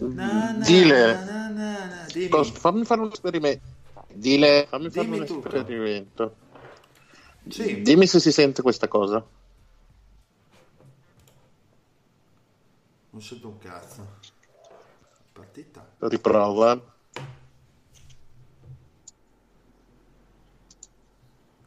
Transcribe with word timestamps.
Na, 0.00 0.52
na, 0.52 0.64
Dile. 0.64 1.24
na. 1.24 2.06
Cos- 2.28 2.50
fammi 2.52 2.84
fare 2.84 3.00
un 3.02 3.10
esperimento. 3.12 3.62
Dile, 4.12 4.66
fammi 4.68 4.90
fare 4.90 5.06
Dimmi 5.06 5.18
un 5.20 5.26
tutto. 5.26 5.48
esperimento. 5.54 6.36
Sì. 7.48 7.82
Dimmi 7.82 8.06
se 8.06 8.18
si 8.20 8.32
sente 8.32 8.62
questa 8.62 8.88
cosa. 8.88 9.24
Non 13.10 13.22
sento 13.22 13.48
un 13.48 13.58
cazzo. 13.58 14.06
Partita. 15.32 15.86
Riprova. 15.98 16.80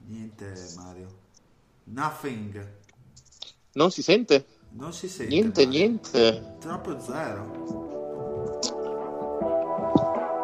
Niente, 0.07 0.53
Mario. 0.75 1.07
Nothing. 1.85 2.67
Non 3.73 3.91
si 3.91 4.01
sente? 4.01 4.45
Non 4.71 4.93
si 4.93 5.07
sente. 5.07 5.33
Niente, 5.33 5.65
Mario. 5.65 5.79
niente. 5.79 6.55
Troppo 6.59 6.99
zero. 6.99 8.02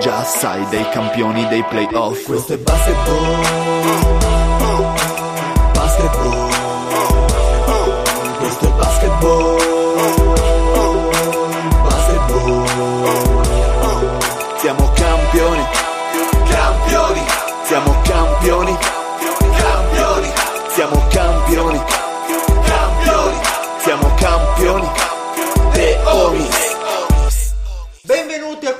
Già 0.00 0.24
sai, 0.24 0.66
dei 0.68 0.88
campioni 0.90 1.46
dei 1.48 1.62
playoff. 1.64 2.26
Questo 2.26 2.54
è 2.54 2.58
basketball. 2.58 3.42
Basketball. 5.72 6.50
Questo 8.38 8.66
è 8.66 8.68
basketball 8.68 8.91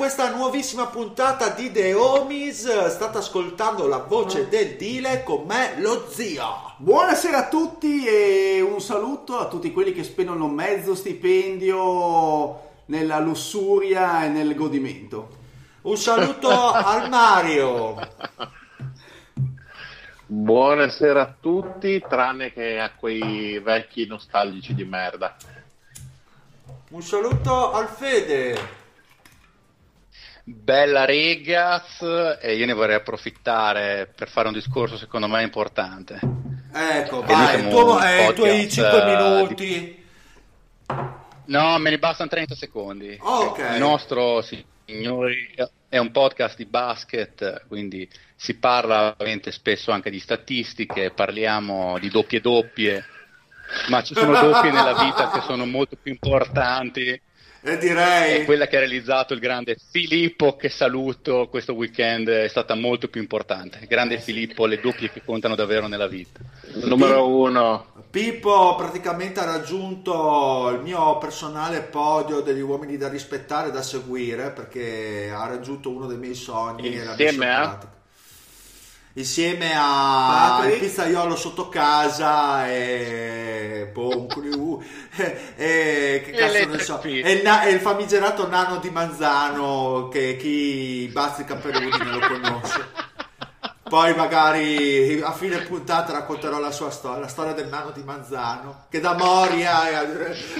questa 0.02 0.34
nuovissima 0.34 0.86
puntata 0.86 1.50
di 1.50 1.70
The 1.70 1.94
Homies. 1.94 2.88
State 2.88 3.18
ascoltando 3.18 3.86
la 3.86 3.98
voce 3.98 4.48
del 4.48 4.74
Dile 4.74 5.22
con 5.22 5.44
me, 5.46 5.74
lo 5.78 6.08
zio. 6.08 6.74
Buonasera 6.78 7.46
a 7.46 7.48
tutti 7.48 8.04
e 8.04 8.60
un 8.60 8.80
saluto 8.80 9.38
a 9.38 9.46
tutti 9.46 9.70
quelli 9.70 9.92
che 9.92 10.02
spendono 10.02 10.48
mezzo 10.48 10.96
stipendio 10.96 12.70
nella 12.86 13.20
lussuria 13.20 14.24
e 14.24 14.28
nel 14.28 14.56
godimento. 14.56 15.28
Un 15.82 15.96
saluto 15.96 16.50
al 16.50 17.08
Mario. 17.08 17.94
Buonasera 20.26 21.22
a 21.22 21.34
tutti, 21.38 22.04
tranne 22.08 22.52
che 22.52 22.80
a 22.80 22.90
quei 22.90 23.60
vecchi 23.60 24.04
nostalgici 24.06 24.74
di 24.74 24.84
merda. 24.84 25.36
Un 26.90 27.02
saluto 27.02 27.70
al 27.70 27.86
Fede. 27.86 28.80
Bella 30.44 31.04
Regas 31.04 32.02
e 32.40 32.56
io 32.56 32.66
ne 32.66 32.72
vorrei 32.72 32.96
approfittare 32.96 34.12
per 34.12 34.28
fare 34.28 34.48
un 34.48 34.54
discorso 34.54 34.96
secondo 34.96 35.28
me 35.28 35.42
importante. 35.42 36.18
Ecco, 36.72 37.20
noi 37.22 37.26
vai, 37.26 37.60
un 37.60 37.66
eh, 38.02 38.28
i 38.30 38.34
tuoi 38.34 38.62
podcast, 38.66 38.70
5 38.70 39.02
eh, 39.02 39.04
minuti. 39.04 40.04
No, 41.44 41.78
me 41.78 41.90
ne 41.90 41.98
bastano 41.98 42.28
30 42.28 42.54
secondi. 42.56 43.16
Ok. 43.20 43.58
Il 43.74 43.78
nostro, 43.78 44.42
signori, 44.42 45.54
è 45.88 45.98
un 45.98 46.10
podcast 46.10 46.56
di 46.56 46.64
basket, 46.64 47.66
quindi 47.68 48.08
si 48.34 48.54
parla 48.54 49.10
ovviamente 49.10 49.52
spesso 49.52 49.92
anche 49.92 50.10
di 50.10 50.18
statistiche, 50.18 51.10
parliamo 51.10 51.98
di 51.98 52.08
doppie 52.08 52.40
doppie, 52.40 53.04
ma 53.88 54.02
ci 54.02 54.14
sono 54.14 54.32
doppie 54.40 54.72
nella 54.72 54.94
vita 54.94 55.30
che 55.30 55.40
sono 55.42 55.66
molto 55.66 55.96
più 56.00 56.10
importanti. 56.10 57.20
E 57.64 57.72
È 57.72 57.78
direi... 57.78 58.44
quella 58.44 58.66
che 58.66 58.76
ha 58.76 58.80
realizzato 58.80 59.34
il 59.34 59.40
grande 59.40 59.76
Filippo, 59.90 60.56
che 60.56 60.68
saluto 60.68 61.48
questo 61.48 61.74
weekend, 61.74 62.28
è 62.28 62.48
stata 62.48 62.74
molto 62.74 63.08
più 63.08 63.20
importante. 63.20 63.86
Grande 63.88 64.18
Filippo, 64.18 64.66
le 64.66 64.80
doppie 64.80 65.10
che 65.10 65.22
contano 65.24 65.54
davvero 65.54 65.86
nella 65.86 66.08
vita. 66.08 66.40
Numero 66.84 67.28
uno. 67.28 67.86
Pippo 68.10 68.74
praticamente 68.74 69.40
ha 69.40 69.44
raggiunto 69.44 70.70
il 70.74 70.80
mio 70.80 71.16
personale 71.18 71.82
podio 71.82 72.40
degli 72.40 72.60
uomini 72.60 72.96
da 72.96 73.08
rispettare 73.08 73.68
e 73.68 73.72
da 73.72 73.82
seguire 73.82 74.50
perché 74.50 75.30
ha 75.34 75.46
raggiunto 75.46 75.90
uno 75.90 76.06
dei 76.06 76.18
miei 76.18 76.34
sogni. 76.34 76.92
e 76.98 77.04
Insieme 77.04 77.50
a? 77.54 77.60
pratica. 77.60 78.01
Insieme 79.14 79.72
a 79.76 80.54
Patrick? 80.56 80.74
il 80.74 80.80
pizzaiolo 80.88 81.36
sotto 81.36 81.68
casa 81.68 82.66
e, 82.68 83.90
boh, 83.92 84.08
un- 84.20 84.82
e, 85.16 85.42
e 85.56 86.22
che 86.24 86.30
cazzo 86.32 86.52
ne 86.68 86.78
so 86.78 87.00
e 87.02 87.32
il, 87.32 87.42
na- 87.42 87.62
e 87.64 87.70
il 87.72 87.80
famigerato 87.80 88.48
nano 88.48 88.78
di 88.78 88.88
Manzano 88.90 90.08
che 90.10 90.36
chi 90.38 91.10
bazzica 91.12 91.56
per 91.56 91.76
Udine 91.76 92.10
lo 92.10 92.20
conosce 92.26 92.88
poi 93.82 94.14
magari 94.14 95.20
a 95.20 95.32
fine 95.32 95.58
puntata 95.58 96.12
racconterò 96.14 96.58
la 96.58 96.70
sua 96.70 96.88
storia, 96.90 97.20
la 97.20 97.28
storia 97.28 97.52
del 97.52 97.68
nano 97.68 97.90
di 97.90 98.02
Manzano, 98.02 98.86
che 98.88 99.00
da 99.00 99.12
Moria 99.14 99.82
ha, 99.82 99.98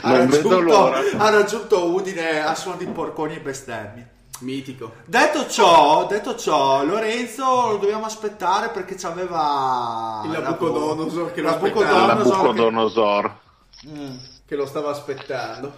ha 0.02 0.12
raggiunto, 0.18 0.92
ha 1.16 1.30
raggiunto 1.30 1.84
Udine 1.94 2.44
a 2.44 2.54
suon 2.54 2.76
di 2.76 2.84
porconi 2.86 3.36
e 3.36 3.40
bestemmie. 3.40 4.10
Mitico. 4.42 4.92
Detto 5.04 5.48
ciò, 5.48 6.06
detto 6.06 6.36
ciò, 6.36 6.84
Lorenzo 6.84 7.70
lo 7.70 7.76
dobbiamo 7.78 8.04
aspettare 8.06 8.68
perché 8.70 8.94
c'aveva 8.96 10.22
Il 10.24 10.30
la- 10.32 10.40
Nabucodonosor 10.40 11.32
che 11.32 11.40
lo 11.40 11.48
aspettava. 11.50 12.14
Nabucodonosor 12.14 13.34
che-. 13.80 13.88
Mm. 13.88 14.16
Che 14.46 14.56
lo 14.56 14.66
stava 14.66 14.90
aspettando. 14.90 15.72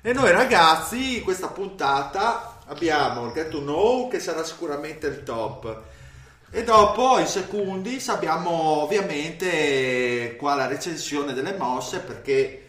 E 0.00 0.12
noi 0.12 0.30
ragazzi, 0.30 1.20
questa 1.22 1.48
puntata 1.48 2.60
abbiamo 2.66 3.26
il 3.26 3.32
Get 3.32 3.48
to 3.50 3.60
Know 3.60 4.08
che 4.08 4.20
sarà 4.20 4.44
sicuramente 4.44 5.06
il 5.08 5.22
top. 5.24 5.80
E 6.50 6.64
dopo 6.64 7.18
i 7.18 7.26
secundis 7.26 8.08
abbiamo 8.08 8.82
ovviamente 8.82 10.34
qua 10.38 10.54
la 10.54 10.66
recensione 10.66 11.34
delle 11.34 11.54
mosse 11.58 11.98
perché 11.98 12.67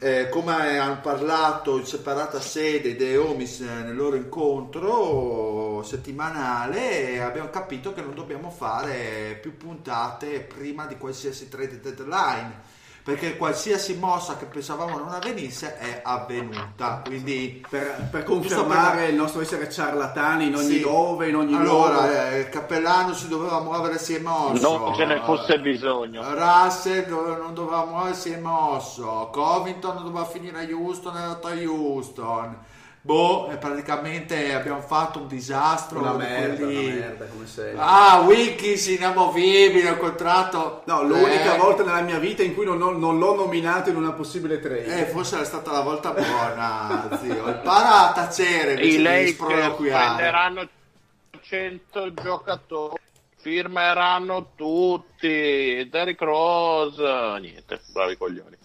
eh, 0.00 0.28
come 0.28 0.78
hanno 0.78 1.00
parlato 1.00 1.76
in 1.76 1.84
separata 1.84 2.40
sede 2.40 2.94
dei 2.96 3.16
Homies 3.16 3.60
eh, 3.60 3.82
nel 3.82 3.96
loro 3.96 4.16
incontro 4.16 5.82
settimanale 5.82 7.20
abbiamo 7.20 7.50
capito 7.50 7.92
che 7.92 8.02
non 8.02 8.14
dobbiamo 8.14 8.50
fare 8.50 9.38
più 9.40 9.56
puntate 9.56 10.40
prima 10.40 10.86
di 10.86 10.96
qualsiasi 10.96 11.48
trade 11.48 11.80
deadline 11.80 12.76
perché 13.08 13.38
qualsiasi 13.38 13.94
mossa 13.94 14.36
che 14.36 14.44
pensavamo 14.44 14.98
non 14.98 15.08
avvenisse 15.08 15.78
è 15.78 16.02
avvenuta 16.04 17.00
quindi 17.06 17.64
Per, 17.66 18.06
per 18.10 18.22
confermare 18.24 18.98
per- 18.98 19.08
il 19.08 19.14
nostro 19.14 19.40
essere 19.40 19.70
ciarlatani 19.70 20.48
in 20.48 20.54
ogni 20.54 20.66
Sì. 20.74 20.80
dove, 20.82 21.28
in 21.30 21.36
ogni 21.36 21.52
luogo. 21.56 21.86
allora 21.86 22.32
eh, 22.32 22.50
Cappellano 22.50 23.14
si 23.14 23.28
doveva 23.28 23.60
muovere 23.62 23.96
si 23.98 24.14
è 24.14 24.18
mosso 24.20 24.76
Non 24.78 24.94
ce 24.94 25.06
ne 25.06 25.22
fosse 25.24 25.58
bisogno. 25.58 26.20
Russell 26.34 27.06
dove- 27.08 27.36
non 27.38 27.54
doveva 27.54 27.86
muovere 27.86 28.14
si 28.14 28.30
è 28.30 28.36
mosso 28.36 29.30
Covington 29.32 30.02
doveva 30.02 30.26
finire 30.26 30.60
a 30.60 30.76
Houston 30.76 31.16
è 31.16 31.20
andato 31.20 31.46
a 31.46 31.52
Houston 31.54 32.58
boh 33.00 33.48
e 33.50 33.56
praticamente 33.56 34.52
abbiamo 34.52 34.80
fatto 34.80 35.20
un 35.20 35.28
disastro 35.28 36.00
Una 36.00 36.12
merda, 36.14 36.56
quelli- 36.56 36.86
una 36.86 36.94
merda 37.06 37.24
come 37.26 37.46
sempre. 37.46 37.76
ah 37.78 38.20
Wiggins 38.20 38.86
inamovibile 38.88 39.90
il 39.90 39.96
contratto 39.96 40.82
No, 40.86 41.02
l'unica 41.02 41.54
Eh, 41.54 41.58
volta 41.58 41.84
nella 41.84 42.00
mia 42.02 42.18
vita 42.18 42.42
in 42.42 42.54
cui 42.54 42.64
non, 42.64 42.76
non- 42.78 42.98
non 42.98 43.18
l'ho 43.18 43.34
nominato 43.34 43.88
in 43.90 43.96
una 43.96 44.12
possibile 44.12 44.60
trade. 44.60 44.84
eh, 44.84 45.04
forse 45.06 45.36
era 45.36 45.44
stata 45.44 45.70
la 45.72 45.80
volta 45.80 46.10
buona, 46.12 47.08
zio. 47.22 47.48
Impara 47.48 48.08
a 48.08 48.12
tacere 48.12 48.72
I 48.74 48.74
invece 48.74 48.96
di 48.96 49.02
Lakers 49.02 49.30
sproloquiare. 49.32 50.04
prenderanno 50.16 50.68
100 51.40 52.14
giocatori 52.14 53.00
firmeranno 53.40 54.50
tutti, 54.56 55.88
Derrick 55.88 56.20
Rose, 56.20 57.02
niente, 57.40 57.80
bravi 57.92 58.16
coglioni. 58.16 58.56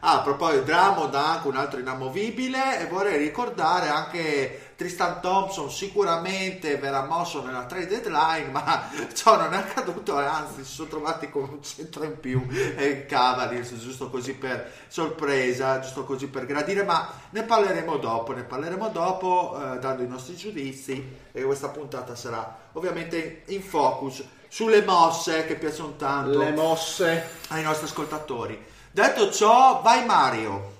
Ah, 0.00 0.18
a 0.18 0.20
proposito, 0.20 0.62
Drummond 0.62 1.14
ha 1.14 1.32
anche 1.32 1.48
un 1.48 1.56
altro 1.56 1.80
inamovibile 1.80 2.80
e 2.80 2.86
vorrei 2.86 3.18
ricordare 3.18 3.88
anche 3.88 4.72
Tristan 4.76 5.20
Thompson 5.20 5.72
sicuramente 5.72 6.76
verrà 6.76 7.04
mosso 7.04 7.44
nella 7.44 7.64
trade 7.64 7.88
deadline 7.88 8.48
ma 8.52 8.88
ciò 9.12 9.36
non 9.36 9.52
è 9.52 9.56
accaduto 9.56 10.16
anzi 10.16 10.64
si 10.64 10.72
sono 10.72 10.88
trovati 10.88 11.28
con 11.30 11.48
un 11.50 11.60
centro 11.64 12.04
in 12.04 12.20
più 12.20 12.46
e 12.48 13.06
Cavaliers 13.06 13.74
giusto 13.74 14.08
così 14.08 14.34
per 14.34 14.70
sorpresa 14.86 15.80
giusto 15.80 16.04
così 16.04 16.28
per 16.28 16.46
gradire 16.46 16.84
ma 16.84 17.10
ne 17.30 17.42
parleremo 17.42 17.96
dopo 17.96 18.32
ne 18.34 18.44
parleremo 18.44 18.88
dopo 18.90 19.58
eh, 19.60 19.78
dando 19.80 20.04
i 20.04 20.08
nostri 20.08 20.36
giudizi 20.36 21.16
e 21.32 21.42
questa 21.42 21.70
puntata 21.70 22.14
sarà 22.14 22.56
ovviamente 22.74 23.42
in 23.46 23.62
focus 23.62 24.22
sulle 24.46 24.82
mosse 24.82 25.44
che 25.44 25.56
piacciono 25.56 25.96
tanto 25.96 26.38
Le 26.38 26.52
mosse. 26.52 27.30
ai 27.48 27.64
nostri 27.64 27.86
ascoltatori 27.86 28.67
detto 28.92 29.30
ciò 29.30 29.80
vai 29.82 30.04
Mario 30.04 30.76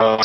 Uh, 0.00 0.16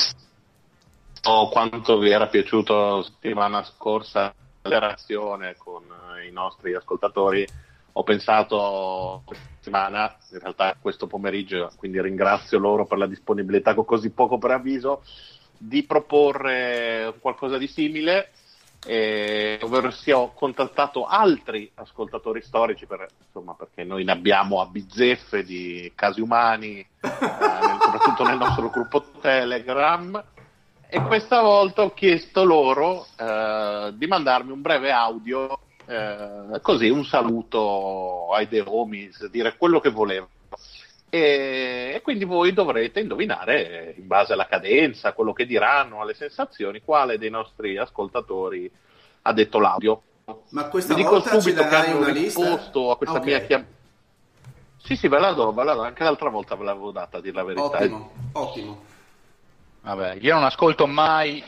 so 1.19 1.49
quanto 1.51 1.97
vi 1.97 2.09
era 2.09 2.27
piaciuto 2.27 3.01
settimana 3.01 3.61
scorsa 3.61 4.33
l'interazione 4.61 5.55
con 5.57 5.83
eh, 6.17 6.27
i 6.27 6.31
nostri 6.31 6.73
ascoltatori. 6.73 7.45
Ho 7.91 8.03
pensato 8.03 9.21
questa 9.25 9.45
settimana, 9.55 10.15
in 10.31 10.39
realtà 10.39 10.77
questo 10.79 11.07
pomeriggio, 11.07 11.71
quindi 11.75 12.01
ringrazio 12.01 12.57
loro 12.57 12.85
per 12.85 12.97
la 12.97 13.05
disponibilità 13.05 13.73
con 13.73 13.83
così 13.83 14.11
poco 14.11 14.37
preavviso, 14.37 15.03
di 15.57 15.83
proporre 15.83 17.13
qualcosa 17.19 17.57
di 17.57 17.67
simile, 17.67 18.31
eh, 18.85 19.59
ovvero 19.61 19.89
sia 19.91 20.17
ho 20.17 20.33
contattato 20.33 21.05
altri 21.05 21.71
ascoltatori 21.75 22.41
storici, 22.41 22.85
per- 22.85 23.07
insomma, 23.25 23.53
perché 23.53 23.83
noi 23.83 24.03
ne 24.03 24.11
abbiamo 24.11 24.61
a 24.61 24.67
bizzeffe 24.67 25.43
di 25.43 25.91
casi 25.95 26.21
umani, 26.21 26.79
eh, 26.79 26.87
nel- 27.01 27.77
soprattutto 27.81 28.23
nel 28.23 28.37
nostro 28.37 28.69
gruppo 28.69 29.03
Telegram. 29.19 30.23
E 30.87 31.01
questa 31.01 31.41
volta 31.41 31.81
ho 31.81 31.93
chiesto 31.93 32.43
loro 32.43 33.07
eh, 33.17 33.91
di 33.95 34.05
mandarmi 34.05 34.51
un 34.51 34.61
breve 34.61 34.91
audio, 34.91 35.59
eh, 35.87 36.59
così 36.61 36.89
un 36.89 37.03
saluto 37.03 38.31
ai 38.31 38.47
The 38.47 38.63
Homies, 38.65 39.27
dire 39.29 39.57
quello 39.57 39.79
che 39.79 39.89
volevano. 39.89 40.29
E, 41.09 41.91
e 41.95 42.01
quindi 42.01 42.25
voi 42.25 42.51
dovrete 42.53 42.99
indovinare, 42.99 43.93
eh, 43.95 43.99
in 43.99 44.07
base 44.07 44.33
alla 44.33 44.47
cadenza, 44.47 45.13
quello 45.13 45.33
che 45.33 45.45
diranno, 45.45 46.01
alle 46.01 46.13
sensazioni, 46.13 46.81
quale 46.83 47.17
dei 47.17 47.29
nostri 47.29 47.77
ascoltatori 47.77 48.69
ha 49.23 49.33
detto 49.33 49.59
l'audio. 49.59 50.01
Ma 50.49 50.65
questa 50.69 50.93
Vi 50.93 51.01
dico 51.01 51.13
volta 51.15 51.31
ci 51.31 51.39
subito 51.41 51.63
che 51.63 51.69
darai 51.69 51.89
hanno 51.89 51.97
una 51.99 52.09
lista? 52.09 52.41
risposto 52.41 52.91
a 52.91 52.97
questa 52.97 53.17
Ok. 53.19 53.25
mia 53.25 53.39
chiamata. 53.41 53.69
Sì, 54.77 54.95
sì, 54.95 55.07
ve 55.07 55.19
la 55.19 55.31
do, 55.31 55.51
ve 55.51 55.63
la 55.63 55.73
do, 55.73 55.81
anche 55.81 56.03
l'altra 56.03 56.29
volta 56.29 56.55
ve 56.55 56.63
l'avevo 56.63 56.91
data, 56.91 57.17
a 57.17 57.21
dire 57.21 57.35
la 57.35 57.43
verità. 57.43 57.63
Ottimo, 57.77 58.11
ottimo. 58.33 58.83
Vabbè, 59.81 60.17
io 60.19 60.33
non 60.33 60.43
ascolto 60.43 60.85
mai 60.87 61.43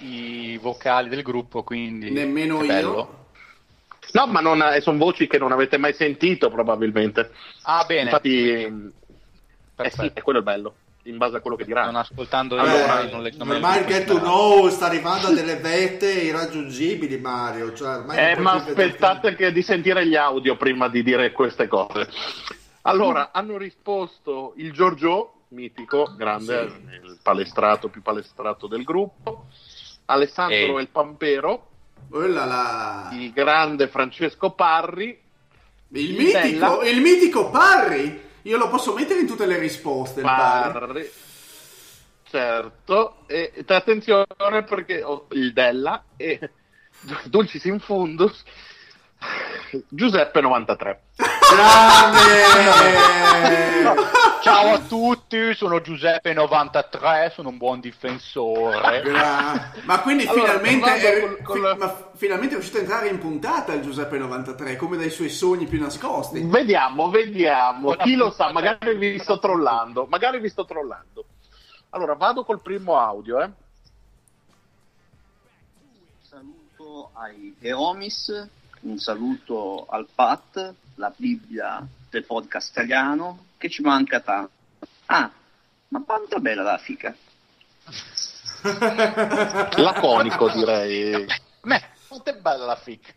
i 0.54 0.58
vocali 0.60 1.10
del 1.10 1.24
gruppo, 1.24 1.64
quindi... 1.64 2.10
Nemmeno 2.12 2.60
è 2.60 2.62
io. 2.62 2.68
bello. 2.68 3.26
No, 4.14 4.26
ma 4.28 4.40
non, 4.40 4.64
sono 4.82 4.98
voci 4.98 5.28
che 5.28 5.38
non 5.38 5.52
avete 5.52 5.78
mai 5.78 5.94
sentito 5.94 6.50
probabilmente. 6.50 7.32
Ah, 7.64 7.84
bene. 7.86 8.04
Infatti, 8.04 8.92
eh 9.78 9.92
sì, 9.92 10.12
è 10.14 10.22
quello 10.22 10.40
il 10.40 10.44
bello, 10.46 10.76
in 11.04 11.18
base 11.18 11.38
a 11.38 11.40
quello 11.40 11.56
che 11.56 11.64
Non 11.66 11.74
diranno. 11.74 12.00
ascoltando 12.00 12.58
Allora, 12.58 13.02
io, 13.04 13.12
non 13.12 13.22
le, 13.22 13.32
non 13.38 13.48
il 13.56 13.86
get 13.86 14.06
to 14.06 14.20
know 14.20 14.70
sta 14.70 14.88
arrivando 14.88 15.28
a 15.28 15.32
delle 15.34 15.56
vette 15.58 16.12
irraggiungibili 16.12 17.18
Mario 17.20 17.74
cioè, 17.74 17.98
ormai 17.98 18.18
Eh, 18.18 18.34
non 18.34 18.44
ma 18.44 18.52
aspettate 18.54 19.36
che 19.36 19.52
di 19.52 19.62
sentire 19.62 20.06
gli 20.08 20.16
audio 20.16 20.58
prima 20.58 20.88
di 20.90 21.04
dire 21.04 21.32
queste 21.32 21.68
cose. 21.68 22.10
Allora, 22.82 23.32
hanno 23.32 23.58
risposto 23.58 24.54
il 24.58 24.72
Giorgio, 24.72 25.34
mitico, 25.50 26.14
grande, 26.18 26.62
il 27.04 27.18
palestrato 27.22 27.90
più 27.90 28.02
palestrato 28.02 28.68
del 28.68 28.84
gruppo, 28.84 29.46
Alessandro 30.06 30.56
Ehi. 30.56 30.76
El 30.80 30.88
Pampero, 30.88 31.68
Oh 32.12 32.26
là 32.26 32.46
là. 32.46 33.10
il 33.14 33.34
grande 33.34 33.90
Francesco 33.90 34.52
Parri, 34.52 35.20
Il 35.90 36.16
mitico, 36.18 36.82
il 36.84 37.02
mitico 37.02 37.50
Parri. 37.50 38.26
Io 38.48 38.58
lo 38.58 38.70
posso 38.70 38.94
mettere 38.94 39.20
in 39.20 39.28
tutte 39.28 39.46
le 39.46 39.60
risposte. 39.60 40.22
Parri, 40.22 41.10
certo, 42.24 43.28
e 43.28 43.52
e 43.54 43.76
attenzione 43.76 44.64
perché 44.66 45.04
ho 45.04 45.28
il 45.32 45.52
Della 45.52 46.06
e 46.16 46.40
Dulcis 47.28 47.66
in 47.66 47.80
Fundus, 47.80 48.42
Giuseppe 49.90 50.42
93. 50.42 51.02
grande 51.54 52.36
Ciao 54.42 54.74
a 54.74 54.80
tutti, 54.80 55.54
sono 55.56 55.78
Giuseppe93, 55.78 57.32
sono 57.32 57.50
un 57.50 57.58
buon 57.58 57.80
difensore. 57.82 59.02
Gra- 59.02 59.72
Ma 59.84 60.00
quindi 60.02 60.26
Allora, 60.26 60.60
finalmente, 60.60 60.96
è, 60.96 61.20
col- 61.20 61.42
col- 61.42 61.72
fi- 61.74 61.78
ma 61.78 62.10
finalmente 62.16 62.54
è 62.54 62.58
riuscito 62.58 62.78
a 62.78 62.82
entrare 62.82 63.08
in 63.10 63.20
puntata 63.20 63.74
il 63.74 63.82
Giuseppe 63.82 64.18
93, 64.18 64.76
come 64.78 64.96
dai 64.98 65.10
suoi 65.10 65.30
sogni 65.30 65.66
più 65.66 65.80
nascosti. 65.82 66.42
Vediamo, 66.44 67.10
vediamo. 67.10 67.92
Chi 67.96 68.16
lo 68.16 68.30
sa, 68.32 68.52
magari 68.52 68.96
vi 68.96 69.20
sto 69.20 69.38
trollando. 69.40 70.06
Magari 70.08 70.40
vi 70.40 70.48
sto 70.50 70.64
trollando. 70.66 71.26
Allora, 71.90 72.14
vado 72.14 72.46
col 72.46 72.62
primo 72.62 72.98
audio, 73.00 73.42
eh. 73.42 73.50
saluto 76.22 77.10
ai 77.14 77.56
Eomis, 77.60 78.48
un 78.82 78.98
saluto 78.98 79.86
al 79.90 80.08
Pat, 80.14 80.74
la 80.96 81.12
Bibbia 81.16 81.86
del 82.10 82.24
podcast 82.26 82.70
italiano, 82.72 83.46
che 83.58 83.70
ci 83.70 83.82
manca 83.82 84.20
tanto. 84.20 84.52
Ah, 85.08 85.30
ma 85.90 86.02
quanto 86.06 86.38
è 86.38 86.40
bella 86.40 86.64
la 86.64 86.78
fica! 86.78 87.16
Laconico, 89.78 90.50
direi. 90.50 91.26
Beh, 91.62 91.84
quanto 92.08 92.30
è 92.30 92.36
bella 92.36 92.66
la 92.66 92.76
fic. 92.76 93.14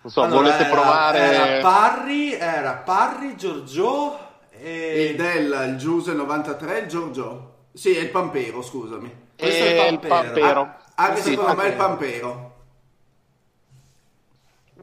Non 0.00 0.12
so, 0.12 0.22
Allora, 0.22 0.40
volete 0.42 0.64
era- 0.64 0.70
provare... 0.70 1.18
era 1.18 1.60
Parri 1.60 2.32
era 2.32 2.72
Parri 2.74 3.36
Giorgio 3.36 4.26
e 4.50 5.10
Il 5.10 5.16
Della, 5.16 5.64
il 5.64 5.76
Giuse 5.76 6.12
93, 6.12 6.78
il 6.80 6.86
Giorgio. 6.88 7.54
Sì, 7.72 7.94
è 7.96 8.00
il 8.00 8.10
Pampero, 8.10 8.62
scusami. 8.62 9.26
questo 9.36 9.64
è 9.64 9.66
E 9.84 9.86
il 9.88 9.92
il 9.94 9.98
Pampero. 10.00 10.24
Pampero. 10.34 10.60
Ah, 10.94 11.04
Anche 11.06 11.20
Sì, 11.20 11.30
secondo 11.30 11.54
me 11.54 11.62
è 11.64 11.68
il 11.68 11.76
Pampero. 11.76 12.57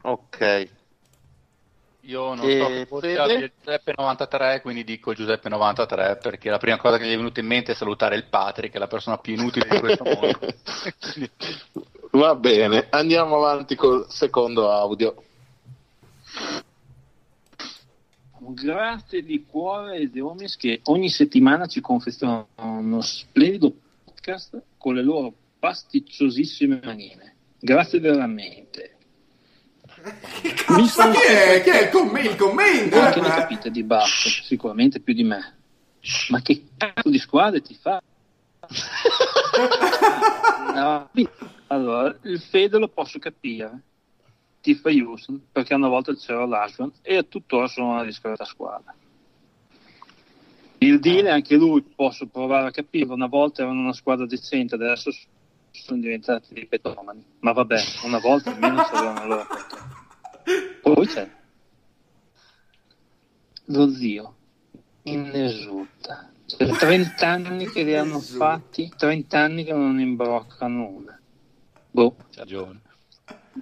Ok. 0.06 0.68
Io 2.02 2.34
non 2.34 2.48
E 2.48 2.86
so 2.88 2.98
che 3.00 3.18
abbia 3.18 3.50
Giuseppe 3.58 3.94
93, 3.96 4.60
quindi 4.60 4.84
dico 4.84 5.12
Giuseppe 5.12 5.48
93 5.48 6.18
perché 6.22 6.50
la 6.50 6.58
prima 6.58 6.76
cosa 6.76 6.98
che 6.98 7.06
gli 7.06 7.12
è 7.12 7.16
venuta 7.16 7.40
in 7.40 7.46
mente 7.46 7.72
è 7.72 7.74
salutare 7.74 8.14
il 8.14 8.26
Patrick, 8.26 8.70
che 8.70 8.76
è 8.76 8.80
la 8.80 8.86
persona 8.86 9.18
più 9.18 9.34
inutile 9.34 9.68
di 9.68 9.78
questo 9.80 10.04
mondo. 10.04 10.38
Va 12.16 12.36
bene, 12.36 12.86
andiamo 12.90 13.36
avanti 13.36 13.74
col 13.74 14.06
secondo 14.08 14.70
audio. 14.70 15.20
Grazie 18.38 19.22
di 19.24 19.44
cuore 19.44 19.96
ai 19.96 20.10
Eomis 20.14 20.56
che 20.56 20.80
ogni 20.84 21.08
settimana 21.08 21.66
ci 21.66 21.80
confezionano 21.80 22.46
uno 22.58 23.00
splendido 23.00 23.74
podcast 24.04 24.62
con 24.78 24.94
le 24.94 25.02
loro 25.02 25.34
pasticciosissime 25.58 26.80
manine. 26.84 27.34
Grazie 27.58 27.98
veramente. 27.98 28.95
Mi 30.68 30.90
Ma 30.96 31.10
chi 31.10 31.18
è? 31.26 31.62
Chi 31.62 31.70
è 31.70 31.82
il, 31.84 31.90
comm- 31.90 32.18
il 32.18 32.36
commento? 32.36 33.00
Voi 33.00 33.12
che 33.12 33.20
ne 33.20 33.28
capite 33.28 33.70
di 33.70 33.82
basket, 33.82 34.44
sicuramente 34.44 35.00
più 35.00 35.14
di 35.14 35.24
me. 35.24 35.54
Ma 36.28 36.40
che 36.40 36.66
cazzo 36.76 37.08
di 37.08 37.18
squadre 37.18 37.60
ti 37.60 37.74
fa? 37.74 38.00
No, 40.76 41.08
allora, 41.68 42.14
il 42.24 42.38
Fede 42.38 42.76
lo 42.76 42.88
posso 42.88 43.18
capire. 43.18 43.80
Tifa 44.60 44.90
Houston, 44.90 45.40
perché 45.50 45.72
una 45.72 45.88
volta 45.88 46.14
c'era 46.14 46.44
l'Ashwan 46.44 46.92
e 47.00 47.26
tuttora 47.28 47.66
sono 47.66 47.92
una 47.92 48.04
discreta 48.04 48.44
squadra. 48.44 48.94
Il 50.78 51.00
Dile, 51.00 51.30
anche 51.30 51.56
lui 51.56 51.80
posso 51.82 52.26
provare 52.26 52.68
a 52.68 52.70
capirlo. 52.70 53.14
Una 53.14 53.28
volta 53.28 53.62
erano 53.62 53.80
una 53.80 53.94
squadra 53.94 54.26
decente, 54.26 54.74
adesso 54.74 55.10
sono 55.70 56.00
diventati 56.00 56.52
dei 56.52 56.66
petomani. 56.66 57.24
Ma 57.40 57.52
vabbè, 57.52 57.80
una 58.04 58.18
volta 58.18 58.50
almeno 58.50 58.82
c'erano 58.82 59.26
loro 59.26 59.46
perché. 59.46 59.76
Poi 60.86 61.06
c'è 61.08 61.28
lo 63.64 63.92
zio 63.92 64.34
in 65.02 65.28
esulta. 65.34 66.30
Cioè, 66.46 66.68
30 66.68 67.28
anni 67.28 67.68
che 67.68 67.82
li 67.82 67.96
hanno 67.96 68.20
fatti, 68.20 68.92
30 68.96 69.36
anni 69.36 69.64
che 69.64 69.72
non 69.72 69.98
imbroccano 69.98 70.86
una. 70.86 71.20
Boh, 71.90 72.14
ragione. 72.36 72.82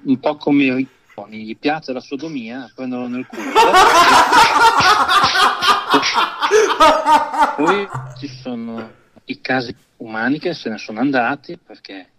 un 0.02 0.20
po' 0.20 0.36
come 0.36 0.64
i 0.64 0.74
ricconi, 0.74 1.46
gli 1.46 1.56
piace 1.56 1.94
la 1.94 2.00
sodomia, 2.00 2.70
prendono 2.74 3.08
nel 3.08 3.26
culo. 3.26 3.42
Poi 7.56 7.88
ci 8.18 8.28
sono 8.28 8.92
i 9.24 9.40
casi 9.40 9.74
umani 9.96 10.38
che 10.38 10.52
se 10.52 10.68
ne 10.68 10.76
sono 10.76 11.00
andati 11.00 11.56
perché 11.56 12.10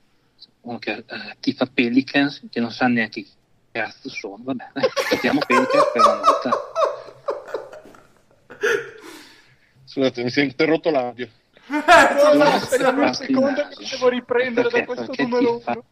uno 0.62 0.80
che 0.80 0.94
eh, 0.94 1.38
tifa 1.40 1.68
Pelicans, 1.68 2.42
che 2.50 2.60
non 2.60 2.72
sa 2.72 2.88
neanche 2.88 3.22
chi 3.22 3.34
cazzo 3.76 4.10
sono. 4.10 4.38
Vabbè, 4.40 4.68
dai, 4.74 4.90
tifiamo 5.10 5.40
Pelicans 5.46 5.92
per 5.92 6.02
una 6.06 6.16
volta. 6.16 6.50
Scusate, 9.84 10.24
mi 10.24 10.30
si 10.30 10.40
è 10.40 10.44
interrotto 10.44 10.90
l'audio. 10.90 11.30
Aspetta 11.68 12.90
un 12.90 13.14
secondo 13.14 13.68
che 13.68 13.86
devo 13.90 14.08
riprendere 14.08 14.70
perché- 14.70 14.80
da 14.80 14.86
questo 14.86 15.06
perché 15.08 15.24
numero 15.24 15.62
uno. 15.66 15.84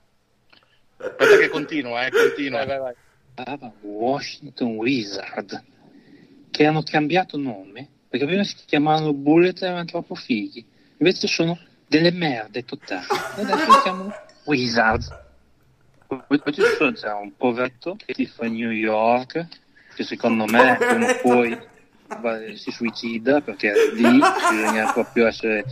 Aspetta 0.97 1.37
che 1.37 1.49
continua, 1.49 2.05
eh, 2.05 2.11
continua. 2.11 2.65
Vai, 2.65 2.77
vai, 2.77 2.93
vai. 3.35 3.71
Washington 3.81 4.75
Wizard 4.75 5.63
che 6.51 6.65
hanno 6.65 6.83
cambiato 6.83 7.35
nome 7.35 7.89
perché 8.07 8.27
prima 8.27 8.43
si 8.43 8.55
chiamavano 8.67 9.11
Bullet 9.11 9.59
e 9.63 9.65
erano 9.65 9.85
troppo 9.85 10.13
fighi 10.13 10.63
invece 10.97 11.25
sono 11.25 11.57
delle 11.87 12.11
merde 12.11 12.63
totali 12.63 13.07
e 13.37 13.41
adesso 13.41 13.71
si 13.71 13.81
chiamano 13.81 14.13
Wizard 14.43 15.22
poi 16.17 16.39
poi 16.39 16.53
ci 16.53 16.61
sono 16.77 16.91
già 16.91 17.15
un 17.15 17.35
poveretto 17.35 17.95
che 17.97 18.13
ti 18.13 18.25
fa 18.25 18.47
New 18.47 18.69
York 18.69 19.47
che 19.95 20.03
secondo 20.03 20.45
me 20.45 20.77
prima 20.79 21.13
poi 21.21 22.57
si 22.57 22.71
suicida 22.71 23.41
perché 23.41 23.73
lì 23.93 24.19
bisogna 24.19 24.91
proprio 24.91 25.27
essere 25.27 25.65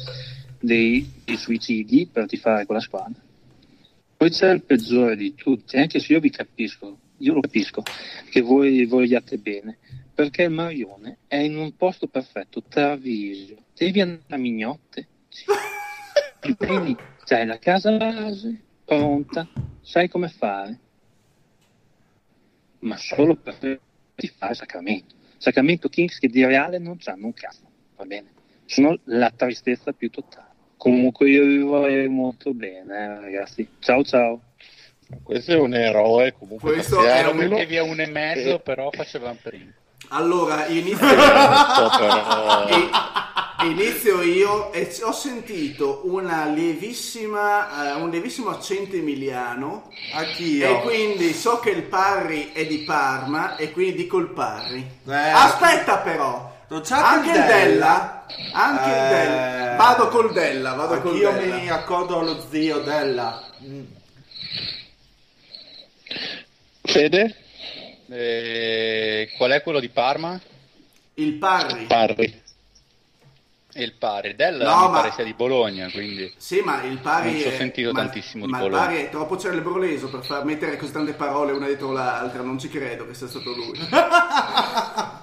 dei, 0.59 1.09
dei 1.25 1.37
suicidi 1.37 2.07
per 2.11 2.27
tifare 2.27 2.65
quella 2.65 2.81
squadra. 2.81 3.19
Poi 4.17 4.29
c'è 4.29 4.51
il 4.51 4.63
peggiore 4.63 5.15
di 5.15 5.33
tutti, 5.33 5.77
anche 5.77 5.99
se 5.99 6.13
io 6.13 6.19
vi 6.19 6.29
capisco, 6.29 6.97
io 7.17 7.33
lo 7.33 7.41
capisco, 7.41 7.81
che 8.29 8.41
voi 8.41 8.85
vogliate 8.85 9.37
bene, 9.37 9.79
perché 10.13 10.43
il 10.43 10.51
Marione 10.51 11.19
è 11.27 11.37
in 11.37 11.57
un 11.57 11.75
posto 11.75 12.07
perfetto, 12.07 12.61
Travisio, 12.67 13.57
devi 13.75 13.99
andare 13.99 14.23
a 14.27 14.37
Mignotte, 14.37 15.07
sì. 15.27 15.45
quindi 16.55 16.95
c'hai 17.25 17.47
la 17.47 17.57
casa 17.57 17.97
base 17.97 18.61
pronta, 18.95 19.47
sai 19.81 20.09
come 20.09 20.27
fare, 20.27 20.77
ma 22.79 22.97
solo 22.97 23.35
per 23.35 23.55
ti 24.15 24.27
fare 24.27 24.53
Sacramento. 24.53 25.15
Sacramento 25.37 25.87
Kings 25.87 26.19
che 26.19 26.27
di 26.27 26.43
reale 26.45 26.77
non 26.77 26.97
c'hanno 26.97 27.27
un 27.27 27.33
cazzo, 27.33 27.61
va 27.95 28.03
bene? 28.05 28.31
Sono 28.65 28.97
la 29.05 29.31
tristezza 29.33 29.93
più 29.93 30.09
totale. 30.09 30.49
Comunque 30.75 31.29
io 31.29 31.45
vi 31.45 31.59
vorrei 31.59 32.07
molto 32.09 32.53
bene, 32.53 32.95
eh, 32.97 33.19
ragazzi. 33.21 33.67
Ciao 33.79 34.03
ciao. 34.03 34.41
Questo 35.23 35.51
è 35.51 35.57
un 35.59 35.73
eroe 35.73 36.33
comunque. 36.33 36.73
Questo 36.73 37.05
è 37.05 37.27
un- 37.29 37.37
Perché 37.37 37.65
via 37.65 37.83
un 37.83 37.99
e 37.99 38.07
mezzo, 38.07 38.59
però 38.59 38.89
facevamo 38.91 39.37
prima. 39.41 39.71
Allora, 40.09 40.67
inizio, 40.67 40.97
però- 40.97 42.67
e- 42.67 42.89
inizio 43.65 44.21
io 44.21 44.71
e 44.73 44.89
ho 45.01 45.11
sentito 45.11 46.01
una 46.05 46.45
lievissima, 46.45 47.95
eh, 47.95 48.01
un 48.01 48.09
lievissimo 48.09 48.49
accento 48.49 48.95
emiliano 48.95 49.89
Anch'io. 50.13 50.67
e 50.67 50.81
quindi 50.81 51.33
so 51.33 51.59
che 51.59 51.69
il 51.71 51.83
Parri 51.83 52.51
è 52.53 52.65
di 52.65 52.79
Parma 52.79 53.55
e 53.55 53.71
quindi 53.71 53.95
dico 53.95 54.17
il 54.17 54.29
Parri. 54.29 54.85
Eh, 55.07 55.13
Aspetta 55.13 55.97
però, 55.99 56.51
anche 56.89 57.29
il 57.29 57.45
Della, 57.45 58.25
anche 58.53 58.89
il 58.89 58.95
Eh, 58.95 59.09
Della. 59.09 59.75
Vado 59.77 60.07
col 60.09 60.31
Della, 60.33 60.73
vado 60.73 61.01
col 61.01 61.17
Della. 61.19 61.55
mi 61.57 61.69
accodo 61.69 62.19
allo 62.19 62.45
zio 62.49 62.79
Della. 62.79 63.43
Mm. 63.63 63.83
Fede? 66.83 67.35
Eh, 68.09 69.29
qual 69.37 69.51
è 69.51 69.61
quello 69.61 69.79
di 69.79 69.89
Parma? 69.89 70.39
Il 71.15 71.33
Parri. 71.35 71.85
Parri. 71.85 72.40
E 73.73 73.83
il 73.83 73.93
pari. 73.93 74.35
Del 74.35 74.57
No, 74.57 74.75
mi 74.87 74.91
ma- 74.91 74.99
pare 75.01 75.11
sia 75.13 75.23
di 75.23 75.33
Bologna, 75.33 75.89
quindi... 75.91 76.31
Sì, 76.35 76.59
ma 76.61 76.83
il 76.83 76.97
pari 76.99 77.31
Non 77.31 77.39
ci 77.41 77.47
ho 77.47 77.51
è- 77.51 77.55
sentito 77.57 77.91
ma- 77.91 77.99
tantissimo 78.01 78.45
di 78.45 78.51
Ma 78.51 78.57
il 78.57 78.63
Bologna. 78.63 78.85
pari 78.85 78.97
è 78.97 79.09
troppo 79.09 79.37
cerebroleso 79.37 80.09
per 80.09 80.23
far 80.25 80.43
mettere 80.43 80.75
così 80.77 80.91
tante 80.91 81.13
parole 81.13 81.53
una 81.53 81.67
dietro 81.67 81.91
l'altra. 81.91 82.41
Non 82.41 82.59
ci 82.59 82.67
credo 82.69 83.07
che 83.07 83.13
sia 83.13 83.27
stato 83.27 83.53
lui. 83.53 83.77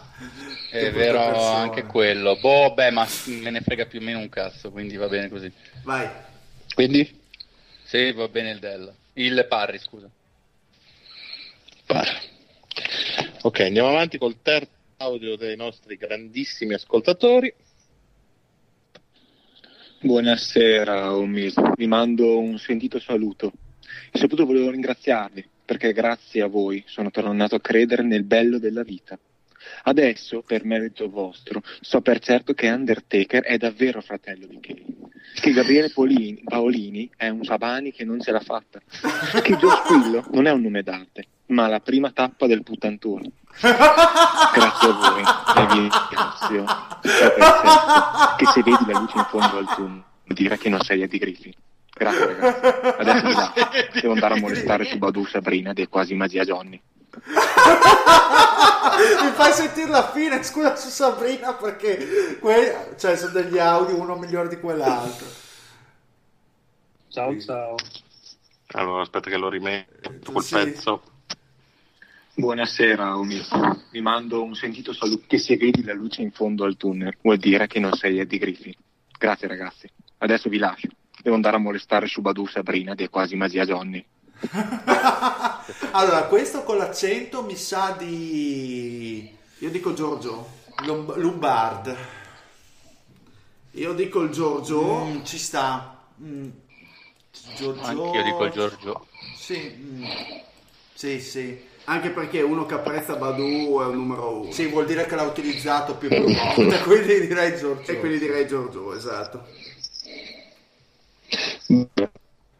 È 0.71 0.91
vero 0.93 1.19
persona. 1.19 1.57
anche 1.59 1.85
quello. 1.85 2.37
Boh, 2.37 2.73
beh, 2.75 2.91
ma 2.91 3.07
me 3.27 3.51
ne 3.51 3.61
frega 3.61 3.87
più 3.87 4.01
o 4.01 4.03
meno 4.03 4.19
un 4.19 4.29
cazzo, 4.29 4.71
quindi 4.71 4.97
va 4.97 5.09
bene 5.09 5.29
così. 5.29 5.51
Vai. 5.85 6.09
Quindi? 6.75 7.21
Sì, 7.85 8.13
va 8.13 8.29
bene 8.29 8.51
il 8.51 8.59
Della. 8.59 8.93
Il 9.15 9.47
Parri, 9.49 9.79
scusa. 9.79 10.09
Parri. 11.87 12.17
Ok, 13.43 13.61
andiamo 13.61 13.89
avanti 13.89 14.19
col 14.19 14.37
terzo 14.43 14.69
audio 14.99 15.37
dei 15.37 15.57
nostri 15.57 15.97
grandissimi 15.97 16.75
ascoltatori. 16.75 17.53
Buonasera 20.01 21.13
Omid, 21.13 21.75
vi 21.75 21.89
mando 21.89 22.39
un 22.39 22.57
sentito 22.59 23.01
saluto 23.01 23.51
e 24.13 24.17
soprattutto 24.17 24.47
volevo 24.47 24.71
ringraziarvi 24.71 25.45
perché 25.65 25.93
grazie 25.93 26.41
a 26.41 26.47
voi 26.47 26.85
sono 26.87 27.11
tornato 27.11 27.57
a 27.57 27.61
credere 27.61 28.05
nel 28.05 28.23
bello 28.23 28.61
della 28.61 28.85
vita. 28.85 29.19
Adesso, 29.85 30.43
per 30.43 30.65
merito 30.65 31.09
vostro, 31.09 31.63
so 31.81 32.01
per 32.01 32.19
certo 32.21 32.55
che 32.55 32.71
Undertaker 32.71 33.43
è 33.45 33.57
davvero 33.57 34.01
fratello 34.01 34.47
di 34.47 34.59
Kane, 34.61 35.11
che 35.35 35.53
Gabriele 35.53 35.91
Polini- 35.91 36.43
Paolini 36.45 37.11
è 37.17 37.29
un 37.29 37.45
Sabani 37.45 37.93
che 37.93 38.05
non 38.05 38.21
ce 38.21 38.33
l'ha 38.33 38.41
fatta, 38.41 38.81
che 39.43 39.57
Gio 39.57 39.71
Squillo 39.71 40.25
non 40.33 40.47
è 40.47 40.51
un 40.51 40.63
nome 40.63 40.83
d'arte, 40.83 41.27
ma 41.47 41.67
la 41.69 41.81
prima 41.81 42.11
tappa 42.11 42.47
del 42.47 42.63
puttantone. 42.63 43.31
Grazie 43.61 44.89
a 44.89 44.93
voi 44.93 45.23
e 45.23 45.67
vi 45.67 45.81
ringrazio. 45.81 46.65
So 47.03 47.33
per 47.33 47.45
certo 47.45 48.35
che 48.37 48.47
se 48.47 48.63
vedi 48.63 48.85
la 48.87 48.99
luce 48.99 49.17
in 49.19 49.25
fondo 49.25 49.59
al 49.59 49.75
tunnel, 49.75 50.03
dire 50.25 50.59
che 50.59 50.69
non 50.69 50.81
sei 50.81 51.03
Eddie 51.03 51.19
Griffin. 51.19 51.53
Grazie 51.99 52.27
ragazzi. 52.27 53.01
Adesso 53.01 53.27
vi 53.27 53.35
lascio. 53.35 53.69
Devo 54.01 54.13
andare 54.13 54.35
a 54.35 54.41
molestare 54.41 54.85
su 54.85 54.99
Badu 54.99 55.25
Sabrina 55.25 55.71
ed 55.71 55.81
è 55.81 55.89
quasi 55.89 56.15
magia 56.15 56.45
Johnny. 56.45 56.81
Mi 59.23 59.31
fai 59.33 59.53
sentire 59.53 59.89
la 59.89 60.11
fine, 60.11 60.43
scusa 60.43 60.77
su 60.77 60.89
Sabrina 60.89 61.55
perché 61.55 62.39
que- 62.41 62.95
cioè, 62.99 63.17
sono 63.17 63.33
degli 63.33 63.59
audio 63.59 64.01
uno 64.01 64.17
migliore 64.17 64.49
di 64.49 64.59
quell'altro. 64.59 65.27
Ciao 67.09 67.41
ciao. 67.41 67.75
Allora, 68.73 69.03
aspetta 69.03 69.31
che 69.31 69.37
lo 69.37 69.49
rimetto 69.49 70.33
quel 70.33 70.45
Sì. 70.45 70.55
pezzo. 70.55 71.03
Buonasera 72.35 73.17
Omid. 73.17 73.47
Vi 73.91 74.01
mando 74.01 74.43
un 74.45 74.55
sentito 74.55 74.93
saluto. 74.93 75.25
Che 75.27 75.39
se 75.39 75.57
vedi 75.57 75.83
la 75.83 75.95
luce 75.95 76.23
in 76.23 76.31
fondo 76.31 76.65
al 76.65 76.77
tunnel, 76.77 77.17
vuol 77.23 77.39
dire 77.39 77.67
che 77.67 77.81
non 77.81 77.93
sei 77.95 78.19
Eddie 78.21 78.39
Griffin. 78.39 78.75
Grazie 79.19 79.49
ragazzi. 79.49 79.91
Adesso 80.19 80.49
vi 80.49 80.59
lascio. 80.59 80.89
Devo 81.21 81.35
andare 81.35 81.57
a 81.57 81.61
molestare 81.61 82.07
su 82.07 82.21
Badu 82.21 82.47
Sabrina 82.47 82.93
ed 82.93 83.01
è 83.01 83.09
quasi 83.11 83.35
magia 83.35 83.65
Johnny. 83.65 84.05
Allora, 85.93 86.25
questo 86.25 86.63
con 86.63 86.79
l'accento 86.79 87.43
mi 87.43 87.57
sa 87.57 87.95
di 87.99 89.37
Io 89.59 89.71
dico 89.71 89.93
Giorgio. 89.93 90.57
Lom- 90.85 91.17
Lombard. 91.17 91.97
Io 93.73 93.93
dico 93.93 94.21
il 94.23 94.31
Giorgio. 94.31 95.05
Mm, 95.05 95.25
ci 95.25 95.39
sta. 95.39 95.99
Mm. 96.23 96.49
Giorgio. 97.57 97.83
Anch'io 97.83 98.23
dico 98.23 98.49
Giorgio. 98.49 99.07
Sì, 99.37 99.77
mm. 99.77 100.05
sì, 100.95 101.21
sì. 101.21 101.67
Anche 101.85 102.11
perché 102.11 102.43
uno 102.43 102.67
che 102.67 102.75
apprezza 102.75 103.17
Badu 103.17 103.81
è 103.81 103.87
un 103.87 103.95
numero 103.95 104.41
uno. 104.41 104.53
Sì, 104.53 104.67
vuol 104.67 104.87
dire 104.87 105.07
che 105.07 105.15
l'ha 105.15 105.23
utilizzato 105.23 105.97
più 105.97 106.09
più 106.09 106.25
volte, 106.33 106.81
quindi 106.81 107.27
direi 107.27 107.57
Giorgio. 107.59 107.91
E 107.91 107.99
quindi 107.99 108.19
direi 108.19 108.47
Giorgio, 108.47 108.95
esatto. 108.95 109.47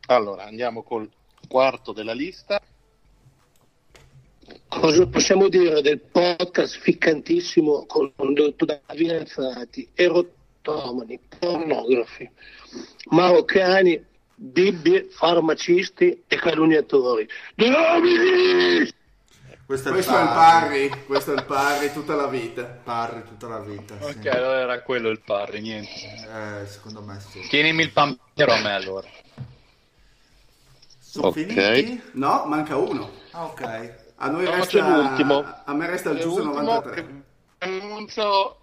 Allora, 0.07 0.45
andiamo 0.45 0.83
col 0.83 1.09
quarto 1.47 1.93
della 1.93 2.15
lista. 2.15 2.61
Cosa 4.69 5.07
possiamo 5.07 5.49
dire 5.49 5.81
del 5.81 5.99
podcast 5.99 6.79
ficcantissimo 6.79 7.87
con 7.87 8.13
il 8.21 8.33
dottor 8.35 8.81
Davide 8.87 9.17
Alfati, 9.19 9.89
erotomani, 9.95 11.19
pornografi, 11.39 12.29
maroccani, 13.11 14.05
bibbie, 14.35 15.09
farmacisti 15.11 16.23
e 16.27 16.37
calunniatori. 16.37 17.27
Dove? 17.55 18.93
Questo 19.65 19.89
è 19.89 19.91
il 19.91 19.95
Questo 19.97 20.17
è 20.17 20.23
il 20.23 20.29
Parri. 20.29 20.89
Questo 21.07 21.33
è 21.33 21.35
il 21.37 21.45
Parri 21.45 21.93
tutta 21.93 22.15
la 22.15 22.27
vita. 22.27 22.65
Parri 22.65 23.23
tutta 23.27 23.49
la 23.49 23.61
vita. 23.61 23.97
sì. 24.01 24.19
Ok, 24.19 24.27
allora 24.27 24.61
era 24.61 24.83
quello 24.83 25.09
il 25.09 25.21
Parri, 25.25 25.61
niente. 25.61 25.91
Eh, 25.91 26.67
secondo 26.67 27.01
me 27.03 27.19
sì. 27.21 27.41
Tienimi 27.49 27.83
il 27.85 27.93
pampero 27.93 28.53
a 28.53 28.61
me 28.61 28.75
allora. 28.75 29.09
Sono 30.99 31.29
Ok. 31.29 31.35
finiti? 31.35 32.03
No, 32.13 32.45
manca 32.47 32.77
uno. 32.77 33.11
Ah, 33.33 33.45
ok. 33.45 34.07
A 34.21 34.29
noi 34.31 34.45
No, 34.45 34.51
resta 34.51 34.97
l'ultimo. 35.01 35.45
A 35.65 35.73
me 35.75 35.87
resta 35.87 36.11
il 36.11 36.19
giusto 36.21 36.43
ultimo 36.43 36.61
93. 36.63 36.95
che 36.95 37.23
annuncio 37.59 38.61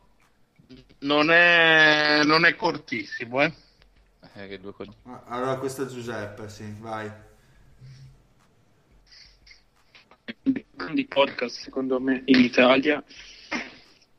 non 1.00 1.32
è, 1.32 2.22
non 2.26 2.46
è 2.46 2.56
cortissimo, 2.56 3.42
eh. 3.42 3.54
Eh, 4.34 4.48
che 4.48 4.60
due 4.60 4.74
co- 4.74 4.84
Ah, 5.04 5.24
Allora 5.28 5.58
questo 5.58 5.84
è 5.84 5.86
Giuseppe, 5.86 6.50
sì, 6.50 6.76
vai. 6.80 7.10
di 10.92 11.06
podcast 11.06 11.60
secondo 11.62 12.00
me 12.00 12.22
in 12.26 12.40
Italia 12.40 13.04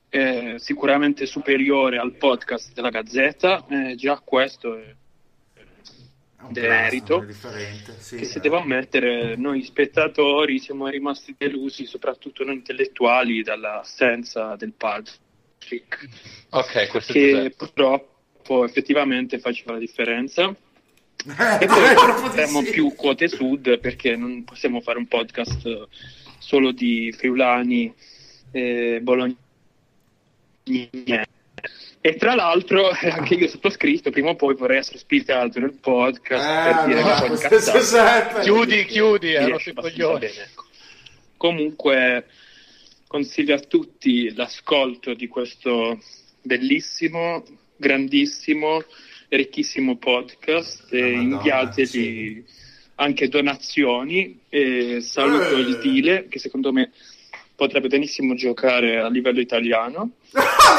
è 0.09 0.55
sicuramente 0.59 1.27
superiore 1.27 1.99
al 1.99 2.13
podcast 2.15 2.73
della 2.73 2.91
Gazzetta 2.91 3.67
eh, 3.69 3.95
già 3.97 4.21
questo 4.21 4.77
è 4.77 4.95
demerito. 6.51 7.25
Sì, 7.99 8.17
che 8.17 8.25
se 8.25 8.39
eh. 8.39 8.41
devo 8.41 8.59
ammettere 8.59 9.37
noi 9.37 9.63
spettatori 9.63 10.59
siamo 10.59 10.89
rimasti 10.89 11.35
delusi, 11.37 11.87
soprattutto 11.87 12.45
noi 12.45 12.55
intellettuali, 12.55 13.43
dall'assenza 13.43 14.57
del 14.57 14.73
Patrick, 14.73 16.09
Ok, 16.51 16.89
questo 16.89 17.13
è 17.13 17.15
che 17.15 17.55
purtroppo 17.57 18.65
effettivamente 18.65 19.39
faceva 19.39 19.73
la 19.73 19.79
differenza. 19.79 20.49
Eh, 20.49 20.55
E 21.61 21.67
poi 21.67 22.65
sì. 22.65 22.71
più 22.71 22.95
quote 22.95 23.29
sud 23.29 23.79
perché 23.81 24.15
non 24.17 24.45
possiamo 24.45 24.81
fare 24.81 24.99
un 24.99 25.07
podcast 25.07 25.89
solo 26.39 26.71
di 26.71 27.13
friulani 27.13 27.93
e 28.53 29.01
bolognesi. 29.03 29.37
E 32.01 32.15
tra 32.17 32.35
l'altro 32.35 32.91
anche 33.11 33.35
io 33.35 33.49
sottoscritto, 33.49 34.11
prima 34.11 34.31
o 34.31 34.37
poi 34.37 34.55
vorrei 34.55 34.79
essere 34.79 34.97
ospitato 34.97 35.59
nel 35.59 35.73
podcast 35.75 36.45
Eh, 36.45 36.73
per 36.73 36.85
dire 36.87 37.03
po' 37.03 37.23
di 37.23 37.29
questo 37.29 37.49
cazzate. 37.49 37.79
Giuseppe. 37.79 38.41
Chiudi, 38.43 38.85
chiudi, 38.85 39.33
ero 39.33 39.47
riesce 39.47 39.73
sui 39.73 39.83
coglioni. 39.83 40.19
bene, 40.21 40.33
ecco. 40.35 40.65
Comunque 41.37 42.27
consiglio 43.07 43.55
a 43.55 43.61
tutti 43.61 44.33
l'ascolto 44.35 45.15
di 45.15 45.27
questo 45.29 45.99
bellissimo, 46.43 47.43
grandissimo, 47.77 48.83
ricchissimo 49.29 49.97
podcast 49.97 50.93
e 50.93 51.01
Madonna, 51.01 51.35
inviategli 51.37 51.87
sì. 51.87 52.45
anche 52.97 53.29
donazioni 53.29 54.41
e 54.49 55.01
saluto 55.01 55.57
Eh. 55.57 55.61
il 55.61 55.79
Dile 55.79 56.27
che 56.29 56.39
secondo 56.39 56.73
me 56.73 56.93
potrebbe 57.57 57.89
benissimo 57.89 58.35
giocare 58.35 58.99
a 58.99 59.09
livello 59.09 59.41
italiano 59.41 60.11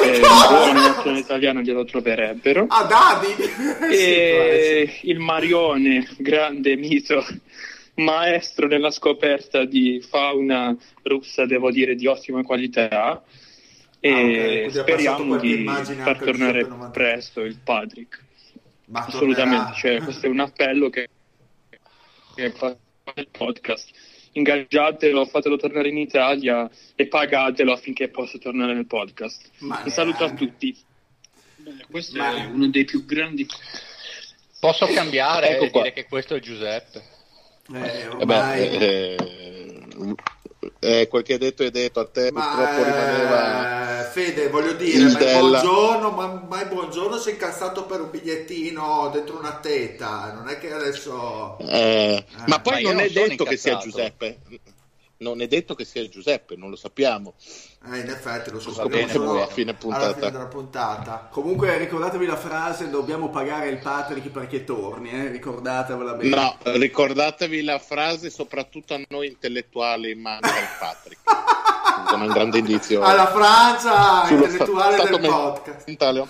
e 0.04 0.18
un 0.18 0.22
buon 0.48 0.74
nazionale 0.76 1.20
italiano 1.20 1.62
glielo 1.62 1.84
troverebbero 1.86 2.68
Ah, 2.70 2.84
Dadi! 2.84 3.92
e 3.92 5.00
il 5.02 5.20
Marione, 5.20 6.08
grande 6.18 6.76
mito, 6.76 7.26
maestro 7.96 8.68
nella 8.68 8.92
scoperta 8.92 9.66
di 9.66 10.00
fauna 10.08 10.76
russa, 11.04 11.46
devo 11.48 11.72
dire, 11.72 11.96
di 11.96 12.06
ottima 12.06 12.44
qualità. 12.44 13.24
E 14.00 14.10
Ah, 14.12 14.14
ok, 14.14 14.22
quindi 14.22 14.54
ha 14.54 14.62
passato 14.64 14.82
speriamo 14.82 15.38
di 15.38 15.64
far 15.66 16.18
tornare 16.20 16.60
Giuseppe 16.60 16.70
90. 16.70 16.90
presto 16.92 17.42
il 17.42 17.58
Patrick. 17.64 18.24
Ma 18.90 19.00
Assolutamente, 19.06 19.74
cioè, 19.76 20.02
questo 20.04 20.28
è 20.28 20.30
un 20.30 20.40
appello 20.40 20.90
che, 20.90 21.08
che 22.36 22.52
fa 22.52 22.76
il 23.16 23.28
podcast. 23.32 23.90
Ingaggiatelo, 24.34 25.26
fatelo 25.26 25.58
tornare 25.58 25.90
in 25.90 25.98
Italia 25.98 26.70
e 26.96 27.08
pagatelo 27.08 27.72
affinché 27.72 28.10
possa 28.10 28.38
tornare 28.38 28.74
nel 28.74 28.86
podcast. 28.86 29.50
Ma 29.60 29.82
Un 29.84 29.90
saluto 29.92 30.24
a 30.24 30.28
neanche. 30.28 30.46
tutti. 30.46 30.78
questo 31.90 32.18
Ma- 32.18 32.36
è 32.36 32.46
uno 32.46 32.68
dei 32.68 32.86
più 32.86 33.06
grandi 33.06 33.46
Posso 34.60 34.86
cambiare 34.88 35.50
Ecco 35.50 35.66
e 35.66 35.70
qua. 35.70 35.82
dire 35.84 35.94
che 35.94 36.06
questo 36.08 36.36
è 36.36 36.40
Giuseppe? 36.40 37.04
Eh, 37.74 37.78
Eh 37.78 38.26
beh, 38.26 38.38
ormai... 38.38 38.62
eh, 38.78 39.16
eh, 40.80 41.08
quel 41.08 41.24
che 41.24 41.34
hai 41.34 41.40
detto 41.40 41.64
è 41.64 41.72
detto, 41.72 42.00
a 42.00 42.06
te 42.08 42.32
purtroppo 42.32 42.84
rimaneva... 42.84 44.02
eh, 44.02 44.04
Fede, 44.12 44.50
voglio 44.50 44.74
dire, 44.74 45.12
ma 45.12 45.20
della- 45.20 45.40
buongiorno, 45.62 46.10
ma, 46.12 46.46
ma 46.48 46.66
buongiorno 46.66 47.18
sei 47.18 47.34
incazzato 47.34 47.86
per 47.86 48.02
un 48.02 48.10
bigliettino 48.10 49.10
dentro 49.14 49.38
una 49.38 49.58
teta, 49.60 50.32
non 50.34 50.48
è 50.48 50.58
che 50.58 50.72
adesso... 50.72 51.58
Eh, 51.60 52.26
ma 52.48 52.60
poi 52.62 52.84
Ma 52.84 52.92
non 52.92 53.02
è 53.02 53.10
detto 53.10 53.44
che 53.44 53.58
sia 53.58 53.74
incazzato. 53.74 53.92
Giuseppe. 53.92 54.40
Non 55.18 55.42
è 55.42 55.48
detto 55.48 55.74
che 55.74 55.84
sia 55.84 56.08
Giuseppe, 56.08 56.56
non 56.56 56.70
lo 56.70 56.76
sappiamo. 56.76 57.34
Eh, 57.86 58.00
in 58.00 58.10
effetti 58.10 58.50
lo 58.52 58.58
Va 58.58 58.72
scopriremo 58.72 59.12
solo 59.12 59.44
a 59.44 59.48
fine 59.48 59.70
alla 59.70 59.80
puntata. 59.80 60.14
fine 60.14 60.32
della 60.32 60.46
puntata. 60.48 61.28
Comunque 61.32 61.78
ricordatevi 61.78 62.26
la 62.26 62.36
frase 62.36 62.90
dobbiamo 62.90 63.30
pagare 63.30 63.70
il 63.70 63.78
Patrick 63.78 64.30
perché 64.30 64.64
torni, 64.64 65.10
eh? 65.12 65.30
ricordatevela 65.30 66.14
bene. 66.14 66.36
No, 66.36 66.58
ricordatevi 66.64 67.64
la 67.64 67.80
frase 67.80 68.30
soprattutto 68.30 68.94
a 68.94 69.00
noi 69.10 69.28
intellettuali 69.28 70.16
manca 70.16 70.48
il 70.60 70.68
Patrick. 70.80 71.22
Come 72.10 72.26
un 72.26 72.34
grande 72.34 72.58
indizio. 72.60 73.02
Alla 73.02 73.28
Francia 73.28 74.30
intellettuale 74.30 75.10
del 75.10 75.20
podcast. 75.20 75.88
mentale. 75.88 76.28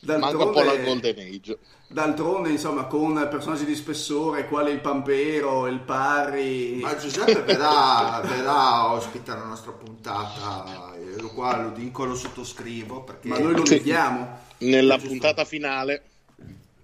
Manca 0.00 0.44
un 0.44 0.52
po' 0.52 0.62
la 0.62 0.76
Golden 0.76 1.18
Age. 1.18 1.58
D'altronde, 1.92 2.48
insomma, 2.50 2.84
con 2.84 3.26
personaggi 3.30 3.64
di 3.64 3.74
spessore, 3.74 4.46
quale 4.48 4.70
il 4.70 4.80
Pampero, 4.80 5.66
il 5.66 5.80
Parri... 5.80 6.78
Ma 6.80 6.96
Giuseppe 6.96 7.42
verrà, 7.42 8.20
verrà 8.24 8.90
ospite 8.92 9.30
alla 9.30 9.44
nostra 9.44 9.72
puntata, 9.72 10.92
lo 11.18 11.28
qua 11.28 11.56
lo 11.60 11.70
dico, 11.70 12.04
lo 12.04 12.14
sottoscrivo 12.14 13.02
perché 13.02 13.28
Ma 13.28 13.38
noi 13.38 13.54
lo 13.54 13.62
vediamo. 13.62 14.40
Nella 14.58 14.94
Giusto. 14.94 15.08
puntata 15.08 15.44
finale, 15.44 16.02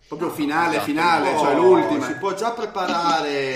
Proprio 0.09 0.31
finale, 0.31 0.71
Esatto. 0.77 0.85
finale, 0.87 1.35
Oh, 1.35 1.39
cioè 1.39 1.55
l'ultima. 1.55 2.07
Si 2.07 2.15
può 2.15 2.33
già 2.35 2.51
preparare 2.53 3.55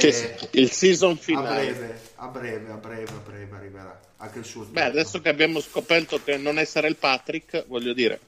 il 0.50 0.70
season 0.70 1.12
a 1.12 1.16
finale. 1.16 1.64
breve, 1.72 2.00
a 2.16 2.26
breve, 2.26 2.72
a 2.72 2.76
breve, 2.76 3.10
a 3.10 3.20
breve 3.26 3.56
arriverà 3.56 4.00
anche 4.18 4.38
il 4.40 4.44
suo 4.44 4.64
Beh, 4.64 4.84
adesso 4.84 5.20
che 5.22 5.30
abbiamo 5.30 5.60
scoperto 5.60 6.20
che 6.22 6.36
non 6.36 6.58
essere 6.58 6.88
il 6.88 6.96
Patrick, 6.96 7.64
voglio 7.68 7.94
dire, 7.94 8.20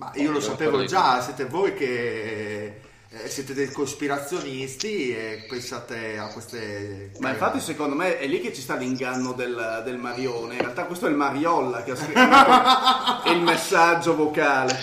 Ma 0.00 0.10
io 0.14 0.30
lo 0.30 0.40
sapevo 0.40 0.82
già, 0.86 1.20
siete 1.20 1.44
voi 1.44 1.74
che 1.74 2.80
eh, 3.10 3.28
siete 3.28 3.52
dei 3.52 3.70
cospirazionisti 3.70 5.14
e 5.14 5.44
pensate 5.46 6.16
a 6.16 6.28
queste... 6.28 7.10
Ma 7.18 7.28
infatti 7.28 7.60
secondo 7.60 7.94
me 7.94 8.18
è 8.18 8.26
lì 8.26 8.40
che 8.40 8.54
ci 8.54 8.62
sta 8.62 8.76
l'inganno 8.76 9.32
del, 9.34 9.82
del 9.84 9.98
Marione. 9.98 10.54
In 10.54 10.60
realtà 10.62 10.84
questo 10.86 11.06
è 11.06 11.10
il 11.10 11.16
Mariolla 11.16 11.82
che 11.82 11.90
ha 11.90 11.96
scritto 11.96 12.18
il 13.30 13.42
messaggio 13.42 14.16
vocale. 14.16 14.74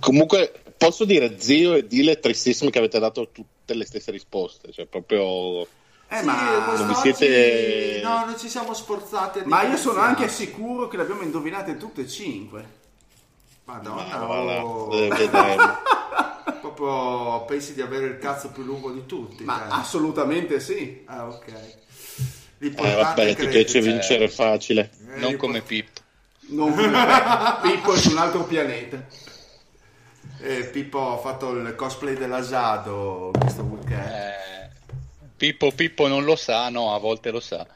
comunque 0.00 0.54
posso 0.76 1.04
dire 1.04 1.38
zio 1.38 1.74
e 1.74 1.86
dile 1.86 2.18
tristissimi 2.18 2.72
che 2.72 2.78
avete 2.78 2.98
dato 2.98 3.28
tutte 3.30 3.74
le 3.74 3.84
stesse 3.84 4.10
risposte, 4.10 4.72
cioè 4.72 4.86
proprio 4.86 5.62
Eh, 6.08 6.18
Sì, 6.18 6.24
ma... 6.24 6.74
Non 6.76 6.88
vi 6.88 6.94
siete- 6.96 8.00
No, 8.02 8.24
non 8.24 8.36
ci 8.36 8.48
siamo 8.48 8.74
sforzati 8.74 9.42
ma 9.44 9.62
io 9.62 9.76
sono 9.76 10.00
anche 10.00 10.28
sicuro 10.28 10.88
che 10.88 10.96
le 10.96 11.04
abbiamo 11.04 11.22
indovinate 11.22 11.76
tutte 11.76 12.00
e 12.00 12.08
cinque. 12.08 12.78
Madonna, 13.70 14.18
Ma 14.18 14.24
voilà, 14.26 14.64
oh, 14.64 14.92
eh, 14.94 15.08
vedremo. 15.08 15.78
proprio 16.60 17.44
pensi 17.44 17.74
di 17.74 17.80
avere 17.80 18.06
il 18.06 18.18
cazzo 18.18 18.50
più 18.50 18.62
lungo 18.62 18.90
di 18.90 19.06
tutti. 19.06 19.44
Ma 19.44 19.58
cioè. 19.58 19.78
assolutamente 19.80 20.60
sì. 20.60 21.02
Ah, 21.06 21.26
ok. 21.28 21.52
Eh, 22.62 22.70
vabbè, 22.70 23.28
è 23.28 23.34
ti 23.36 23.46
piace 23.46 23.80
cioè, 23.80 23.82
vincere 23.82 24.28
facile. 24.28 24.90
eh, 25.14 25.20
Non 25.20 25.36
come 25.36 25.62
Pippo. 25.62 26.00
Non 26.48 26.74
come 26.74 26.90
Pippo 27.62 27.94
è 27.94 27.96
su 27.96 28.10
un 28.10 28.18
altro 28.18 28.44
pianeta. 28.44 29.02
eh, 30.40 30.64
Pippo 30.64 31.12
ha 31.14 31.18
fatto 31.18 31.52
il 31.52 31.74
cosplay 31.74 32.16
dell'Asado 32.16 33.30
questo 33.38 33.62
weekend. 33.62 34.06
Eh, 34.10 34.70
Pippo 35.36 35.70
Pippo 35.72 36.06
non 36.08 36.24
lo 36.24 36.36
sa, 36.36 36.68
no, 36.68 36.92
a 36.94 36.98
volte 36.98 37.30
lo 37.30 37.40
sa. 37.40 37.66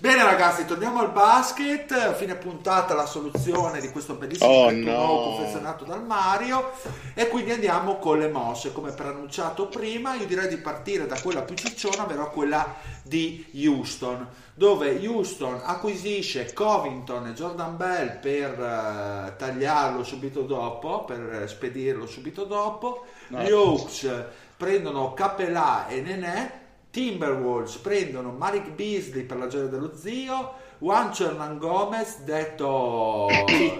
Bene 0.00 0.24
ragazzi, 0.24 0.64
torniamo 0.64 1.00
al 1.00 1.12
basket. 1.12 1.92
A 1.92 2.14
fine 2.14 2.34
puntata 2.34 2.94
la 2.94 3.04
soluzione 3.04 3.82
di 3.82 3.90
questo 3.90 4.14
bellissimo 4.14 4.48
Oh, 4.48 4.70
no. 4.70 4.76
nuovo 4.78 5.36
confezionato 5.36 5.84
dal 5.84 6.02
Mario. 6.02 6.70
E 7.12 7.28
quindi 7.28 7.50
andiamo 7.50 7.98
con 7.98 8.18
le 8.18 8.28
mosse. 8.28 8.72
Come 8.72 8.92
preannunciato 8.92 9.66
prima, 9.66 10.14
io 10.14 10.24
direi 10.24 10.48
di 10.48 10.56
partire 10.56 11.06
da 11.06 11.20
quella 11.20 11.42
più 11.42 11.54
cicciona, 11.54 12.04
ovvero 12.04 12.30
quella 12.30 12.76
di 13.02 13.44
Houston. 13.66 14.26
Dove 14.54 15.06
Houston 15.06 15.60
acquisisce 15.62 16.50
Covington 16.54 17.26
e 17.26 17.32
Jordan 17.34 17.76
Bell 17.76 18.20
per 18.20 18.58
eh, 18.58 19.36
tagliarlo 19.36 20.02
subito 20.02 20.42
dopo, 20.42 21.04
per 21.04 21.44
spedirlo 21.46 22.06
subito 22.06 22.44
dopo. 22.44 23.04
No. 23.28 23.42
Gli 23.42 23.50
Hawks 23.50 24.08
prendono 24.56 25.12
Capelà 25.12 25.88
e 25.88 26.00
Nenè. 26.00 26.58
Timberwolves 26.90 27.76
prendono 27.76 28.32
Malik 28.32 28.70
Beasley 28.70 29.22
per 29.22 29.36
la 29.36 29.46
gioia 29.46 29.66
dello 29.66 29.92
zio, 29.94 30.54
Juan 30.78 31.12
Hernan 31.16 31.58
Gomez, 31.58 32.18
detto 32.20 33.26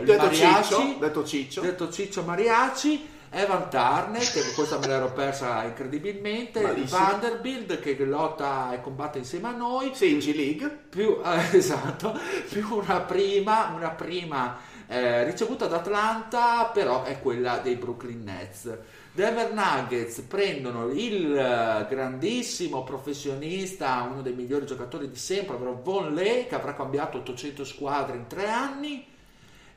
detto 0.05 0.23
Mariachi, 0.23 0.62
Ciccio, 0.62 0.96
detto 0.99 1.25
Ciccio. 1.25 1.61
detto 1.61 1.90
Ciccio 1.90 2.23
Mariaci, 2.23 3.09
Evan 3.31 3.68
Turner, 3.70 4.23
che 4.23 4.53
questa 4.55 4.79
me 4.79 4.87
l'ero 4.87 5.12
persa 5.12 5.64
incredibilmente, 5.64 6.61
Malissimo. 6.61 6.99
Vanderbilt 7.01 7.81
che 7.81 7.96
lotta 8.05 8.73
e 8.73 8.81
combatte 8.81 9.18
insieme 9.18 9.49
a 9.49 9.53
noi, 9.53 9.92
Sì, 9.94 10.12
in 10.12 10.18
G 10.18 10.35
League. 10.35 10.68
più, 10.88 11.18
eh, 11.25 11.57
esatto, 11.57 12.18
più 12.49 12.66
una 12.70 13.01
prima, 13.01 13.73
una 13.75 13.90
prima 13.90 14.59
eh, 14.87 15.25
ricevuta 15.25 15.66
da 15.66 15.77
Atlanta, 15.77 16.70
però 16.73 17.05
è 17.05 17.20
quella 17.20 17.59
dei 17.59 17.77
Brooklyn 17.77 18.23
Nets. 18.25 18.68
Denver 19.12 19.53
Nuggets 19.53 20.20
prendono 20.20 20.88
il 20.88 21.37
eh, 21.37 21.87
grandissimo 21.88 22.85
professionista, 22.85 24.09
uno 24.11 24.23
dei 24.23 24.33
migliori 24.35 24.66
giocatori 24.66 25.09
di 25.11 25.16
sempre, 25.16 25.57
ovvero 25.57 25.81
Von 25.83 26.14
Lee, 26.14 26.46
che 26.46 26.55
avrà 26.55 26.75
cambiato 26.75 27.18
800 27.18 27.64
squadre 27.64 28.16
in 28.16 28.27
tre 28.29 28.49
anni. 28.49 29.07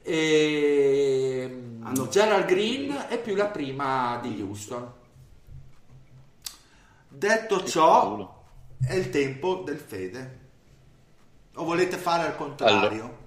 E 0.03 1.61
Hanno- 1.81 2.07
Gerald 2.09 2.45
Green 2.45 3.05
è 3.09 3.19
più 3.19 3.35
la 3.35 3.47
prima 3.47 4.19
di 4.21 4.39
Houston. 4.41 4.91
Detto 7.07 7.63
ciò, 7.63 8.43
è 8.85 8.93
il 8.93 9.09
tempo 9.09 9.63
del 9.65 9.77
fede. 9.77 10.41
O 11.55 11.63
volete 11.63 11.97
fare 11.97 12.27
al 12.27 12.35
contrario? 12.35 13.21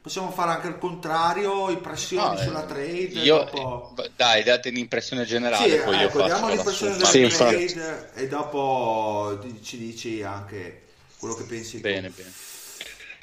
Possiamo 0.00 0.30
fare 0.30 0.52
anche 0.52 0.68
il 0.68 0.78
contrario, 0.78 1.70
impressioni 1.70 2.22
No, 2.34 2.40
eh, 2.40 2.44
sulla 2.44 2.62
trade. 2.64 3.08
Io, 3.20 3.44
dopo... 3.44 3.94
eh, 4.04 4.10
dai, 4.16 4.42
date 4.42 4.68
un'impressione 4.68 5.24
generale, 5.24 5.76
Sì, 5.76 5.78
poi 5.84 5.96
io 5.98 6.06
ecco, 6.06 6.18
faccio 6.18 6.34
diamo 6.34 6.48
l'impressione 6.48 6.96
della 6.96 7.06
Sì, 7.06 7.28
trade 7.28 8.12
e 8.14 8.28
dopo 8.28 9.38
ci 9.62 9.78
dici 9.78 10.22
anche 10.22 10.86
quello 11.18 11.34
che 11.34 11.44
pensi 11.44 11.80
tu. 11.80 11.82
Bene, 11.82 12.08
bene. 12.10 12.32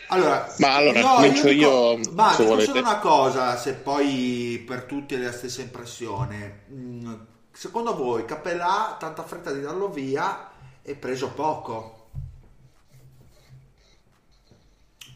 Allora, 0.10 0.56
Ma 0.60 0.76
allora, 0.76 1.02
no, 1.02 1.16
comincio 1.16 1.48
dico- 1.50 1.54
io, 1.54 1.98
Ma 2.14 2.34
se 2.34 2.44
dico 2.46 2.62
solo 2.62 2.80
una 2.80 3.00
cosa, 3.00 3.58
se 3.58 3.74
poi 3.74 4.64
per 4.66 4.84
tutti 4.84 5.16
è 5.16 5.18
la 5.18 5.32
stessa 5.32 5.62
impressione. 5.62 6.64
Mm, 6.72 7.14
Secondo 7.52 7.96
voi 7.96 8.24
Capellà, 8.26 8.96
tanta 9.00 9.24
fretta 9.24 9.52
di 9.52 9.62
darlo 9.62 9.90
via, 9.90 10.52
è 10.84 10.96
preso 10.96 11.30
poco? 11.32 11.97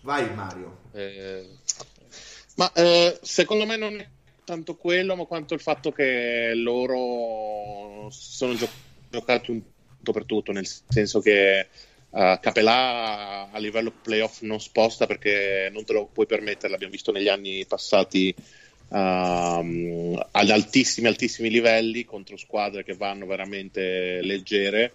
Vai 0.02 0.34
Mario. 0.34 0.78
Eh, 0.94 1.46
Ma 2.56 2.72
eh, 2.74 3.20
secondo 3.22 3.66
me 3.66 3.78
non 3.78 4.00
è 4.00 4.08
tanto 4.44 4.76
quello, 4.76 5.16
ma 5.16 5.26
quanto 5.26 5.54
il 5.54 5.62
fatto 5.62 5.92
che 5.92 6.54
loro 6.56 8.10
sono 8.10 8.56
gio- 8.56 8.68
giocati 9.10 9.52
un 9.52 9.62
tutto 10.02 10.12
per 10.12 10.26
tutto, 10.26 10.52
nel 10.52 10.68
senso 10.88 11.20
che 11.22 11.60
eh, 11.60 12.40
Capelà 12.42 13.50
a 13.52 13.58
livello 13.60 13.92
playoff 14.02 14.42
non 14.42 14.60
sposta 14.60 15.06
perché 15.06 15.70
non 15.72 15.86
te 15.86 15.94
lo 15.94 16.10
puoi 16.12 16.26
permettere, 16.26 16.72
l'abbiamo 16.72 16.94
visto 16.94 17.12
negli 17.12 17.30
anni 17.30 17.66
passati 17.66 18.34
ehm, 18.90 20.28
ad 20.32 20.50
altissimi, 20.50 21.08
altissimi 21.08 21.50
livelli 21.50 22.04
contro 22.04 22.36
squadre 22.36 22.84
che 22.84 22.96
vanno 22.96 23.26
veramente 23.28 24.22
leggere 24.22 24.94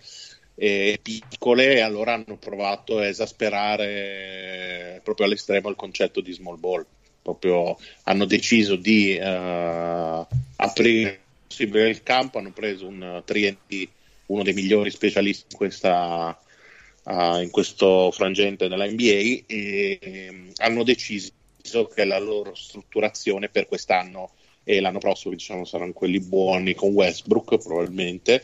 e 0.59 0.99
piccole 1.03 1.75
e 1.75 1.81
allora 1.81 2.14
hanno 2.14 2.37
provato 2.38 2.99
a 2.99 3.07
esasperare 3.07 5.01
proprio 5.05 5.27
all'estremo 5.27 5.69
il 5.69 5.77
concetto 5.77 6.21
di 6.21 6.33
small 6.33 6.59
ball. 6.59 6.85
Proprio 7.23 7.77
hanno 8.05 8.25
deciso 8.25 8.77
di 8.77 9.16
eh, 9.16 10.27
aprire 10.57 11.21
il 11.59 12.03
campo 12.03 12.38
hanno 12.38 12.53
preso 12.53 12.87
un 12.87 13.23
Trienti 13.25 13.88
uno 14.27 14.42
dei 14.42 14.53
migliori 14.53 14.90
specialisti 14.90 15.47
in 15.51 15.57
questa 15.57 16.38
eh, 17.05 17.42
in 17.42 17.51
questo 17.51 18.11
frangente 18.11 18.69
della 18.69 18.87
NBA 18.87 19.45
e 19.47 19.99
ehm, 20.01 20.53
hanno 20.57 20.83
deciso 20.83 21.33
che 21.95 22.05
la 22.05 22.19
loro 22.19 22.55
strutturazione 22.55 23.49
per 23.49 23.66
quest'anno 23.66 24.33
e 24.64 24.81
l'anno 24.81 24.99
prossimo 24.99 25.35
diciamo 25.35 25.64
saranno 25.64 25.92
quelli 25.92 26.21
buoni 26.21 26.75
con 26.75 26.92
Westbrook 26.92 27.59
probabilmente 27.59 28.42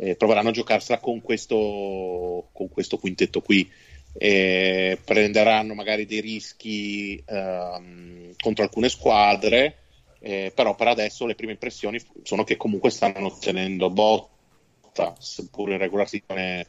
eh, 0.00 0.16
proveranno 0.16 0.48
a 0.48 0.52
giocarsela 0.52 0.98
con 0.98 1.20
questo, 1.20 2.48
con 2.52 2.68
questo 2.70 2.96
quintetto 2.96 3.42
qui. 3.42 3.70
Eh, 4.12 4.98
prenderanno 5.04 5.74
magari 5.74 6.04
dei 6.04 6.20
rischi 6.20 7.22
ehm, 7.24 8.32
contro 8.40 8.64
alcune 8.64 8.88
squadre, 8.88 9.76
eh, 10.20 10.50
però 10.54 10.74
per 10.74 10.88
adesso 10.88 11.26
le 11.26 11.34
prime 11.34 11.52
impressioni 11.52 12.00
sono 12.22 12.42
che 12.42 12.56
comunque 12.56 12.90
stanno 12.90 13.36
tenendo 13.38 13.90
botta, 13.90 15.14
seppur 15.18 15.70
in 15.70 15.78
regular 15.78 16.08
season, 16.08 16.38
e, 16.38 16.66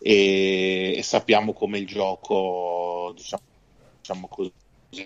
e 0.00 1.02
sappiamo 1.02 1.52
come 1.52 1.78
il 1.78 1.86
gioco, 1.86 3.12
diciamo, 3.14 3.42
diciamo 4.00 4.26
così, 4.28 4.52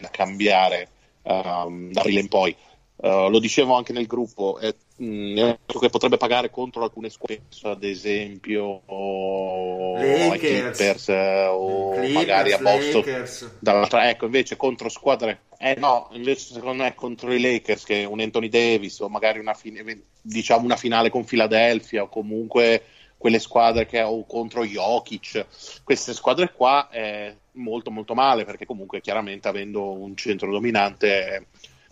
da 0.01 0.09
cambiare 0.09 0.89
ehm, 1.23 1.93
da 1.93 2.01
aprile 2.01 2.21
in 2.21 2.29
poi. 2.29 2.57
Uh, 2.99 3.29
lo 3.29 3.41
dicevo 3.41 3.75
anche 3.75 3.93
nel 3.93 4.07
gruppo, 4.07 4.57
è, 4.59 4.75
gioco 4.99 5.79
che 5.79 5.91
potrebbe 5.91 6.17
pagare 6.17 6.51
contro 6.51 6.83
alcune 6.83 7.11
squadre, 7.11 7.43
ad 7.63 7.85
esempio 7.85 8.83
o 8.87 9.97
ai 9.97 10.29
Lakers. 10.29 10.77
Clippers 10.77 11.09
eh, 11.09 11.47
o 11.51 11.91
Clippers, 11.91 12.13
magari 12.13 12.53
a 12.53 12.59
Boston. 12.59 13.25
Dall'altra, 13.59 14.09
ecco, 14.09 14.25
invece 14.25 14.57
contro 14.57 14.89
squadre, 14.89 15.43
eh 15.59 15.77
no, 15.79 16.09
invece 16.13 16.55
secondo 16.55 16.83
me 16.83 16.95
contro 16.95 17.33
i 17.33 17.41
Lakers, 17.41 17.85
che 17.85 18.05
un 18.05 18.21
Anthony 18.21 18.49
Davis 18.49 18.99
o 19.01 19.09
magari 19.09 19.39
una, 19.39 19.55
fine, 19.55 20.03
diciamo 20.21 20.65
una 20.65 20.77
finale 20.77 21.11
con 21.11 21.25
Philadelphia 21.25 22.03
o 22.03 22.09
comunque 22.09 22.83
quelle 23.19 23.39
squadre 23.39 23.87
che 23.87 24.03
o 24.03 24.25
contro 24.27 24.65
Jokic, 24.65 25.47
queste 25.83 26.13
squadre 26.15 26.53
qua 26.53 26.89
è 26.91 27.35
molto 27.53 27.91
molto 27.91 28.15
male 28.15 28.45
perché 28.45 28.67
comunque 28.67 29.01
chiaramente 29.01 29.49
avendo 29.49 29.91
un 29.93 30.17
centro 30.17 30.51
dominante, 30.51 31.35
eh, 31.35 31.47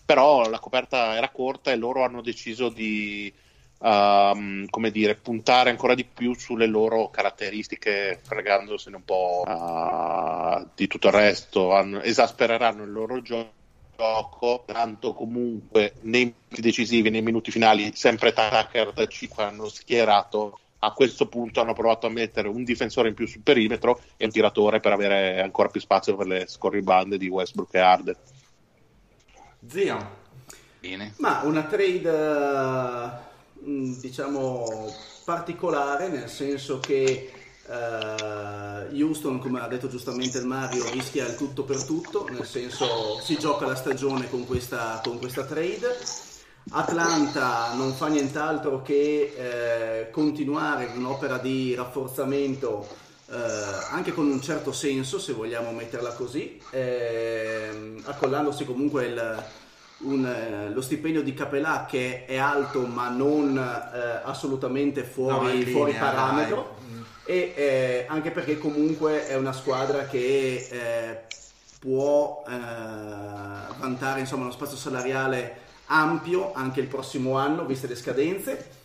però 0.05 0.49
la 0.49 0.59
coperta 0.59 1.17
era 1.17 1.31
corta 1.31 1.73
e 1.73 1.77
loro 1.77 2.05
hanno 2.05 2.23
deciso 2.23 2.69
di 2.69 3.33
ehm, 3.81 4.67
come 4.69 4.91
dire, 4.91 5.17
puntare 5.17 5.71
ancora 5.71 5.95
di 5.95 6.05
più 6.05 6.35
sulle 6.35 6.67
loro 6.67 7.11
caratteristiche, 7.11 8.21
fregandosene 8.23 8.97
un 8.97 9.05
po' 9.05 9.45
eh, 9.47 10.67
di 10.75 10.87
tutto 10.87 11.09
il 11.09 11.15
resto, 11.15 11.73
Hanno- 11.73 12.01
esaspereranno 12.01 12.85
il 12.85 12.93
loro 12.93 13.23
gioco 13.23 13.63
gioco, 13.97 14.65
tanto 14.67 15.15
comunque 15.15 15.95
nei 16.01 16.25
minuti 16.25 16.61
decisivi, 16.61 17.11
nei 17.11 17.23
minuti 17.23 17.51
finali, 17.51 17.93
sempre 17.95 18.33
Tucker 18.33 18.93
da 18.93 19.07
5 19.07 19.43
hanno 19.43 19.69
schierato. 19.69 20.59
A 20.81 20.93
questo 20.93 21.29
punto 21.29 21.61
hanno 21.63 21.73
provato 21.73 22.07
a 22.07 22.11
mettere 22.11 22.49
un 22.49 22.63
difensore 22.63 23.09
in 23.09 23.15
più 23.15 23.27
sul 23.27 23.41
perimetro 23.41 24.03
e 24.19 24.27
un 24.27 24.31
tiratore 24.31 24.81
per 24.81 24.93
avere 24.93 25.41
ancora 25.41 25.69
più 25.69 25.81
spazio 25.81 26.15
per 26.15 26.27
le 26.27 26.47
scorribande 26.47 27.17
di 27.17 27.29
Westbrook 27.29 27.73
e 27.73 27.79
Harden. 27.79 28.17
Zio. 29.69 30.23
bene. 30.81 31.15
Ma 31.19 31.43
una 31.45 31.65
trade, 31.65 32.11
mh, 33.61 34.01
diciamo, 34.01 34.93
particolare, 35.25 36.09
nel 36.09 36.29
senso 36.29 36.79
che 36.79 37.33
eh, 37.67 39.03
Houston, 39.03 39.39
come 39.39 39.61
ha 39.61 39.69
detto 39.69 39.89
giustamente 39.89 40.39
il 40.39 40.47
Mario, 40.47 40.91
rischia 40.91 41.27
il 41.27 41.37
tutto 41.37 41.65
per 41.65 41.83
tutto, 41.85 42.29
nel 42.31 42.45
senso 42.45 43.19
si 43.21 43.39
gioca 43.39 43.67
la 43.67 43.75
stagione 43.75 44.29
con 44.29 44.47
questa, 44.47 45.01
con 45.03 45.19
questa 45.19 45.45
trade. 45.45 45.97
Atlanta 46.71 47.75
non 47.75 47.93
fa 47.93 48.07
nient'altro 48.09 48.81
che 48.81 49.35
eh, 49.37 50.11
continuare 50.11 50.87
un'opera 50.95 51.39
di 51.39 51.75
rafforzamento 51.75 52.87
eh, 53.31 53.37
anche 53.91 54.13
con 54.13 54.27
un 54.27 54.41
certo 54.43 54.73
senso, 54.73 55.19
se 55.19 55.33
vogliamo 55.33 55.73
metterla 55.73 56.13
così, 56.13 56.61
ehm, 56.71 58.03
accollandosi 58.05 58.65
comunque 58.65 59.07
il, 59.07 59.45
un, 59.99 60.27
eh, 60.27 60.71
lo 60.71 60.81
stipendio 60.83 61.23
di 61.23 61.33
Capelà 61.33 61.87
che 61.89 62.27
è 62.27 62.37
alto 62.37 62.81
ma 62.87 63.09
non 63.09 63.57
eh, 63.57 64.21
assolutamente 64.25 65.01
No, 65.01 65.07
fuori, 65.07 65.57
in 65.61 65.67
fuori 65.69 65.93
linea, 65.93 66.11
parametro. 66.11 66.77
Mm. 66.87 67.03
e 67.25 67.53
eh, 67.57 68.07
anche 68.09 68.31
perché 68.31 68.59
comunque 68.59 69.27
è 69.27 69.37
una 69.37 69.53
squadra 69.53 70.05
che 70.07 70.69
eh, 70.71 71.21
può 71.81 72.45
eh, 72.47 72.53
vantare 73.79 74.21
insomma, 74.21 74.43
uno 74.43 74.53
spazio 74.53 74.77
salariale 74.77 75.63
ampio 75.87 76.53
anche 76.55 76.81
il 76.81 76.87
prossimo 76.87 77.37
anno 77.37 77.65
viste 77.65 77.87
le 77.87 77.97
scadenze 77.97 78.83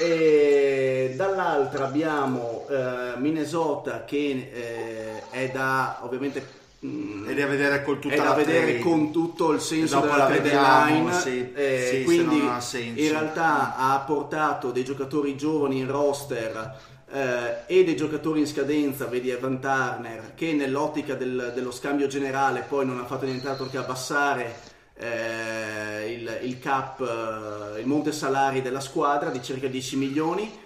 e 0.00 1.12
dall'altra 1.14 1.84
abbiamo 1.84 2.66
eh, 2.70 3.18
Minnesota 3.18 4.04
che 4.06 4.50
eh, 4.50 5.28
è 5.30 5.50
da 5.50 5.98
ovviamente 6.02 6.42
mm, 6.84 7.28
È 7.28 7.34
da 7.34 7.46
vedere 7.46 7.82
con 7.82 7.98
tutta 7.98 8.14
è 8.14 8.18
da 8.18 8.32
vedere 8.32 8.64
trade. 8.64 8.78
con 8.78 9.12
tutto 9.12 9.52
il 9.52 9.60
senso 9.60 10.00
della 10.00 10.16
la 10.16 10.26
trade 10.26 10.40
vediamo, 10.40 10.84
line 10.86 11.12
sì, 11.12 11.52
eh, 11.54 11.88
sì, 11.90 12.04
quindi 12.04 12.38
in 12.38 13.08
realtà 13.10 13.76
ha 13.76 13.98
portato 14.06 14.70
dei 14.70 14.84
giocatori 14.84 15.36
giovani 15.36 15.80
in 15.80 15.90
roster 15.90 16.78
eh, 17.12 17.64
e 17.66 17.84
dei 17.84 17.96
giocatori 17.96 18.40
in 18.40 18.46
scadenza, 18.46 19.04
vedi 19.06 19.30
Evan 19.30 19.60
Turner, 19.60 20.32
che 20.34 20.52
nell'ottica 20.52 21.14
del- 21.14 21.52
dello 21.54 21.72
scambio 21.72 22.06
generale 22.06 22.64
poi 22.68 22.86
non 22.86 22.98
ha 23.00 23.04
fatto 23.04 23.26
nient'altro 23.26 23.66
che 23.66 23.76
abbassare 23.76 24.54
eh, 25.00 26.12
il, 26.12 26.40
il 26.42 26.58
cap, 26.58 27.00
eh, 27.00 27.80
il 27.80 27.86
monte 27.86 28.12
salari 28.12 28.60
della 28.60 28.80
squadra 28.80 29.30
di 29.30 29.42
circa 29.42 29.66
10 29.66 29.96
milioni 29.96 30.58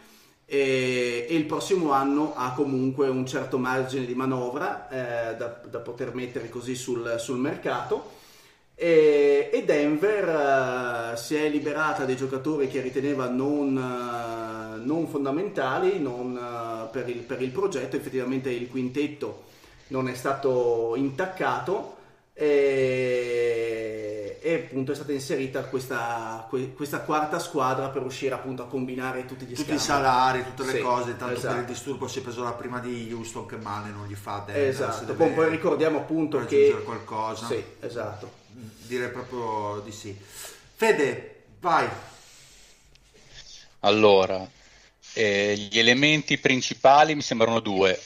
e, 0.44 1.26
e 1.28 1.34
il 1.34 1.44
prossimo 1.44 1.92
anno 1.92 2.34
ha 2.34 2.52
comunque 2.52 3.08
un 3.08 3.26
certo 3.26 3.58
margine 3.58 4.04
di 4.04 4.14
manovra 4.14 4.88
eh, 4.88 5.36
da, 5.36 5.60
da 5.68 5.78
poter 5.78 6.14
mettere 6.14 6.48
così 6.48 6.74
sul, 6.74 7.16
sul 7.18 7.38
mercato. 7.38 8.22
E, 8.76 9.50
e 9.52 9.64
Denver 9.64 11.12
eh, 11.12 11.16
si 11.16 11.36
è 11.36 11.48
liberata 11.48 12.04
dei 12.04 12.16
giocatori 12.16 12.66
che 12.66 12.80
riteneva 12.80 13.28
non, 13.28 13.76
eh, 13.78 14.84
non 14.84 15.06
fondamentali 15.06 16.00
non, 16.00 16.36
eh, 16.36 16.88
per, 16.90 17.08
il, 17.08 17.18
per 17.18 17.40
il 17.40 17.50
progetto, 17.50 17.94
effettivamente 17.94 18.50
il 18.50 18.68
quintetto 18.68 19.44
non 19.88 20.08
è 20.08 20.14
stato 20.14 20.94
intaccato 20.96 21.93
e, 22.34 24.38
e 24.42 24.54
appunto 24.54 24.92
è 24.92 24.94
stata 24.94 25.12
inserita 25.12 25.64
questa, 25.64 26.46
que- 26.48 26.72
questa 26.74 27.00
quarta 27.00 27.38
squadra 27.38 27.88
per 27.88 28.02
riuscire 28.02 28.34
appunto 28.34 28.62
a 28.62 28.66
combinare 28.66 29.24
tutti 29.24 29.44
gli 29.46 29.54
tutti 29.54 29.74
i 29.74 29.78
salari, 29.78 30.44
tutte 30.44 30.64
le 30.64 30.72
Sì, 30.72 30.82
cose, 30.82 31.16
tanto 31.16 31.34
esatto. 31.34 31.54
per 31.54 31.62
il 31.62 31.66
disturbo 31.66 32.08
si 32.08 32.18
è 32.18 32.22
preso 32.22 32.42
la 32.42 32.52
prima 32.52 32.80
di 32.80 33.10
Houston 33.12 33.46
che 33.46 33.56
male 33.56 33.90
non 33.90 34.06
gli 34.06 34.14
fa 34.14 34.42
Denver, 34.46 34.68
Esatto, 34.68 35.14
poi, 35.14 35.30
poi 35.30 35.50
ricordiamo 35.50 35.98
appunto 35.98 36.44
che... 36.44 36.82
qualcosa. 36.84 37.46
Sì, 37.46 37.62
esatto. 37.80 38.42
Direi 38.86 39.08
proprio 39.10 39.80
di 39.84 39.92
sì. 39.92 40.16
Fede, 40.76 41.42
vai. 41.60 41.88
Allora, 43.80 44.46
eh, 45.14 45.54
gli 45.70 45.78
elementi 45.78 46.38
principali 46.38 47.14
mi 47.14 47.22
sembrano 47.22 47.60
due. 47.60 47.98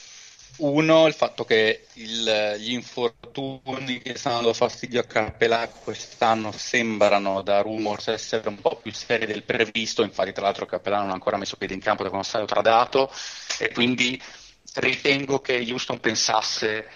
Uno, 0.59 1.07
il 1.07 1.13
fatto 1.13 1.45
che 1.45 1.85
il, 1.93 2.55
gli 2.57 2.73
infortuni 2.73 4.01
che 4.01 4.17
stanno 4.17 4.35
dando 4.35 4.53
fastidio 4.53 4.99
a 4.99 5.03
Capelà 5.05 5.69
quest'anno 5.69 6.51
sembrano 6.51 7.41
da 7.41 7.61
rumors 7.61 8.09
essere 8.09 8.49
un 8.49 8.59
po' 8.59 8.75
più 8.75 8.91
seri 8.91 9.25
del 9.25 9.43
previsto, 9.43 10.03
infatti 10.03 10.33
tra 10.33 10.43
l'altro 10.43 10.65
Capelà 10.65 10.99
non 10.99 11.11
ha 11.11 11.13
ancora 11.13 11.37
messo 11.37 11.55
piede 11.55 11.75
in 11.75 11.79
campo 11.79 12.03
da 12.03 12.09
quando 12.09 12.25
è 12.25 12.29
stato 12.29 12.45
tradato. 12.45 13.09
E 13.57 13.71
quindi 13.71 14.21
ritengo 14.75 15.39
che 15.39 15.65
Houston 15.69 16.01
pensasse 16.01 16.87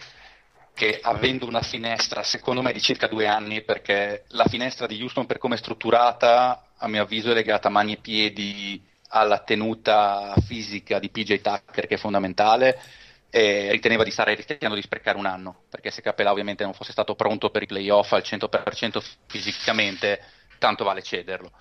che 0.74 1.00
avendo 1.02 1.46
una 1.46 1.62
finestra 1.62 2.22
secondo 2.24 2.62
me 2.62 2.74
di 2.74 2.82
circa 2.82 3.08
due 3.08 3.28
anni, 3.28 3.62
perché 3.62 4.26
la 4.30 4.46
finestra 4.46 4.88
di 4.88 5.02
Houston 5.02 5.26
per 5.26 5.38
come 5.38 5.56
è 5.56 5.58
strutturata 5.58 6.72
a 6.76 6.88
mio 6.90 7.04
avviso 7.04 7.32
è 7.32 7.34
legata 7.34 7.70
a 7.70 7.72
mani 7.72 7.94
e 7.94 7.98
piedi 7.98 8.84
alla 9.10 9.40
tenuta 9.40 10.34
fisica 10.46 11.00
di 11.00 11.10
PJ 11.10 11.40
Tucker 11.40 11.88
che 11.88 11.96
è 11.96 11.98
fondamentale 11.98 12.82
e 13.36 13.72
riteneva 13.72 14.04
di 14.04 14.12
stare 14.12 14.36
rischiando 14.36 14.76
di 14.76 14.84
sprecare 14.84 15.18
un 15.18 15.26
anno, 15.26 15.64
perché 15.68 15.90
se 15.90 16.04
Capella 16.04 16.30
ovviamente 16.30 16.64
non 16.64 16.76
fosse 16.76 16.92
stato 16.92 17.16
pronto 17.16 17.50
per 17.50 17.64
i 17.64 17.66
playoff 17.66 18.12
al 18.12 18.22
100% 18.24 19.04
fisicamente, 19.26 20.22
tanto 20.60 20.84
vale 20.84 21.02
cederlo. 21.02 21.52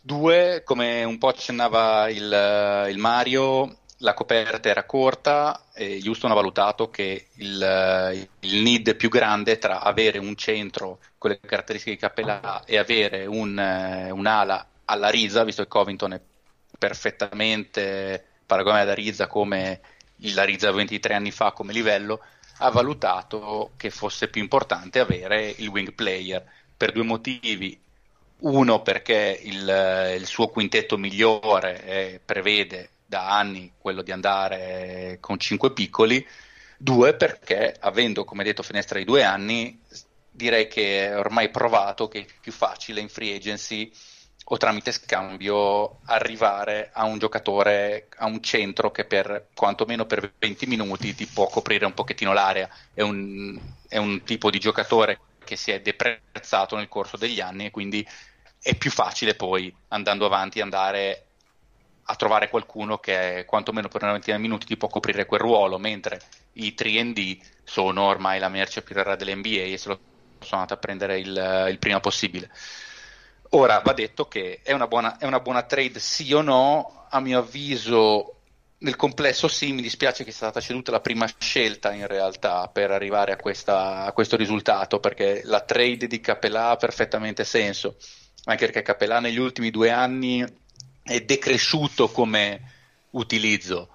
Due, 0.00 0.62
come 0.64 1.02
un 1.02 1.18
po' 1.18 1.26
accennava 1.26 2.08
il, 2.08 2.86
il 2.90 2.98
Mario, 2.98 3.78
la 3.98 4.14
coperta 4.14 4.68
era 4.68 4.84
corta 4.84 5.64
e 5.74 6.00
Houston 6.06 6.30
ha 6.30 6.34
valutato 6.34 6.90
che 6.90 7.26
il, 7.38 8.28
il, 8.38 8.62
need 8.62 8.94
più 8.94 9.08
grande 9.08 9.58
tra 9.58 9.80
avere 9.80 10.18
un 10.18 10.36
centro 10.36 11.00
con 11.18 11.30
le 11.30 11.40
caratteristiche 11.40 11.96
di 11.96 12.00
Capella 12.00 12.62
e 12.64 12.78
avere 12.78 13.26
un, 13.26 13.58
un'ala 14.12 14.68
alla 14.84 15.08
Riza, 15.08 15.42
visto 15.42 15.64
che 15.64 15.68
Covington 15.68 16.12
è 16.12 16.20
perfettamente 16.78 18.24
paragonabile 18.46 18.92
alla 18.92 18.94
Riza 18.94 19.26
come 19.26 19.80
la 20.34 20.44
Rizza 20.44 20.70
23 20.70 21.14
anni 21.14 21.30
fa 21.30 21.52
come 21.52 21.72
livello, 21.72 22.20
ha 22.58 22.70
valutato 22.70 23.72
che 23.76 23.90
fosse 23.90 24.28
più 24.28 24.42
importante 24.42 24.98
avere 24.98 25.54
il 25.58 25.68
wing 25.68 25.92
player 25.92 26.44
per 26.76 26.92
due 26.92 27.04
motivi. 27.04 27.78
Uno 28.40 28.82
perché 28.82 29.38
il, 29.42 30.14
il 30.18 30.26
suo 30.26 30.48
quintetto 30.48 30.96
migliore 30.96 31.84
eh, 31.84 32.20
prevede 32.24 32.90
da 33.06 33.36
anni 33.36 33.72
quello 33.76 34.02
di 34.02 34.12
andare 34.12 35.18
con 35.20 35.38
cinque 35.38 35.72
piccoli, 35.72 36.26
due 36.76 37.14
perché 37.14 37.76
avendo 37.78 38.24
come 38.24 38.44
detto 38.44 38.62
finestra 38.62 38.98
di 38.98 39.04
due 39.04 39.24
anni 39.24 39.78
direi 40.30 40.68
che 40.68 41.08
è 41.08 41.18
ormai 41.18 41.50
provato 41.50 42.08
che 42.08 42.20
è 42.20 42.26
più 42.40 42.52
facile 42.52 43.00
in 43.00 43.08
free 43.08 43.34
agency 43.34 43.92
o 44.52 44.56
tramite 44.56 44.90
scambio 44.90 46.00
arrivare 46.06 46.90
a 46.92 47.04
un 47.04 47.18
giocatore, 47.18 48.08
a 48.16 48.26
un 48.26 48.42
centro 48.42 48.90
che 48.90 49.04
per 49.04 49.48
quantomeno 49.54 50.06
per 50.06 50.32
20 50.38 50.66
minuti 50.66 51.14
ti 51.14 51.26
può 51.26 51.46
coprire 51.46 51.84
un 51.84 51.94
pochettino 51.94 52.32
l'area. 52.32 52.68
È 52.92 53.00
un, 53.00 53.56
è 53.88 53.96
un 53.96 54.24
tipo 54.24 54.50
di 54.50 54.58
giocatore 54.58 55.20
che 55.44 55.54
si 55.54 55.70
è 55.70 55.80
deprezzato 55.80 56.74
nel 56.76 56.88
corso 56.88 57.16
degli 57.16 57.40
anni 57.40 57.66
e 57.66 57.70
quindi 57.70 58.06
è 58.60 58.74
più 58.74 58.90
facile 58.90 59.34
poi 59.34 59.72
andando 59.88 60.26
avanti 60.26 60.60
andare 60.60 61.26
a 62.04 62.16
trovare 62.16 62.50
qualcuno 62.50 62.98
che 62.98 63.44
quantomeno 63.46 63.86
per 63.86 64.02
una 64.02 64.12
ventina 64.12 64.34
di 64.34 64.42
minuti 64.42 64.66
ti 64.66 64.76
può 64.76 64.88
coprire 64.88 65.26
quel 65.26 65.40
ruolo, 65.40 65.78
mentre 65.78 66.20
i 66.54 66.74
3D 66.76 67.38
sono 67.62 68.02
ormai 68.02 68.40
la 68.40 68.48
merce 68.48 68.82
più 68.82 68.96
rara 68.96 69.14
dell'NBA 69.14 69.62
e 69.62 69.76
se 69.76 69.88
lo 69.90 70.00
sono 70.40 70.62
andato 70.62 70.74
a 70.74 70.78
prendere 70.78 71.20
il, 71.20 71.66
il 71.70 71.78
prima 71.78 72.00
possibile. 72.00 72.50
Ora 73.50 73.80
va 73.80 73.92
detto 73.92 74.26
che 74.26 74.60
è 74.62 74.72
una, 74.72 74.86
buona, 74.86 75.18
è 75.18 75.24
una 75.24 75.40
buona 75.40 75.62
trade 75.62 75.98
sì 75.98 76.32
o 76.32 76.40
no, 76.40 77.06
a 77.08 77.20
mio 77.20 77.40
avviso 77.40 78.36
nel 78.78 78.96
complesso 78.96 79.48
sì, 79.48 79.72
mi 79.72 79.82
dispiace 79.82 80.24
che 80.24 80.30
sia 80.30 80.46
stata 80.46 80.60
ceduta 80.60 80.90
la 80.90 81.00
prima 81.00 81.28
scelta 81.38 81.92
in 81.92 82.06
realtà 82.06 82.68
per 82.68 82.90
arrivare 82.90 83.32
a, 83.32 83.36
questa, 83.36 84.04
a 84.04 84.12
questo 84.12 84.36
risultato, 84.36 85.00
perché 85.00 85.42
la 85.44 85.60
trade 85.60 86.06
di 86.06 86.20
Capelà 86.20 86.70
ha 86.70 86.76
perfettamente 86.76 87.44
senso, 87.44 87.96
anche 88.44 88.66
perché 88.66 88.82
Capelà 88.82 89.20
negli 89.20 89.38
ultimi 89.38 89.70
due 89.70 89.90
anni 89.90 90.44
è 91.02 91.20
decresciuto 91.20 92.08
come 92.08 92.72
utilizzo. 93.10 93.88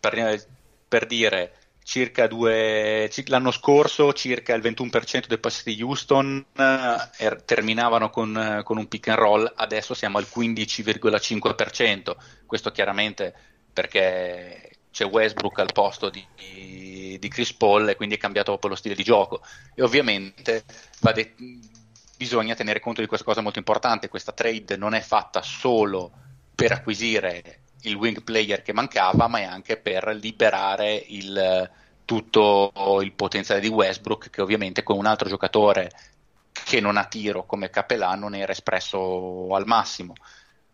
Per, 0.00 0.46
per 0.88 1.06
dire, 1.06 1.52
due, 2.28 3.10
l'anno 3.26 3.50
scorso 3.52 4.12
circa 4.12 4.54
il 4.54 4.62
21% 4.62 5.26
dei 5.28 5.38
passi 5.38 5.62
di 5.64 5.80
Houston 5.80 6.44
eh, 6.56 6.96
er, 7.18 7.42
terminavano 7.42 8.10
con, 8.10 8.36
eh, 8.36 8.62
con, 8.64 8.76
un 8.76 8.88
pick 8.88 9.08
and 9.08 9.18
roll, 9.18 9.52
adesso 9.56 9.94
siamo 9.94 10.18
al 10.18 10.26
15,5%, 10.32 12.16
questo 12.44 12.72
chiaramente 12.72 13.32
perché 13.72 14.70
c'è 14.90 15.04
Westbrook 15.04 15.58
al 15.60 15.72
posto 15.72 16.10
di, 16.10 16.26
di 17.18 17.28
Chris 17.28 17.52
Paul 17.52 17.88
e 17.88 17.96
quindi 17.96 18.16
è 18.16 18.18
cambiato 18.18 18.50
proprio 18.50 18.70
lo 18.70 18.76
stile 18.76 18.94
di 18.94 19.04
gioco. 19.04 19.42
E 19.74 19.82
ovviamente 19.82 20.64
de- 21.12 21.34
bisogna 22.16 22.54
tenere 22.54 22.80
conto 22.80 23.00
di 23.00 23.06
questa 23.06 23.26
cosa 23.26 23.42
molto 23.42 23.58
importante, 23.58 24.08
questa 24.08 24.32
trade 24.32 24.76
non 24.76 24.94
è 24.94 25.00
fatta 25.00 25.42
solo 25.42 26.10
per 26.54 26.72
acquisire 26.72 27.60
il 27.82 27.94
wing 27.94 28.22
player 28.22 28.62
che 28.62 28.72
mancava, 28.72 29.28
ma 29.28 29.38
è 29.38 29.44
anche 29.44 29.76
per 29.76 30.16
liberare 30.20 30.94
il, 30.94 31.70
tutto 32.04 32.72
il 33.00 33.12
potenziale 33.12 33.60
di 33.60 33.68
Westbrook, 33.68 34.30
che 34.30 34.40
ovviamente 34.40 34.82
con 34.82 34.96
un 34.96 35.06
altro 35.06 35.28
giocatore 35.28 35.90
che 36.64 36.80
non 36.80 36.96
ha 36.96 37.04
tiro 37.04 37.44
come 37.44 37.70
Capelà 37.70 38.14
non 38.14 38.34
era 38.34 38.52
espresso 38.52 39.54
al 39.54 39.66
massimo. 39.66 40.14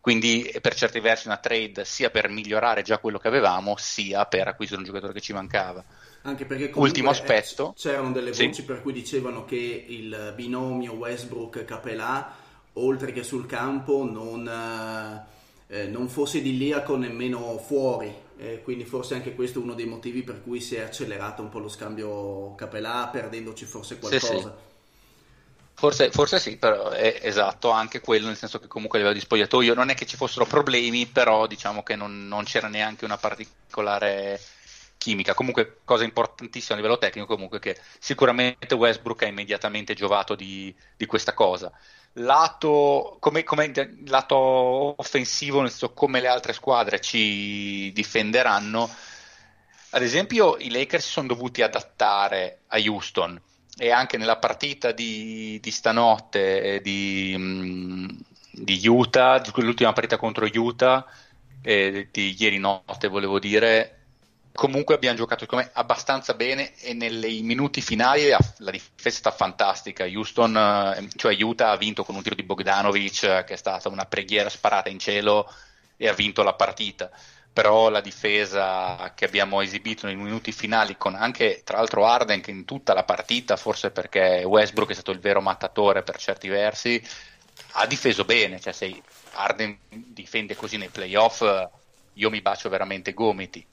Quindi 0.01 0.53
per 0.61 0.75
certi 0.75 0.99
versi 0.99 1.29
una 1.29 1.37
trade 1.37 1.85
sia 1.85 2.11
per 2.11 2.29
migliorare 2.29 2.83
già 2.83 2.99
quello 2.99 3.19
che 3.19 3.29
avevamo, 3.29 3.77
sia 3.79 4.27
per 4.27 4.49
acquisire 4.49 4.79
un 4.79 4.85
giocatore 4.85 5.12
che 5.12 5.21
ci 5.21 5.33
mancava. 5.33 5.85
Anche 6.23 6.45
perché 6.45 6.73
Ultimo 6.75 7.11
aspetto, 7.11 7.73
c'erano 7.77 8.11
delle 8.11 8.31
voci 8.31 8.53
sì. 8.53 8.65
per 8.65 8.83
cui 8.83 8.93
dicevano 8.93 9.45
che 9.45 9.85
il 9.88 10.33
binomio 10.35 10.95
Westbrook-Capelà, 10.95 12.35
oltre 12.75 13.12
che 13.12 13.23
sul 13.23 13.47
campo, 13.47 14.05
non 14.05 15.25
eh, 15.73 15.87
non 15.87 16.11
fosse 16.11 16.39
idilliaco 16.39 16.97
nemmeno 16.97 17.57
fuori, 17.57 18.15
eh, 18.37 18.61
quindi 18.63 18.85
forse 18.85 19.15
anche 19.15 19.35
questo 19.35 19.59
è 19.59 19.63
uno 19.63 19.73
dei 19.73 19.87
motivi 19.87 20.23
per 20.23 20.43
cui 20.43 20.61
si 20.61 20.75
è 20.75 20.83
accelerato 20.83 21.41
un 21.41 21.49
po' 21.49 21.61
lo 21.61 21.69
scambio 21.69 22.55
Capelà, 22.57 23.09
perdendoci 23.11 23.65
forse 23.65 23.99
qualcosa. 23.99 24.35
Sì, 24.35 24.39
sì. 24.39 24.51
Forse, 25.75 26.11
forse, 26.11 26.39
sì, 26.39 26.59
però 26.59 26.91
è 26.91 27.21
esatto, 27.23 27.71
anche 27.71 28.01
quello, 28.01 28.27
nel 28.27 28.37
senso 28.37 28.59
che 28.59 28.67
comunque 28.67 28.99
a 28.99 29.01
livello 29.01 29.19
di 29.19 29.25
spogliatoio 29.25 29.73
non 29.73 29.89
è 29.89 29.95
che 29.95 30.05
ci 30.05 30.17
fossero 30.17 30.45
problemi, 30.45 31.07
però 31.07 31.47
diciamo 31.47 31.83
che 31.83 31.97
non, 31.97 32.29
non 32.29 32.45
c'era 32.45 32.69
neanche 32.69 33.07
una 33.07 33.17
particolare 33.17 34.39
chimica. 34.99 35.33
Comunque, 35.33 35.79
cosa 35.85 36.05
importantissima 36.05 36.75
a 36.75 36.77
livello 36.77 36.99
tecnico, 36.99 37.27
comunque 37.27 37.59
che 37.59 37.81
sicuramente 37.99 38.75
Westbrook 38.75 39.23
ha 39.23 39.27
immediatamente 39.27 39.95
giovato 39.95 40.35
di, 40.35 40.73
di 40.97 41.07
questa 41.07 41.33
cosa 41.33 41.73
lato, 42.14 43.16
come, 43.20 43.42
come 43.44 43.72
lato 44.07 44.37
offensivo, 44.37 45.61
nel 45.61 45.70
senso 45.70 45.92
come 45.92 46.20
le 46.20 46.29
altre 46.29 46.53
squadre 46.53 47.01
ci 47.01 47.90
difenderanno, 47.92 48.90
ad 49.90 50.03
esempio 50.03 50.57
i 50.59 50.70
Lakers 50.70 51.05
si 51.05 51.11
sono 51.11 51.29
dovuti 51.29 51.62
adattare 51.62 52.61
a 52.68 52.79
Houston 52.79 53.40
e 53.77 53.90
anche 53.90 54.16
nella 54.16 54.37
partita 54.37 54.92
di, 54.92 55.59
di 55.61 55.70
stanotte 55.70 56.81
di, 56.83 57.35
mm, 57.37 58.09
di 58.53 58.87
Utah, 58.87 59.42
l'ultima 59.57 59.92
partita 59.92 60.16
contro 60.16 60.46
Utah, 60.53 61.07
eh, 61.62 62.09
di 62.11 62.37
ieri 62.38 62.59
notte 62.59 63.09
volevo 63.09 63.38
dire, 63.38 64.02
comunque 64.53 64.95
abbiamo 64.95 65.17
giocato 65.17 65.47
me, 65.57 65.71
abbastanza 65.73 66.35
bene 66.35 66.75
e 66.81 66.93
nei 66.93 67.43
minuti 67.43 67.81
finali 67.81 68.29
la, 68.29 68.38
la 68.59 68.71
difesa 68.71 69.09
è 69.09 69.11
stata 69.11 69.37
fantastica. 69.37 70.05
Houston, 70.05 70.57
eh, 70.57 71.09
cioè 71.17 71.37
Utah, 71.43 71.71
ha 71.71 71.77
vinto 71.77 72.05
con 72.05 72.15
un 72.15 72.23
tiro 72.23 72.35
di 72.35 72.43
Bogdanovic 72.43 73.23
eh, 73.23 73.45
che 73.45 73.55
è 73.55 73.57
stata 73.57 73.88
una 73.88 74.05
preghiera 74.05 74.49
sparata 74.49 74.88
in 74.88 74.99
cielo 74.99 75.53
e 75.97 76.09
ha 76.09 76.12
vinto 76.12 76.43
la 76.43 76.55
partita. 76.55 77.11
Però 77.53 77.91
la 77.91 78.01
difesa 78.01 79.12
che 79.15 79.27
abbiamo 79.27 79.61
esibito 79.61 80.07
nei 80.07 80.17
minuti 80.17 80.53
finali, 80.53 80.97
con 80.97 81.15
anche 81.15 81.61
tra 81.65 81.77
l'altro 81.77 82.07
Arden 82.07 82.41
che 82.41 82.51
in 82.51 82.65
tutta 82.65 82.95
la 82.95 83.05
partita, 83.05 83.57
forse 83.57 83.91
perché 83.91 84.43
Westbrook 84.45 84.91
è 84.91 84.95
stato 84.95 85.11
il 85.11 85.19
vero 85.19 85.43
mattatore 85.43 86.03
per 86.03 86.17
certi 86.17 86.49
versi, 86.49 87.03
ha 87.73 87.87
difeso 87.87 88.25
bene. 88.25 88.59
Cioè, 88.59 88.73
se 88.73 89.03
Arden 89.33 89.79
difende 89.88 90.57
così 90.57 90.79
nei 90.79 90.88
playoff, 90.88 91.43
io 92.15 92.31
mi 92.31 92.41
bacio 92.41 92.71
veramente 92.71 93.12
gomiti 93.12 93.67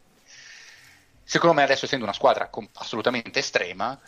secondo 1.30 1.56
me 1.56 1.62
adesso 1.62 1.86
essendo 1.86 2.06
una 2.06 2.14
squadra 2.14 2.50
assolutamente 2.74 3.38
estrema, 3.38 4.00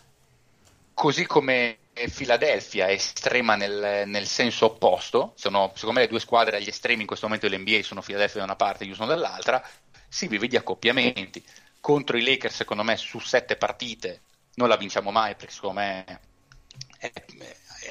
così 0.92 1.28
come 1.28 1.78
Philadelphia 2.16 2.88
è 2.88 2.94
estrema 2.94 3.56
nel, 3.56 4.08
nel, 4.08 4.26
senso 4.26 4.66
opposto, 4.66 5.34
sono 5.36 5.72
secondo 5.76 6.00
me 6.00 6.06
le 6.06 6.10
due 6.10 6.20
squadre 6.20 6.58
agli 6.58 6.70
estremi 6.70 7.02
in 7.02 7.08
questo 7.08 7.28
momento 7.28 7.48
dell'NBA 7.48 7.84
sono 7.84 8.02
Philadelphia 8.02 8.40
da 8.40 8.46
una 8.46 8.56
parte 8.56 8.86
e 8.86 8.88
Houston 8.88 9.08
dall'altra, 9.08 9.64
si 10.08 10.28
vive 10.28 10.48
di 10.48 10.56
accoppiamenti. 10.56 11.46
Contro 11.80 12.18
i 12.18 12.24
Lakers 12.24 12.56
secondo 12.56 12.82
me 12.82 12.98
su 12.98 13.20
sette 13.20 13.56
partite 13.56 14.22
non 14.56 14.68
la 14.68 14.76
vinciamo 14.76 15.12
mai 15.12 15.36
perché 15.36 15.54
secondo 15.54 15.80
me 15.80 16.20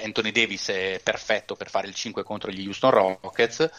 Anthony 0.02 0.32
Davis 0.32 0.70
è 0.70 1.00
perfetto 1.04 1.54
per 1.54 1.70
fare 1.70 1.86
il 1.86 1.94
5 1.94 2.24
contro 2.24 2.50
gli 2.50 2.66
Houston 2.66 2.90
Rockets 2.90 3.70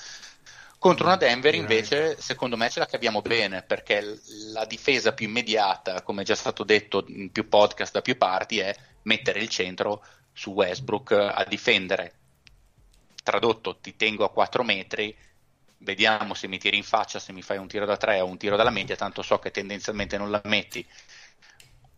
Contro 0.81 1.05
una 1.05 1.15
Denver 1.15 1.53
invece, 1.53 2.19
secondo 2.19 2.57
me, 2.57 2.67
ce 2.71 2.79
la 2.79 2.87
capiamo 2.87 3.21
bene, 3.21 3.61
perché 3.61 4.19
la 4.51 4.65
difesa 4.65 5.13
più 5.13 5.27
immediata, 5.27 6.01
come 6.01 6.23
è 6.23 6.25
già 6.25 6.33
stato 6.33 6.63
detto 6.63 7.05
in 7.09 7.31
più 7.31 7.47
podcast 7.47 7.93
da 7.93 8.01
più 8.01 8.17
parti, 8.17 8.57
è 8.57 8.75
mettere 9.03 9.41
il 9.41 9.47
centro 9.47 10.03
su 10.33 10.49
Westbrook 10.53 11.11
a 11.11 11.45
difendere. 11.47 12.13
Tradotto, 13.23 13.77
ti 13.77 13.95
tengo 13.95 14.25
a 14.25 14.31
4 14.31 14.63
metri, 14.63 15.15
vediamo 15.77 16.33
se 16.33 16.47
mi 16.47 16.57
tiri 16.57 16.77
in 16.77 16.83
faccia, 16.83 17.19
se 17.19 17.31
mi 17.31 17.43
fai 17.43 17.59
un 17.59 17.67
tiro 17.67 17.85
da 17.85 17.95
3 17.95 18.19
o 18.21 18.25
un 18.25 18.37
tiro 18.37 18.55
dalla 18.55 18.71
media, 18.71 18.95
tanto 18.95 19.21
so 19.21 19.37
che 19.37 19.51
tendenzialmente 19.51 20.17
non 20.17 20.31
la 20.31 20.41
metti. 20.45 20.83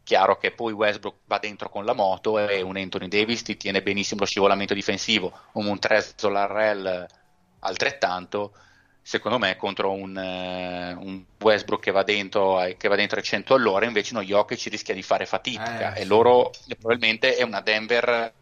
Chiaro 0.03 0.37
che 0.37 0.51
poi 0.51 0.73
Westbrook 0.73 1.19
va 1.23 1.37
dentro 1.37 1.69
con 1.69 1.85
la 1.85 1.93
moto 1.93 2.37
e 2.37 2.59
un 2.59 2.75
Anthony 2.75 3.07
Davis 3.07 3.43
ti 3.43 3.55
tiene 3.55 3.81
benissimo 3.81 4.19
lo 4.19 4.25
scivolamento 4.25 4.73
difensivo, 4.73 5.31
un 5.53 5.63
Montrezl 5.63 6.29
Larrell 6.29 7.07
altrettanto 7.59 8.53
secondo 9.03 9.37
me 9.37 9.57
contro 9.57 9.91
un, 9.91 10.15
uh, 10.15 11.05
un, 11.05 11.23
Westbrook 11.39 11.83
che 11.83 11.91
va, 11.91 12.03
dentro, 12.03 12.57
che 12.77 12.87
va 12.87 12.95
dentro 12.95 13.17
ai 13.17 13.23
100 13.23 13.53
all'ora 13.53 13.85
invece 13.85 14.13
uno 14.13 14.23
Jokic 14.23 14.63
rischia 14.69 14.93
di 14.93 15.03
fare 15.03 15.25
fatica 15.25 15.93
eh, 15.93 15.99
e 15.99 16.01
sì. 16.03 16.07
loro 16.07 16.51
e 16.67 16.75
probabilmente 16.75 17.35
è 17.35 17.43
una 17.43 17.59
Denver 17.59 18.33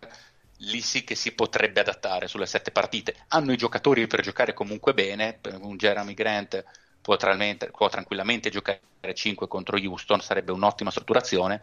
lì 0.58 0.80
sì 0.80 1.04
che 1.04 1.16
si 1.16 1.32
potrebbe 1.32 1.80
adattare 1.80 2.28
sulle 2.28 2.46
sette 2.46 2.70
partite 2.70 3.16
hanno 3.30 3.52
i 3.52 3.58
giocatori 3.58 4.06
per 4.06 4.22
giocare 4.22 4.54
comunque 4.54 4.94
bene 4.94 5.40
un 5.60 5.76
Jeremy 5.78 6.14
Grant 6.14 6.64
può, 7.02 7.18
può 7.18 7.90
tranquillamente 7.90 8.52
giocare 8.52 8.80
5 9.14 9.48
contro 9.48 9.78
Houston 9.78 10.22
sarebbe 10.22 10.52
un'ottima 10.52 10.92
strutturazione 10.92 11.60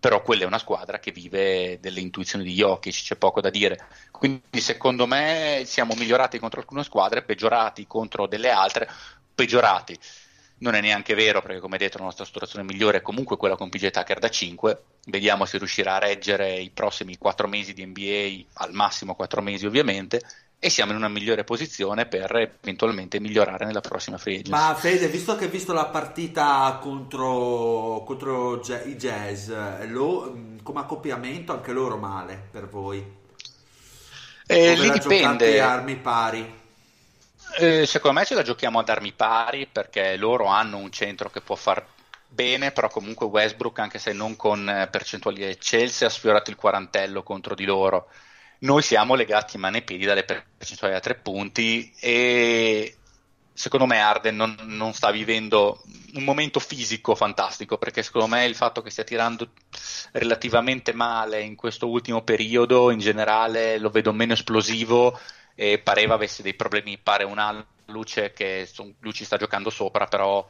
però 0.00 0.22
quella 0.22 0.44
è 0.44 0.46
una 0.46 0.58
squadra 0.58 0.98
che 1.00 1.10
vive 1.10 1.78
delle 1.80 2.00
intuizioni 2.00 2.44
di 2.44 2.54
Jokic, 2.54 2.94
c'è 2.94 3.16
poco 3.16 3.40
da 3.40 3.50
dire. 3.50 3.78
Quindi 4.10 4.60
secondo 4.60 5.06
me 5.06 5.62
siamo 5.64 5.94
migliorati 5.94 6.38
contro 6.38 6.60
alcune 6.60 6.84
squadre, 6.84 7.22
peggiorati 7.22 7.86
contro 7.86 8.26
delle 8.26 8.50
altre, 8.50 8.88
peggiorati. 9.34 9.98
Non 10.60 10.74
è 10.74 10.80
neanche 10.80 11.14
vero 11.14 11.40
perché 11.40 11.60
come 11.60 11.78
detto 11.78 11.98
la 11.98 12.04
nostra 12.04 12.24
situazione 12.24 12.64
migliore 12.64 12.98
è 12.98 13.02
comunque 13.02 13.36
quella 13.36 13.56
con 13.56 13.68
PJ 13.68 13.90
Tucker 13.90 14.18
da 14.18 14.28
5. 14.28 14.82
Vediamo 15.06 15.44
se 15.44 15.58
riuscirà 15.58 15.94
a 15.94 15.98
reggere 15.98 16.58
i 16.58 16.70
prossimi 16.70 17.16
4 17.16 17.46
mesi 17.48 17.72
di 17.72 17.86
NBA, 17.86 18.62
al 18.64 18.72
massimo 18.72 19.14
4 19.14 19.40
mesi 19.40 19.66
ovviamente, 19.66 20.20
e 20.60 20.70
siamo 20.70 20.90
in 20.90 20.98
una 20.98 21.08
migliore 21.08 21.44
posizione 21.44 22.06
per 22.06 22.58
eventualmente 22.60 23.20
migliorare 23.20 23.64
nella 23.64 23.80
prossima 23.80 24.18
free 24.18 24.40
agency. 24.40 24.50
Ma 24.50 24.74
Fede, 24.74 25.06
visto 25.06 25.36
che 25.36 25.44
hai 25.44 25.50
visto 25.50 25.72
la 25.72 25.86
partita 25.86 26.78
contro, 26.82 28.02
contro 28.04 28.60
i 28.84 28.96
Jazz, 28.96 29.50
lo, 29.86 30.36
come 30.62 30.80
accoppiamento 30.80 31.52
anche 31.52 31.72
loro 31.72 31.96
male 31.96 32.48
per 32.50 32.68
voi? 32.68 33.16
Eh, 34.46 34.74
lì 34.76 34.90
dipende. 34.90 35.60
armi 35.60 35.96
pari. 35.96 36.56
Eh, 37.58 37.86
secondo 37.86 38.18
me 38.18 38.26
ce 38.26 38.34
la 38.34 38.42
giochiamo 38.42 38.80
ad 38.80 38.88
armi 38.88 39.12
pari 39.12 39.66
perché 39.70 40.16
loro 40.16 40.46
hanno 40.46 40.78
un 40.78 40.90
centro 40.90 41.30
che 41.30 41.40
può 41.40 41.54
far 41.54 41.86
bene, 42.26 42.72
però 42.72 42.88
comunque 42.88 43.26
Westbrook, 43.26 43.78
anche 43.78 43.98
se 43.98 44.12
non 44.12 44.34
con 44.34 44.68
eh, 44.68 44.88
percentuali 44.88 45.44
eccelse, 45.44 46.04
ha 46.04 46.10
sfiorato 46.10 46.50
il 46.50 46.56
quarantello 46.56 47.22
contro 47.22 47.54
di 47.54 47.64
loro 47.64 48.08
noi 48.60 48.82
siamo 48.82 49.14
legati 49.14 49.56
in 49.56 49.62
mano 49.62 49.76
e 49.76 49.82
piedi 49.82 50.04
dalle 50.04 50.24
percentuali 50.24 50.94
da 50.94 51.00
tre 51.00 51.14
punti 51.14 51.92
e 52.00 52.96
secondo 53.52 53.86
me 53.86 53.98
Arden 54.00 54.36
non, 54.36 54.56
non, 54.62 54.92
sta 54.94 55.10
vivendo 55.10 55.82
un 56.14 56.24
momento 56.24 56.60
fisico 56.60 57.14
fantastico 57.14 57.76
perché 57.76 58.02
secondo 58.02 58.28
me 58.28 58.44
il 58.44 58.54
fatto 58.54 58.82
che 58.82 58.90
stia 58.90 59.04
tirando 59.04 59.50
relativamente 60.12 60.92
male 60.92 61.42
in 61.42 61.56
questo 61.56 61.88
ultimo 61.88 62.22
periodo 62.22 62.90
in 62.90 62.98
generale 62.98 63.78
lo 63.78 63.90
vedo 63.90 64.12
meno 64.12 64.32
esplosivo 64.32 65.18
e 65.54 65.78
pareva 65.78 66.14
avesse 66.14 66.42
dei 66.42 66.54
problemi 66.54 66.98
pare 66.98 67.24
una 67.24 67.64
luce 67.86 68.32
che 68.32 68.68
lui 69.00 69.12
ci 69.12 69.24
sta 69.24 69.36
giocando 69.36 69.70
sopra 69.70 70.06
però 70.06 70.46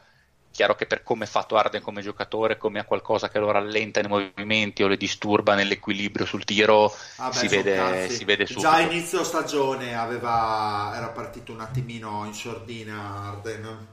chiaro 0.58 0.74
che 0.74 0.86
per 0.86 1.04
come 1.04 1.22
è 1.22 1.28
fatto 1.28 1.56
Arden 1.56 1.80
come 1.80 2.02
giocatore, 2.02 2.56
come 2.56 2.80
ha 2.80 2.84
qualcosa 2.84 3.28
che 3.28 3.38
lo 3.38 3.52
rallenta 3.52 4.00
nei 4.00 4.10
movimenti 4.10 4.82
o 4.82 4.88
le 4.88 4.96
disturba 4.96 5.54
nell'equilibrio 5.54 6.26
sul 6.26 6.42
tiro, 6.42 6.92
ah 7.18 7.28
beh, 7.28 7.36
si, 7.36 7.46
vede, 7.46 8.08
si, 8.08 8.24
vede, 8.24 8.44
subito. 8.44 8.68
Già 8.68 8.80
inizio 8.80 9.22
stagione 9.22 9.96
aveva, 9.96 10.92
era 10.96 11.10
partito 11.10 11.52
un 11.52 11.60
attimino 11.60 12.24
in 12.26 12.34
sordina 12.34 13.28
Arden. 13.28 13.86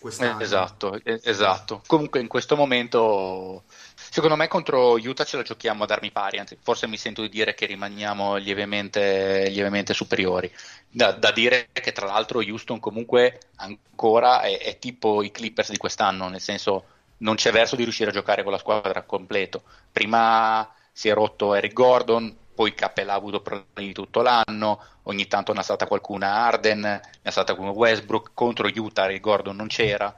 Eh, 0.00 0.34
esatto, 0.40 0.98
eh, 1.04 1.20
esatto. 1.22 1.82
Comunque 1.86 2.20
in 2.20 2.26
questo 2.26 2.56
momento 2.56 3.62
Secondo 4.10 4.36
me 4.36 4.48
contro 4.48 4.94
Utah 4.94 5.24
ce 5.24 5.36
la 5.36 5.42
giochiamo 5.42 5.82
ad 5.82 5.90
armi 5.90 6.10
pari, 6.10 6.38
anzi 6.38 6.56
forse 6.62 6.86
mi 6.86 6.96
sento 6.96 7.22
di 7.22 7.28
dire 7.28 7.54
che 7.54 7.66
rimaniamo 7.66 8.36
lievemente, 8.36 9.48
lievemente 9.50 9.92
superiori. 9.92 10.50
Da, 10.88 11.12
da, 11.12 11.30
dire 11.32 11.68
che 11.72 11.92
tra 11.92 12.06
l'altro 12.06 12.38
Houston 12.38 12.80
comunque 12.80 13.40
ancora 13.56 14.40
è, 14.40 14.58
è, 14.58 14.78
tipo 14.78 15.22
i 15.22 15.30
Clippers 15.30 15.70
di 15.70 15.76
quest'anno, 15.76 16.28
nel 16.28 16.40
senso 16.40 16.84
non 17.18 17.34
c'è 17.34 17.50
verso 17.50 17.76
di 17.76 17.82
riuscire 17.82 18.10
a 18.10 18.12
giocare 18.12 18.42
con 18.42 18.52
la 18.52 18.58
squadra 18.58 19.02
completo. 19.02 19.62
Prima 19.92 20.72
si 20.90 21.08
è 21.08 21.12
rotto 21.12 21.54
Eric 21.54 21.72
Gordon, 21.72 22.34
poi 22.54 22.74
Capella 22.74 23.12
ha 23.12 23.16
avuto 23.16 23.40
problemi 23.40 23.92
tutto 23.92 24.22
l'anno, 24.22 24.82
ogni 25.04 25.26
tanto 25.26 25.52
ne 25.52 25.60
è 25.60 25.62
stata 25.62 25.86
qualcuna 25.86 26.46
Arden, 26.46 26.80
ne 26.80 27.02
è 27.22 27.30
stata 27.30 27.54
qualcuna 27.54 27.78
Westbrook, 27.78 28.30
contro 28.32 28.68
Utah 28.72 29.04
Eric 29.04 29.20
Gordon 29.20 29.56
non 29.56 29.68
c'era, 29.68 30.12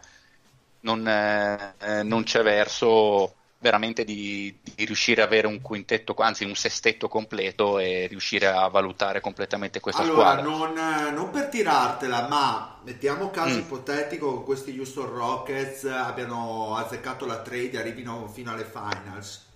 non, 0.81 1.07
eh, 1.07 2.03
non 2.03 2.23
c'è 2.23 2.43
verso 2.43 3.35
veramente 3.61 4.05
di, 4.05 4.59
di, 4.63 4.85
riuscire 4.87 5.21
ad 5.21 5.29
avere 5.29 5.47
un 5.47 5.61
quintetto, 5.61 6.15
anzi 6.19 6.45
un 6.45 6.55
sestetto 6.55 7.09
completo 7.09 7.79
e 7.79 8.07
riuscire 8.09 8.47
a 8.47 8.67
valutare 8.69 9.21
completamente 9.21 9.81
questa 9.81 10.01
allora, 10.01 10.39
squadra. 10.39 10.43
Non, 10.43 11.15
non 11.15 11.31
per 11.31 11.49
tirartela, 11.49 12.27
ma 12.27 12.79
mettiamo 12.85 13.31
caso 13.31 13.57
mm. 13.57 13.59
ipotetico 13.59 14.39
che 14.39 14.45
questi 14.45 14.79
Houston 14.79 15.11
Rockets 15.11 15.85
abbiano 15.85 16.75
azzeccato 16.77 17.27
la 17.27 17.41
trade 17.41 17.73
e 17.73 17.79
arrivino 17.79 18.27
fino 18.29 18.51
alle 18.51 18.65
finals. 18.65 19.47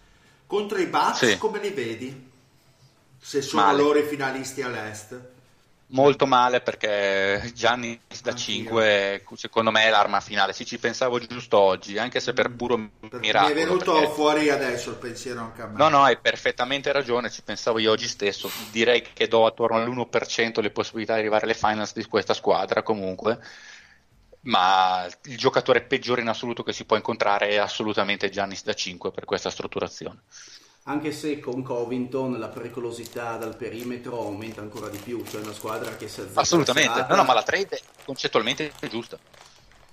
Contro 0.47 0.79
i 0.79 0.87
Bucks 0.87 1.31
sì. 1.31 1.39
come 1.39 1.59
li 1.61 1.71
vedi? 1.71 2.31
Se 3.19 3.41
sono 3.41 3.63
Male. 3.63 3.79
loro 3.79 3.99
i 3.99 4.05
finalisti 4.05 4.61
all'est? 4.61 5.33
Molto 5.89 6.27
male 6.27 6.61
perché 6.61 7.51
Gianni 7.55 7.99
da 8.23 8.31
Anch'io. 8.31 8.55
5 8.55 9.25
secondo 9.35 9.71
me 9.71 9.85
è 9.85 9.91
l'arma 9.91 10.21
finale. 10.21 10.53
Sì 10.53 10.65
ci 10.65 10.79
pensavo 10.79 11.19
giusto 11.19 11.59
oggi 11.59 11.99
anche 11.99 12.21
se 12.21 12.33
per 12.33 12.51
puro 12.51 12.91
perché 13.01 13.19
miracolo 13.19 13.55
mi 13.55 13.61
è 13.61 13.65
venuto 13.65 13.93
perché... 13.93 14.09
fuori 14.09 14.51
adesso 14.51 14.91
il 14.91 14.97
pensiero 14.97 15.41
anche 15.41 15.63
a 15.63 15.67
me. 15.67 15.77
No 15.77 15.89
no 15.89 16.03
hai 16.03 16.17
perfettamente 16.19 16.93
ragione 16.93 17.31
ci 17.31 17.43
pensavo 17.43 17.79
io 17.79 17.91
oggi 17.91 18.09
stesso. 18.09 18.51
Direi 18.71 19.03
che 19.13 19.29
do 19.29 19.47
attorno 19.47 19.77
all'1% 19.77 20.61
le 20.61 20.71
possibilità 20.71 21.15
di 21.15 21.21
arrivare 21.21 21.45
alle 21.45 21.55
finals 21.55 21.93
di 21.93 22.05
questa 22.05 22.35
squadra 22.35 22.83
comunque. 22.83 23.39
Ma 24.47 25.07
il 25.25 25.39
giocatore 25.39 25.81
peggiore 25.83 26.21
in 26.21 26.29
assoluto 26.29 26.63
che 26.63 26.75
si 26.75 26.85
può 26.85 26.97
incontrare 26.97 27.49
è 27.49 27.57
assolutamente 27.57 28.29
Giannis 28.29 28.63
da 28.63 28.75
5 28.75 29.11
per 29.11 29.25
questa 29.25 29.49
strutturazione 29.49 30.21
anche 30.87 31.13
se 31.13 31.41
con 31.41 31.63
Covington 31.63 32.39
la 32.39 32.49
pericolosità 32.49 33.37
dal 33.37 33.57
perimetro 33.57 34.21
aumenta 34.21 34.61
ancora 34.61 34.89
di 34.89 34.99
più, 34.99 35.25
cioè 35.25 35.41
una 35.41 35.55
squadra 35.55 35.97
che 35.97 36.09
si 36.09 36.21
azzecca 36.21 36.41
Assolutamente, 36.41 36.93
serata... 36.93 37.15
no, 37.15 37.21
no, 37.23 37.27
ma 37.27 37.33
la 37.33 37.43
trade 37.43 37.81
concettualmente 38.05 38.73
è 38.81 38.89
giusta. 38.89 39.19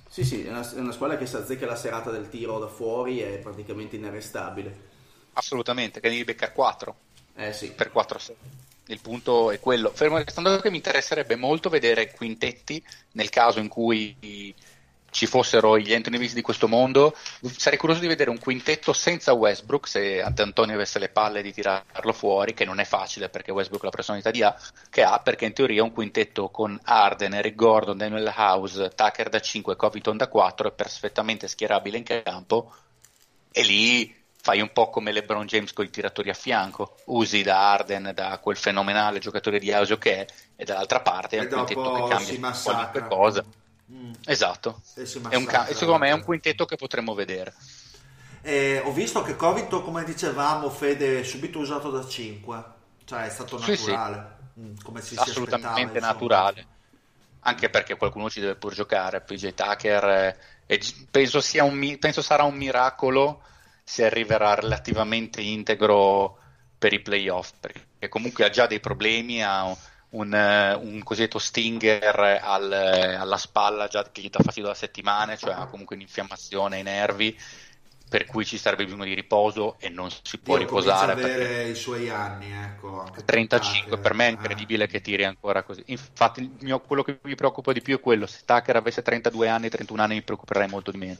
Sì, 0.10 0.26
sì, 0.26 0.46
è 0.46 0.50
una, 0.50 0.70
è 0.70 0.80
una 0.80 0.92
squadra 0.92 1.18
che 1.18 1.26
si 1.26 1.38
azzecca 1.38 1.66
la 1.66 1.78
serata 1.78 2.12
del 2.12 2.28
tiro 2.28 2.60
da 2.60 2.68
fuori 2.68 3.20
è 3.20 3.38
praticamente 3.38 3.96
inarrestabile. 3.96 4.90
Assolutamente, 5.34 6.02
che 6.02 6.10
devi 6.10 6.26
beccare 6.26 6.52
4. 6.52 6.96
Eh 7.36 7.54
sì. 7.54 7.72
Per 7.72 7.90
4 7.90 8.20
6. 8.20 8.36
Il 8.88 9.00
punto 9.00 9.52
è 9.52 9.62
quello. 9.62 9.92
Fermo 9.92 10.18
restando 10.18 10.60
che 10.60 10.70
mi 10.70 10.76
interesserebbe 10.76 11.38
molto 11.38 11.70
vedere 11.70 12.12
quintetti 12.12 12.84
nel 13.14 13.30
caso 13.30 13.60
in 13.60 13.70
cui 13.70 14.54
ci 15.12 15.28
fossero 15.28 15.78
gli 15.78 15.94
Anthony 15.94 16.16
Davis 16.16 16.34
di 16.34 16.42
questo 16.42 16.68
mondo, 16.68 17.16
sarei 17.58 17.78
curioso 17.78 18.02
di 18.02 18.08
vedere 18.08 18.30
un 18.30 18.40
quintetto 18.40 18.94
senza 18.94 19.34
Westbrook, 19.34 19.88
se 19.88 20.22
Antonio 20.22 20.74
avesse 20.74 21.00
le 21.00 21.10
palle 21.10 21.42
di 21.42 21.54
tirarlo 21.54 22.14
fuori, 22.14 22.54
che 22.54 22.66
non 22.66 22.80
è 22.80 22.86
facile 22.86 23.30
perché 23.30 23.52
Westbrook 23.52 23.84
ha 23.84 23.88
la 23.88 23.92
personalità 23.92 24.32
di 24.32 24.42
ha, 24.42 24.58
che 24.90 25.04
ha, 25.04 25.20
perché 25.20 25.46
in 25.46 25.54
teoria 25.54 25.84
un 25.84 25.92
quintetto 25.92 26.50
con 26.50 26.80
Arden, 26.84 27.34
Eric 27.34 27.56
Gordon, 27.56 27.98
Daniel 27.98 28.34
House, 28.36 28.92
Tucker 28.96 29.30
da 29.30 29.42
5 29.42 29.74
e 29.74 29.76
Covington 29.76 30.18
da 30.18 30.28
4 30.28 30.70
è 30.70 30.72
perfettamente 30.72 31.48
schierabile 31.48 31.98
in 31.98 32.04
campo 32.04 32.74
e 33.52 33.64
lì 33.64 34.16
fai 34.42 34.62
un 34.62 34.72
po' 34.72 34.90
come 34.90 35.12
LeBron 35.12 35.46
James 35.46 35.74
con 35.74 35.86
i 35.86 35.90
tiratori 35.90 36.30
a 36.30 36.34
fianco, 36.34 36.96
usi 37.08 37.44
da 37.44 37.70
Arden, 37.70 38.12
da 38.16 38.40
quel 38.40 38.56
fenomenale 38.56 39.20
giocatore 39.20 39.60
di 39.60 39.72
House 39.72 39.98
che 39.98 40.20
è, 40.20 40.26
e 40.56 40.64
dall'altra 40.64 41.02
parte 41.02 41.38
è 41.38 41.42
un 41.42 41.48
quintetto 41.48 41.92
che 41.92 42.08
cambia 42.08 42.52
qualunque 42.64 43.08
cosa 43.08 43.46
Mm. 43.92 44.14
Esatto, 44.26 44.82
è 45.30 45.36
un 45.36 45.46
ca- 45.46 45.66
secondo 45.66 45.98
me 45.98 46.10
è 46.10 46.14
un 46.14 46.24
quintetto 46.24 46.66
che 46.66 46.78
potremmo 46.78 47.14
vedere. 47.14 47.54
Eh, 48.42 48.82
ho 48.84 48.92
visto 48.92 49.22
che 49.22 49.36
Covington, 49.36 49.84
come 49.84 50.04
dicevamo, 50.04 50.70
Fede, 50.70 51.24
subito 51.24 51.60
usato 51.60 51.92
da 51.92 52.08
5, 52.08 52.64
cioè 53.06 53.26
è 53.26 53.30
stato 53.30 53.60
naturale, 53.60 54.36
sì, 54.56 54.60
sì. 54.60 54.62
Mm, 54.62 54.74
come 54.84 55.02
si 55.02 55.16
assolutamente 55.18 56.00
si 56.00 56.06
naturale. 56.06 56.68
Anche 57.42 57.70
perché 57.70 57.98
qualcuno 57.98 58.30
ci 58.30 58.40
deve 58.40 58.56
pur 58.56 58.74
giocare. 58.74 59.22
PJ 59.22 59.54
Tucker, 59.54 60.38
eh, 60.68 60.80
penso, 61.10 61.42
un, 61.64 61.98
penso 62.00 62.22
sarà 62.22 62.44
un 62.44 62.56
miracolo 62.56 63.44
se 63.84 64.06
arriverà 64.06 64.56
relativamente 64.56 65.42
integro 65.42 66.38
per 66.78 66.94
i 66.94 67.02
playoff, 67.02 67.52
perché 67.60 68.10
comunque 68.10 68.46
ha 68.46 68.50
già 68.50 68.68
dei 68.68 68.80
problemi, 68.80 69.44
ha 69.44 69.76
un, 70.12 70.34
eh, 70.34 70.74
un 70.76 71.04
cosiddetto 71.04 71.40
stinger 71.40 72.20
al, 72.42 72.72
alla 72.72 73.38
spalla 73.38 73.88
già 73.88 74.10
che 74.12 74.22
gli 74.22 74.30
dà 74.30 74.40
fastidio 74.42 74.70
da 74.70 74.76
settimane, 74.76 75.38
cioè 75.38 75.54
ha 75.54 75.68
comunque 75.68 75.96
un'infiammazione 75.96 76.78
ai 76.78 76.84
nervi 76.84 77.38
per 78.08 78.26
cui 78.26 78.46
ci 78.46 78.58
sarebbe 78.58 78.84
bisogno 78.86 79.06
di 79.06 79.14
riposo 79.14 79.80
e 79.80 79.90
non 79.90 80.10
si 80.24 80.40
può 80.42 80.58
Dio, 80.58 80.58
riposare. 80.58 81.16
perché 81.16 81.70
i 81.70 81.76
suoi 81.76 82.10
anni, 82.10 82.52
ecco. 82.52 83.00
anche 83.02 83.24
35 83.24 83.98
Tucker. 83.98 84.00
per 84.00 84.14
me 84.14 84.28
è 84.28 84.32
incredibile 84.32 84.88
che 84.88 85.02
tiri 85.02 85.24
ancora 85.26 85.64
così. 85.64 85.84
Infatti, 85.88 86.42
il 86.42 86.56
mio- 86.62 86.82
quello 86.82 87.04
che 87.04 87.20
mi 87.24 87.36
preoccupa 87.36 87.72
di 87.74 87.82
più 87.82 87.96
è 87.98 88.00
quello: 88.00 88.26
se 88.28 88.42
Tucker 88.46 88.76
avesse 88.76 89.02
32 89.02 89.48
anni, 89.50 89.70
31 89.70 90.02
anni, 90.04 90.16
mi 90.16 90.24
preoccuperei 90.24 90.68
molto 90.68 90.92
di 90.92 90.98
meno. 90.98 91.20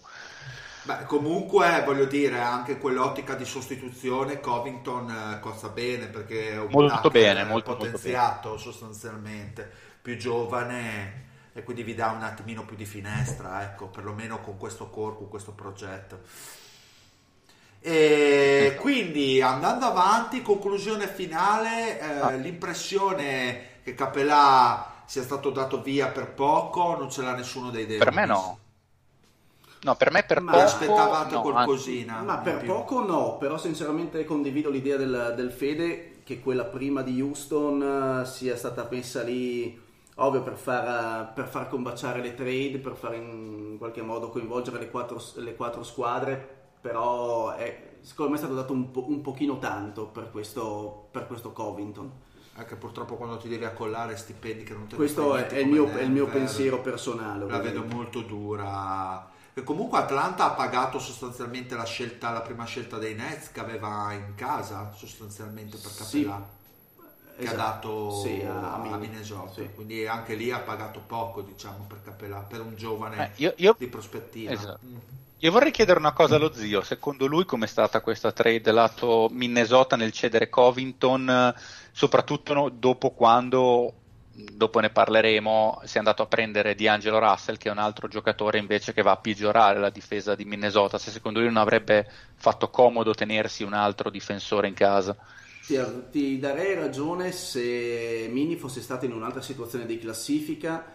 Beh, 0.84 1.06
comunque 1.06 1.84
voglio 1.86 2.06
dire, 2.06 2.40
anche 2.40 2.78
quell'ottica 2.80 3.36
di 3.36 3.46
sostituzione 3.46 4.40
Covington 4.40 5.36
eh, 5.36 5.40
costa 5.40 5.70
bene 5.70 6.08
perché 6.08 6.54
è 6.54 6.60
un 6.60 6.70
Molto 6.72 7.10
bene, 7.10 7.44
molto, 7.44 7.72
molto 7.72 7.86
potenziato 7.86 8.58
sostanzialmente, 8.58 9.70
più 10.02 10.18
giovane 10.18 11.30
e 11.54 11.64
quindi 11.64 11.84
vi 11.84 11.94
dà 11.94 12.10
un 12.12 12.24
attimino 12.24 12.66
più 12.66 12.76
di 12.76 12.86
finestra, 12.86 13.62
ecco, 13.64 13.88
perlomeno 13.88 14.40
con 14.40 14.58
questo 14.58 14.90
core, 14.90 15.18
con 15.18 15.28
questo 15.30 15.52
progetto. 15.52 16.22
E 17.84 18.78
quindi 18.80 19.42
andando 19.42 19.86
avanti, 19.86 20.42
conclusione 20.42 21.08
finale, 21.08 22.00
eh, 22.00 22.20
Ah. 22.20 22.30
l'impressione 22.32 23.80
che 23.84 23.96
Capelà 23.96 25.04
sia 25.06 25.24
stato 25.24 25.50
dato 25.50 25.82
via 25.82 26.08
per 26.08 26.28
poco 26.34 26.96
non 26.96 27.10
ce 27.12 27.22
l'ha 27.24 27.34
nessuno 27.36 27.70
dei 27.72 27.86
Devils. 27.86 28.04
Per 28.06 28.14
me 28.14 28.26
no. 28.26 28.61
No, 29.84 29.96
per 29.96 30.12
me 30.12 30.24
per 30.24 30.42
Ma 30.42 30.52
poco. 30.52 30.64
aspettavate 30.64 31.34
no, 31.36 31.42
qualcosina? 31.42 32.22
Ma 32.22 32.38
per 32.38 32.58
più? 32.58 32.68
poco 32.68 33.04
no, 33.04 33.38
però 33.38 33.58
sinceramente 33.58 34.24
condivido 34.26 34.70
l'idea 34.70 34.96
del, 34.98 35.34
del 35.36 35.52
Fede 35.52 36.22
che 36.24 36.40
quella 36.40 36.66
prima 36.66 37.02
di 37.02 37.20
Houston 37.20 38.22
eh, 38.22 38.26
sia 38.26 38.56
stata 38.56 38.88
messa 38.92 39.24
lì, 39.24 39.80
ovvio, 40.16 40.44
per 40.44 40.56
far, 40.56 41.30
eh, 41.30 41.34
per 41.34 41.48
far 41.48 41.68
combaciare 41.68 42.22
le 42.22 42.36
trade, 42.36 42.78
per 42.78 42.96
far 42.96 43.16
in 43.16 43.76
qualche 43.80 44.04
modo 44.04 44.30
coinvolgere 44.30 44.78
le 44.78 44.92
quattro, 44.92 45.20
le 45.36 45.56
quattro 45.56 45.82
squadre, 45.82 46.60
però 46.80 47.52
è, 47.56 47.96
secondo 48.02 48.32
me 48.32 48.38
è 48.38 48.40
stato 48.40 48.56
dato 48.56 48.74
un, 48.74 48.92
po- 48.92 49.08
un 49.10 49.22
pochino 49.22 49.58
tanto 49.58 50.06
per 50.06 50.30
questo, 50.30 51.08
per 51.10 51.26
questo 51.26 51.52
Covington. 51.54 52.12
Anche 52.56 52.76
purtroppo 52.76 53.16
quando 53.16 53.38
ti 53.38 53.48
devi 53.48 53.66
accollare 53.66 54.16
stipendi 54.16 54.64
che 54.64 54.74
non 54.74 54.84
te 54.84 54.92
ne 54.92 54.98
Questo 54.98 55.36
è, 55.36 55.58
il 55.58 55.68
mio, 55.68 55.88
è 55.90 56.04
il 56.04 56.12
mio 56.12 56.28
pensiero 56.28 56.82
personale. 56.82 57.40
La 57.48 57.58
vedo 57.58 57.80
ovviamente. 57.80 57.96
molto 57.96 58.22
dura. 58.22 59.31
E 59.54 59.64
comunque 59.64 59.98
Atlanta 60.00 60.46
ha 60.46 60.52
pagato 60.52 60.98
sostanzialmente 61.00 61.76
la 61.76 61.84
scelta, 61.86 62.32
la 62.32 62.42
prima 62.42 62.64
scelta 62.66 62.98
dei 62.98 63.16
Nets 63.16 63.52
che 63.52 63.60
aveva 63.60 64.14
in 64.14 64.34
casa 64.36 64.94
sostanzialmente 64.96 65.78
per 65.78 65.92
Sì. 65.92 66.24
Capelà. 66.24 66.60
Che 67.38 67.44
Esatto. 67.48 67.60
ha 67.62 67.64
dato 67.64 68.22
Sì, 68.22 68.42
a- 68.44 68.74
a, 68.74 68.74
a 68.76 68.78
Min- 68.78 69.00
Minnesota, 69.00 69.62
sì. 69.62 69.70
quindi 69.74 70.06
anche 70.06 70.36
lì 70.36 70.52
ha 70.52 70.60
pagato 70.60 71.02
poco, 71.06 71.42
diciamo, 71.42 71.86
per 71.88 72.02
Capelà, 72.04 72.38
per 72.40 72.62
un 72.62 72.76
giovane 72.76 73.18
Eh, 73.18 73.32
io- 73.42 73.54
io- 73.58 73.76
di 73.78 73.88
prospettiva. 73.88 74.52
Esatto. 74.52 74.80
Mm. 74.86 74.98
Io 75.44 75.52
vorrei 75.52 75.72
chiedere 75.72 75.98
una 75.98 76.14
cosa 76.14 76.36
allo 76.36 76.54
zio. 76.54 76.82
Secondo 76.84 77.26
lui, 77.26 77.46
com'è 77.46 77.66
stata 77.66 78.00
questa 78.02 78.32
trade 78.32 78.72
lato 78.72 79.28
Minnesota 79.32 79.96
nel 79.96 80.12
cedere 80.12 80.50
Covington, 80.50 81.28
eh, 81.30 81.56
soprattutto 81.92 82.54
no- 82.54 82.70
dopo 82.70 83.10
quando, 83.12 84.01
dopo 84.34 84.80
ne 84.80 84.90
parleremo, 84.90 85.82
si 85.84 85.96
è 85.96 86.00
andato 86.00 86.22
a 86.24 86.28
prendere 86.28 86.76
D'Angelo 86.76 87.20
Russell, 87.20 87.58
che 87.58 87.70
è 87.70 87.72
un 87.72 87.78
altro 87.80 88.08
giocatore 88.08 88.58
invece 88.60 88.94
che 88.94 89.02
va 89.02 89.12
a 89.12 89.18
peggiorare 89.18 89.80
la 89.80 89.90
difesa 89.90 90.36
di 90.36 90.46
Minnesota. 90.46 90.98
Se 90.98 91.12
secondo 91.12 91.40
lui 91.40 91.48
non 91.50 91.58
avrebbe 91.58 92.08
fatto 92.36 92.70
comodo 92.70 93.14
tenersi 93.14 93.64
un 93.64 93.74
altro 93.74 94.10
difensore 94.10 94.68
in 94.68 94.74
casa. 94.74 95.16
Ti, 95.64 95.78
ti 96.10 96.40
darei 96.40 96.74
ragione 96.76 97.32
se 97.32 98.28
Mini 98.32 98.56
fosse 98.58 98.82
stato 98.82 99.06
in 99.06 99.14
un'altra 99.14 99.42
situazione 99.42 99.86
di 99.86 100.00
classifica 100.00 100.86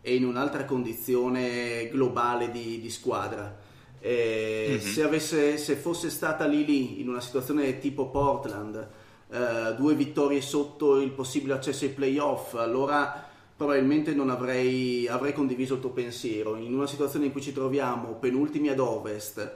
e 0.00 0.14
in 0.14 0.24
un'altra 0.24 0.64
condizione 0.64 1.88
globale 1.88 2.50
di, 2.50 2.80
di 2.80 2.90
squadra. 2.90 3.58
Eh, 4.00 4.78
Mhm. 4.78 4.80
se, 4.80 5.02
avesse- 5.02 5.58
se 5.58 5.76
fosse 5.76 6.08
stata 6.10 6.46
lì 6.46 6.64
lì 6.64 7.00
in 7.00 7.08
una 7.08 7.20
situazione 7.20 7.78
tipo 7.78 8.08
Portland, 8.10 8.88
eh, 9.32 9.74
due 9.76 9.94
vittorie 9.94 10.42
sotto 10.42 11.00
il 11.00 11.10
possibile 11.10 11.54
accesso 11.54 11.86
ai 11.86 11.90
playoff, 11.92 12.54
allora 12.54 13.30
probabilmente 13.56 14.12
non 14.12 14.28
avrei, 14.28 15.08
avrei 15.08 15.32
condiviso 15.32 15.74
il 15.74 15.80
tuo 15.80 15.90
pensiero. 15.90 16.56
In 16.56 16.74
una 16.74 16.86
situazione 16.86 17.26
in 17.26 17.32
cui 17.32 17.40
ci 17.40 17.54
troviamo 17.54 18.16
penultimi 18.16 18.68
ad 18.68 18.78
ovest, 18.78 19.54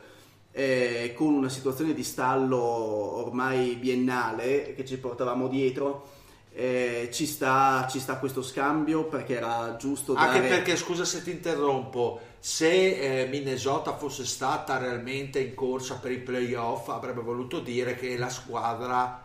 eh, 0.53 1.13
con 1.15 1.35
una 1.35 1.51
situazione 1.51 1.93
di 1.93 2.03
stallo 2.03 2.57
ormai 2.57 3.75
biennale 3.75 4.73
che 4.75 4.87
ci 4.87 4.97
portavamo 4.97 5.47
dietro, 5.47 6.09
eh, 6.55 7.11
ci, 7.13 7.27
sta, 7.27 7.87
ci 7.91 8.01
sta 8.01 8.17
questo 8.17 8.43
scambio 8.43 9.05
perché 9.05 9.37
era 9.37 9.77
giusto 9.79 10.15
dare... 10.15 10.39
Anche 10.39 10.49
perché, 10.49 10.77
scusa 10.77 11.05
se 11.05 11.23
ti 11.23 11.31
interrompo, 11.31 12.19
se 12.39 13.25
eh, 13.25 13.27
Minnesota 13.27 13.95
fosse 13.95 14.25
stata 14.25 14.79
realmente 14.79 15.39
in 15.39 15.55
corsa 15.55 15.97
per 15.97 16.13
i 16.13 16.19
playoff 16.19 16.89
avrebbe 16.89 17.21
voluto 17.21 17.61
dire 17.61 17.95
che 17.95 18.17
la 18.17 18.31
squadra 18.31 19.25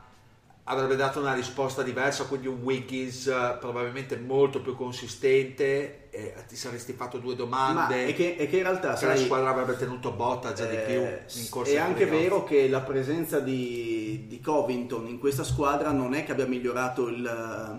avrebbe 0.66 0.96
dato 0.96 1.20
una 1.20 1.34
risposta 1.34 1.82
diversa, 1.82 2.26
quindi 2.26 2.48
un 2.48 2.60
Wiggins 2.62 3.28
eh, 3.28 3.58
probabilmente 3.60 4.18
molto 4.18 4.62
più 4.62 4.76
consistente, 4.76 6.10
e 6.12 6.34
ti 6.48 6.56
saresti 6.56 6.94
fatto 6.94 7.18
due 7.18 7.36
Ma 7.36 7.40
domande, 7.40 8.08
è 8.08 8.14
che, 8.14 8.36
è 8.36 8.50
che 8.50 8.58
in 8.58 8.64
realtà, 8.64 8.94
che 8.94 9.06
la 9.06 9.16
sai, 9.16 9.26
squadra 9.26 9.50
avrebbe 9.50 9.78
tenuto 9.78 10.12
botta 10.12 10.54
già 10.54 10.66
di 10.66 10.76
eh, 10.76 10.82
più 10.82 11.40
in 11.40 11.50
corsa 11.50 11.72
è 11.72 11.78
anche 11.78 12.06
playoff. 12.06 12.22
vero 12.22 12.44
che 12.44 12.70
la 12.70 12.82
presenza 12.82 13.40
di, 13.40 14.26
di 14.28 14.40
Covington 14.40 15.08
in 15.08 15.20
questa 15.20 15.44
squadra 15.44 15.92
non 15.92 16.14
è 16.14 16.24
che 16.24 16.34
abbia 16.34 16.46
migliorato 16.46 17.08
il, 17.08 17.78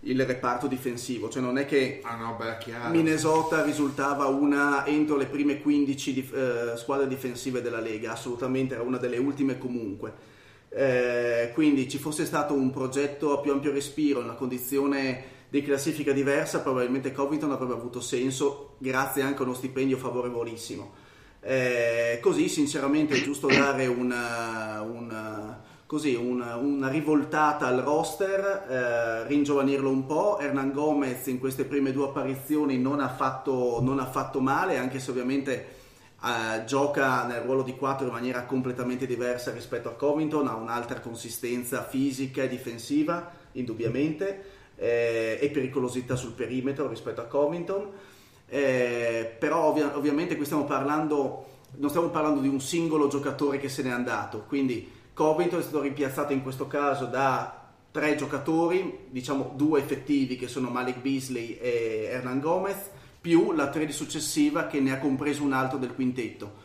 il 0.00 0.24
reparto 0.24 0.66
difensivo, 0.68 1.28
cioè 1.28 1.42
non 1.42 1.58
è 1.58 1.66
che 1.66 2.00
Ah 2.02 2.16
no, 2.16 2.36
beh. 2.36 2.88
Minnesota 2.90 3.62
risultava 3.62 4.26
una 4.26 4.86
entro 4.86 5.16
le 5.16 5.26
prime 5.26 5.60
15 5.60 6.12
dif- 6.12 6.34
eh, 6.34 6.76
squadre 6.76 7.06
difensive 7.06 7.60
della 7.60 7.80
Lega, 7.80 8.12
assolutamente 8.12 8.74
era 8.74 8.82
una 8.82 8.98
delle 8.98 9.18
ultime 9.18 9.58
comunque. 9.58 10.30
Eh, 10.74 11.50
quindi 11.52 11.88
ci 11.88 11.98
fosse 11.98 12.24
stato 12.24 12.54
un 12.54 12.70
progetto 12.70 13.32
a 13.36 13.40
più 13.40 13.52
ampio 13.52 13.72
respiro, 13.72 14.20
una 14.20 14.32
condizione 14.32 15.24
di 15.50 15.62
classifica 15.62 16.12
diversa, 16.12 16.60
probabilmente 16.60 17.12
Covington 17.12 17.52
avrebbe 17.52 17.74
avuto 17.74 18.00
senso 18.00 18.76
grazie 18.78 19.20
anche 19.20 19.42
a 19.42 19.44
uno 19.44 19.52
stipendio 19.54 19.98
favorevolissimo. 19.98 20.92
Eh, 21.40 22.18
così 22.22 22.48
sinceramente 22.48 23.14
è 23.16 23.20
giusto 23.22 23.48
dare 23.48 23.86
una, 23.86 24.80
una- 24.80 25.60
così, 25.84 26.14
una- 26.14 26.56
una 26.56 26.88
rivoltata 26.88 27.66
al 27.66 27.80
roster, 27.80 28.40
eh, 28.70 29.26
ringiovanirlo 29.26 29.90
un 29.90 30.06
po'. 30.06 30.38
Hernan 30.38 30.72
Gomez 30.72 31.26
in 31.26 31.38
queste 31.38 31.64
prime 31.64 31.92
due 31.92 32.06
apparizioni 32.06 32.78
non 32.78 33.00
ha 33.00 33.10
fatto, 33.10 33.78
non 33.82 33.98
ha 33.98 34.06
fatto 34.06 34.40
male, 34.40 34.78
anche 34.78 34.98
se 35.00 35.10
ovviamente 35.10 35.66
eh, 36.24 36.64
gioca 36.64 37.24
nel 37.24 37.40
ruolo 37.40 37.62
di 37.62 37.74
4 37.74 38.06
in 38.06 38.12
maniera 38.12 38.44
completamente 38.44 39.06
diversa 39.06 39.50
rispetto 39.50 39.88
a 39.88 39.94
Covington, 39.94 40.46
ha 40.46 40.54
un'altra 40.54 41.00
consistenza 41.00 41.84
fisica 41.84 42.42
e 42.42 42.48
difensiva, 42.48 43.30
indubbiamente, 43.52 44.44
eh, 44.76 45.38
e 45.40 45.50
pericolosità 45.50 46.14
sul 46.14 46.32
perimetro 46.32 46.88
rispetto 46.88 47.20
a 47.20 47.24
Covington. 47.24 47.90
Eh, 48.48 49.34
però 49.38 49.64
ovvia- 49.64 49.96
ovviamente 49.96 50.36
qui 50.36 50.44
stiamo 50.44 50.64
parlando, 50.64 51.46
non 51.78 51.88
stiamo 51.88 52.10
parlando 52.10 52.40
di 52.40 52.48
un 52.48 52.60
singolo 52.60 53.08
giocatore 53.08 53.58
che 53.58 53.68
se 53.68 53.82
n'è 53.82 53.90
andato, 53.90 54.44
quindi 54.46 54.90
Covington 55.14 55.58
è 55.58 55.62
stato 55.62 55.80
rimpiazzato 55.80 56.32
in 56.32 56.42
questo 56.42 56.66
caso 56.66 57.06
da 57.06 57.70
tre 57.90 58.14
giocatori, 58.14 59.06
diciamo 59.10 59.52
due 59.54 59.80
effettivi 59.80 60.36
che 60.36 60.48
sono 60.48 60.70
Malik 60.70 60.98
Beasley 61.00 61.58
e 61.60 62.08
Hernan 62.10 62.40
Gomez, 62.40 62.90
più 63.22 63.52
la 63.52 63.68
trade 63.68 63.92
successiva 63.92 64.66
che 64.66 64.80
ne 64.80 64.92
ha 64.92 64.98
compreso 64.98 65.42
un 65.44 65.52
altro 65.54 65.78
del 65.78 65.94
quintetto. 65.94 66.60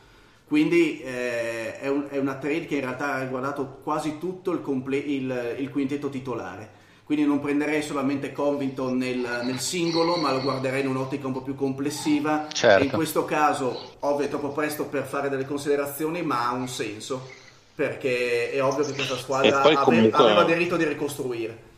Quindi 0.47 0.99
eh, 1.01 1.78
è, 1.80 1.88
un- 1.88 2.08
è 2.10 2.18
una 2.18 2.36
trade 2.36 2.66
che 2.66 2.76
in 2.76 2.82
realtà 2.82 3.14
ha 3.14 3.22
riguardato 3.22 3.80
quasi 3.84 4.18
tutto 4.18 4.51
il, 4.51 4.62
comple- 4.62 4.97
il- 4.97 5.55
il 5.60 5.70
quintetto 5.70 6.10
titolare. 6.10 6.76
Quindi 7.03 7.26
non 7.26 7.39
prenderei 7.39 7.82
solamente 7.84 8.32
Covington 8.34 8.97
nel, 8.97 9.41
nel 9.43 9.60
singolo, 9.60 10.16
ma 10.18 10.32
lo 10.32 10.41
guarderei 10.41 10.82
in 10.82 10.88
un'ottica 10.88 11.28
un 11.28 11.34
po' 11.34 11.41
più 11.41 11.55
complessiva. 11.55 12.47
Certo. 12.51 12.84
In 12.84 12.89
questo 12.89 13.24
caso, 13.24 13.93
ovvio, 13.99 14.26
è 14.26 14.30
troppo 14.30 14.49
presto 14.49 14.86
per 14.86 15.05
fare 15.05 15.30
delle 15.30 15.45
considerazioni, 15.45 16.22
ma 16.24 16.49
ha 16.49 16.53
un 16.53 16.68
senso. 16.68 17.30
Perché 17.76 18.51
è 18.51 18.62
ovvio 18.64 18.84
che 18.84 18.93
questa 18.93 19.16
squadra 19.16 19.62
ave- 19.62 19.76
comunque- 19.76 20.18
aveva 20.24 20.43
diritto 20.43 20.76
di 20.76 20.84
ricostruire. 20.86 21.76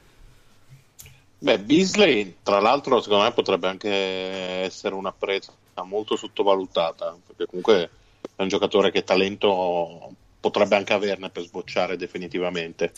Beh, 1.41 1.59
Beasley, 1.59 2.35
tra 2.43 2.59
l'altro, 2.59 2.99
secondo 3.01 3.23
me 3.23 3.31
potrebbe 3.31 3.67
anche 3.67 3.89
essere 3.89 4.93
una 4.93 5.13
presa 5.13 5.53
molto 5.85 6.17
sottovalutata, 6.17 7.17
perché 7.25 7.45
comunque 7.45 7.89
è 8.35 8.41
un 8.41 8.49
giocatore 8.49 8.91
che 8.91 9.05
talento 9.05 10.13
potrebbe 10.39 10.75
anche 10.75 10.93
averne 10.93 11.29
per 11.29 11.43
sbocciare 11.43 11.95
definitivamente. 11.95 12.91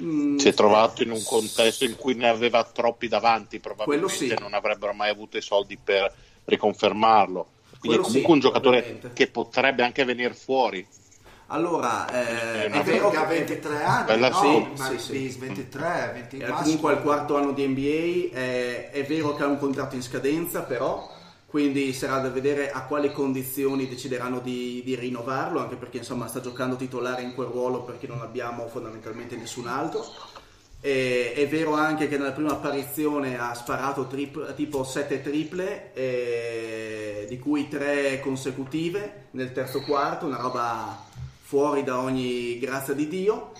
Mm, 0.00 0.36
Si 0.38 0.48
è 0.48 0.54
trovato 0.54 1.02
in 1.02 1.10
un 1.10 1.22
contesto 1.24 1.84
in 1.84 1.96
cui 1.96 2.14
ne 2.14 2.28
aveva 2.28 2.62
troppi 2.62 3.08
davanti, 3.08 3.58
probabilmente 3.58 4.36
sì. 4.36 4.40
non 4.40 4.54
avrebbero 4.54 4.92
mai 4.92 5.10
avuto 5.10 5.36
i 5.36 5.42
soldi 5.42 5.76
per 5.76 6.12
riconfermarlo. 6.44 7.48
Quindi 7.80 7.98
Quello 7.98 8.00
è 8.00 8.04
comunque 8.04 8.28
sì, 8.28 8.32
un 8.32 8.40
giocatore 8.40 9.00
che 9.12 9.26
potrebbe 9.26 9.82
anche 9.82 10.04
venire 10.04 10.34
fuori. 10.34 10.86
Allora, 11.52 12.08
eh, 12.10 12.66
Eh, 12.66 12.70
è 12.70 12.82
vero 12.84 13.10
che 13.10 13.16
ha 13.16 13.24
23 13.24 13.82
anni, 13.82 14.06
Bella 14.06 14.28
no? 14.28 14.40
sì, 14.40 14.68
Ma 14.80 14.98
sì, 14.98 15.12
Bis, 15.12 15.36
23, 15.36 16.10
20 16.14 16.36
Era 16.38 16.52
massimo. 16.52 16.62
comunque 16.64 16.92
al 16.92 17.02
quarto 17.02 17.36
anno 17.36 17.50
di 17.52 17.66
NBA, 17.66 18.36
eh, 18.38 18.90
è 18.90 19.04
vero 19.04 19.34
che 19.34 19.42
ha 19.42 19.46
un 19.46 19.58
contratto 19.58 19.96
in 19.96 20.02
scadenza 20.02 20.62
però, 20.62 21.10
quindi 21.46 21.92
sarà 21.92 22.18
da 22.20 22.28
vedere 22.30 22.70
a 22.70 22.82
quali 22.84 23.12
condizioni 23.12 23.88
decideranno 23.88 24.38
di, 24.38 24.80
di 24.84 24.94
rinnovarlo, 24.94 25.58
anche 25.58 25.74
perché 25.74 25.96
insomma 25.96 26.28
sta 26.28 26.40
giocando 26.40 26.76
titolare 26.76 27.22
in 27.22 27.34
quel 27.34 27.48
ruolo 27.48 27.82
perché 27.82 28.06
non 28.06 28.20
abbiamo 28.20 28.68
fondamentalmente 28.68 29.34
nessun 29.34 29.66
altro. 29.66 30.04
E, 30.80 31.32
è 31.34 31.48
vero 31.48 31.74
anche 31.74 32.06
che 32.08 32.16
nella 32.16 32.30
prima 32.32 32.52
apparizione 32.52 33.36
ha 33.38 33.52
sparato 33.54 34.06
trip- 34.06 34.54
tipo 34.54 34.84
7 34.84 35.20
triple, 35.20 35.92
eh, 35.94 37.26
di 37.28 37.38
cui 37.40 37.66
3 37.68 38.20
consecutive 38.20 39.26
nel 39.32 39.52
terzo 39.52 39.80
quarto, 39.82 40.26
una 40.26 40.38
roba 40.38 41.08
fuori 41.50 41.82
da 41.82 41.98
ogni 41.98 42.60
grazia 42.60 42.94
di 42.94 43.08
Dio. 43.08 43.50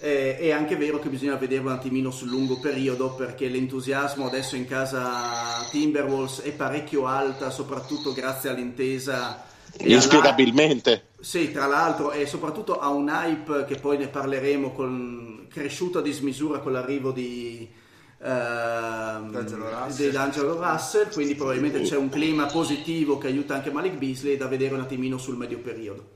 Eh, 0.00 0.36
è 0.36 0.50
anche 0.50 0.74
vero 0.74 0.98
che 0.98 1.08
bisogna 1.08 1.36
vederlo 1.36 1.68
un 1.68 1.76
attimino 1.76 2.10
sul 2.10 2.28
lungo 2.28 2.58
periodo 2.58 3.14
perché 3.14 3.46
l'entusiasmo 3.46 4.26
adesso 4.26 4.56
in 4.56 4.66
casa 4.66 5.64
Timberwolves 5.70 6.40
è 6.40 6.50
parecchio 6.50 7.06
alta, 7.06 7.50
soprattutto 7.50 8.12
grazie 8.12 8.50
all'intesa. 8.50 9.44
Inspiegabilmente. 9.78 11.10
sì, 11.20 11.52
tra 11.52 11.66
l'altro, 11.66 12.10
e 12.10 12.26
soprattutto 12.26 12.80
ha 12.80 12.88
un 12.88 13.08
hype 13.08 13.64
che 13.64 13.76
poi 13.76 13.96
ne 13.98 14.08
parleremo 14.08 14.72
con, 14.72 15.46
cresciuto 15.48 16.00
a 16.00 16.02
dismisura 16.02 16.58
con 16.58 16.72
l'arrivo 16.72 17.12
di, 17.12 17.68
ehm, 18.22 19.30
D'Angelo 19.30 19.68
Russell. 19.70 20.10
D'Angelo 20.10 20.60
Russell, 20.60 21.12
quindi 21.12 21.36
probabilmente 21.36 21.82
c'è 21.82 21.96
un 21.96 22.08
clima 22.08 22.46
positivo 22.46 23.18
che 23.18 23.28
aiuta 23.28 23.54
anche 23.54 23.70
Malik 23.70 23.94
Beasley 23.98 24.36
da 24.36 24.48
vedere 24.48 24.74
un 24.74 24.80
attimino 24.80 25.16
sul 25.16 25.36
medio 25.36 25.58
periodo. 25.58 26.15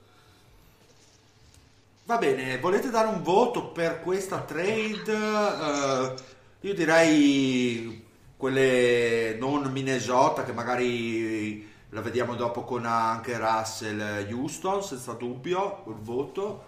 Va 2.10 2.18
bene, 2.18 2.58
volete 2.58 2.90
dare 2.90 3.06
un 3.06 3.22
voto 3.22 3.68
per 3.68 4.00
questa 4.00 4.40
trade? 4.40 5.12
Eh, 5.12 6.14
io 6.62 6.74
direi 6.74 8.04
quelle 8.36 9.36
non 9.38 9.70
Minnesota 9.70 10.42
che 10.42 10.50
magari 10.52 11.70
la 11.90 12.00
vediamo 12.00 12.34
dopo 12.34 12.64
con 12.64 12.84
anche 12.84 13.38
Russell 13.38 14.26
Houston, 14.28 14.82
senza 14.82 15.12
dubbio, 15.12 15.82
quel 15.84 15.98
voto 15.98 16.64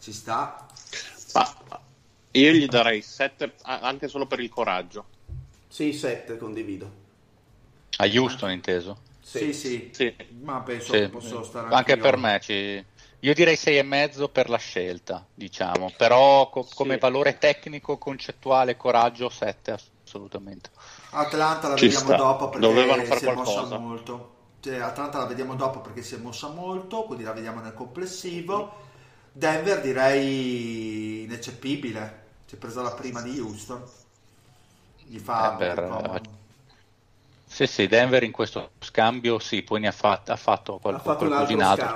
ci 0.00 0.12
sta. 0.12 0.66
Ma 1.34 1.54
io 2.32 2.50
gli 2.50 2.66
darei 2.66 3.00
7 3.00 3.54
anche 3.62 4.08
solo 4.08 4.26
per 4.26 4.40
il 4.40 4.48
coraggio. 4.48 5.04
Sì, 5.68 5.92
7 5.92 6.36
condivido. 6.36 6.90
A 7.98 8.06
Houston 8.12 8.50
inteso. 8.50 9.02
Sì, 9.20 9.52
sì, 9.52 9.90
Sì. 9.92 10.12
ma 10.42 10.58
penso 10.62 10.94
Sì. 10.94 10.98
che 11.02 11.08
posso 11.10 11.44
stare 11.44 11.72
Anche 11.72 11.92
anch'io. 11.92 12.10
per 12.10 12.16
me 12.16 12.40
ci- 12.42 12.84
io 13.20 13.34
direi 13.34 13.56
6,5 13.56 14.28
per 14.30 14.48
la 14.48 14.56
scelta, 14.58 15.26
diciamo, 15.34 15.94
però 15.96 16.48
co- 16.50 16.70
come 16.74 16.96
Sì. 16.96 16.98
valore 16.98 17.38
tecnico, 17.38 17.98
concettuale, 17.98 18.76
coraggio 18.76 19.28
7 19.28 19.72
assolutamente. 20.04 20.70
Atlanta 21.12 21.68
la 21.68 21.76
Ci 21.76 21.88
vediamo 21.88 22.12
sta. 22.12 22.14
dopo 22.14 22.48
perché 22.48 22.66
Dovevano 22.66 23.04
si 23.12 23.24
è 23.26 23.28
mossa 23.28 23.62
qualcosa. 23.62 23.66
molto. 23.66 24.36
Cioè, 24.60 24.78
Atlanta 24.78 25.18
la 25.18 25.26
vediamo 25.26 25.54
dopo 25.56 25.80
perché 25.80 26.02
si 26.02 26.14
è 26.14 26.18
mossa 26.18 26.48
molto, 26.48 27.04
quindi 27.04 27.24
la 27.24 27.32
vediamo 27.32 27.60
nel 27.60 27.74
complessivo. 27.74 28.88
Denver 29.32 29.80
direi 29.80 31.22
ineccepibile. 31.24 32.18
Si 32.46 32.54
è 32.56 32.58
presa 32.58 32.82
la 32.82 32.92
prima 32.94 33.22
di 33.22 33.38
Houston. 33.40 33.82
Gli 35.04 35.18
fa 35.18 35.54
Eh, 35.56 35.56
per-. 35.56 36.22
Sì, 37.52 37.66
sì, 37.66 37.86
Denver 37.86 38.22
in 38.22 38.30
questo 38.32 38.70
scambio 38.78 39.38
sì, 39.38 39.62
poi 39.62 39.80
ne 39.80 39.88
ha, 39.88 39.92
fat- 39.92 40.30
ha 40.30 40.36
fatto, 40.36 40.78
qual- 40.78 40.94
Ha 40.94 40.98
fatto 41.00 41.24
ha 41.24 41.46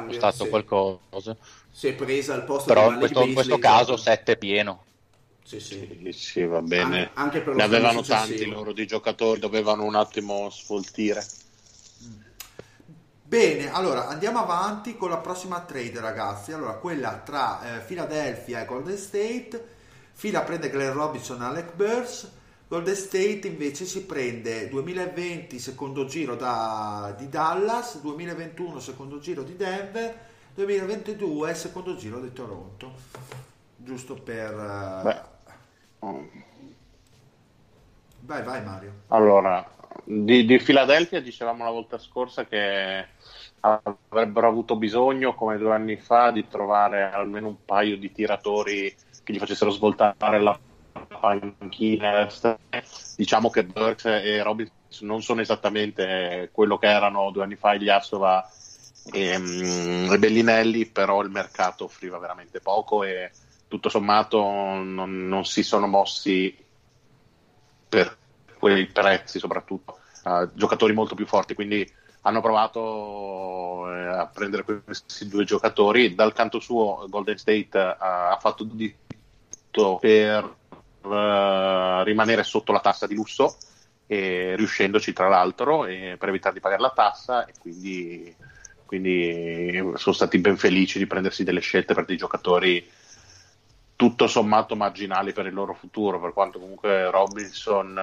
spostato 0.02 0.44
sì. 0.44 0.48
qualcosa, 0.48 1.36
Si 1.70 1.88
è 1.88 1.94
presa 1.94 2.34
al 2.34 2.44
posto 2.44 2.72
però 2.72 2.90
di 2.90 2.98
questo, 2.98 3.22
in 3.22 3.32
questo 3.32 3.58
caso 3.58 3.92
esatto. 3.92 3.96
7 3.96 4.36
pieno. 4.36 4.84
Sì, 5.44 5.60
sì. 5.60 6.02
Sì, 6.02 6.12
sì, 6.12 6.44
va 6.44 6.60
bene. 6.62 7.02
An- 7.02 7.10
anche 7.14 7.40
per 7.40 7.48
lo 7.54 7.58
ne 7.58 7.62
avevano 7.62 8.02
tanti 8.02 8.46
loro 8.46 8.72
di 8.72 8.86
giocatori, 8.86 9.38
dovevano 9.40 9.84
un 9.84 9.94
attimo 9.94 10.50
sfoltire. 10.50 11.24
Bene, 13.26 13.72
allora 13.72 14.06
andiamo 14.08 14.38
avanti 14.40 14.96
con 14.96 15.08
la 15.08 15.16
prossima 15.18 15.60
trade, 15.60 15.98
ragazzi. 16.00 16.52
Allora, 16.52 16.74
quella 16.74 17.20
tra 17.24 17.78
eh, 17.78 17.80
Philadelphia 17.80 18.60
e 18.60 18.66
Golden 18.66 18.96
State. 18.96 19.72
Fila 20.12 20.42
prende 20.42 20.70
Glenn 20.70 20.92
Robinson 20.92 21.40
e 21.42 21.44
Alec 21.44 21.72
Burks. 21.74 22.30
Golden 22.74 22.96
State 22.96 23.46
invece 23.46 23.84
si 23.84 24.04
prende 24.04 24.68
2020 24.68 25.60
secondo 25.60 26.06
giro 26.06 26.34
da- 26.34 27.14
di 27.16 27.28
Dallas, 27.28 28.00
2021 28.00 28.80
secondo 28.80 29.20
giro 29.20 29.44
di 29.44 29.54
Denver, 29.54 30.12
2022 30.54 31.54
secondo 31.54 31.94
giro 31.94 32.18
di 32.18 32.32
Toronto. 32.32 32.94
Giusto 33.76 34.14
per... 34.14 34.52
eh, 34.52 35.02
Beh. 35.04 35.22
Vai, 38.22 38.42
vai 38.42 38.64
Mario. 38.64 38.92
Allora, 39.08 39.64
di, 40.02 40.44
di 40.44 40.58
Philadelphia 40.58 41.20
dicevamo 41.20 41.62
la 41.62 41.70
volta 41.70 41.96
scorsa 41.98 42.44
che 42.44 43.06
avrebbero 43.60 44.48
avuto 44.48 44.74
bisogno, 44.74 45.36
come 45.36 45.58
due 45.58 45.72
anni 45.72 45.96
fa, 45.96 46.32
di 46.32 46.48
trovare 46.48 47.04
almeno 47.04 47.46
un 47.46 47.64
paio 47.64 47.96
di 47.96 48.10
tiratori 48.10 48.92
che 49.22 49.32
gli 49.32 49.38
facessero 49.38 49.70
svoltare 49.70 50.40
la 50.40 50.58
panchina. 51.20 52.28
Diciamo 53.16 53.50
che 53.50 53.64
Burks 53.64 54.04
e 54.06 54.42
Robinson 54.42 54.82
non 55.00 55.22
sono 55.22 55.40
esattamente 55.40 56.50
quello 56.52 56.78
che 56.78 56.86
erano 56.86 57.30
due 57.30 57.42
anni 57.42 57.56
fa 57.56 57.74
Igliasova 57.74 58.48
e, 59.12 59.38
mm, 59.38 60.12
e 60.12 60.18
Bellinelli, 60.18 60.86
però 60.86 61.22
il 61.22 61.30
mercato 61.30 61.84
offriva 61.84 62.18
veramente 62.18 62.60
poco 62.60 63.02
e 63.04 63.30
tutto 63.68 63.88
sommato 63.88 64.40
non, 64.40 65.26
non 65.26 65.44
si 65.44 65.62
sono 65.62 65.86
mossi 65.86 66.56
per 67.88 68.16
quei 68.58 68.86
prezzi 68.86 69.38
soprattutto 69.38 69.98
eh, 70.24 70.48
giocatori 70.54 70.92
molto 70.92 71.14
più 71.14 71.26
forti 71.26 71.54
quindi 71.54 71.90
hanno 72.22 72.40
provato 72.40 73.90
eh, 73.90 74.06
a 74.06 74.26
prendere 74.26 74.62
questi 74.62 75.28
due 75.28 75.44
giocatori 75.44 76.14
dal 76.14 76.32
canto 76.32 76.60
suo 76.60 77.06
Golden 77.08 77.36
State 77.36 77.78
eh, 77.78 77.96
ha 77.98 78.38
fatto 78.40 78.64
di 78.64 78.94
tutto 79.74 79.98
per 79.98 80.54
rimanere 81.04 82.42
sotto 82.42 82.72
la 82.72 82.80
tassa 82.80 83.06
di 83.06 83.14
lusso 83.14 83.56
e 84.06 84.54
riuscendoci 84.56 85.12
tra 85.12 85.28
l'altro 85.28 85.82
per 85.82 86.28
evitare 86.28 86.54
di 86.54 86.60
pagare 86.60 86.80
la 86.80 86.92
tassa 86.94 87.46
e 87.46 87.52
quindi, 87.58 88.34
quindi 88.84 89.92
sono 89.94 90.14
stati 90.14 90.38
ben 90.38 90.56
felici 90.56 90.98
di 90.98 91.06
prendersi 91.06 91.44
delle 91.44 91.60
scelte 91.60 91.94
per 91.94 92.04
dei 92.04 92.16
giocatori 92.16 92.90
tutto 93.96 94.26
sommato 94.26 94.76
marginali 94.76 95.32
per 95.32 95.46
il 95.46 95.54
loro 95.54 95.74
futuro, 95.74 96.20
per 96.20 96.32
quanto 96.32 96.58
comunque 96.58 97.10
Robinson 97.10 97.96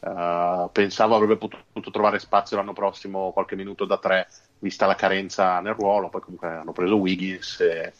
eh, 0.00 0.68
pensavo 0.72 1.14
avrebbe 1.14 1.36
potuto 1.36 1.90
trovare 1.90 2.18
spazio 2.18 2.56
l'anno 2.56 2.72
prossimo 2.72 3.32
qualche 3.32 3.54
minuto 3.54 3.84
da 3.84 3.98
tre, 3.98 4.28
vista 4.58 4.86
la 4.86 4.94
carenza 4.94 5.60
nel 5.60 5.74
ruolo, 5.74 6.08
poi 6.08 6.20
comunque 6.22 6.48
hanno 6.48 6.72
preso 6.72 6.96
Wiggins 6.96 7.60
e, 7.60 7.92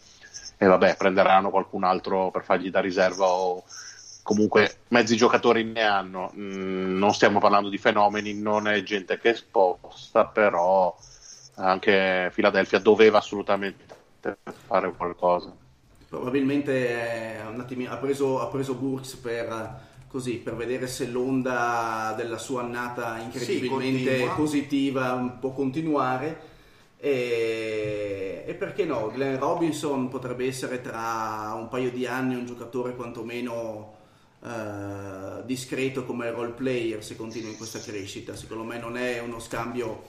e 0.57 0.67
vabbè, 0.67 0.97
prenderanno 0.97 1.51
qualcun 1.51 1.85
altro 1.85 2.31
per 2.31 2.45
fargli 2.45 2.71
da 2.71 2.81
riserva 2.81 3.27
o 3.27 3.65
comunque 4.23 4.79
mezzi 4.89 5.17
giocatori 5.17 5.65
ne 5.65 5.83
hanno, 5.83 6.31
Mm, 6.37 6.97
non 6.99 7.13
stiamo 7.13 7.41
parlando 7.41 7.69
di 7.69 7.79
fenomeni, 7.79 8.35
non 8.35 8.69
è 8.69 8.83
gente 8.83 9.19
che 9.19 9.35
sposta, 9.35 10.25
però 10.27 10.97
anche 11.57 12.31
Philadelphia 12.35 12.79
doveva 12.79 13.19
assolutamente 13.19 13.97
fare 14.67 14.93
qualcosa. 14.93 15.55
Probabilmente 16.09 17.43
un 17.49 17.61
attimino- 17.61 17.91
ha 17.93 17.97
preso, 17.97 18.41
ha 18.41 18.47
preso 18.47 18.75
Burks 18.75 19.17
per, 19.17 19.81
così, 20.09 20.37
per 20.37 20.55
vedere 20.55 20.87
se 20.87 21.07
l'onda 21.07 22.15
della 22.17 22.39
sua 22.39 22.63
annata 22.63 23.19
incredibilmente 23.19 24.19
continua. 24.19 24.35
positiva 24.35 25.37
può 25.41 25.51
continuare. 25.53 26.51
E, 27.05 28.45
e 28.47 28.55
perché 28.55 28.85
no? 28.85 29.11
Glenn 29.11 29.37
Robinson 29.37 30.09
potrebbe 30.09 30.47
essere 30.47 30.81
tra 30.81 31.53
un 31.57 31.67
paio 31.69 31.91
di 31.91 32.07
anni 32.07 32.37
un 32.37 32.47
giocatore 32.47 32.95
quantomeno 32.95 33.97
eh, 34.41 35.45
discreto 35.45 36.05
come 36.05 36.31
role 36.31 36.53
player 36.53 37.03
se 37.03 37.17
continua 37.17 37.51
in 37.51 37.57
questa 37.57 37.81
crescita. 37.81 38.37
Secondo 38.37 38.63
me 38.63 38.79
non 38.79 38.97
è 38.97 39.19
uno 39.19 39.41
scambio 39.41 40.01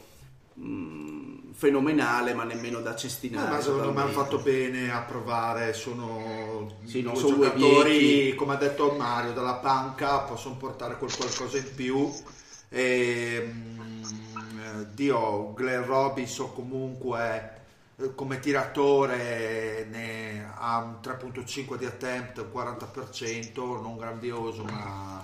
mh, 0.54 1.54
fenomenale, 1.54 2.36
ma 2.36 2.44
nemmeno 2.44 2.80
da 2.80 2.96
cestinare. 2.96 3.50
ma 3.50 3.60
secondo 3.60 3.92
me 3.92 4.02
hanno 4.02 4.12
fatto 4.12 4.38
bene 4.38 4.92
a 4.92 5.02
provare, 5.02 5.74
sono 5.74 6.78
Sì, 6.84 7.02
non 7.02 7.16
sono 7.16 7.38
giocatori, 7.38 7.98
viechi. 7.98 8.36
come 8.36 8.54
ha 8.54 8.58
detto 8.58 8.92
Mario, 8.92 9.34
dalla 9.34 9.56
panca 9.56 10.20
possono 10.20 10.58
portare 10.58 10.96
quel 10.98 11.16
qualcosa 11.16 11.58
in 11.58 11.74
più. 11.74 12.12
E, 12.70 13.54
Dio, 14.92 15.54
Glenn 15.54 15.84
Robinson 15.84 16.54
comunque 16.54 17.62
eh, 17.98 18.16
come 18.16 18.40
tiratore 18.40 19.88
ne 19.90 20.52
ha 20.56 20.78
un 20.78 20.98
3.5 21.02 21.78
di 21.78 21.86
attempt, 21.86 22.38
un 22.40 22.50
40%, 22.54 23.82
non 23.82 23.98
grandioso, 23.98 24.64
ma 24.64 25.24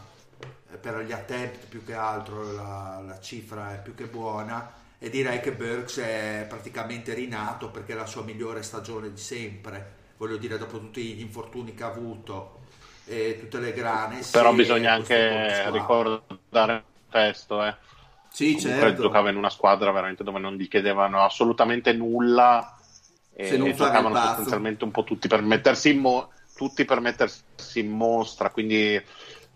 eh, 0.72 0.78
per 0.78 1.00
gli 1.00 1.12
attempt 1.12 1.66
più 1.66 1.84
che 1.84 1.94
altro 1.94 2.52
la, 2.52 3.02
la 3.06 3.20
cifra 3.20 3.74
è 3.74 3.82
più 3.82 3.96
che 3.96 4.06
buona 4.06 4.72
e 5.00 5.10
direi 5.10 5.40
che 5.40 5.54
Burks 5.54 6.00
è 6.00 6.46
praticamente 6.48 7.14
rinato 7.14 7.70
perché 7.70 7.94
è 7.94 7.96
la 7.96 8.06
sua 8.06 8.22
migliore 8.22 8.62
stagione 8.62 9.12
di 9.12 9.20
sempre, 9.20 9.94
voglio 10.18 10.38
dire 10.38 10.58
dopo 10.58 10.78
tutti 10.78 11.02
gli 11.02 11.22
infortuni 11.22 11.74
che 11.74 11.84
ha 11.84 11.88
avuto 11.88 12.58
e 13.06 13.38
tutte 13.40 13.60
le 13.60 13.74
grane. 13.74 14.22
Però 14.32 14.52
sì, 14.52 14.56
bisogna 14.58 14.96
questo 14.98 15.14
anche 15.14 15.72
ricordare 15.72 16.74
il 16.76 16.84
testo, 17.10 17.66
eh. 17.66 17.76
Sì, 18.40 18.58
certo. 18.58 19.02
giocava 19.02 19.30
in 19.30 19.36
una 19.36 19.50
squadra 19.50 19.92
veramente 19.92 20.24
dove 20.24 20.40
non 20.40 20.56
gli 20.56 20.70
chiedevano 20.70 21.26
assolutamente 21.26 21.92
nulla 21.92 22.74
e 23.34 23.46
Se 23.46 23.58
fare 23.58 23.74
giocavano 23.74 24.16
sostanzialmente 24.16 24.86
un 24.86 24.92
po' 24.92 25.04
tutti 25.04 25.28
per 25.28 25.42
mettersi 25.42 25.90
in, 25.90 26.00
mo- 26.00 26.30
tutti 26.56 26.86
per 26.86 27.02
mettersi 27.02 27.44
in 27.74 27.90
mostra, 27.90 28.50
quindi 28.50 28.98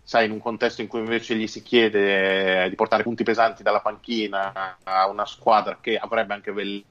sai 0.02 0.26
in 0.26 0.32
un 0.32 0.38
contesto 0.38 0.82
in 0.82 0.88
cui 0.88 0.98
invece 0.98 1.34
gli 1.34 1.46
si 1.46 1.62
chiede 1.62 2.68
di 2.68 2.74
portare 2.74 3.04
punti 3.04 3.24
pesanti 3.24 3.62
dalla 3.62 3.80
panchina 3.80 4.76
a 4.82 5.08
una 5.08 5.24
squadra 5.24 5.78
che 5.80 5.96
avrebbe 5.96 6.34
anche 6.34 6.52
Velli 6.52 6.84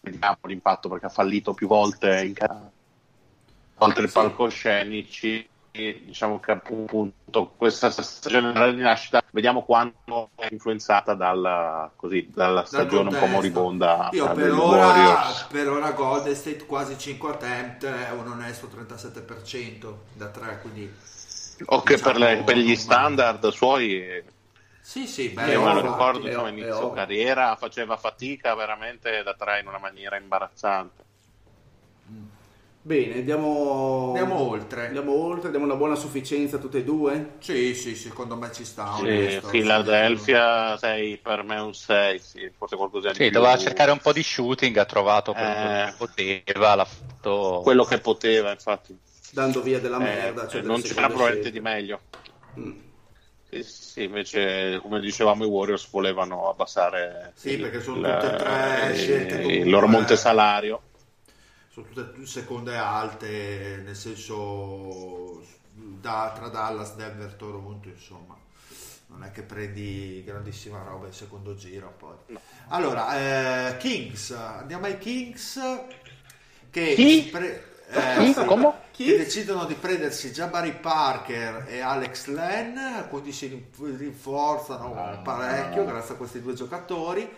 vediamo 0.00 0.38
l'impatto 0.44 0.88
perché 0.88 1.04
ha 1.04 1.10
fallito 1.10 1.52
più 1.52 1.66
volte 1.66 2.24
in 2.24 2.34
oltre 3.76 4.04
i 4.04 4.08
Sì. 4.08 4.12
palcoscenici 4.14 5.48
diciamo 5.74 6.38
che 6.38 6.52
appunto 6.52 7.52
questa 7.56 7.90
stagione 7.90 8.52
della 8.52 8.70
rinascita 8.70 9.20
vediamo 9.32 9.64
quanto 9.64 10.30
è 10.36 10.46
influenzata 10.48 11.14
dalla, 11.14 11.90
così, 11.96 12.30
dalla 12.32 12.60
Dal 12.60 12.66
stagione 12.68 13.08
un 13.08 13.16
po' 13.18 13.26
moribonda 13.26 14.10
Io 14.12 14.30
per 14.32 14.52
ora, 14.52 14.86
Warriors. 14.86 15.42
per 15.50 15.68
ora 15.68 15.90
Golden 15.90 16.34
State 16.36 16.64
quasi 16.64 16.96
5 16.96 17.30
attempt 17.30 17.86
è 17.86 18.12
un 18.12 18.28
onesto 18.28 18.68
37% 18.68 19.94
da 20.12 20.28
3, 20.28 20.60
quindi 20.62 20.92
o 21.66 21.82
che 21.82 21.94
diciamo, 21.96 22.12
per, 22.12 22.20
le- 22.20 22.42
per 22.44 22.56
gli 22.56 22.76
standard 22.76 23.48
suoi 23.48 24.22
Sì, 24.80 25.08
sì, 25.08 25.30
beh, 25.30 25.50
io 25.50 25.60
me 25.60 25.74
lo 25.74 25.80
ricordo 25.80 26.28
è 26.28 26.48
inizio 26.48 26.92
carriera 26.92 27.56
faceva 27.56 27.96
fatica 27.96 28.54
veramente 28.54 29.24
da 29.24 29.34
tre 29.34 29.58
in 29.58 29.66
una 29.66 29.78
maniera 29.78 30.16
imbarazzante 30.16 31.02
Bene, 32.86 33.14
andiamo... 33.14 34.08
Andiamo 34.08 34.38
oltre. 34.40 34.86
Andiamo 34.88 35.12
oltre, 35.14 35.48
diamo 35.48 35.64
una 35.64 35.74
buona 35.74 35.94
sufficienza 35.94 36.58
tutte 36.58 36.78
e 36.78 36.84
due. 36.84 37.36
Sì, 37.38 37.74
sì, 37.74 37.96
secondo 37.96 38.36
me 38.36 38.52
ci 38.52 38.62
sta. 38.66 38.92
Sì. 38.96 39.40
Philadelphia 39.50 40.76
6 40.76 41.16
per 41.16 41.44
me 41.44 41.58
un 41.60 41.72
6 41.72 42.18
sì, 42.18 42.50
forse 42.54 42.76
qualcosa 42.76 43.08
di 43.08 43.14
Sì, 43.14 43.22
più 43.22 43.30
doveva 43.30 43.56
cercare 43.56 43.90
un 43.90 44.00
po' 44.00 44.12
di 44.12 44.22
shooting, 44.22 44.76
ha 44.76 44.84
trovato 44.84 45.30
Eh. 45.34 45.34
quello 45.34 45.54
che 45.86 45.94
poteva, 45.96 46.74
l'ha 46.74 46.84
fatto... 46.84 47.60
quello 47.62 47.84
che 47.84 47.98
poteva 48.00 48.50
infatti 48.50 48.94
Dando 49.30 49.62
via 49.62 49.80
della 49.80 49.96
Eh, 49.96 50.00
merda. 50.00 50.46
cioè 50.46 50.60
delle 50.60 50.72
non 50.72 50.82
c'era 50.82 51.06
probabilmente 51.06 51.50
di 51.50 51.60
meglio 51.60 52.00
Mm. 52.56 52.70
Sì, 53.50 53.62
sì, 53.64 54.02
invece 54.04 54.78
come 54.82 55.00
dicevamo 55.00 55.42
i 55.44 55.48
Warriors 55.48 55.88
volevano 55.90 56.48
abbassare 56.50 57.32
Sì, 57.34 57.52
il, 57.52 57.60
perché 57.62 57.80
sono 57.80 57.96
il- 57.96 58.16
tutte 58.20 58.36
tre 58.36 58.90
il- 58.92 58.96
scelte 58.98 59.34
il 59.36 59.42
comunque- 59.42 59.70
loro 59.70 59.88
monte 59.88 60.16
salario 60.16 60.80
Sono 61.74 61.86
tutte 61.92 62.24
seconde 62.24 62.76
alte, 62.76 63.82
nel 63.84 63.96
senso 63.96 65.42
da- 65.72 66.30
tra 66.32 66.46
Dallas, 66.46 66.94
Denver, 66.94 67.32
Toronto, 67.34 67.88
insomma. 67.88 68.36
Non 69.08 69.24
è 69.24 69.32
che 69.32 69.42
prendi 69.42 70.22
grandissima 70.24 70.80
roba 70.84 71.06
in 71.08 71.12
secondo 71.12 71.56
giro 71.56 71.92
poi. 71.98 72.38
Allora, 72.68 73.70
eh, 73.70 73.76
Kings, 73.78 74.30
andiamo 74.30 74.86
ai 74.86 74.98
Kings 74.98 75.60
che, 76.70 76.94
Chi? 76.94 77.28
pre- 77.32 77.82
eh, 77.88 78.18
Chi? 78.18 78.32
sì, 78.34 78.44
Come? 78.44 78.72
che 78.92 79.16
decidono 79.16 79.64
di 79.64 79.74
prendersi 79.74 80.30
Jabari 80.30 80.74
Parker 80.74 81.64
e 81.66 81.80
Alex 81.80 82.26
Len, 82.26 83.06
quindi 83.10 83.32
si 83.32 83.48
rin- 83.48 83.96
rinforzano 83.98 85.22
parecchio 85.24 85.84
grazie 85.84 86.14
a 86.14 86.16
questi 86.18 86.40
due 86.40 86.54
giocatori 86.54 87.28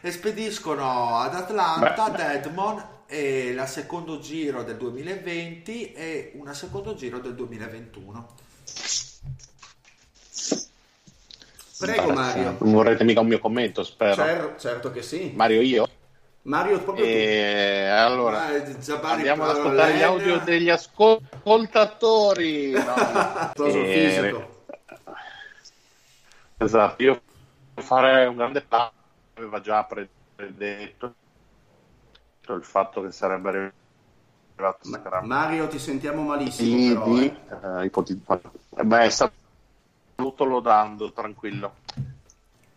e 0.00 0.10
spediscono 0.10 1.16
ad 1.16 1.34
Atlanta 1.36 2.08
Deadmon 2.08 2.92
e 3.06 3.52
la 3.54 3.66
secondo 3.66 4.18
giro 4.18 4.62
del 4.62 4.76
2020 4.76 5.92
e 5.92 6.32
una 6.36 6.54
secondo 6.54 6.94
giro 6.94 7.18
del 7.18 7.34
2021. 7.34 8.28
Prego 11.78 12.12
Mario. 12.12 12.56
non 12.60 12.72
vorrete 12.72 13.04
mica 13.04 13.20
un 13.20 13.26
mio 13.26 13.40
commento 13.40 13.82
spero 13.82 14.14
Cer- 14.14 14.56
certo 14.58 14.90
che 14.92 15.02
sì. 15.02 15.32
Mario 15.34 15.60
io 15.60 15.88
Mario, 16.42 16.80
proprio 16.82 17.04
tu. 17.04 17.10
e 17.10 17.86
allora 17.88 18.46
Ah, 18.46 18.58
Jabari 18.60 19.14
andiamo 19.16 19.44
ad 19.44 19.56
ascoltare 19.56 19.96
gli 19.96 20.02
audio 20.02 20.38
degli 20.38 20.70
ascoltatori 20.70 22.70
no. 22.78 22.94
Applauso 22.94 23.78
Eh. 23.78 24.46
Esatto, 26.58 27.02
io 27.02 27.20
farei 27.74 28.26
un 28.28 28.36
grande 28.36 28.62
passo, 28.62 28.92
aveva 29.34 29.60
già 29.60 29.86
predetto 30.36 31.14
il 32.52 32.64
fatto 32.64 33.00
che 33.00 33.10
sarebbe 33.10 33.48
arrivato 34.56 34.88
Ma- 34.88 34.96
Sacramento. 34.98 35.34
Mario, 35.34 35.68
ti 35.68 35.78
sentiamo 35.78 36.22
malissimo 36.22 36.76
Di, 36.76 36.88
però. 36.88 37.04
di, 37.06 37.24
eh. 37.24 37.80
eh, 37.80 37.84
ipoti- 37.86 38.22
beh, 38.68 39.10
sta 39.10 39.32
tutto 40.14 40.44
lodando, 40.44 41.12
tranquillo. 41.12 41.76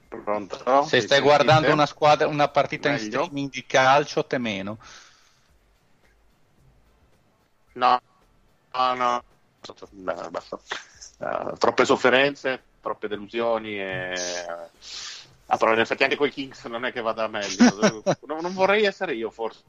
Pronto? 0.07 0.83
Se 0.83 1.01
stai 1.01 1.19
guardando 1.21 1.71
una 1.71 1.85
squadra, 1.85 2.27
una 2.27 2.47
partita 2.47 2.87
in 2.87 2.95
Meglio? 2.95 3.23
streaming 3.23 3.49
di 3.49 3.65
calcio, 3.65 4.25
te 4.25 4.37
meno. 4.37 4.77
No, 7.73 7.99
no, 8.73 8.93
no. 8.95 9.23
Beh, 9.91 10.29
basta. 10.29 10.57
Eh, 11.19 11.57
troppe 11.57 11.85
sofferenze, 11.85 12.63
troppe 12.81 13.07
delusioni 13.07 13.79
e... 13.79 14.13
Ah, 15.49 15.57
però 15.57 15.73
in 15.73 15.79
effetti 15.79 16.03
anche 16.03 16.15
con 16.17 16.27
i 16.27 16.31
Kings 16.31 16.65
non 16.65 16.83
è 16.85 16.91
che 16.91 17.01
vada 17.01 17.27
meglio. 17.27 18.03
non, 18.27 18.39
non 18.41 18.53
vorrei 18.53 18.83
essere 18.85 19.15
io, 19.15 19.29
forse. 19.29 19.63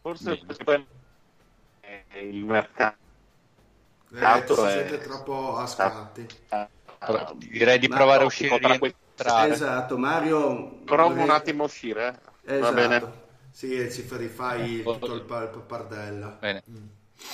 Forse 0.00 0.38
perché 0.46 0.86
eh, 1.82 2.26
il 2.26 2.44
mercato 2.44 2.96
Eh, 4.12 4.44
si 4.46 4.52
è- 4.52 4.70
sente 4.70 4.98
troppo 5.00 5.56
a 5.56 5.66
scatti. 5.66 6.26
Però 6.48 7.34
Direi 7.34 7.78
di 7.78 7.88
Ma 7.88 7.96
provare 7.96 8.22
a 8.22 8.26
uscire 8.26 8.58
potrà 8.58 8.76
rientrare. 8.76 9.52
Esatto, 9.52 9.98
Mario. 9.98 10.78
Provo 10.84 11.08
vorrei- 11.10 11.24
un 11.24 11.30
attimo 11.30 11.62
a 11.62 11.66
uscire. 11.66 12.06
eh. 12.44 12.54
Esatto. 12.56 12.74
Va 12.74 12.80
bene. 12.88 13.12
Sì, 13.52 13.92
ci 13.92 14.06
rifai 14.16 14.82
tutto 14.82 15.14
il, 15.14 15.20
il 15.20 15.26
pappardella. 15.26 16.38
Bene. 16.40 16.62
Mm. 16.70 16.76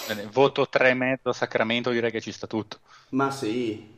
Bene, 0.04 0.26
Voto 0.26 0.66
3,5 0.68 1.30
a 1.30 1.32
Sacramento, 1.34 1.90
direi 1.90 2.10
che 2.10 2.20
ci 2.22 2.32
sta 2.32 2.46
tutto. 2.46 2.80
Ma 3.10 3.30
sì, 3.32 3.94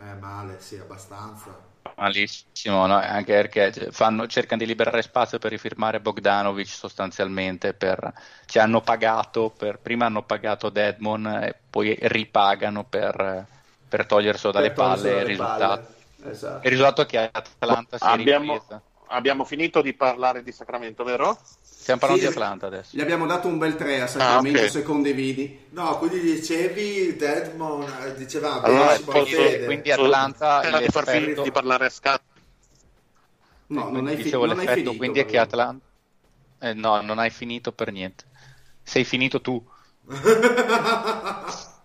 Eh, 0.00 0.14
male, 0.14 0.60
sì, 0.60 0.76
abbastanza. 0.76 1.58
Malissimo, 1.96 2.86
no? 2.86 2.94
anche 2.94 3.32
perché 3.32 3.90
fanno- 3.90 4.28
cercano 4.28 4.60
di 4.60 4.66
liberare 4.68 5.02
spazio 5.02 5.38
per 5.40 5.50
rifirmare 5.50 6.00
Bogdanovic 6.00 6.68
sostanzialmente. 6.68 7.74
Per, 7.74 8.12
ci 8.46 8.58
hanno 8.60 8.82
pagato, 8.82 9.50
per, 9.50 9.80
prima 9.80 10.06
hanno 10.06 10.22
pagato 10.24 10.70
Deadmon 10.70 11.26
e 11.42 11.60
poi 11.68 11.96
ripagano 12.02 12.84
per, 12.84 13.48
per 13.88 14.06
toglierselo 14.06 14.52
dalle 14.52 14.70
per 14.72 14.72
palle. 14.72 15.18
Il 15.18 15.24
risultato, 15.24 15.56
palle. 15.56 15.96
Esatto. 16.22 16.66
il 16.66 16.70
risultato 16.70 17.02
è 17.02 17.06
che 17.06 17.18
Atlanta 17.32 17.98
si 17.98 18.10
è 18.10 18.14
Abbiamo, 18.14 18.14
ripresa. 18.16 18.82
Abbiamo 19.08 19.44
finito 19.44 19.82
di 19.82 19.92
parlare 19.94 20.42
di 20.42 20.52
Sacramento, 20.52 21.04
vero? 21.04 21.38
Stiamo 21.60 22.00
parlando 22.00 22.24
Sì, 22.24 22.28
di 22.30 22.34
Atlanta 22.36 22.66
adesso. 22.66 22.96
Gli 22.96 23.00
abbiamo 23.00 23.26
dato 23.26 23.48
un 23.48 23.58
bel 23.58 23.76
3 23.76 24.00
a 24.02 24.06
Sacramento 24.06 24.60
Ah, 24.60 24.64
ok. 24.64 24.70
se 24.70 24.82
condividi. 24.82 25.66
No, 25.70 25.98
quindi 25.98 26.20
dicevi 26.20 27.16
Deadmon, 27.16 27.82
eh, 28.04 28.14
diceva 28.14 28.60
Allora, 28.62 28.98
posso- 29.04 29.64
quindi 29.64 29.90
Atlanta, 29.90 30.62
Era 30.62 30.78
di 30.80 30.86
finire 30.90 31.42
di 31.42 31.50
parlare 31.50 31.86
a 31.86 31.90
scatto. 31.90 32.22
No, 33.68 33.90
non 33.90 34.06
hai, 34.06 34.16
Dicevo 34.16 34.46
non 34.46 34.58
hai 34.58 34.64
l'effetto 34.64 34.80
finito. 34.84 34.96
quindi 34.96 35.18
è 35.20 35.24
che. 35.26 35.38
Atlanta... 35.38 35.84
Eh, 36.60 36.72
no, 36.74 37.00
non 37.02 37.18
hai 37.18 37.30
finito 37.30 37.72
per 37.72 37.92
niente. 37.92 38.24
Sei 38.82 39.04
finito 39.04 39.40
tu. 39.40 39.62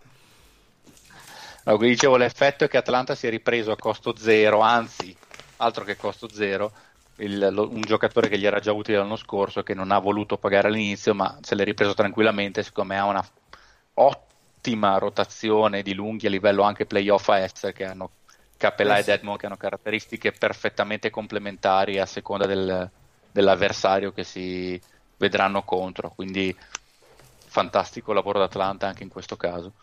No, 1.66 1.78
dicevo 1.78 2.18
l'effetto 2.18 2.66
è 2.66 2.68
che 2.68 2.76
Atlanta 2.76 3.16
si 3.16 3.26
è 3.26 3.30
ripreso 3.30 3.72
a 3.72 3.78
costo 3.78 4.14
zero, 4.18 4.60
anzi, 4.60 5.16
altro 5.58 5.86
che 5.86 5.96
costo 5.96 6.28
zero, 6.30 6.74
il- 7.18 7.50
lo- 7.52 7.70
un 7.70 7.86
giocatore 7.86 8.30
che 8.30 8.38
gli 8.40 8.46
era 8.46 8.60
già 8.60 8.72
utile 8.74 8.98
l'anno 8.98 9.16
scorso, 9.16 9.64
che 9.64 9.74
non 9.74 9.92
ha 9.92 10.00
voluto 10.00 10.38
pagare 10.38 10.68
all'inizio, 10.68 11.14
ma 11.14 11.38
se 11.42 11.56
l'è 11.56 11.64
ripreso 11.64 11.94
tranquillamente, 11.94 12.64
siccome 12.64 12.98
ha 12.98 13.06
una 13.06 13.24
ottima 13.96 14.98
rotazione 14.98 15.82
di 15.82 15.94
lunghi 15.94 16.28
a 16.28 16.30
livello 16.30 16.64
anche 16.64 16.86
playoff 16.86 17.30
a 17.30 17.40
est, 17.40 17.72
che 17.72 17.86
hanno 17.86 18.16
Capella 18.58 18.98
Eh 18.98 18.98
e 18.98 19.04
sì. 19.04 19.04
Deadmon 19.04 19.36
che 19.36 19.46
hanno 19.48 19.58
caratteristiche 19.58 20.32
perfettamente 20.32 21.10
complementari 21.10 22.00
a 22.00 22.06
seconda 22.06 22.46
del- 22.46 22.90
dell'avversario 23.30 24.12
che 24.14 24.24
si 24.24 24.82
vedranno 25.18 25.64
contro, 25.64 26.14
quindi 26.14 26.58
fantastico 27.46 28.14
lavoro 28.14 28.40
d'Atlanta 28.40 28.88
anche 28.88 29.04
in 29.04 29.10
questo 29.10 29.36
caso. 29.36 29.76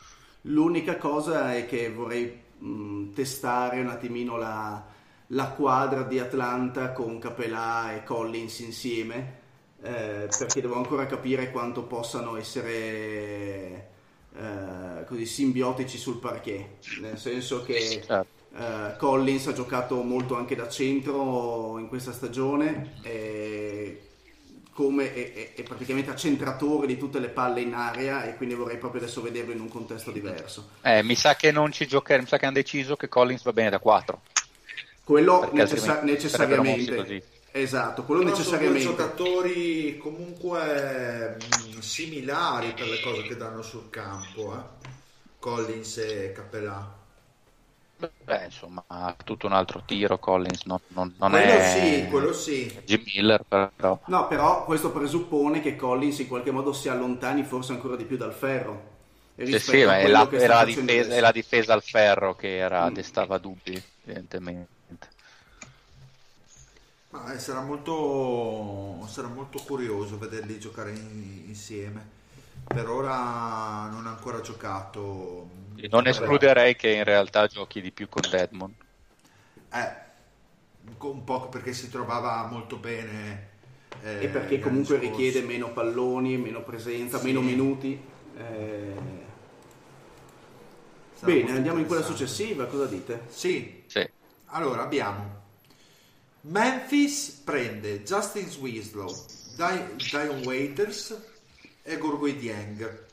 L'unica 0.44 0.96
cosa 0.96 1.54
è 1.54 1.66
che 1.66 1.90
vorrei 1.92 2.42
mh, 2.58 3.12
testare 3.12 3.80
un 3.80 3.88
attimino 3.88 4.36
la, 4.36 4.86
la 5.32 5.48
quadra 5.48 6.02
di 6.02 6.18
Atlanta 6.18 6.92
con 6.92 7.18
Capelà 7.18 7.94
e 7.94 8.04
Collins 8.04 8.58
insieme, 8.60 9.38
eh, 9.82 10.28
perché 10.36 10.60
devo 10.60 10.76
ancora 10.76 11.06
capire 11.06 11.50
quanto 11.50 11.84
possano 11.84 12.36
essere 12.36 13.88
eh, 14.36 15.04
così 15.06 15.26
simbiotici 15.26 15.98
sul 15.98 16.18
parquet, 16.18 16.98
nel 17.00 17.18
senso 17.18 17.62
che 17.62 18.02
Certo. 18.04 18.26
eh, 18.56 18.96
Collins 18.98 19.46
ha 19.46 19.52
giocato 19.52 20.02
molto 20.02 20.36
anche 20.36 20.56
da 20.56 20.68
centro 20.68 21.78
in 21.78 21.88
questa 21.88 22.12
stagione 22.12 22.98
e 23.02 24.02
come 24.72 25.12
è, 25.12 25.54
è- 25.54 25.62
praticamente 25.62 26.10
accentratore 26.10 26.86
di 26.86 26.96
tutte 26.96 27.18
le 27.18 27.28
palle 27.28 27.60
in 27.60 27.74
area 27.74 28.24
e 28.24 28.36
quindi 28.36 28.54
vorrei 28.54 28.78
proprio 28.78 29.02
adesso 29.02 29.20
vederlo 29.20 29.52
in 29.52 29.60
un 29.60 29.68
contesto 29.68 30.10
diverso. 30.10 30.70
Eh, 30.82 31.02
mi 31.02 31.14
sa 31.14 31.36
che 31.36 31.52
non 31.52 31.70
ci 31.70 31.86
giocherà, 31.86 32.20
mi 32.20 32.26
sa 32.28 32.38
che 32.38 32.46
hanno 32.46 32.54
deciso 32.54 32.96
che 32.96 33.08
Collins 33.08 33.42
va 33.42 33.52
bene 33.52 33.70
da 33.70 33.78
4. 33.78 34.22
Quello 35.10 35.50
necessa- 35.52 36.02
necessariamente. 36.02 37.22
Esatto, 37.52 38.04
quello 38.04 38.22
Però 38.22 38.36
sono 38.36 38.58
due 38.58 38.78
necessariamente. 38.78 38.80
giocatori 38.80 39.98
comunque 39.98 41.36
mh, 41.36 41.78
similari 41.80 42.74
per 42.74 42.86
le 42.86 43.00
cose 43.00 43.22
che 43.22 43.36
danno 43.36 43.62
sul 43.62 43.90
campo, 43.90 44.54
eh. 44.56 44.88
Collins 45.40 45.96
e 45.98 46.32
Capellà. 46.32 46.96
Beh, 48.24 48.44
insomma, 48.46 48.84
tutto 49.24 49.46
un 49.46 49.52
altro 49.52 49.82
tiro 49.84 50.18
Collins, 50.18 50.64
non, 50.64 50.78
non- 50.88 51.14
non 51.18 51.30
Quello 51.30 51.52
è 51.52 51.60
sì, 51.60 52.06
quello 52.08 52.32
sì. 52.32 52.82
Jim 52.84 53.02
Miller, 53.04 53.44
però. 53.44 53.98
No, 54.06 54.26
però 54.28 54.64
questo 54.64 54.90
presuppone 54.92 55.60
che 55.60 55.76
Collins 55.76 56.18
in 56.20 56.28
qualche 56.28 56.50
modo 56.50 56.72
si 56.72 56.88
allontani 56.88 57.44
forse 57.44 57.72
ancora 57.72 57.96
di 57.96 58.04
più 58.04 58.16
dal 58.16 58.32
ferro. 58.34 58.88
Sì, 59.42 59.58
sì, 59.58 59.84
ma 59.84 59.98
è 59.98 60.06
la, 60.06 60.30
sta 60.34 60.54
la 60.54 60.64
difesa, 60.64 61.14
è 61.14 61.20
la 61.20 61.32
difesa 61.32 61.72
al 61.72 61.82
ferro 61.82 62.34
che 62.36 62.56
era, 62.58 62.90
Mm. 62.90 62.92
destava 62.92 63.38
dubbi, 63.38 63.82
evidentemente. 64.04 64.68
Ma 67.10 67.32
eh, 67.32 67.38
sarà 67.40 67.60
molto, 67.60 69.04
sarà 69.08 69.26
molto 69.28 69.58
curioso 69.62 70.16
vederli 70.18 70.58
giocare 70.60 70.92
in- 70.92 71.44
insieme. 71.48 72.18
Per 72.70 72.88
ora 72.88 73.88
non 73.90 74.06
ha 74.06 74.10
ancora 74.10 74.40
giocato. 74.40 75.48
Non 75.90 76.06
escluderei 76.06 76.76
che 76.76 76.90
in 76.92 77.02
realtà 77.02 77.48
giochi 77.48 77.80
di 77.80 77.90
più 77.90 78.08
con 78.08 78.28
Deadmond. 78.30 78.76
Eh, 79.72 80.08
un 81.00 81.24
po' 81.24 81.48
perché 81.48 81.72
si 81.72 81.88
trovava 81.90 82.46
molto 82.46 82.76
bene. 82.76 83.48
eh, 84.02 84.24
E 84.24 84.28
perché 84.28 84.58
comunque 84.60 84.96
anni 84.96 85.08
scorsi. 85.08 85.08
richiede 85.08 85.42
meno 85.42 85.72
palloni, 85.72 86.36
meno 86.36 86.62
presenza, 86.62 87.18
Sì. 87.18 87.22
meno 87.22 87.40
minuti. 87.40 88.00
Eh, 88.36 89.28
Bene, 91.22 91.52
andiamo 91.52 91.78
in 91.78 91.86
quella 91.86 92.02
successiva, 92.02 92.66
cosa 92.66 92.86
dite? 92.86 93.24
Sì, 93.28 93.82
Sì. 93.86 94.06
allora 94.46 94.82
abbiamo 94.82 95.39
Memphis 96.42 97.30
prende 97.44 98.02
Justin 98.02 98.48
Winslow, 98.60 99.14
Di- 99.56 99.96
Dion 100.10 100.42
Waiters 100.44 101.14
e 101.82 101.96
Gurgui 101.98 102.36
Dieng. 102.36 103.08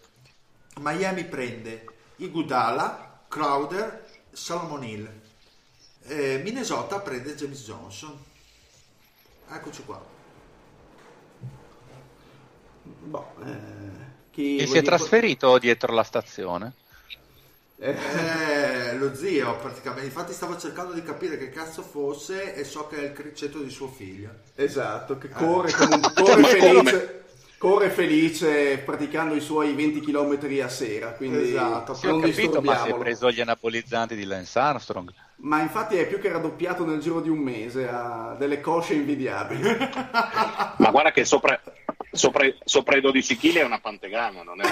Miami 0.80 1.26
prende 1.26 1.86
Igudala, 2.18 3.24
Crowder, 3.28 4.06
Solomon 4.32 4.84
Hill. 4.84 5.10
Eh, 6.04 6.40
Minnesota 6.44 7.00
prende 7.02 7.36
James 7.36 7.64
Johnson. 7.66 8.18
Eccoci 9.50 9.84
qua. 9.84 10.02
Boh, 12.84 13.34
eh, 13.44 13.56
chi 14.32 14.58
E 14.58 14.64
vuol 14.64 14.68
si 14.68 14.78
è 14.78 14.82
dire- 14.82 14.96
trasferito 14.96 15.58
dietro 15.58 15.94
la 15.94 16.04
stazione? 16.04 16.74
Eh, 17.80 18.98
lo 18.98 19.14
zio 19.14 19.56
praticamente, 19.58 20.06
infatti 20.08 20.34
stavo 20.34 20.58
cercando 20.58 20.94
di 20.94 21.04
capire 21.04 21.38
che 21.38 21.50
cazzo 21.50 21.84
fosse 21.84 22.56
e 22.56 22.64
so 22.64 22.88
che 22.88 22.98
è 22.98 23.04
il 23.06 23.14
criceto 23.14 23.60
di 23.60 23.70
suo 23.70 23.88
figlio. 23.88 24.30
Esatto, 24.56 25.18
che 25.20 25.28
Eh. 25.28 25.32
corre, 25.32 25.72
comunque- 25.72 26.14
corre 26.24 26.44
felice, 26.44 27.24
corre 27.60 27.90
felice 27.92 28.78
praticando 28.80 29.36
i 29.36 29.42
suoi 29.42 29.74
20 29.76 30.00
km 30.00 30.40
a 30.64 30.70
sera, 30.70 31.12
quindi 31.12 31.50
Esatto, 31.50 31.94
Sì, 31.94 32.08
ho 32.08 32.12
non 32.12 32.22
capito, 32.22 32.62
ma 32.62 32.82
si 32.82 32.90
è 32.90 32.96
preso 32.96 33.30
gli 33.30 33.42
anabolizzanti 33.42 34.16
di 34.16 34.26
Lance 34.26 34.58
Armstrong. 34.58 35.14
Ma 35.40 35.62
infatti 35.62 35.98
è 35.98 36.08
più 36.08 36.20
che 36.20 36.32
raddoppiato 36.32 36.84
nel 36.84 37.00
giro 37.00 37.22
di 37.22 37.30
un 37.30 37.38
mese, 37.38 37.88
ha 37.88 38.36
delle 38.40 38.60
cosce 38.60 38.96
invidiabili. 38.96 39.62
Ma 40.78 40.90
guarda 40.90 41.12
che 41.12 41.26
sopra, 41.26 41.62
sopra, 42.12 42.46
sopra 42.64 42.98
i 42.98 43.02
12 43.02 43.38
kg 43.38 43.56
è 43.56 43.64
una 43.64 43.80
pantegana, 43.80 44.44
non 44.44 44.62
è 44.62 44.66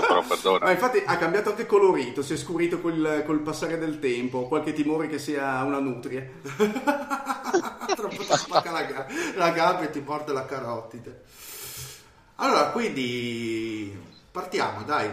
però 0.00 0.20
Ma 0.20 0.26
perdona. 0.26 0.70
infatti 0.70 1.02
ha 1.04 1.16
cambiato 1.16 1.50
anche 1.50 1.66
colorito, 1.66 2.22
si 2.22 2.34
è 2.34 2.36
scurito 2.36 2.80
col, 2.80 3.22
col 3.26 3.40
passare 3.40 3.78
del 3.78 3.98
tempo, 3.98 4.38
ho 4.38 4.48
qualche 4.48 4.72
timore 4.72 5.08
che 5.08 5.18
sia 5.18 5.62
una 5.62 5.78
nutria. 5.78 6.24
Troppo 7.94 8.16
ti 8.16 8.36
spacca 8.36 8.70
la, 8.70 9.06
la 9.36 9.50
gamba 9.50 9.82
e 9.82 9.90
ti 9.90 10.00
porta 10.00 10.32
la 10.32 10.44
carotide. 10.44 11.22
Allora, 12.36 12.70
quindi 12.70 13.96
partiamo, 14.30 14.82
dai. 14.82 15.08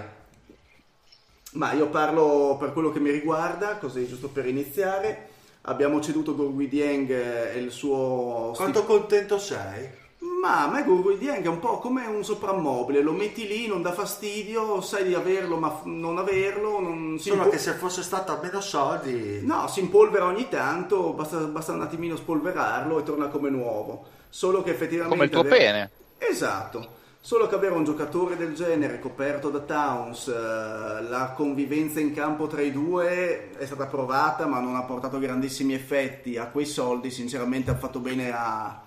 Ma 1.53 1.73
io 1.73 1.89
parlo 1.89 2.57
per 2.59 2.71
quello 2.73 2.91
che 2.91 2.99
mi 2.99 3.11
riguarda, 3.11 3.77
così 3.77 4.07
giusto 4.07 4.29
per 4.29 4.47
iniziare. 4.47 5.27
Abbiamo 5.63 6.01
ceduto 6.01 6.33
Gurgui 6.33 6.67
Dieng 6.67 7.11
e 7.11 7.59
il 7.59 7.69
suo... 7.69 8.53
Quanto 8.55 8.83
contento 8.83 9.37
sei? 9.37 10.00
Ma 10.23 10.63
a 10.63 10.67
me 10.69 10.83
Gurgui 10.83 11.17
Dieng 11.17 11.43
è 11.43 11.47
un 11.47 11.59
po' 11.59 11.79
come 11.79 12.05
un 12.05 12.23
soprammobile, 12.23 13.01
lo 13.01 13.11
metti 13.11 13.47
lì, 13.47 13.65
non 13.65 13.81
dà 13.81 13.91
fastidio, 13.91 14.79
sai 14.79 15.03
di 15.03 15.15
averlo 15.15 15.57
ma 15.57 15.69
f- 15.69 15.85
non 15.85 16.19
averlo, 16.19 16.79
non 16.79 17.17
si 17.17 17.29
Solo 17.29 17.41
impo- 17.43 17.49
che 17.51 17.57
se 17.57 17.73
fosse 17.73 18.03
stato 18.03 18.31
a 18.31 18.39
meno 18.41 18.61
soldi... 18.61 19.41
No, 19.43 19.67
si 19.67 19.79
impolvera 19.79 20.25
ogni 20.25 20.47
tanto, 20.47 21.13
basta, 21.13 21.37
basta 21.39 21.71
un 21.71 21.81
attimino 21.81 22.15
spolverarlo 22.15 22.99
e 22.99 23.03
torna 23.03 23.27
come 23.29 23.49
nuovo. 23.49 24.05
Solo 24.29 24.61
che 24.61 24.71
effettivamente... 24.71 25.09
Come 25.15 25.25
il 25.25 25.31
tuo 25.31 25.39
avere- 25.41 25.57
pene. 25.57 25.89
Esatto. 26.19 26.99
Solo 27.19 27.47
che 27.47 27.55
avere 27.55 27.73
un 27.73 27.83
giocatore 27.83 28.37
del 28.37 28.53
genere 28.53 28.99
coperto 28.99 29.49
da 29.49 29.59
Towns, 29.59 30.27
eh, 30.27 31.01
la 31.03 31.33
convivenza 31.35 31.99
in 31.99 32.13
campo 32.13 32.47
tra 32.47 32.61
i 32.61 32.71
due 32.71 33.51
è 33.57 33.65
stata 33.65 33.85
provata 33.85 34.45
ma 34.47 34.59
non 34.59 34.75
ha 34.75 34.83
portato 34.83 35.19
grandissimi 35.19 35.73
effetti. 35.73 36.37
A 36.37 36.47
quei 36.47 36.65
soldi 36.65 37.11
sinceramente 37.11 37.69
ha 37.69 37.75
fatto 37.75 37.99
bene 37.99 38.31
a, 38.31 38.81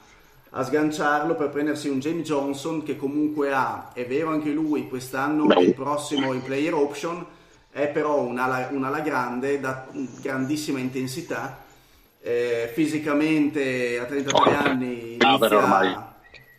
a 0.56 0.62
sganciarlo 0.62 1.34
per 1.34 1.48
prendersi 1.50 1.88
un 1.88 1.98
James 1.98 2.24
Johnson 2.26 2.82
che 2.84 2.96
comunque 2.96 3.52
ha, 3.52 3.90
è 3.92 4.06
vero 4.06 4.30
anche 4.30 4.50
lui 4.50 4.88
quest'anno 4.88 5.52
e 5.56 5.64
il 5.64 5.72
prossimo 5.72 6.32
in 6.32 6.42
player 6.42 6.74
option, 6.74 7.24
è 7.70 7.88
però 7.88 8.20
un'ala, 8.22 8.68
un'ala 8.70 9.00
grande 9.00 9.58
da 9.58 9.88
grandissima 10.20 10.78
intensità. 10.78 11.62
Eh, 12.20 12.70
fisicamente 12.72 13.98
a 13.98 14.06
33 14.06 14.54
anni 14.54 15.16
Povero 15.18 15.58
ormai. 15.58 15.88
inizia, 15.88 16.14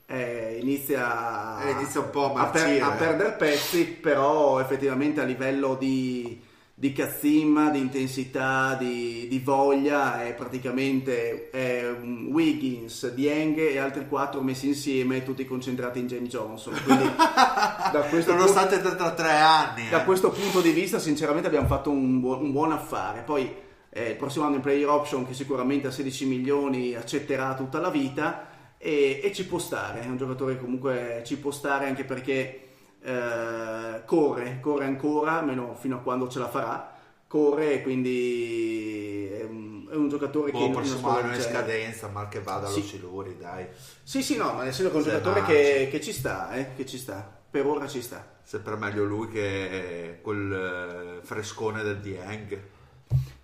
eh, 0.06 0.60
inizia, 0.62 1.58
Eh, 1.58 1.72
inizia 1.72 2.02
un 2.02 2.10
po' 2.12 2.34
a 2.34 2.44
a, 2.44 2.46
per- 2.48 2.82
a 2.82 2.92
perdere 2.92 3.34
pezzi, 3.34 3.86
però 3.86 4.60
effettivamente 4.60 5.22
a 5.22 5.24
livello 5.24 5.76
di, 5.76 6.45
di 6.78 6.92
cazzimma, 6.92 7.70
di 7.70 7.80
intensità, 7.80 8.76
di, 8.78 9.28
di 9.30 9.40
voglia 9.40 10.26
è 10.26 10.34
praticamente 10.34 11.50
è 11.50 11.90
Wiggins, 11.90 13.14
Dieng 13.14 13.58
e 13.58 13.78
altri 13.78 14.06
quattro 14.10 14.42
messi 14.42 14.68
insieme, 14.68 15.24
tutti 15.24 15.46
concentrati 15.46 16.00
in 16.00 16.08
James 16.08 16.28
Johnson. 16.28 16.74
Quindi 16.84 17.06
da 17.16 18.06
questo 18.10 18.34
punto- 18.34 18.34
Nonostante 18.34 18.82
33 18.82 19.32
anni. 19.32 19.90
da 19.90 20.02
eh. 20.02 20.04
questo 20.06 20.32
punto 20.32 20.60
di 20.60 20.72
vista, 20.72 21.00
sinceramente, 21.00 21.48
abbiamo 21.48 21.68
fatto 21.68 21.90
un, 21.92 22.20
buon- 22.20 22.42
un 22.42 22.52
buon 22.52 22.74
affare. 22.74 23.22
Poi 23.22 23.50
eh, 23.90 24.10
il 24.10 24.16
prossimo 24.18 24.44
anno 24.44 24.56
in 24.56 24.62
player 24.62 24.90
option, 24.90 25.26
che 25.26 25.34
sicuramente 25.34 25.88
a 25.88 25.92
16 25.92 26.26
milioni 26.26 26.94
accetterà 26.94 27.54
tutta 27.56 27.80
la 27.80 27.90
vita, 27.90 28.50
e, 28.78 29.22
e 29.24 29.32
ci 29.32 29.46
può 29.48 29.60
stare. 29.60 30.02
È 30.02 30.08
un 30.08 30.18
giocatore 30.18 30.56
che 30.56 30.62
comunque 30.62 31.24
ci 31.26 31.38
può 31.38 31.52
stare 31.52 31.88
anche 31.88 32.04
perché 32.04 32.65
eh, 33.06 34.04
corre, 34.06 34.60
corre 34.60 34.86
ancora, 34.86 35.40
almeno 35.40 35.76
fino 35.76 35.98
a 35.98 36.00
quando 36.00 36.28
ce 36.28 36.40
la 36.40 36.50
farà. 36.50 36.94
Corre 37.28 37.74
e 37.74 37.82
quindi 37.82 39.28
è 39.32 39.44
un, 39.44 39.88
è 39.92 39.96
un 39.96 40.10
giocatore 40.10 40.52
che 40.52 40.58
Boh, 40.58 40.70
prossimo 40.72 40.98
squadra 40.98 41.24
anno 41.24 41.36
in 41.36 41.42
scadenza, 41.42 42.08
mal 42.08 42.30
che 42.30 42.40
vada 42.40 42.68
Sì. 42.68 42.80
allo 42.80 42.88
Siluri, 42.88 43.38
dai. 43.38 43.66
Sì, 44.04 44.22
sì, 44.24 44.38
no, 44.38 44.54
ma 44.54 44.64
nel 44.64 44.74
senso 44.74 44.92
che 44.92 44.96
è 44.96 45.00
un 45.00 45.04
Se 45.04 45.10
giocatore 45.12 45.44
che, 45.44 45.88
che 45.92 46.02
ci 46.02 46.14
sta, 46.14 46.54
eh, 46.54 46.76
che 46.76 46.86
ci 46.86 46.98
sta. 46.98 47.30
Per 47.50 47.66
ora 47.66 47.88
ci 47.88 48.02
sta. 48.02 48.26
Sempre 48.44 48.76
meglio 48.76 49.04
lui 49.06 49.30
che 49.30 50.20
quel 50.22 51.20
eh, 51.22 51.26
frescone 51.26 51.84
del 51.84 52.00
Dieng. 52.00 52.60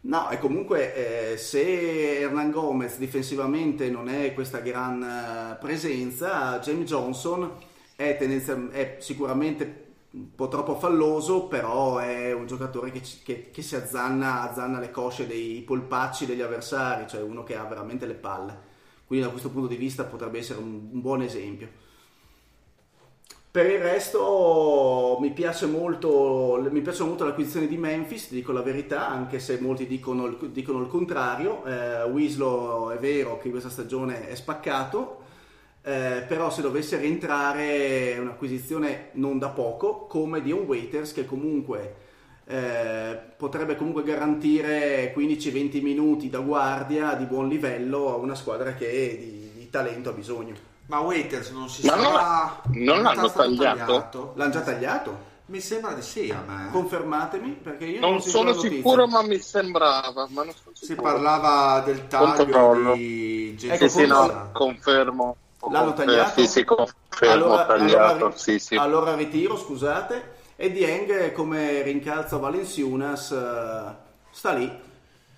No, 0.01 0.30
e 0.30 0.39
comunque 0.39 1.34
eh, 1.34 1.38
se 1.38 2.20
Hernan 2.22 2.51
Gomez 2.51 2.97
difensivamente 2.97 3.89
non 3.89 4.09
è 4.09 4.34
questa 4.34 4.59
gran 4.59 5.01
eh, 5.03 5.57
presenza, 5.59 6.59
James 6.59 6.88
Johnson 6.88 7.51
è, 8.10 8.18
tendenzial- 8.18 8.70
è 8.72 8.97
sicuramente 8.99 9.86
un 10.12 10.36
po' 10.36 10.47
troppo 10.49 10.76
falloso, 10.76 11.45
però 11.47 11.97
è 11.99 12.34
un 12.34 12.45
giocatore 12.47 12.91
che, 12.91 13.02
che- 13.24 13.49
che 13.52 13.62
si 13.62 13.76
azzanna, 13.76 14.41
azzanna 14.49 14.80
le 14.80 14.91
cosce 14.91 15.28
dei 15.28 15.62
polpacci 15.62 16.26
degli 16.26 16.41
avversari, 16.41 17.08
cioè 17.08 17.22
uno 17.22 17.43
che 17.43 17.56
ha 17.56 17.64
veramente 17.64 18.06
le 18.06 18.14
palle. 18.16 18.70
Quindi 19.06 19.26
da 19.26 19.32
questo 19.32 19.49
punto 19.49 19.68
di 19.68 19.76
vista 19.76 20.04
potrebbe 20.06 20.39
essere 20.39 20.60
un, 20.60 20.89
un 20.91 21.02
buon 21.02 21.22
esempio. 21.22 21.68
Per 23.52 23.66
il 23.70 23.80
resto 23.80 25.18
mi 25.20 25.32
piace 25.34 25.66
molto, 25.66 26.66
mi 26.72 26.80
piace 26.80 27.04
molto 27.04 27.26
l'acquisizione 27.26 27.68
di 27.68 27.76
Memphis, 27.78 28.30
dico 28.32 28.54
la 28.54 28.62
verità, 28.62 29.10
anche 29.10 29.39
se 29.39 29.60
molti 29.60 29.88
dicono 29.88 30.30
dicono 30.30 30.80
il 30.82 30.88
contrario. 30.88 31.66
Eh, 31.66 32.04
Winslow 32.04 32.91
è 32.91 32.97
vero 32.97 33.38
che 33.39 33.49
questa 33.49 33.70
stagione 33.70 34.30
è 34.30 34.36
spaccato, 34.36 35.20
Eh, 35.84 36.23
però 36.27 36.51
se 36.51 36.61
dovesse 36.61 36.97
rientrare 36.97 38.13
è 38.13 38.17
un'acquisizione 38.19 39.09
non 39.13 39.39
da 39.39 39.49
poco 39.49 40.05
come 40.05 40.41
Dion 40.41 40.59
Waiters 40.65 41.11
che 41.11 41.25
comunque 41.25 41.95
eh, 42.45 43.19
potrebbe 43.36 43.75
comunque 43.75 44.03
garantire 44.03 45.11
15-20 45.15 45.82
minuti 45.82 46.29
da 46.29 46.39
guardia 46.39 47.13
di 47.15 47.25
buon 47.25 47.47
livello 47.47 48.13
a 48.13 48.17
una 48.17 48.36
squadra 48.36 48.73
che 48.75 49.17
di, 49.19 49.51
di 49.57 49.69
talento 49.71 50.09
ha 50.09 50.13
bisogno. 50.13 50.53
Ma 50.88 50.99
Waiters 50.99 51.49
non 51.51 51.69
si 51.69 51.82
sa. 51.84 51.95
non 51.95 52.13
l'ha- 52.13 52.61
non 52.73 53.01
l'hanno 53.01 53.27
stato 53.27 53.55
tagliato? 53.55 54.34
L'hanno 54.36 54.51
già 54.51 54.61
tagliato? 54.61 55.29
Mi 55.45 55.59
sembra 55.59 55.93
di 55.93 56.01
sì 56.01 56.29
a 56.29 56.43
me. 56.45 56.69
Confermatemi 56.71 57.51
perché 57.61 57.86
io 57.86 57.99
Non 57.99 58.15
ho 58.15 58.19
sentito 58.19 58.38
sono 58.38 58.53
sicuro, 58.53 59.07
ma 59.07 59.21
mi 59.21 59.38
sembrava. 59.39 60.27
Ma 60.29 60.43
non 60.43 60.53
sono 60.53 60.75
Si 60.75 60.95
parlava 60.95 61.82
del 61.86 62.07
taglio 62.07 62.93
di 62.93 63.55
Sì, 63.57 63.67
Ecco, 63.67 63.88
sì, 63.88 64.05
Jason 64.05 64.27
no, 64.27 64.49
confermo. 64.53 65.36
L'hanno 65.70 65.93
Confermo. 65.93 66.12
tagliato? 66.12 66.41
Sì, 66.41 66.47
sì, 66.47 66.64
confermo, 66.64 67.34
Allora, 67.34 67.66
tagliato. 67.66 68.14
allora- 68.16 68.38
sì, 68.38 68.59
sì. 68.59 68.76
allora 68.76 69.16
ritiro, 69.16 69.57
scusate. 69.57 70.39
E 70.55 70.72
Dieng 70.72 71.32
come 71.34 71.82
rincalzo 71.82 72.36
a 72.36 72.39
Valenciunas 72.39 73.32
eh, 73.32 73.95
sta 74.32 74.53
lì 74.53 74.80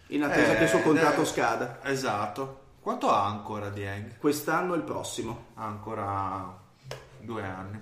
in 0.08 0.24
attesa 0.24 0.54
Eh, 0.54 0.58
che 0.58 0.64
il 0.64 0.70
suo 0.70 0.82
contratto 0.82 1.22
eh. 1.22 1.26
scada. 1.26 1.80
Esatto. 1.84 2.60
Quanto 2.82 3.10
ha 3.10 3.26
ancora 3.26 3.70
Dieng? 3.70 4.18
Quest'anno 4.18 4.74
e 4.74 4.78
il 4.78 4.84
prossimo. 4.84 5.46
Ha 5.56 5.64
ancora 5.66 6.58
due 7.20 7.44
anni. 7.44 7.82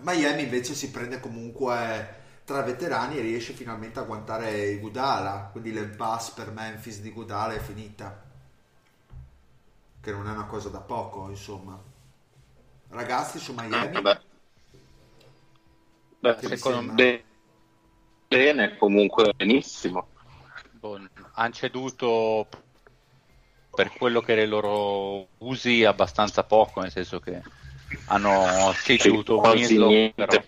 Miami 0.00 0.42
invece 0.42 0.74
si 0.74 0.90
prende 0.90 1.20
comunque 1.20 2.16
tra 2.44 2.62
veterani 2.62 3.18
e 3.18 3.20
riesce 3.20 3.52
finalmente 3.52 3.98
a 4.00 4.02
guantare 4.02 4.78
Gudala. 4.78 5.48
Quindi 5.52 5.72
l'impasse 5.72 6.32
per 6.34 6.50
Memphis 6.52 7.00
di 7.00 7.10
Gudala 7.12 7.52
è 7.54 7.58
finita. 7.60 8.26
Che 10.00 10.10
non 10.12 10.28
è 10.28 10.30
una 10.30 10.46
cosa 10.46 10.68
da 10.68 10.80
poco, 10.80 11.28
insomma. 11.28 11.80
Ragazzi 12.90 13.38
su 13.38 13.52
Miami. 13.52 13.96
Eh, 13.96 14.00
Beh, 14.00 14.20
Beh, 16.20 16.36
secondo 16.40 16.92
me 16.92 17.24
bene, 18.26 18.76
comunque 18.76 19.32
benissimo. 19.36 20.08
Boh, 20.72 21.00
hanno 21.32 21.52
ceduto 21.52 22.48
per 23.70 23.92
quello 23.92 24.20
che 24.20 24.32
i 24.32 24.46
loro 24.46 25.28
usi 25.38 25.84
abbastanza 25.84 26.42
poco, 26.44 26.80
nel 26.80 26.90
senso 26.90 27.20
che 27.20 27.40
hanno 28.06 28.72
ceduto 28.74 29.38
Winslow, 29.38 29.88
niente. 29.88 30.14
però 30.14 30.42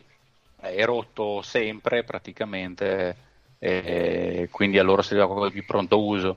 è 0.61 0.85
rotto 0.85 1.41
sempre 1.43 2.03
praticamente, 2.03 3.17
e 3.59 4.49
quindi 4.51 4.79
a 4.79 4.83
loro 4.83 5.03
serviva 5.03 5.27
qualcosa 5.27 5.51
di 5.51 5.59
più 5.59 5.67
pronto 5.67 6.03
uso. 6.03 6.37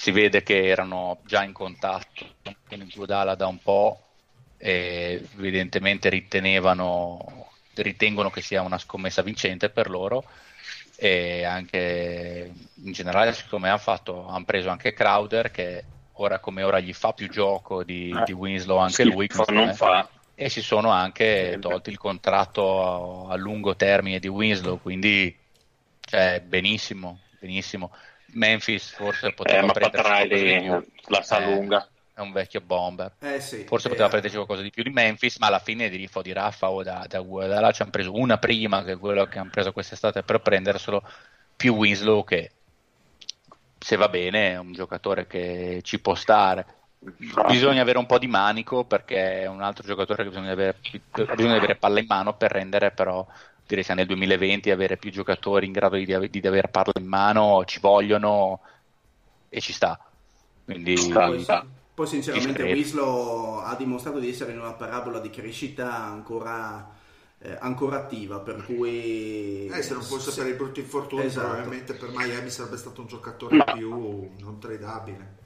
Si 0.00 0.12
vede 0.12 0.42
che 0.42 0.66
erano 0.66 1.18
già 1.26 1.44
in 1.44 1.52
contatto 1.52 2.24
con 2.42 2.80
il 2.80 2.90
Guadala 2.94 3.34
da 3.34 3.46
un 3.48 3.58
po' 3.58 4.00
e 4.56 5.28
evidentemente 5.36 6.08
ritenevano, 6.08 7.50
ritengono 7.74 8.30
che 8.30 8.40
sia 8.40 8.62
una 8.62 8.78
scommessa 8.78 9.20
vincente 9.20 9.68
per 9.68 9.90
loro 9.90 10.24
e 10.96 11.44
anche 11.44 12.50
in 12.82 12.92
generale 12.92 13.34
secondo 13.34 13.66
me 13.66 13.68
hanno, 13.68 13.78
fatto, 13.78 14.26
hanno 14.26 14.46
preso 14.46 14.70
anche 14.70 14.94
Crowder 14.94 15.50
che 15.50 15.84
ora 16.12 16.38
come 16.38 16.62
ora 16.62 16.80
gli 16.80 16.94
fa 16.94 17.12
più 17.12 17.28
gioco 17.28 17.84
di, 17.84 18.08
Eh, 18.08 18.22
di 18.24 18.32
Winslow 18.32 18.78
anche 18.78 19.04
lui 19.04 19.28
e 20.34 20.48
si 20.48 20.62
sono 20.62 20.88
anche 20.88 21.58
tolti 21.60 21.90
il 21.90 21.98
contratto 21.98 23.26
a, 23.28 23.34
a 23.34 23.36
lungo 23.36 23.76
termine 23.76 24.18
di 24.18 24.28
Winslow 24.28 24.80
quindi 24.80 25.36
cioè, 26.00 26.40
benissimo 26.40 27.18
benissimo 27.38 27.90
Memphis 28.34 28.90
forse 28.90 29.28
Eh, 29.28 29.32
poteva 29.34 29.66
ma 29.66 29.72
di 29.72 29.78
Patrai 29.80 30.28
più 30.28 30.84
la 31.08 31.22
sa 31.22 31.38
Eh, 31.38 31.44
lunga. 31.44 31.88
è 32.14 32.20
un 32.20 32.32
vecchio 32.32 32.60
bomber 32.60 33.12
Eh 33.20 33.40
sì. 33.40 33.64
Forse 33.64 33.86
eh, 33.86 33.90
poteva 33.90 34.08
prenderci 34.08 34.36
qualcosa 34.36 34.62
di 34.62 34.70
più 34.70 34.82
di 34.82 34.90
Memphis, 34.90 35.38
ma 35.38 35.46
alla 35.48 35.58
fine 35.58 35.88
di 35.88 35.96
Rifo 35.96 36.22
di 36.22 36.32
Raffa 36.32 36.70
o 36.70 36.82
da, 36.82 37.04
da 37.08 37.20
Guadalajara 37.20 37.72
ci 37.72 37.82
hanno 37.82 37.90
preso 37.90 38.14
una 38.16 38.38
prima 38.38 38.82
che 38.84 38.92
è 38.92 38.98
quello 38.98 39.24
che 39.26 39.38
hanno 39.38 39.50
preso 39.50 39.72
quest'estate 39.72 40.22
per 40.22 40.40
prenderselo, 40.40 41.02
più 41.56 41.74
Winslow 41.74 42.24
che 42.24 42.50
se 43.78 43.96
va 43.96 44.08
bene 44.08 44.50
è 44.52 44.58
un 44.58 44.72
giocatore 44.72 45.26
che 45.26 45.80
ci 45.82 45.98
può 46.00 46.14
stare. 46.14 46.66
Bisogna 47.46 47.80
avere 47.80 47.96
un 47.96 48.04
po' 48.04 48.18
di 48.18 48.26
manico 48.26 48.84
perché 48.84 49.40
è 49.42 49.46
un 49.46 49.62
altro 49.62 49.86
giocatore 49.86 50.22
che 50.22 50.28
bisogna 50.28 50.52
avere, 50.52 50.76
di 50.82 51.00
avere 51.46 51.76
palla 51.76 51.98
in 51.98 52.04
mano 52.06 52.34
per 52.36 52.50
rendere 52.52 52.90
però 52.90 53.26
direi 53.70 53.84
che 53.84 53.94
nel 53.94 54.06
2020 54.06 54.70
avere 54.70 54.96
più 54.96 55.10
giocatori 55.10 55.66
in 55.66 55.72
grado 55.72 55.96
di, 55.96 56.04
di 56.04 56.46
avere 56.46 56.68
palla 56.68 56.92
in 56.98 57.06
mano 57.06 57.64
ci 57.64 57.78
vogliono 57.80 58.60
e 59.48 59.60
ci 59.60 59.72
sta. 59.72 59.98
Quindi 60.64 60.96
sta, 60.96 61.26
Poi, 61.26 61.42
sta. 61.42 61.66
poi 61.94 62.06
sinceramente. 62.06 62.62
Winslow 62.62 63.58
ha 63.58 63.74
dimostrato 63.76 64.18
di 64.18 64.28
essere 64.28 64.52
in 64.52 64.58
una 64.58 64.72
parabola 64.72 65.20
di 65.20 65.30
crescita 65.30 65.92
ancora, 66.04 66.88
eh, 67.38 67.56
ancora 67.60 67.96
attiva, 67.96 68.40
per 68.40 68.64
cui... 68.64 69.66
Eh, 69.66 69.82
se 69.82 69.94
non 69.94 70.02
fosse 70.02 70.32
per 70.40 70.50
i 70.50 70.54
brutti 70.54 70.80
infortuni, 70.80 71.24
Esatto. 71.24 71.46
probabilmente 71.46 71.94
per 71.94 72.10
Miami 72.12 72.50
sarebbe 72.50 72.76
stato 72.76 73.00
un 73.00 73.06
giocatore 73.06 73.56
Ma- 73.56 73.64
più 73.64 74.30
non 74.38 74.58
tradabile. 74.58 75.38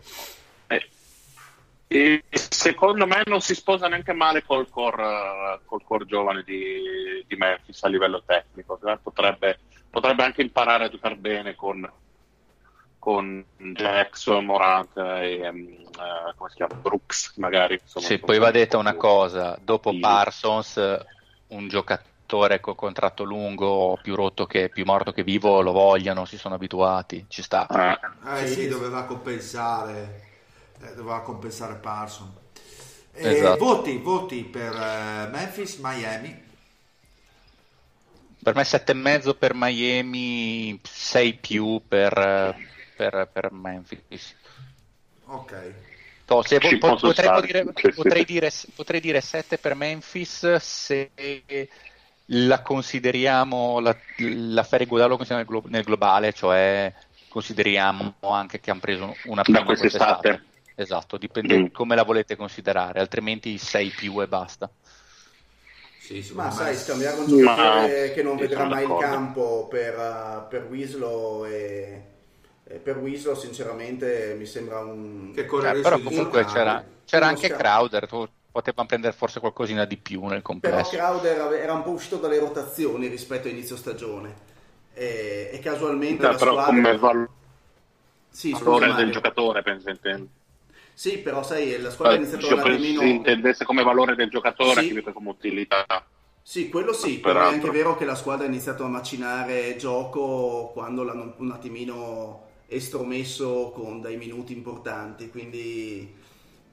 E 1.86 2.24
secondo 2.32 3.06
me 3.06 3.22
non 3.26 3.40
si 3.40 3.54
sposa 3.54 3.88
neanche 3.88 4.12
male 4.12 4.42
col 4.42 4.68
core, 4.68 5.60
col 5.64 5.82
core 5.84 6.06
giovane 6.06 6.42
di, 6.42 7.24
di 7.26 7.36
Memphis 7.36 7.82
a 7.84 7.88
livello 7.88 8.22
tecnico. 8.24 8.78
cioè 8.80 8.98
Potrebbe, 9.02 9.60
potrebbe 9.90 10.24
anche 10.24 10.42
imparare 10.42 10.84
a 10.84 10.88
giocare 10.88 11.16
bene 11.16 11.54
con, 11.54 11.88
con 12.98 13.44
Jackson, 13.56 14.44
Morant 14.44 14.96
e 14.96 15.52
come 16.36 16.50
si 16.50 16.56
chiama? 16.56 16.74
Brooks, 16.80 17.36
magari. 17.36 17.78
Insomma, 17.80 18.06
Sì, 18.08 18.18
poi 18.18 18.38
va 18.38 18.50
detta 18.50 18.78
una 18.78 18.94
cosa, 18.94 19.56
dopo 19.62 19.90
attivi. 19.90 20.02
Parsons, 20.02 21.04
un 21.48 21.68
giocatore 21.68 22.60
con 22.60 22.74
contratto 22.74 23.22
lungo, 23.22 23.98
più 24.02 24.14
rotto 24.14 24.46
che 24.46 24.70
più 24.70 24.84
morto 24.84 25.12
che 25.12 25.22
vivo, 25.22 25.60
lo 25.60 25.72
vogliono, 25.72 26.24
si 26.24 26.38
sono 26.38 26.54
abituati, 26.54 27.26
ci 27.28 27.42
sta. 27.42 27.66
Eh, 27.68 28.42
Eh 28.42 28.46
sì, 28.46 28.62
Sì. 28.62 28.68
doveva 28.68 29.04
compensare, 29.04 30.22
doveva 30.94 31.20
compensare 31.22 31.74
Parson. 31.74 32.32
Eh, 33.12 33.28
Esatto. 33.28 33.64
Voti, 33.64 33.96
voti 33.98 34.42
per 34.44 34.72
eh, 34.74 35.28
Memphis, 35.30 35.76
Miami. 35.76 36.42
Per 38.42 38.54
me 38.54 38.62
7,5 38.62 39.36
per 39.38 39.52
Miami, 39.54 40.78
6 40.82 41.34
più 41.34 41.80
per, 41.86 42.18
eh, 42.18 42.56
per, 42.96 43.28
per 43.32 43.52
Memphis. 43.52 44.34
Ok. 45.26 45.74
No, 46.26 46.42
se 46.42 46.58
po- 46.78 46.96
potrei, 46.96 47.40
dire, 47.42 47.64
potrei, 47.94 48.24
dire, 48.24 48.50
potrei 48.74 49.00
dire 49.00 49.20
7 49.20 49.58
per 49.58 49.74
Memphis 49.74 50.56
se 50.56 51.10
la 52.26 52.62
consideriamo 52.62 53.78
la, 53.80 53.94
l'affare 54.18 54.86
Godallo 54.86 55.16
consideriamo 55.16 55.50
nel, 55.50 55.62
glo- 55.62 55.70
nel 55.70 55.84
globale, 55.84 56.32
cioè 56.32 56.92
consideriamo 57.28 58.14
anche 58.20 58.60
che 58.60 58.70
hanno 58.70 58.80
preso 58.80 59.14
una 59.24 59.42
prima 59.42 59.64
quest'estate. 59.64 60.44
Esatto, 60.76 61.16
dipende 61.18 61.66
Mm. 61.66 61.70
come 61.72 61.94
la 61.96 62.04
volete 62.04 62.36
considerare, 62.36 63.00
altrimenti 63.00 63.58
6 63.58 63.92
più 63.92 64.20
e 64.22 64.28
basta. 64.28 64.72
Sì, 65.96 66.22
Ma 66.34 66.50
sai, 66.50 66.76
scambiare 66.76 67.18
un 67.18 67.26
giocatore 67.26 68.10
che 68.12 68.22
non 68.22 68.36
sì, 68.36 68.46
vedrà 68.46 68.64
mai 68.66 68.88
il 68.90 68.94
d'accordo. 68.94 68.96
campo 68.96 69.66
per, 69.68 70.46
per 70.50 70.66
Winslow 70.68 71.46
e, 71.46 72.02
e 72.64 72.74
per 72.78 72.98
Winslow 72.98 73.34
sinceramente 73.34 74.34
mi 74.36 74.44
sembra 74.44 74.80
un... 74.80 75.32
Che 75.32 75.44
corre 75.44 75.68
Cioè, 75.68 75.76
il 75.76 75.82
però 75.82 76.00
comunque 76.00 76.44
giocare. 76.44 76.44
c'era, 76.44 76.84
c'era 77.04 77.26
anche 77.26 77.50
sca- 77.50 77.52
Crowder, 77.52 78.06
tu- 78.06 78.26
potevano 78.50 78.86
prendere 78.88 79.12
forse 79.12 79.40
qualcosina 79.40 79.84
di 79.84 79.98
più 79.98 80.24
nel 80.26 80.42
Però 80.58 80.86
complesso. 80.86 80.88
Crowder 80.88 81.40
ave- 81.40 81.60
era 81.60 81.74
un 81.74 81.82
po' 81.82 81.90
uscito 81.90 82.16
dalle 82.18 82.38
rotazioni 82.38 83.06
rispetto 83.08 83.46
a 83.48 83.50
inizio 83.50 83.76
stagione 83.76 84.34
e, 84.94 85.50
e 85.52 85.58
casualmente 85.60 86.26
la 86.26 86.38
però 86.38 86.38
squadra... 86.38 86.62
come 86.62 86.96
Sì, 88.30 88.54
valore 88.62 88.86
Mario. 88.86 88.94
del 88.94 89.12
giocatore, 89.12 89.60
penso 89.62 89.90
intendo. 89.90 90.30
Sì, 90.94 91.18
però 91.18 91.42
sai, 91.42 91.78
la 91.80 91.90
squadra 91.90 92.14
ha 92.14 92.18
iniziato 92.18 92.46
un 92.46 92.54
penso 92.54 92.68
attimino... 92.72 93.00
si 93.00 93.10
intendesse 93.10 93.64
come 93.64 93.82
valore 93.82 94.14
del 94.14 94.30
giocatore 94.30 94.82
Sì. 94.82 94.92
che 94.94 95.12
come 95.12 95.30
utilità. 95.30 95.84
Sì, 96.40 96.68
quello 96.68 96.92
sì, 96.92 97.18
però 97.20 97.40
è 97.40 97.42
Peraltro. 97.42 97.68
anche 97.68 97.78
vero 97.78 97.96
che 97.96 98.04
la 98.04 98.14
squadra 98.14 98.44
ha 98.44 98.48
iniziato 98.48 98.84
a 98.84 98.88
macinare 98.88 99.76
gioco 99.76 100.70
quando 100.72 101.02
l'hanno 101.02 101.34
un 101.38 101.50
attimino 101.50 102.42
estromesso 102.66 103.72
con 103.74 104.00
dei 104.00 104.16
minuti 104.16 104.52
importanti, 104.52 105.30
quindi 105.30 106.14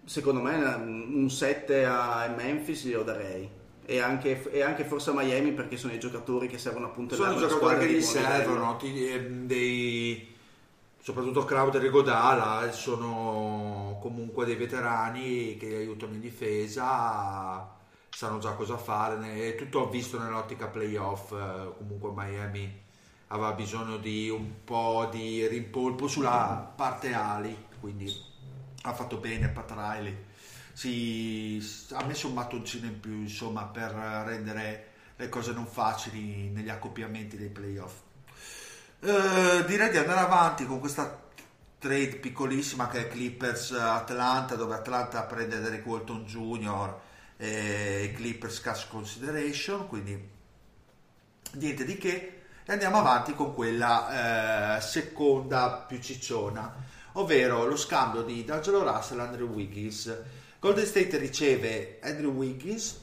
secondo 0.03 0.41
me 0.41 0.55
un 0.55 1.29
7 1.29 1.85
a 1.85 2.33
Memphis 2.35 2.85
glielo 2.85 3.03
darei. 3.03 3.49
E 3.83 3.99
anche, 3.99 4.49
e 4.51 4.61
anche 4.61 4.83
forse 4.83 5.09
a 5.09 5.13
Miami 5.13 5.51
perché 5.53 5.75
sono 5.75 5.93
i 5.93 5.99
giocatori 5.99 6.47
che 6.47 6.57
servono 6.57 6.85
a 6.87 6.89
puntellare 6.89 7.33
sono 7.33 7.45
una 7.45 7.53
giocatori 7.53 7.87
che 7.87 7.93
gli 7.93 8.01
servono 8.01 8.79
eh, 8.81 9.21
dei 9.29 10.30
soprattutto 11.01 11.43
Crowder 11.43 11.83
e 11.83 11.89
Godala 11.89 12.67
eh, 12.67 12.71
sono 12.71 13.97
comunque 14.01 14.45
dei 14.45 14.55
veterani 14.55 15.57
che 15.57 15.75
aiutano 15.75 16.13
in 16.13 16.19
difesa 16.19 17.75
sanno 18.09 18.39
già 18.39 18.51
cosa 18.51 18.77
fare 18.77 19.47
è 19.47 19.55
tutto 19.55 19.89
visto 19.89 20.19
nell'ottica 20.19 20.67
playoff 20.67 21.31
eh, 21.31 21.73
comunque 21.77 22.11
Miami 22.13 22.83
aveva 23.27 23.53
bisogno 23.53 23.97
di 23.97 24.29
un 24.29 24.63
po' 24.63 25.07
di 25.11 25.47
rimpolpo 25.47 26.07
sulla 26.07 26.73
parte 26.75 27.13
ali 27.13 27.55
quindi 27.79 28.13
ha 28.83 28.93
fatto 28.93 29.17
bene 29.17 29.49
Pat 29.49 29.71
Riley 29.71 30.29
si 30.73 31.61
ha 31.91 32.03
messo 32.05 32.27
un 32.27 32.33
mattoncino 32.33 32.85
in 32.85 32.99
più 32.99 33.13
insomma 33.13 33.65
per 33.65 33.91
rendere 33.91 34.89
le 35.21 35.29
cose 35.29 35.51
non 35.51 35.65
facili 35.67 36.49
negli 36.49 36.69
accoppiamenti 36.69 37.37
dei 37.37 37.49
playoff. 37.49 37.93
Eh, 39.03 39.63
direi 39.65 39.89
di 39.89 39.97
andare 39.97 40.19
avanti 40.19 40.67
con 40.67 40.79
questa 40.79 41.19
trade 41.79 42.17
piccolissima 42.17 42.87
che 42.87 42.99
è 42.99 43.07
Clippers 43.07 43.71
Atlanta 43.71 44.53
dove 44.53 44.75
Atlanta 44.75 45.23
prende 45.23 45.59
Derek 45.59 45.83
Walton 45.83 46.23
Jr. 46.23 46.99
e 47.35 48.13
Clippers 48.15 48.61
cash 48.61 48.87
consideration 48.87 49.87
quindi 49.87 50.29
niente 51.53 51.83
di 51.83 51.97
che 51.97 52.41
e 52.63 52.71
andiamo 52.71 52.99
avanti 52.99 53.33
con 53.33 53.55
quella 53.55 54.77
eh, 54.77 54.81
seconda 54.81 55.83
più 55.87 55.99
cicciona 55.99 56.71
ovvero 57.13 57.65
lo 57.65 57.77
scambio 57.77 58.21
di 58.21 58.45
D'Angelo 58.45 58.83
Russell 58.83 59.17
e 59.17 59.21
Andrew 59.23 59.47
Wiggins 59.47 60.15
Golden 60.59 60.85
State 60.85 61.17
riceve 61.17 61.97
Andrew 62.03 62.33
Wiggins 62.33 62.99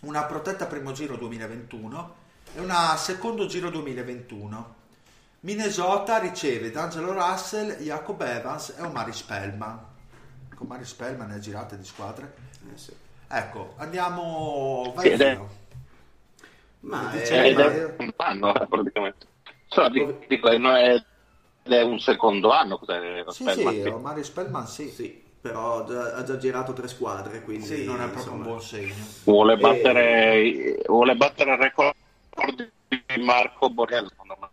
una 0.00 0.24
protetta 0.24 0.66
primo 0.66 0.90
giro 0.90 1.16
2021 1.16 2.24
e 2.56 2.60
una 2.60 2.96
secondo 2.96 3.46
giro 3.46 3.68
2021 3.70 4.74
Minnesota 5.40 6.18
riceve 6.18 6.70
D'Angelo 6.70 7.12
Russell, 7.12 7.76
Jacob 7.82 8.20
Evans 8.22 8.74
e 8.76 8.82
Omari 8.82 9.12
Spellman. 9.12 9.78
Con 10.56 10.66
Omari 10.66 10.84
Spellman 10.84 11.28
ne 11.28 11.34
ha 11.34 11.38
girate 11.38 11.76
di 11.78 11.84
squadre? 11.84 12.34
Eh 12.74 12.76
sì. 12.76 12.92
Ecco, 13.28 13.74
andiamo... 13.76 14.92
Vai 14.96 15.06
Sì, 15.06 15.12
ed 15.12 15.20
è-. 15.20 15.38
Ma 16.80 17.12
è- 17.12 17.46
Ed 17.48 17.58
è 17.60 17.94
un 17.98 18.12
anno 18.16 18.60
eh, 18.60 18.66
praticamente. 18.66 19.26
So, 19.68 19.88
dico, 19.88 20.18
dico, 20.26 20.48
è, 20.48 20.58
è- 20.58 21.02
è 21.62 21.82
un 21.82 21.98
secondo 22.00 22.50
anno. 22.50 22.78
Cos'è, 22.78 23.22
Sì, 23.28 23.42
Spellman, 23.44 23.74
sì, 23.74 23.82
sì. 23.82 23.88
Omari 23.88 24.24
Spellman 24.24 24.66
sì. 24.66 24.88
sì, 24.90 25.22
però 25.40 25.82
ha 25.82 25.84
già, 25.84 26.14
ha 26.14 26.22
già 26.24 26.36
girato 26.38 26.72
tre 26.72 26.88
squadre, 26.88 27.42
quindi 27.42 27.66
Sì, 27.66 27.84
non 27.84 27.96
è 28.00 28.08
proprio 28.08 28.18
insomma, 28.22 28.36
un 28.36 28.42
buon 28.42 28.60
segno. 28.62 28.94
Vuole 29.24 29.52
Eh. 29.52 29.58
battere, 29.58 30.82
vuole 30.86 31.14
battere 31.14 31.52
il 31.52 31.58
record 31.58 31.94
di 32.88 33.22
Marco 33.22 33.70
Borrello, 33.70 34.08
secondo 34.08 34.36
me. 34.40 34.48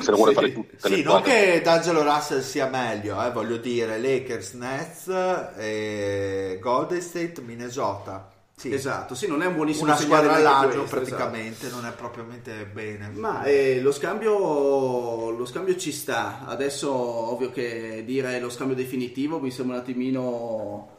Se 0.00 0.10
lo 0.10 0.16
vuole 0.16 0.32
Sì, 0.32 0.34
fare 0.34 0.52
tutte 0.52 0.88
le 0.88 0.96
Sì, 0.96 1.02
non 1.02 1.22
che 1.22 1.60
D'Angelo 1.62 2.02
Russell 2.02 2.40
sia 2.40 2.66
meglio, 2.66 3.24
eh, 3.24 3.30
voglio 3.30 3.56
dire, 3.56 3.98
Lakers, 3.98 4.52
Nets, 4.54 5.08
e 5.56 6.58
Golden 6.60 7.00
State, 7.00 7.40
Minnesota. 7.40 8.30
Sì. 8.56 8.72
Esatto, 8.72 9.16
sì, 9.16 9.26
non 9.26 9.42
è 9.42 9.46
un 9.46 9.56
buonissimo 9.56 9.86
Una 9.86 9.96
squadra 9.96 10.32
questo, 10.34 10.68
esatto. 10.68 10.82
praticamente, 10.84 11.68
non 11.70 11.86
è 11.86 11.92
propriamente 11.92 12.66
bene. 12.66 13.08
Ma 13.08 13.42
eh, 13.42 13.80
lo, 13.80 13.90
scambio, 13.90 15.30
lo 15.30 15.44
scambio 15.44 15.76
ci 15.76 15.90
sta, 15.90 16.44
adesso 16.46 16.92
ovvio 16.92 17.50
che 17.50 18.04
dire 18.06 18.38
lo 18.38 18.50
scambio 18.50 18.76
definitivo 18.76 19.40
mi 19.40 19.50
sembra 19.50 19.76
un 19.76 19.82
attimino 19.82 20.93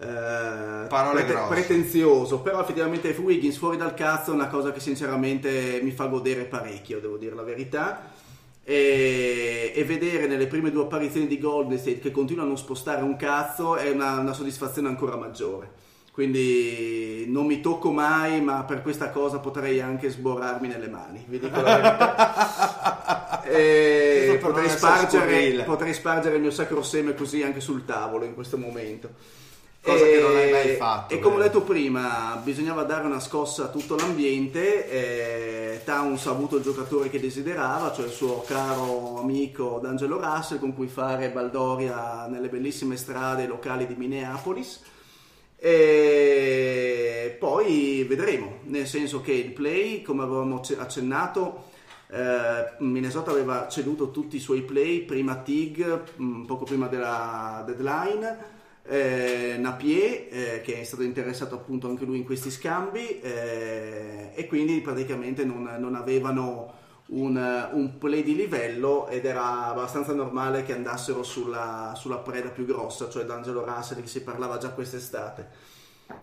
eh, 0.00 0.86
Parole 0.88 1.26
grosse. 1.26 1.48
pretenzioso, 1.48 2.40
però 2.40 2.60
effettivamente 2.60 3.10
Wiggins 3.10 3.58
fuori 3.58 3.76
dal 3.76 3.92
cazzo 3.92 4.30
è 4.30 4.34
una 4.34 4.48
cosa 4.48 4.72
che 4.72 4.80
sinceramente 4.80 5.80
mi 5.82 5.90
fa 5.90 6.06
godere 6.06 6.44
parecchio, 6.44 7.00
devo 7.00 7.18
dire 7.18 7.34
la 7.34 7.42
verità. 7.42 8.10
E, 8.62 9.72
e 9.74 9.84
vedere 9.84 10.26
nelle 10.26 10.46
prime 10.46 10.70
due 10.70 10.84
apparizioni 10.84 11.26
di 11.26 11.38
Golden 11.38 11.78
State 11.78 11.98
che 11.98 12.10
continuano 12.10 12.50
a 12.50 12.52
non 12.52 12.62
spostare 12.62 13.02
un 13.02 13.16
cazzo 13.16 13.76
è 13.76 13.90
una, 13.90 14.18
una 14.20 14.32
soddisfazione 14.32 14.88
ancora 14.88 15.16
maggiore. 15.16 15.78
Quindi 16.12 17.24
non 17.28 17.46
mi 17.46 17.60
tocco 17.60 17.90
mai, 17.92 18.40
ma 18.40 18.64
per 18.64 18.82
questa 18.82 19.10
cosa 19.10 19.38
potrei 19.38 19.80
anche 19.80 20.08
sborrarmi 20.08 20.68
nelle 20.68 20.88
mani. 20.88 21.24
Vi 21.26 21.38
dico 21.38 21.60
la 21.60 21.76
verità. 21.76 23.28
E 23.52 24.38
potrei, 24.40 24.68
spargere, 24.68 25.64
potrei 25.64 25.92
spargere 25.92 26.36
il 26.36 26.40
mio 26.40 26.52
sacro 26.52 26.82
seme 26.82 27.14
così 27.14 27.42
anche 27.42 27.58
sul 27.58 27.84
tavolo 27.84 28.24
in 28.24 28.34
questo 28.34 28.56
momento. 28.56 29.08
Cosa 29.82 30.04
che 30.04 30.20
non 30.20 30.36
hai 30.36 30.50
mai 30.50 30.76
fatto, 30.76 31.14
E 31.14 31.18
come 31.20 31.36
ho 31.36 31.38
detto 31.38 31.62
prima, 31.62 32.38
bisognava 32.44 32.82
dare 32.82 33.06
una 33.06 33.18
scossa 33.18 33.64
a 33.64 33.68
tutto 33.68 33.96
l'ambiente. 33.96 34.88
eh, 34.90 35.80
Towns 35.84 36.26
ha 36.26 36.30
avuto 36.30 36.56
il 36.56 36.62
giocatore 36.62 37.08
che 37.08 37.18
desiderava, 37.18 37.90
cioè 37.92 38.04
il 38.04 38.12
suo 38.12 38.42
caro 38.46 39.18
amico 39.18 39.78
D'Angelo 39.82 40.20
Russell, 40.20 40.58
con 40.58 40.74
cui 40.74 40.86
fare 40.86 41.30
baldoria 41.30 42.26
nelle 42.26 42.48
bellissime 42.48 42.96
strade 42.98 43.46
locali 43.46 43.86
di 43.86 43.94
Minneapolis. 43.94 44.82
E 45.56 47.36
poi 47.38 48.04
vedremo, 48.08 48.58
nel 48.64 48.86
senso 48.86 49.22
che 49.22 49.32
il 49.32 49.52
play, 49.52 50.02
come 50.02 50.22
avevamo 50.22 50.56
acce- 50.56 50.78
accennato, 50.78 51.64
eh, 52.10 52.72
Minnesota 52.80 53.30
aveva 53.30 53.66
ceduto 53.68 54.10
tutti 54.10 54.36
i 54.36 54.40
suoi 54.40 54.60
play 54.62 55.04
prima 55.04 55.36
Tig, 55.36 56.02
mh, 56.16 56.44
poco 56.44 56.64
prima 56.64 56.86
della 56.86 57.62
deadline, 57.66 58.58
eh, 58.90 59.54
Napier 59.56 60.26
eh, 60.30 60.60
che 60.64 60.80
è 60.80 60.84
stato 60.84 61.04
interessato 61.04 61.54
appunto 61.54 61.88
anche 61.88 62.04
lui 62.04 62.18
in 62.18 62.24
questi 62.24 62.50
scambi 62.50 63.20
eh, 63.20 64.32
e 64.34 64.46
quindi 64.48 64.80
praticamente 64.80 65.44
non, 65.44 65.76
non 65.78 65.94
avevano 65.94 66.74
un, 67.10 67.68
un 67.72 67.98
play 67.98 68.24
di 68.24 68.34
livello 68.34 69.06
ed 69.06 69.26
era 69.26 69.66
abbastanza 69.66 70.12
normale 70.12 70.64
che 70.64 70.74
andassero 70.74 71.22
sulla, 71.22 71.92
sulla 71.96 72.18
preda 72.18 72.48
più 72.48 72.64
grossa, 72.66 73.08
cioè 73.08 73.24
D'Angelo 73.24 73.64
Russell 73.64 74.00
che 74.00 74.08
si 74.08 74.24
parlava 74.24 74.58
già 74.58 74.70
quest'estate. 74.70 75.68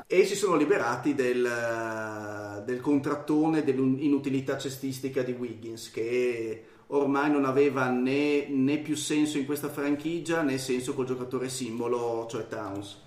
E 0.06 0.26
si 0.26 0.36
sono 0.36 0.58
liberati 0.58 1.16
del, 1.16 2.64
del 2.66 2.82
contrattone 2.82 3.64
dell'inutilità 3.64 4.58
cestistica 4.58 5.24
di 5.24 5.32
Wiggins 5.32 5.90
che 5.90 6.66
ormai 6.88 7.30
non 7.32 7.46
aveva 7.46 7.90
né, 7.90 8.48
né 8.48 8.78
più 8.80 8.96
senso 8.96 9.38
in 9.38 9.46
questa 9.46 9.70
franchigia 9.70 10.42
né 10.42 10.58
senso 10.58 10.94
col 10.94 11.06
giocatore 11.06 11.50
simbolo 11.50 12.26
cioè 12.30 12.48
Towns 12.48 13.06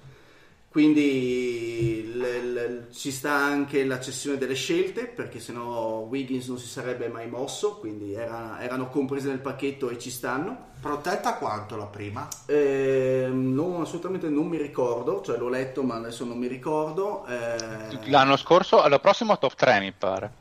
quindi 0.69 2.05
l- 2.15 2.53
l- 2.53 2.87
ci 2.93 3.11
sta 3.11 3.33
anche 3.33 3.85
la 3.85 3.99
cessione 3.99 4.39
delle 4.39 4.55
scelte 4.55 5.07
perché 5.07 5.41
sennò 5.41 5.99
Wiggins 6.09 6.47
non 6.47 6.59
si 6.59 6.69
sarebbe 6.69 7.09
mai 7.09 7.29
mosso 7.29 7.79
quindi 7.79 8.13
era- 8.15 8.61
erano 8.63 8.89
comprese 8.89 9.29
nel 9.29 9.41
pacchetto 9.41 9.91
e 9.91 9.99
ci 9.99 10.11
stanno 10.11 10.69
Protetta 10.81 11.35
quanto 11.35 11.77
la 11.77 11.85
prima? 11.85 12.27
Ehm, 12.47 13.53
non, 13.53 13.83
assolutamente 13.83 14.31
non 14.31 14.47
mi 14.47 14.57
ricordo, 14.57 15.21
cioè 15.21 15.37
l'ho 15.37 15.51
letto 15.51 15.83
ma 15.83 15.97
adesso 15.97 16.25
non 16.25 16.39
mi 16.39 16.47
ricordo. 16.47 17.27
eh, 17.27 17.99
L'anno 18.07 18.37
scorso, 18.39 18.81
allora 18.81 19.01
prossimo 19.01 19.37
top 19.39 19.55
3 19.55 19.81
mi 19.81 19.93
pare. 19.93 20.33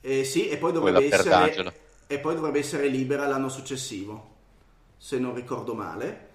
eh, 0.00 0.24
sì, 0.24 0.48
e 0.48 0.56
poi, 0.58 0.72
dovrebbe 0.72 0.98
Quella 0.98 1.08
essere. 1.08 1.72
E 2.06 2.18
poi 2.18 2.34
dovrebbe 2.34 2.58
essere 2.58 2.88
libera 2.88 3.26
l'anno 3.26 3.48
successivo, 3.48 4.34
se 4.96 5.18
non 5.18 5.34
ricordo 5.34 5.74
male. 5.74 6.28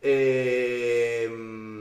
Ehm, 0.00 1.72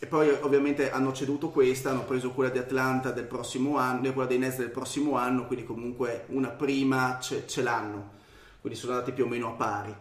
E, 0.00 0.06
poi 0.06 0.28
ovviamente 0.42 0.92
hanno 0.92 1.12
ceduto 1.12 1.48
questa, 1.50 1.90
hanno 1.90 2.04
preso 2.04 2.30
quella 2.30 2.50
di 2.50 2.58
Atlanta 2.58 3.10
del 3.10 3.24
prossimo 3.24 3.78
anno, 3.78 4.06
e 4.06 4.12
quella 4.12 4.28
dei 4.28 4.38
Nets 4.38 4.58
del 4.58 4.70
prossimo 4.70 5.16
anno, 5.16 5.46
quindi 5.46 5.64
comunque 5.64 6.24
una 6.28 6.50
prima 6.50 7.18
ce, 7.20 7.48
ce 7.48 7.62
l'hanno, 7.62 8.10
quindi 8.60 8.78
sono 8.78 8.92
andati 8.92 9.10
più 9.10 9.24
o 9.24 9.26
meno 9.26 9.48
a 9.48 9.52
pari. 9.52 9.94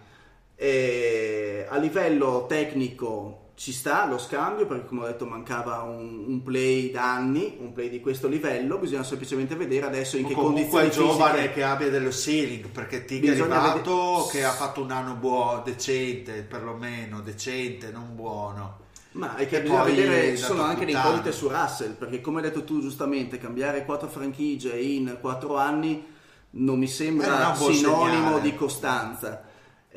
E 0.56 1.66
a 1.68 1.78
livello 1.78 2.46
tecnico 2.48 3.47
ci 3.58 3.74
sta 3.74 4.06
lo 4.06 4.20
scambio 4.20 4.68
perché 4.68 4.86
come 4.86 5.02
ho 5.02 5.06
detto 5.08 5.26
mancava 5.26 5.82
un, 5.82 6.26
un 6.28 6.44
play 6.44 6.92
da 6.92 7.12
anni, 7.16 7.58
un 7.60 7.74
play 7.74 7.90
di 7.90 8.00
questo 8.00 8.28
livello, 8.28 8.78
bisogna 8.78 9.02
semplicemente 9.04 9.56
vedere 9.56 9.88
adesso 9.88 10.16
in 10.16 10.26
O 10.26 10.28
che 10.28 10.34
comunque 10.36 10.70
condizioni 10.70 10.88
è 10.88 11.12
giovane 11.12 11.36
fisiche 11.38 11.54
che 11.54 11.64
abbia 11.64 11.90
dello 11.90 12.12
ceiling 12.12 12.68
perché 12.68 13.04
Tig 13.06 13.26
è 13.26 13.30
arrivato 13.32 13.96
vedere- 14.18 14.30
che 14.32 14.44
ha 14.44 14.52
fatto 14.52 14.82
un 14.84 14.92
anno 14.92 15.16
buono, 15.16 15.64
decente, 15.66 16.44
perlomeno 16.44 17.22
decente, 17.22 17.90
non 17.90 18.14
buono. 18.16 18.86
Ma 19.14 19.36
è 19.36 19.48
che 19.48 19.62
bisogna 19.64 19.82
vedere, 19.84 20.38
ci 20.38 20.44
sono 20.44 20.62
anche 20.62 20.86
le 20.86 20.92
incognite 20.92 21.32
su 21.32 21.48
Russell, 21.48 21.94
perché 21.96 22.22
come 22.22 22.38
hai 22.42 22.44
detto 22.50 22.64
tu 22.64 22.80
giustamente, 22.80 23.40
cambiare 23.40 23.84
quattro 23.86 24.08
franchigie 24.08 24.78
in 24.80 25.18
quattro 25.20 25.58
anni 25.58 26.06
non 26.52 26.78
mi 26.78 26.86
Eh, 26.86 26.90
sembra 26.90 27.56
buon 27.58 27.74
sinonimo 27.74 28.06
segnale. 28.06 28.42
di 28.42 28.56
costanza. 28.56 29.42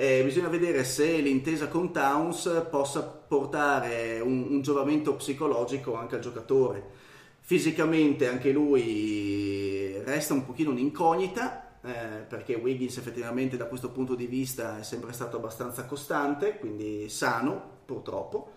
Eh, 0.00 0.22
bisogna 0.24 0.48
vedere 0.48 0.82
se 0.82 1.18
l'intesa 1.18 1.68
con 1.68 1.92
Towns 1.92 2.68
possa 2.70 3.02
portare 3.02 4.18
un, 4.20 4.46
un 4.48 4.62
giovamento 4.62 5.14
psicologico 5.16 5.94
anche 5.94 6.14
al 6.14 6.22
giocatore. 6.22 6.82
Fisicamente 7.40 8.26
anche 8.26 8.50
lui 8.50 10.00
resta 10.02 10.32
un 10.32 10.46
pochino 10.46 10.70
un'incognita, 10.70 11.80
eh, 11.82 12.24
perché 12.26 12.54
Wiggins 12.54 12.96
effettivamente 12.96 13.58
da 13.58 13.66
questo 13.66 13.90
punto 13.90 14.14
di 14.14 14.24
vista 14.24 14.78
è 14.78 14.82
sempre 14.82 15.12
stato 15.12 15.36
abbastanza 15.36 15.84
costante, 15.84 16.56
quindi 16.56 17.10
sano 17.10 17.80
purtroppo. 17.84 18.52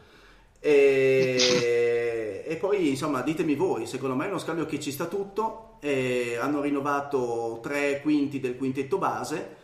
E, 0.62 2.46
e 2.48 2.56
poi 2.56 2.88
insomma 2.88 3.22
ditemi 3.22 3.56
voi, 3.56 3.86
secondo 3.86 4.16
me 4.16 4.28
è 4.28 4.30
uno 4.30 4.40
scambio 4.40 4.66
che 4.66 4.80
ci 4.80 4.94
sta 4.94 5.08
tutto, 5.08 5.76
e 5.82 6.38
hanno 6.40 6.62
rinnovato 6.62 7.60
tre 7.62 8.00
quinti 8.00 8.40
del 8.40 8.56
quintetto 8.56 8.98
base 8.98 9.63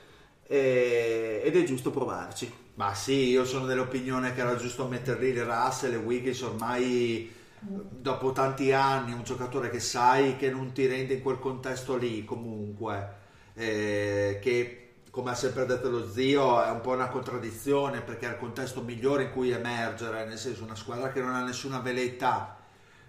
e- 0.52 1.42
ed 1.44 1.56
è 1.56 1.64
giusto 1.64 1.92
provarci. 1.92 2.52
Ma 2.76 2.94
sì, 2.96 3.30
io 3.30 3.46
sono 3.46 3.66
dell'opinione 3.66 4.34
che 4.34 4.42
era 4.42 4.56
giusto 4.56 4.88
metterli 4.88 5.28
il 5.30 5.44
Russell 5.44 5.94
e 5.94 5.98
Wiggins 5.98 6.42
ormai 6.42 7.32
dopo 7.60 8.32
tanti 8.32 8.72
anni, 8.72 9.12
un 9.14 9.24
giocatore 9.24 9.70
che 9.70 9.80
sai 9.80 10.38
che 10.38 10.50
non 10.50 10.72
ti 10.72 10.88
rende 10.88 11.16
in 11.16 11.22
quel 11.22 11.40
contesto 11.40 11.98
lì 11.98 12.24
comunque, 12.26 13.16
eh, 13.54 14.40
che 14.42 14.86
come 15.12 15.32
ha 15.32 15.36
sempre 15.36 15.66
detto 15.66 15.90
lo 15.90 16.10
zio, 16.10 16.64
è 16.64 16.70
un 16.70 16.82
po' 16.82 16.92
una 16.92 17.10
contraddizione 17.10 18.02
perché 18.02 18.28
è 18.28 18.32
il 18.32 18.38
contesto 18.38 18.82
migliore 18.82 19.24
in 19.24 19.32
cui 19.32 19.50
emergere, 19.52 20.26
nel 20.26 20.38
senso 20.38 20.64
una 20.64 20.76
squadra 20.76 21.12
che 21.12 21.20
non 21.20 21.34
ha 21.34 21.44
nessuna 21.44 21.80
velleità, 21.80 22.58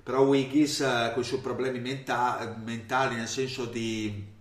però 0.02 0.22
Wiggins 0.22 0.80
eh, 0.80 1.10
con 1.12 1.22
i 1.22 1.24
suoi 1.26 1.40
problemi 1.40 1.78
menta- 1.78 2.56
mentali, 2.64 3.14
nel 3.16 3.28
senso 3.28 3.66
di 3.66 4.38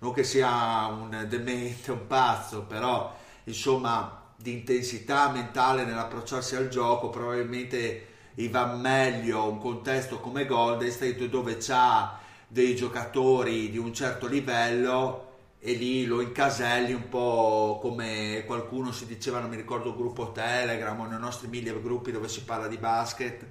non 0.00 0.12
che 0.12 0.24
sia 0.24 0.86
un 0.86 1.26
demente, 1.28 1.92
un 1.92 2.06
pazzo, 2.06 2.62
però 2.62 3.16
insomma 3.44 4.32
di 4.36 4.52
intensità 4.52 5.30
mentale 5.30 5.84
nell'approcciarsi 5.84 6.56
al 6.56 6.68
gioco, 6.68 7.10
probabilmente 7.10 8.06
gli 8.34 8.48
va 8.48 8.74
meglio 8.74 9.50
un 9.50 9.58
contesto 9.58 10.18
come 10.18 10.46
Golden 10.46 10.90
State 10.90 11.28
dove 11.28 11.58
c'ha 11.58 12.18
dei 12.46 12.74
giocatori 12.74 13.70
di 13.70 13.78
un 13.78 13.92
certo 13.92 14.26
livello 14.26 15.28
e 15.58 15.72
lì 15.74 16.06
lo 16.06 16.22
incaselli 16.22 16.94
un 16.94 17.08
po' 17.10 17.78
come 17.82 18.44
qualcuno 18.46 18.92
si 18.92 19.04
diceva, 19.04 19.40
non 19.40 19.50
mi 19.50 19.56
ricordo, 19.56 19.94
gruppo 19.94 20.32
Telegram 20.32 20.98
o 20.98 21.06
nei 21.06 21.18
nostri 21.18 21.48
mille 21.48 21.78
gruppi 21.82 22.10
dove 22.10 22.28
si 22.28 22.42
parla 22.44 22.66
di 22.66 22.78
basket, 22.78 23.46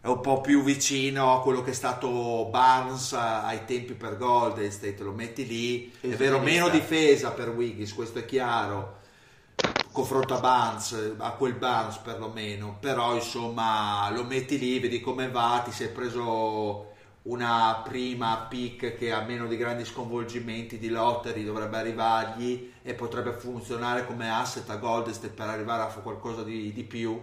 è 0.00 0.06
un 0.06 0.20
po' 0.20 0.40
più 0.40 0.62
vicino 0.62 1.34
a 1.34 1.42
quello 1.42 1.62
che 1.62 1.70
è 1.72 1.74
stato 1.74 2.46
Barnes 2.50 3.12
ai 3.14 3.64
tempi 3.64 3.94
per 3.94 4.16
Golden 4.16 4.70
State, 4.70 5.02
lo 5.02 5.12
metti 5.12 5.44
lì, 5.44 5.92
è 6.00 6.08
vero, 6.08 6.38
meno 6.38 6.68
difesa 6.68 7.32
per 7.32 7.48
Wiggins, 7.48 7.92
questo 7.94 8.20
è 8.20 8.24
chiaro, 8.24 8.98
confronto 9.90 10.34
a 10.34 10.40
Barnes, 10.40 11.14
a 11.18 11.32
quel 11.32 11.54
Barnes 11.54 11.96
perlomeno, 11.96 12.76
però 12.78 13.14
insomma 13.16 14.08
lo 14.10 14.22
metti 14.22 14.56
lì, 14.56 14.78
vedi 14.78 15.00
come 15.00 15.28
va, 15.30 15.62
ti 15.64 15.72
sei 15.72 15.88
preso 15.88 16.92
una 17.22 17.82
prima 17.84 18.46
pick 18.48 18.96
che 18.96 19.12
a 19.12 19.22
meno 19.22 19.48
di 19.48 19.56
grandi 19.56 19.84
sconvolgimenti 19.84 20.78
di 20.78 20.88
lottery 20.88 21.44
dovrebbe 21.44 21.76
arrivargli 21.76 22.72
e 22.82 22.94
potrebbe 22.94 23.32
funzionare 23.32 24.06
come 24.06 24.30
asset 24.30 24.70
a 24.70 24.76
Golden 24.76 25.12
State 25.12 25.34
per 25.34 25.48
arrivare 25.48 25.82
a 25.82 25.86
qualcosa 25.86 26.44
di, 26.44 26.72
di 26.72 26.84
più 26.84 27.20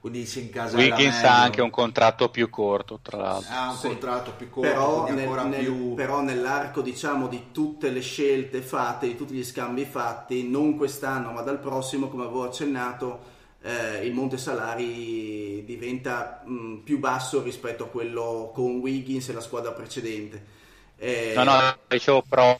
quindi 0.00 0.26
si 0.26 0.40
incasella 0.40 0.96
Wiggins 0.96 1.24
ha 1.24 1.42
anche 1.42 1.60
un 1.62 1.70
contratto 1.70 2.30
più 2.30 2.48
corto 2.48 3.00
tra 3.02 3.16
l'altro 3.18 3.56
ha 3.56 3.70
un 3.70 3.76
Sì. 3.76 3.88
contratto 3.88 4.32
più 4.32 4.48
corto 4.50 4.60
Però, 4.60 5.08
nel- 5.12 5.28
nel- 5.48 5.64
più 5.64 5.94
però 5.94 6.20
nell'arco 6.20 6.80
diciamo 6.82 7.28
di 7.28 7.50
tutte 7.52 7.90
le 7.90 8.00
scelte 8.00 8.60
fatte, 8.62 9.06
di 9.06 9.16
tutti 9.16 9.34
gli 9.34 9.44
scambi 9.44 9.84
fatti, 9.84 10.48
non 10.48 10.76
quest'anno 10.76 11.30
ma 11.32 11.42
dal 11.42 11.58
prossimo, 11.60 12.08
come 12.08 12.24
avevo 12.24 12.44
accennato, 12.44 13.36
eh, 13.62 14.04
il 14.06 14.12
monte 14.14 14.36
salari 14.38 15.64
diventa 15.64 16.42
mh, 16.44 16.78
più 16.84 16.98
basso 16.98 17.42
rispetto 17.42 17.84
a 17.84 17.88
quello 17.88 18.50
con 18.54 18.78
Wiggins 18.80 19.28
e 19.28 19.32
la 19.32 19.40
squadra 19.40 19.72
precedente. 19.72 20.56
Eh, 20.96 21.34
no 21.36 21.44
no 21.44 21.78
dicevo 21.88 22.22
però 22.22 22.58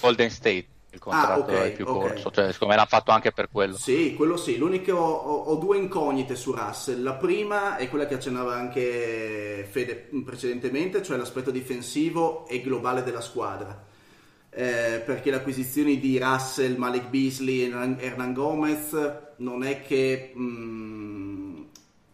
Golden 0.00 0.30
State 0.30 0.68
il 0.90 0.98
contratto 0.98 1.36
Ah, 1.36 1.38
ok, 1.38 1.52
è 1.64 1.72
più 1.72 1.86
ok. 1.86 1.88
corto 1.88 2.30
cioè 2.30 2.52
secondo 2.52 2.68
me 2.74 2.76
l'hanno 2.76 2.88
fatto 2.88 3.10
anche 3.10 3.32
per 3.32 3.48
quello 3.50 3.80
Sì, 3.80 4.14
quello 4.16 4.36
sì. 4.36 4.56
L'unico 4.56 4.92
ho, 4.94 5.42
ho 5.44 5.54
due 5.56 5.76
incognite 5.78 6.34
su 6.34 6.52
Russell. 6.52 7.02
La 7.02 7.14
prima 7.14 7.76
è 7.76 7.88
quella 7.88 8.06
che 8.06 8.14
accennava 8.14 8.54
anche 8.54 9.66
Fede 9.70 10.08
precedentemente, 10.24 11.02
cioè 11.02 11.16
l'aspetto 11.18 11.50
difensivo 11.50 12.46
e 12.48 12.60
globale 12.62 13.02
della 13.04 13.20
squadra. 13.20 13.84
Eh, 14.50 15.02
perché 15.04 15.30
le 15.30 15.36
acquisizioni 15.36 15.98
di 16.00 16.18
Russell, 16.18 16.76
Malik 16.76 17.08
Beasley 17.08 17.60
e 17.60 17.64
Hernan- 17.66 17.96
Hernan 18.00 18.32
Gomez 18.32 18.96
non 19.36 19.62
è 19.62 19.82
che 19.82 20.32
mh, 20.34 20.40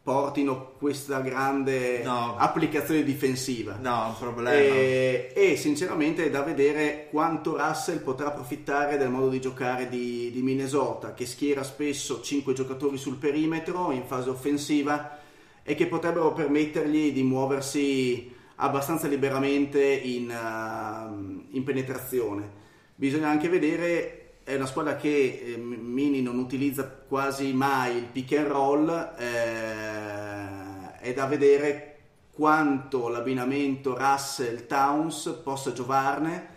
portino 0.05 0.73
questa 0.79 1.21
grande 1.21 2.03
No. 2.05 2.37
applicazione 2.37 3.03
difensiva. 3.03 3.79
no 3.81 4.09
un 4.09 4.19
problema 4.19 4.51
E, 4.51 5.33
e 5.35 5.57
sinceramente 5.57 6.27
è 6.27 6.31
da 6.31 6.43
vedere 6.43 7.09
quanto 7.11 7.57
Russell 7.57 8.03
potrà 8.03 8.27
approfittare 8.27 8.99
del 8.99 9.09
modo 9.09 9.31
di 9.31 9.41
giocare 9.41 9.89
di, 9.89 10.31
di 10.31 10.43
Minnesota, 10.43 11.15
che 11.15 11.25
schiera 11.25 11.63
spesso 11.63 12.21
5 12.21 12.53
giocatori 12.53 12.99
sul 12.99 13.17
perimetro 13.17 13.93
in 13.93 14.05
fase 14.05 14.29
offensiva 14.29 15.19
e 15.63 15.75
che 15.75 15.87
potrebbero 15.87 16.35
permettergli 16.35 17.11
di 17.11 17.23
muoversi 17.23 18.31
abbastanza 18.57 19.09
liberamente 19.09 19.83
in, 19.83 20.29
uh, 20.29 21.47
in 21.57 21.65
penetrazione. 21.65 22.63
Bisogna 22.95 23.29
anche 23.29 23.49
vedere, 23.49 24.24
è 24.45 24.55
una 24.55 24.67
squadra 24.67 24.97
che 24.97 25.43
eh, 25.43 25.57
Mini 25.57 26.21
non 26.21 26.39
utilizza 26.39 26.87
quasi 26.87 27.55
mai 27.55 27.97
il 27.97 28.05
pick 28.05 28.37
and 28.37 28.47
roll, 28.47 28.89
eh, 29.19 30.99
è 30.99 31.13
da 31.15 31.25
vedere 31.27 31.91
quanto 32.31 33.09
l'abbinamento 33.09 33.97
Russell-Towns 33.97 35.41
possa 35.43 35.73
giovarne 35.73 36.53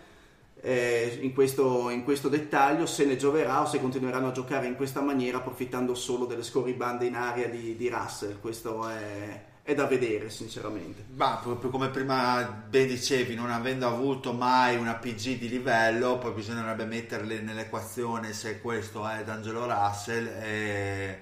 eh, 0.60 1.18
in, 1.22 1.32
questo, 1.32 1.88
in 1.88 2.04
questo 2.04 2.28
dettaglio, 2.28 2.84
se 2.84 3.06
ne 3.06 3.16
gioverà 3.16 3.62
o 3.62 3.66
se 3.66 3.80
continueranno 3.80 4.28
a 4.28 4.32
giocare 4.32 4.66
in 4.66 4.76
questa 4.76 5.00
maniera 5.00 5.38
approfittando 5.38 5.94
solo 5.94 6.26
delle 6.26 6.42
scorribande 6.42 7.06
in 7.06 7.14
aria 7.14 7.48
di, 7.48 7.74
di 7.74 7.88
Russell. 7.88 8.38
Questo 8.40 8.86
è, 8.86 9.44
è 9.68 9.74
da 9.74 9.84
vedere 9.84 10.30
sinceramente. 10.30 11.04
Ma 11.14 11.38
proprio 11.42 11.68
come 11.68 11.90
prima 11.90 12.42
ben 12.42 12.86
dicevi, 12.86 13.34
non 13.34 13.50
avendo 13.50 13.86
avuto 13.86 14.32
mai 14.32 14.76
una 14.76 14.94
PG 14.94 15.36
di 15.36 15.46
livello, 15.46 16.16
poi 16.16 16.32
bisognerebbe 16.32 16.86
metterle 16.86 17.42
nell'equazione 17.42 18.32
se 18.32 18.62
questo 18.62 19.06
è 19.06 19.24
D'Angelo 19.24 19.66
Russell 19.66 20.26
e 20.26 21.18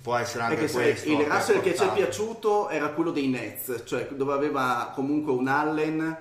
può 0.00 0.16
essere 0.16 0.44
anche 0.44 0.66
questo. 0.66 1.10
il 1.10 1.26
Russell 1.26 1.60
che 1.60 1.74
ci 1.74 1.84
è 1.84 1.92
piaciuto 1.92 2.70
era 2.70 2.88
quello 2.88 3.10
dei 3.10 3.28
Nets, 3.28 3.82
cioè 3.84 4.08
dove 4.12 4.32
aveva 4.32 4.90
comunque 4.94 5.32
un 5.32 5.46
Allen 5.46 6.16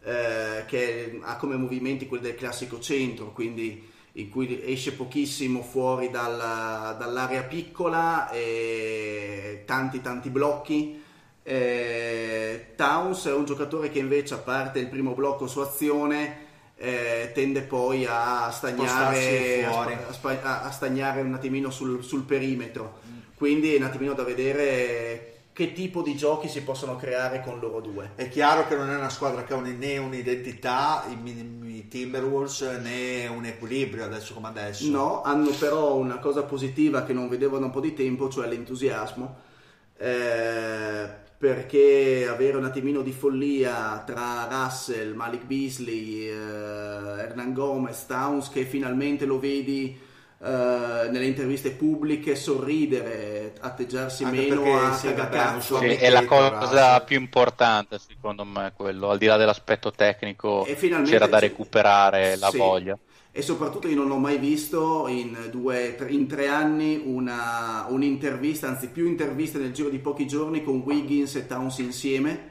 eh, 0.00 0.62
che 0.68 1.18
ha 1.20 1.34
come 1.34 1.56
movimenti 1.56 2.06
quelli 2.06 2.22
del 2.22 2.36
classico 2.36 2.78
centro, 2.78 3.32
quindi 3.32 3.90
in 4.12 4.30
cui 4.30 4.62
esce 4.64 4.92
pochissimo 4.92 5.62
fuori 5.62 6.10
dalla- 6.10 6.94
dall'area 6.96 7.42
piccola 7.42 8.30
e 8.30 9.64
tanti 9.66 10.00
tanti 10.00 10.30
blocchi. 10.30 11.06
Eh, 11.50 12.72
Towns 12.76 13.24
è 13.26 13.32
un 13.32 13.46
giocatore 13.46 13.88
che 13.90 13.98
invece 13.98 14.34
a 14.34 14.38
parte 14.38 14.80
il 14.80 14.88
primo 14.88 15.14
blocco 15.14 15.46
su 15.46 15.60
azione 15.60 16.46
eh, 16.76 17.30
tende 17.34 17.62
poi 17.62 18.04
a 18.06 18.50
stagnare, 18.50 19.64
a, 19.64 20.12
spa- 20.12 20.42
a 20.42 20.62
a- 20.64 20.70
stagnare 20.70 21.22
un 21.22 21.32
attimino 21.32 21.70
sul, 21.70 22.04
sul 22.04 22.24
perimetro. 22.24 22.98
Quindi 23.34 23.74
è 23.74 23.78
un 23.78 23.84
attimino 23.84 24.12
da 24.12 24.24
vedere 24.24 25.32
che 25.54 25.72
tipo 25.72 26.02
di 26.02 26.14
giochi 26.14 26.48
si 26.48 26.62
possono 26.62 26.96
creare 26.96 27.40
con 27.40 27.58
loro 27.58 27.80
due. 27.80 28.10
È 28.14 28.28
chiaro 28.28 28.66
che 28.68 28.76
non 28.76 28.90
è 28.90 28.96
una 28.96 29.08
squadra 29.08 29.42
che 29.44 29.54
ha 29.54 29.56
un- 29.56 29.74
né 29.78 29.96
un'identità, 29.96 31.04
i, 31.08 31.66
i 31.78 31.88
Timberwolves, 31.88 32.60
né 32.82 33.26
un 33.26 33.46
equilibrio 33.46 34.04
adesso 34.04 34.34
come 34.34 34.48
adesso. 34.48 34.88
No, 34.90 35.22
hanno 35.22 35.50
però 35.58 35.94
una 35.96 36.18
cosa 36.18 36.42
positiva 36.42 37.04
che 37.04 37.14
non 37.14 37.28
vedevo 37.28 37.58
da 37.58 37.64
un 37.64 37.70
po' 37.72 37.80
di 37.80 37.94
tempo, 37.94 38.28
cioè 38.28 38.46
l'entusiasmo. 38.46 39.46
Eh, 39.96 41.26
perché 41.38 42.26
avere 42.28 42.56
un 42.56 42.64
attimino 42.64 43.00
di 43.02 43.12
follia 43.12 44.02
tra 44.04 44.48
Russell, 44.50 45.14
Malik 45.14 45.44
Beasley, 45.44 46.28
eh, 46.28 46.32
Hernan 46.34 47.52
Gomez, 47.52 48.06
Towns 48.06 48.48
che 48.50 48.64
finalmente 48.64 49.24
lo 49.24 49.38
vedi 49.38 49.96
eh, 50.40 50.46
nelle 51.10 51.26
interviste 51.26 51.72
pubbliche 51.72 52.34
sorridere, 52.34 53.54
atteggiarsi 53.60 54.24
Anche 54.24 54.40
meno 54.48 54.62
a 54.80 54.92
sì, 54.92 55.06
cagacazzo. 55.14 55.76
Sì, 55.76 55.86
è 55.86 56.10
la 56.10 56.20
Russell. 56.20 56.58
cosa 56.58 57.00
più 57.04 57.16
importante 57.18 57.98
secondo 57.98 58.44
me 58.44 58.72
quello 58.74 59.10
al 59.10 59.18
di 59.18 59.26
là 59.26 59.36
dell'aspetto 59.36 59.90
tecnico 59.92 60.64
E 60.64 60.74
c'era 61.02 61.26
da 61.26 61.38
recuperare 61.38 62.36
la 62.36 62.50
Sì. 62.50 62.58
voglia 62.58 62.98
E 63.30 63.42
soprattutto 63.42 63.88
io 63.88 63.96
non 63.96 64.10
ho 64.10 64.18
mai 64.18 64.38
visto 64.38 65.06
in, 65.06 65.48
due, 65.50 65.96
in 66.08 66.26
tre 66.26 66.48
anni 66.48 67.00
una, 67.04 67.86
un'intervista, 67.88 68.68
anzi 68.68 68.88
più 68.88 69.06
interviste 69.06 69.58
nel 69.58 69.72
giro 69.72 69.90
di 69.90 69.98
pochi 69.98 70.26
giorni 70.26 70.62
con 70.64 70.82
Wiggins 70.84 71.36
e 71.36 71.46
Towns 71.46 71.78
insieme. 71.78 72.46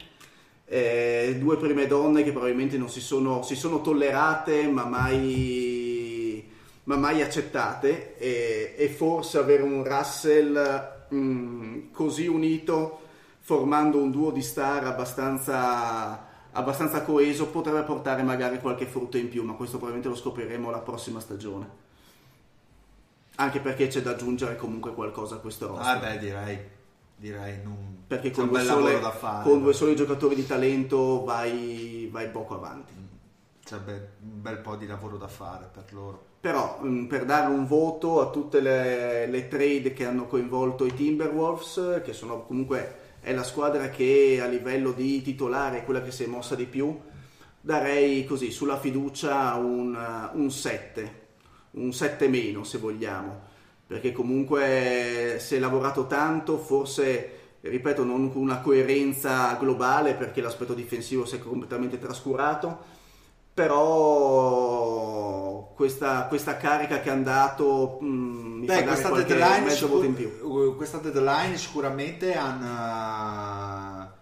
Eh, 0.64 1.36
due 1.38 1.56
prime 1.56 1.86
donne 1.86 2.22
che 2.22 2.32
probabilmente 2.32 2.76
non 2.76 2.88
si 2.88 3.00
sono, 3.00 3.42
si 3.42 3.54
sono 3.54 3.80
tollerate 3.80 4.68
ma 4.68 4.84
mai, 4.84 6.46
ma 6.84 6.96
mai 6.96 7.22
accettate 7.22 8.16
e, 8.18 8.74
e 8.76 8.88
forse 8.88 9.38
avere 9.38 9.62
un 9.62 9.82
Russell 9.82 11.06
mm, 11.12 11.90
così 11.92 12.26
unito 12.26 13.06
formando 13.48 13.96
un 13.96 14.10
duo 14.10 14.30
di 14.30 14.42
star 14.42 14.84
abbastanza, 14.84 16.27
abbastanza 16.58 17.02
coeso 17.02 17.46
potrebbe 17.46 17.82
portare 17.82 18.22
magari 18.22 18.58
qualche 18.58 18.84
frutto 18.84 19.16
in 19.16 19.28
più, 19.28 19.44
ma 19.44 19.52
questo 19.54 19.78
probabilmente 19.78 20.08
lo 20.08 20.20
scopriremo 20.20 20.70
la 20.70 20.80
prossima 20.80 21.20
stagione. 21.20 21.86
Anche 23.36 23.60
perché 23.60 23.86
c'è 23.86 24.02
da 24.02 24.10
aggiungere 24.10 24.56
comunque 24.56 24.92
qualcosa 24.92 25.36
a 25.36 25.38
questo 25.38 25.68
roster. 25.68 25.96
Ah, 25.96 25.98
beh, 25.98 26.18
direi, 26.18 26.58
direi 27.16 27.60
non... 27.62 28.02
perché 28.08 28.32
con, 28.32 28.44
un 28.44 28.50
due 28.50 28.58
bel 28.58 28.66
sole- 28.66 28.82
lavoro 28.82 29.00
da 29.00 29.12
fare. 29.12 29.48
con 29.48 29.62
due 29.62 29.72
soli 29.72 29.94
giocatori 29.94 30.34
di 30.34 30.46
talento 30.46 31.22
vai, 31.22 32.08
vai 32.10 32.28
poco 32.28 32.56
avanti. 32.56 32.92
C'è 33.64 33.76
be- 33.76 34.08
un 34.22 34.42
bel 34.42 34.58
po' 34.58 34.74
di 34.74 34.86
lavoro 34.88 35.16
da 35.16 35.28
fare 35.28 35.68
per 35.72 35.84
loro. 35.92 36.24
Però 36.40 36.80
mh, 36.80 37.04
per 37.04 37.24
dare 37.24 37.52
un 37.52 37.66
voto 37.66 38.20
a 38.20 38.30
tutte 38.30 38.60
le, 38.60 39.26
le 39.26 39.46
trade 39.46 39.92
che 39.92 40.04
hanno 40.04 40.26
coinvolto 40.26 40.84
i 40.84 40.92
Timberwolves, 40.92 42.00
che 42.04 42.12
sono 42.12 42.42
comunque 42.42 43.07
è 43.28 43.34
la 43.34 43.42
squadra 43.42 43.90
che 43.90 44.40
a 44.42 44.46
livello 44.46 44.92
di 44.92 45.20
titolare 45.20 45.80
è 45.80 45.84
quella 45.84 46.00
che 46.00 46.12
si 46.12 46.24
è 46.24 46.26
mossa 46.26 46.54
di 46.54 46.64
più, 46.64 46.98
darei 47.60 48.24
così 48.24 48.50
sulla 48.50 48.78
fiducia 48.78 49.54
un, 49.56 49.94
uh, 49.94 50.40
un 50.40 50.50
7. 50.50 51.26
un 51.72 51.92
7 51.92 52.26
meno 52.26 52.64
se 52.64 52.78
vogliamo, 52.78 53.38
perché 53.86 54.12
comunque 54.12 55.36
si 55.40 55.56
è 55.56 55.58
lavorato 55.58 56.06
tanto, 56.06 56.56
forse 56.56 57.32
ripeto 57.60 58.02
non 58.02 58.32
con 58.32 58.40
una 58.40 58.60
coerenza 58.60 59.54
globale 59.60 60.14
perché 60.14 60.40
l'aspetto 60.40 60.72
difensivo 60.72 61.26
si 61.26 61.36
è 61.36 61.38
completamente 61.38 61.98
trascurato, 61.98 62.78
però 63.58 64.92
questa, 65.74 66.26
questa 66.28 66.56
carica 66.56 67.00
che 67.00 67.10
hanno 67.10 67.24
dato 67.24 67.98
mh, 68.00 68.06
mi 68.06 68.66
Beh, 68.66 68.84
questa 68.84 69.10
deadline, 69.10 69.60
mezzo 69.64 69.86
sicur- 69.86 70.04
in 70.04 70.14
più. 70.14 70.30
uh, 70.42 70.76
questa 70.76 70.98
deadline 70.98 71.56
sicuramente 71.56 72.36
hanno 72.36 74.12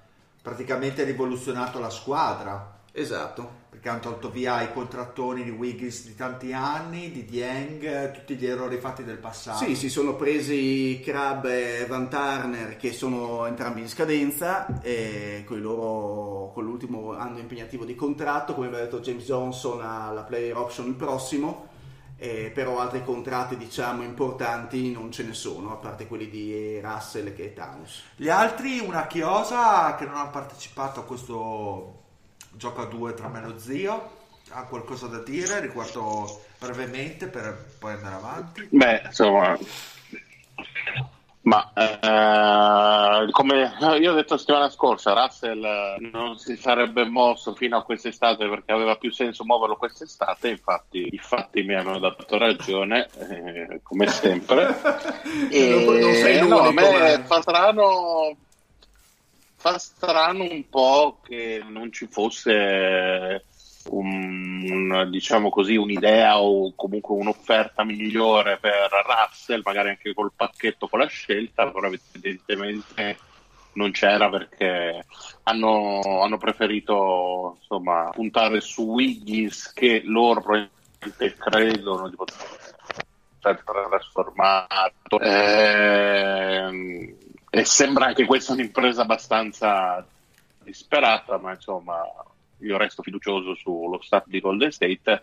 praticamente 0.40 1.04
rivoluzionato 1.04 1.78
la 1.78 1.90
squadra 1.90 2.74
Esatto. 2.92 3.64
Perché 3.86 3.88
hanno 3.88 4.00
tolto 4.00 4.30
via 4.30 4.62
i 4.62 4.72
contrattoni 4.72 5.44
di 5.44 5.50
Wiggins 5.50 6.06
di 6.06 6.14
tanti 6.16 6.52
anni, 6.52 7.12
di 7.12 7.24
Dieng, 7.24 8.10
tutti 8.10 8.34
gli 8.34 8.46
errori 8.46 8.78
fatti 8.78 9.04
del 9.04 9.18
passato. 9.18 9.64
Sì, 9.64 9.76
si 9.76 9.88
sono 9.88 10.16
presi 10.16 11.00
Crab 11.04 11.46
e 11.46 11.86
Van 11.86 12.08
Turner 12.08 12.76
che 12.76 12.92
sono 12.92 13.46
entrambi 13.46 13.80
in 13.80 13.88
scadenza 13.88 14.80
e 14.82 15.44
con, 15.46 15.60
loro, 15.60 16.50
con 16.52 16.64
l'ultimo 16.64 17.12
anno 17.12 17.38
impegnativo 17.38 17.84
di 17.84 17.94
contratto, 17.94 18.54
come 18.54 18.66
aveva 18.66 18.82
detto 18.82 19.00
James 19.00 19.24
Johnson 19.24 19.80
ha 19.80 20.10
la 20.10 20.22
player 20.22 20.56
option 20.56 20.88
il 20.88 20.94
prossimo, 20.94 21.68
eh, 22.16 22.50
però 22.52 22.80
altri 22.80 23.04
contratti 23.04 23.56
diciamo 23.56 24.02
importanti 24.02 24.90
non 24.90 25.12
ce 25.12 25.22
ne 25.22 25.34
sono, 25.34 25.72
a 25.72 25.76
parte 25.76 26.08
quelli 26.08 26.28
di 26.28 26.80
Russell 26.80 27.32
e 27.36 27.52
Towns. 27.52 28.02
Gli 28.16 28.28
altri, 28.28 28.80
una 28.80 29.06
chiosa 29.06 29.94
che 29.94 30.06
non 30.06 30.16
ha 30.16 30.26
partecipato 30.26 31.00
a 31.00 31.04
questo 31.04 32.04
gioco 32.56 32.82
a 32.82 32.86
due 32.86 33.14
tra 33.14 33.28
me 33.28 33.40
e 33.40 33.42
lo 33.42 33.58
zio, 33.58 34.10
ha 34.50 34.64
qualcosa 34.64 35.06
da 35.06 35.18
dire 35.18 35.60
riguardo 35.60 36.40
brevemente 36.58 37.26
per 37.28 37.76
poi 37.78 37.92
andare 37.92 38.14
avanti? 38.14 38.68
Beh, 38.70 39.02
insomma, 39.06 39.58
ma 41.46 41.72
eh, 41.74 43.30
come 43.30 43.76
io 44.00 44.10
ho 44.10 44.14
detto 44.14 44.34
la 44.34 44.38
settimana 44.38 44.68
scorsa, 44.68 45.12
Russell 45.12 45.64
eh, 45.64 45.96
non 46.12 46.38
si 46.38 46.56
sarebbe 46.56 47.04
mosso 47.04 47.54
fino 47.54 47.76
a 47.76 47.84
quest'estate 47.84 48.48
perché 48.48 48.72
aveva 48.72 48.96
più 48.96 49.12
senso 49.12 49.44
muoverlo 49.44 49.76
quest'estate, 49.76 50.48
infatti 50.48 51.08
i 51.08 51.18
fatti 51.18 51.62
mi 51.62 51.74
hanno 51.74 52.00
dato 52.00 52.36
ragione, 52.36 53.08
eh, 53.18 53.80
come 53.84 54.08
sempre. 54.08 54.76
e, 55.48 55.68
Non- 55.86 55.98
non 56.00 56.14
sei 56.14 56.48
no, 56.48 56.58
a 56.62 56.72
me 56.72 57.22
fa 57.24 57.40
strano, 57.40 58.36
fa 59.66 59.78
strano 59.78 60.44
un 60.44 60.68
po' 60.68 61.18
che 61.24 61.60
non 61.66 61.90
ci 61.90 62.06
fosse 62.06 63.44
un, 63.90 65.08
diciamo 65.10 65.50
così, 65.50 65.74
un'idea 65.74 66.38
o 66.40 66.72
comunque 66.76 67.16
un'offerta 67.16 67.82
migliore 67.82 68.58
per 68.58 68.88
Russell, 69.04 69.62
magari 69.64 69.88
anche 69.88 70.14
col 70.14 70.30
pacchetto 70.34 70.86
con 70.86 71.00
la 71.00 71.08
scelta, 71.08 71.68
però 71.68 71.88
evidentemente 71.88 73.18
non 73.72 73.90
c'era 73.90 74.30
perché 74.30 75.04
hanno, 75.42 76.00
hanno 76.22 76.38
preferito 76.38 77.56
insomma, 77.58 78.10
puntare 78.14 78.60
su 78.60 78.82
Wiggins 78.84 79.72
che 79.72 80.00
loro 80.04 80.40
probabilmente 80.42 81.34
credono 81.38 82.08
di 82.08 82.14
poter 82.14 83.62
trasformato 83.64 85.18
Ehm, 85.20 87.14
e 87.56 87.64
sembra 87.64 88.04
anche 88.04 88.26
questa 88.26 88.52
un'impresa 88.52 89.00
abbastanza 89.00 90.06
disperata 90.62 91.38
ma 91.38 91.52
insomma 91.54 92.02
io 92.58 92.76
resto 92.76 93.02
fiducioso 93.02 93.54
sullo 93.54 93.98
staff 94.02 94.26
di 94.26 94.40
Golden 94.40 94.70
State. 94.70 95.22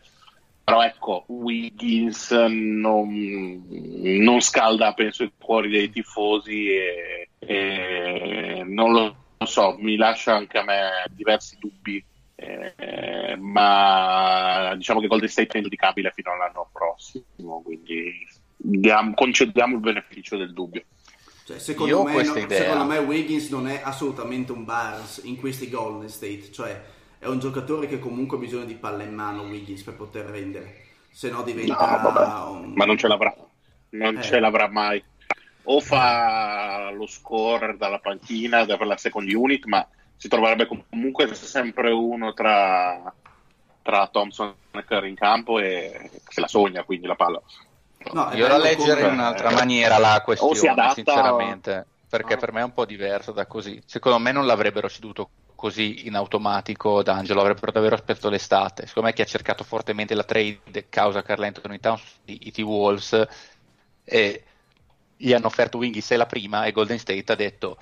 Però 0.63 0.81
ecco 0.81 1.25
Wiggins 1.27 2.31
non, 2.31 3.63
non 3.67 4.39
scalda 4.39 4.93
penso 4.93 5.23
i 5.23 5.31
cuori 5.37 5.69
dei 5.69 5.91
tifosi 5.91 6.69
e, 6.69 7.29
e 7.37 8.63
non 8.65 8.93
lo 8.93 9.15
so 9.45 9.75
mi 9.77 9.95
lascia 9.95 10.35
anche 10.35 10.57
a 10.57 10.63
me 10.63 10.89
diversi 11.11 11.57
dubbi. 11.59 12.03
Eh, 12.35 13.35
ma 13.37 14.73
diciamo 14.75 14.99
che 14.99 15.07
Golden 15.07 15.29
State 15.29 15.49
è 15.53 15.57
ingiudicabile 15.57 16.11
fino 16.15 16.31
all'anno 16.31 16.67
prossimo 16.73 17.61
quindi 17.61 18.11
diamo- 18.57 19.13
concediamo 19.13 19.75
il 19.75 19.81
beneficio 19.81 20.35
del 20.35 20.51
dubbio 20.51 20.83
Cioè, 21.45 21.57
Io 21.57 21.61
secondo, 21.61 22.03
me, 22.03 22.13
questa 22.13 22.39
no- 22.39 22.45
idea. 22.45 22.61
secondo 22.61 22.85
me 22.85 22.97
Wiggins 22.99 23.49
non 23.49 23.67
è 23.67 23.81
assolutamente 23.83 24.51
un 24.51 24.63
Barnes 24.63 25.21
in 25.23 25.35
questi 25.37 25.69
Golden 25.69 26.07
State, 26.09 26.51
cioè 26.51 26.81
è 27.19 27.27
un 27.27 27.39
giocatore 27.39 27.87
che 27.87 27.99
comunque 27.99 28.37
ha 28.37 28.39
bisogno 28.39 28.65
di 28.65 28.75
palla 28.75 29.03
in 29.03 29.13
mano 29.13 29.43
Wiggins 29.43 29.81
per 29.83 29.95
poter 29.95 30.25
rendere, 30.25 30.85
se 31.11 31.29
no 31.29 31.37
No, 31.37 31.43
diventa 31.43 31.75
vabbè, 31.75 32.49
un... 32.49 32.73
ma 32.75 32.85
non 32.85 32.97
ce 32.97 33.07
l'avrà, 33.07 33.35
non 33.89 34.17
Eh. 34.17 34.21
ce 34.21 34.39
l'avrà 34.39 34.67
mai. 34.69 35.03
O 35.65 35.79
fa 35.79 36.91
lo 36.91 37.07
scorer 37.07 37.77
dalla 37.77 37.99
panchina 37.99 38.65
per 38.65 38.85
la 38.85 38.97
second 38.97 39.29
unit, 39.31 39.65
ma 39.65 39.85
si 40.17 40.27
troverebbe 40.27 40.67
comunque 40.67 41.33
sempre 41.35 41.89
uno 41.91 42.33
tra, 42.33 43.13
tra 43.81 44.07
Thompson 44.07 44.53
e 44.71 44.83
Curry 44.83 45.09
in 45.09 45.15
campo 45.15 45.59
e 45.59 46.09
se 46.27 46.41
la 46.41 46.47
sogna 46.47 46.83
quindi 46.83 47.07
la 47.07 47.15
palla. 47.15 47.41
No, 48.11 48.31
Io 48.33 48.47
la 48.47 48.57
leggerei 48.57 49.05
in 49.05 49.13
un'altra 49.13 49.51
maniera 49.51 49.97
la 49.97 50.21
questione, 50.23 50.69
adatta 50.69 50.93
sinceramente, 50.93 51.85
perché 52.09 52.33
Ah. 52.33 52.37
per 52.37 52.51
me 52.51 52.61
è 52.61 52.63
un 52.63 52.73
po' 52.73 52.85
diverso 52.85 53.31
da 53.31 53.45
così. 53.45 53.81
Secondo 53.85 54.19
me 54.19 54.31
non 54.31 54.45
l'avrebbero 54.45 54.89
ceduto 54.89 55.29
così 55.55 56.07
in 56.07 56.15
automatico 56.15 57.01
D'Angelo, 57.01 57.39
avrebbero 57.39 57.71
davvero 57.71 57.95
aspettato 57.95 58.29
l'estate. 58.29 58.85
Secondo 58.85 59.07
me 59.07 59.15
chi 59.15 59.21
ha 59.21 59.25
cercato 59.25 59.63
fortemente 59.63 60.13
la 60.13 60.23
trade 60.23 60.87
causa 60.89 61.21
Carl 61.23 61.43
Anthony 61.43 61.79
Towns 61.79 62.01
i, 62.25 62.47
i 62.47 62.51
T-Wolves 62.51 63.27
e 64.03 64.43
gli 65.15 65.31
hanno 65.31 65.47
offerto 65.47 65.77
Wiggins 65.77 66.11
e 66.11 66.17
la 66.17 66.25
prima 66.25 66.65
e 66.65 66.71
Golden 66.73 66.99
State 66.99 67.31
ha 67.31 67.35
detto 67.35 67.77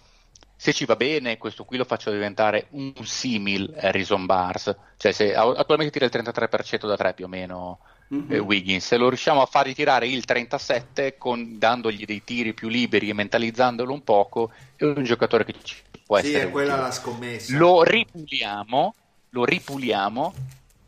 se 0.55 0.73
ci 0.73 0.85
va 0.85 0.95
bene 0.95 1.39
questo 1.39 1.63
qui 1.65 1.77
lo 1.77 1.85
faccio 1.85 2.11
diventare 2.11 2.67
un 2.71 2.93
simil 3.03 3.73
Harrison 3.75 4.27
Bars, 4.27 4.75
cioè 4.97 5.11
se 5.11 5.33
attualmente 5.33 5.89
tira 5.91 6.05
il 6.05 6.11
33% 6.13 6.85
da 6.85 6.95
tre 6.95 7.15
più 7.15 7.25
o 7.25 7.27
meno 7.27 7.79
Mhm. 8.11 8.33
eh, 8.33 8.39
Wiggins. 8.39 8.85
Se 8.85 8.97
lo 8.97 9.07
riusciamo 9.07 9.41
a 9.41 9.45
far 9.45 9.65
ritirare 9.65 10.07
il 10.07 10.25
37 10.25 11.17
con, 11.17 11.57
dandogli 11.57 12.03
dei 12.05 12.23
tiri 12.23 12.53
più 12.53 12.67
liberi 12.67 13.09
e 13.09 13.13
mentalizzandolo 13.13 13.93
un 13.93 14.03
poco, 14.03 14.51
è 14.75 14.83
un 14.83 15.03
giocatore 15.03 15.45
che 15.45 15.55
ci 15.63 15.75
può 16.05 16.19
Sì, 16.19 16.27
essere 16.27 16.47
è 16.47 16.51
quella 16.51 16.73
utile. 16.73 16.87
la 16.87 16.91
scommessa. 16.91 17.57
Lo 17.57 17.83
ripuliamo, 17.83 18.95
lo 19.29 19.45
ripuliamo, 19.45 20.33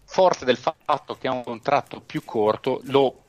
forte 0.05 0.45
del 0.45 0.57
fatto 0.57 1.15
che 1.17 1.27
ha 1.27 1.31
un 1.31 1.43
contratto 1.43 2.01
più 2.01 2.23
corto, 2.25 2.81
lo, 2.85 3.23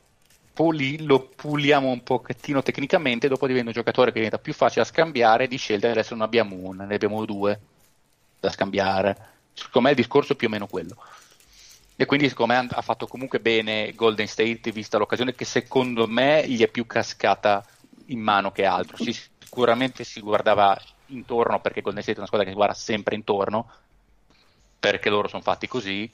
puli- 0.53 1.03
lo 1.05 1.29
puliamo 1.29 1.89
un 1.89 2.03
pochettino 2.03 2.61
tecnicamente, 2.61 3.27
dopo 3.29 3.47
diventa 3.47 3.69
un 3.69 3.73
giocatore 3.75 4.07
che 4.11 4.15
diventa 4.17 4.39
più 4.39 4.53
facile 4.53 4.83
da 4.83 4.89
scambiare 4.89 5.47
di 5.47 5.57
scelte, 5.57 5.87
adesso 5.89 6.15
non 6.15 6.23
abbiamo 6.23 6.55
una, 6.55 6.83
ne 6.85 6.95
abbiamo 6.95 7.23
due 7.25 7.59
da 8.39 8.49
scambiare. 8.51 9.33
Secondo 9.53 9.81
me 9.87 9.89
il 9.91 9.95
discorso 9.95 10.33
è 10.33 10.35
più 10.35 10.47
o 10.47 10.49
meno 10.51 10.67
quello. 10.67 10.95
E 11.97 12.05
quindi 12.05 12.27
secondo 12.27 12.53
me 12.53 12.67
ha 12.69 12.81
fatto 12.81 13.07
comunque 13.07 13.39
bene 13.39 13.93
Golden 13.93 14.27
State 14.27 14.71
vista 14.71 14.97
l'occasione 14.97 15.33
che 15.33 15.45
secondo 15.45 16.07
me 16.07 16.45
gli 16.47 16.61
è 16.61 16.67
più 16.67 16.85
cascata 16.85 17.65
in 18.07 18.19
mano 18.19 18.51
che 18.51 18.65
altro. 18.65 18.97
Si- 18.97 19.13
sicuramente 19.13 20.03
si 20.03 20.19
guardava 20.19 20.77
intorno 21.07 21.61
perché 21.61 21.81
Golden 21.81 22.01
State 22.01 22.17
è 22.17 22.19
una 22.19 22.27
squadra 22.27 22.45
che 22.45 22.53
si 22.53 22.57
guarda 22.57 22.75
sempre 22.75 23.15
intorno 23.15 23.69
perché 24.79 25.09
loro 25.09 25.27
sono 25.27 25.41
fatti 25.41 25.67
così 25.67 26.11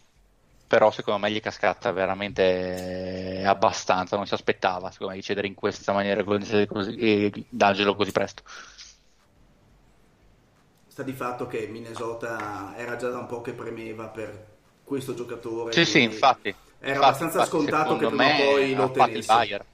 però 0.68 0.92
secondo 0.92 1.20
me 1.20 1.32
gli 1.32 1.38
è 1.38 1.42
cascata 1.42 1.92
veramente 1.92 3.42
abbastanza 3.46 4.16
non 4.16 4.28
si 4.28 4.34
aspettava 4.34 4.92
secondo 4.92 5.14
me 5.14 5.20
di 5.20 5.26
cedere 5.26 5.48
in 5.48 5.54
questa 5.56 5.92
maniera 5.92 6.22
Golden 6.22 6.46
State 6.46 6.68
così, 6.68 6.96
e 6.96 7.46
D'Angelo 7.50 7.96
così 7.96 8.12
presto 8.12 8.44
Sta 10.88 11.04
di 11.04 11.14
fatto 11.14 11.48
che 11.48 11.68
Minnesota 11.68 12.76
era 12.78 12.96
già 12.98 13.10
da 13.10 13.18
un 13.18 13.26
po' 13.26 13.42
che 13.42 13.54
premeva 13.54 14.08
per 14.08 14.51
questo 14.92 15.14
giocatore. 15.14 15.72
sì 15.74 15.86
sì 15.86 16.02
infatti 16.02 16.50
Era 16.80 16.96
Infatti, 16.96 16.96
abbastanza 16.96 17.38
infatti, 17.40 17.50
scontato 17.50 17.96
che 17.98 18.08
prima 18.08 18.26
o 18.26 18.52
poi 18.52 18.76
lo 18.76 18.90
buyer 18.90 19.66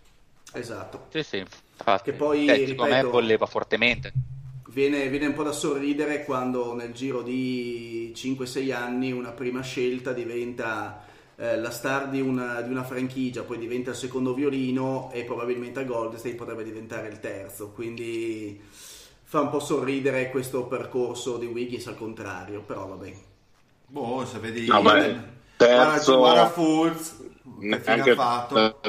Esatto. 0.53 1.05
sì 1.09 1.23
sì 1.23 1.37
infatti 1.37 2.03
Che 2.11 2.13
poi, 2.13 2.47
Eh, 2.47 2.67
secondo 2.67 2.83
me 2.93 2.97
ripeto- 2.97 3.09
voleva 3.11 3.45
fortemente 3.45 4.13
Viene, 4.69 5.07
viene 5.09 5.27
un 5.27 5.33
po' 5.33 5.43
da 5.43 5.51
sorridere 5.53 6.23
quando 6.25 6.75
nel 6.75 6.91
giro 6.93 7.21
di 7.23 8.11
5-6 8.15 8.71
anni 8.71 9.11
una 9.11 9.31
prima 9.31 9.61
scelta 9.61 10.11
diventa 10.13 11.03
eh, 11.37 11.57
la 11.57 11.71
star 11.71 12.09
di 12.09 12.19
una, 12.21 12.61
di 12.61 12.69
una 12.69 12.83
franchigia, 12.83 13.43
poi 13.43 13.57
diventa 13.57 13.91
il 13.91 13.95
secondo 13.95 14.33
violino 14.33 15.09
e 15.13 15.23
probabilmente 15.23 15.79
a 15.79 15.83
Golden 15.83 16.19
State 16.19 16.35
potrebbe 16.35 16.63
diventare 16.63 17.07
il 17.07 17.19
terzo. 17.19 17.69
Quindi 17.71 18.61
fa 19.23 19.41
un 19.41 19.49
po' 19.49 19.59
sorridere 19.59 20.29
questo 20.29 20.65
percorso 20.65 21.37
di 21.37 21.45
Wiggins 21.45 21.87
al 21.87 21.97
contrario, 21.97 22.61
però 22.61 22.87
vabbè. 22.87 23.13
Boh, 23.89 24.25
se 24.25 24.39
vedi... 24.39 24.65
No, 24.67 24.81
beh, 24.83 25.15
terzo- 25.57 25.71
Guarda, 25.71 26.15
guarda 26.17 26.45
Fultz, 26.47 27.15
che 27.67 27.79
fine 27.79 28.01
Anche 28.01 28.11
ha 28.11 28.13
fatto? 28.13 28.79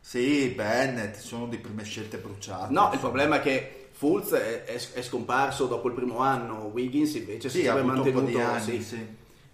Sì, 0.00 0.48
Bennett, 0.50 1.16
sono 1.16 1.46
di 1.48 1.56
prime 1.58 1.84
scelte 1.84 2.18
bruciate. 2.18 2.72
No, 2.72 2.90
il 2.92 2.98
problema 2.98 3.36
è 3.36 3.40
che 3.40 3.88
Fultz 3.92 4.32
è, 4.32 4.64
è- 4.64 4.92
è 4.94 5.02
scomparso 5.02 5.66
dopo 5.66 5.88
il 5.88 5.94
primo 5.94 6.18
anno, 6.18 6.64
Wiggins 6.66 7.14
invece 7.14 7.48
si 7.48 7.58
Sì, 7.58 7.66
un 8.04 8.10
po' 8.10 8.20
mantenuto 8.20 8.20
di 8.22 8.40
anni, 8.40 8.80
sì. 8.80 8.82
sì. 8.82 9.06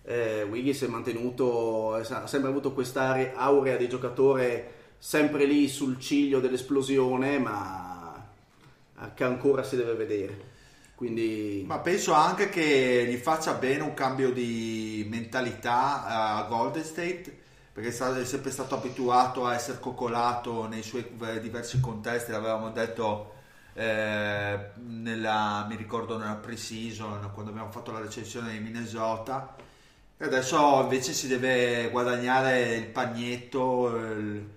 eh, 0.05 0.42
Wiggins 0.44 0.82
è 0.82 0.86
mantenuto, 0.88 1.94
ha 1.94 2.26
sempre 2.26 2.48
avuto 2.50 2.72
quest'aurea 2.72 3.34
aurea 3.36 3.76
di 3.76 3.88
giocatore 3.88 4.74
sempre 4.98 5.44
lì 5.44 5.68
sul 5.68 5.98
ciglio 6.00 6.40
dell'esplosione, 6.40 7.38
ma 7.38 8.26
che 9.14 9.24
ancora 9.24 9.62
si 9.62 9.76
deve 9.76 9.94
vedere. 9.94 10.56
Quindi... 10.99 11.62
Ma 11.65 11.79
penso 11.79 12.12
anche 12.12 12.49
che 12.49 13.07
gli 13.09 13.15
faccia 13.19 13.53
bene 13.53 13.85
un 13.85 13.95
cambio 13.95 14.33
di 14.33 15.07
mentalità 15.09 16.05
a 16.05 16.43
Golden 16.49 16.83
State, 16.83 17.39
perché 17.73 17.91
è 17.91 18.25
sempre 18.25 18.51
stato 18.51 18.75
abituato 18.75 19.47
a 19.47 19.55
essere 19.55 19.79
coccolato 19.79 20.66
nei 20.66 20.83
suoi 20.83 21.09
diversi 21.41 21.79
contesti, 21.79 22.33
l'avevamo 22.33 22.70
detto 22.70 23.35
eh, 23.75 24.70
nella, 24.75 25.66
mi 25.69 25.77
ricordo 25.77 26.19
nella 26.19 26.35
pre-season, 26.35 27.31
quando 27.33 27.53
abbiamo 27.53 27.70
fatto 27.70 27.93
la 27.93 28.01
recensione 28.01 28.51
di 28.51 28.59
Minnesota, 28.59 29.55
e 30.16 30.25
adesso 30.25 30.81
invece 30.83 31.12
si 31.12 31.29
deve 31.29 31.91
guadagnare 31.91 32.75
il 32.75 32.87
pagnetto, 32.87 33.95
il, 33.95 34.49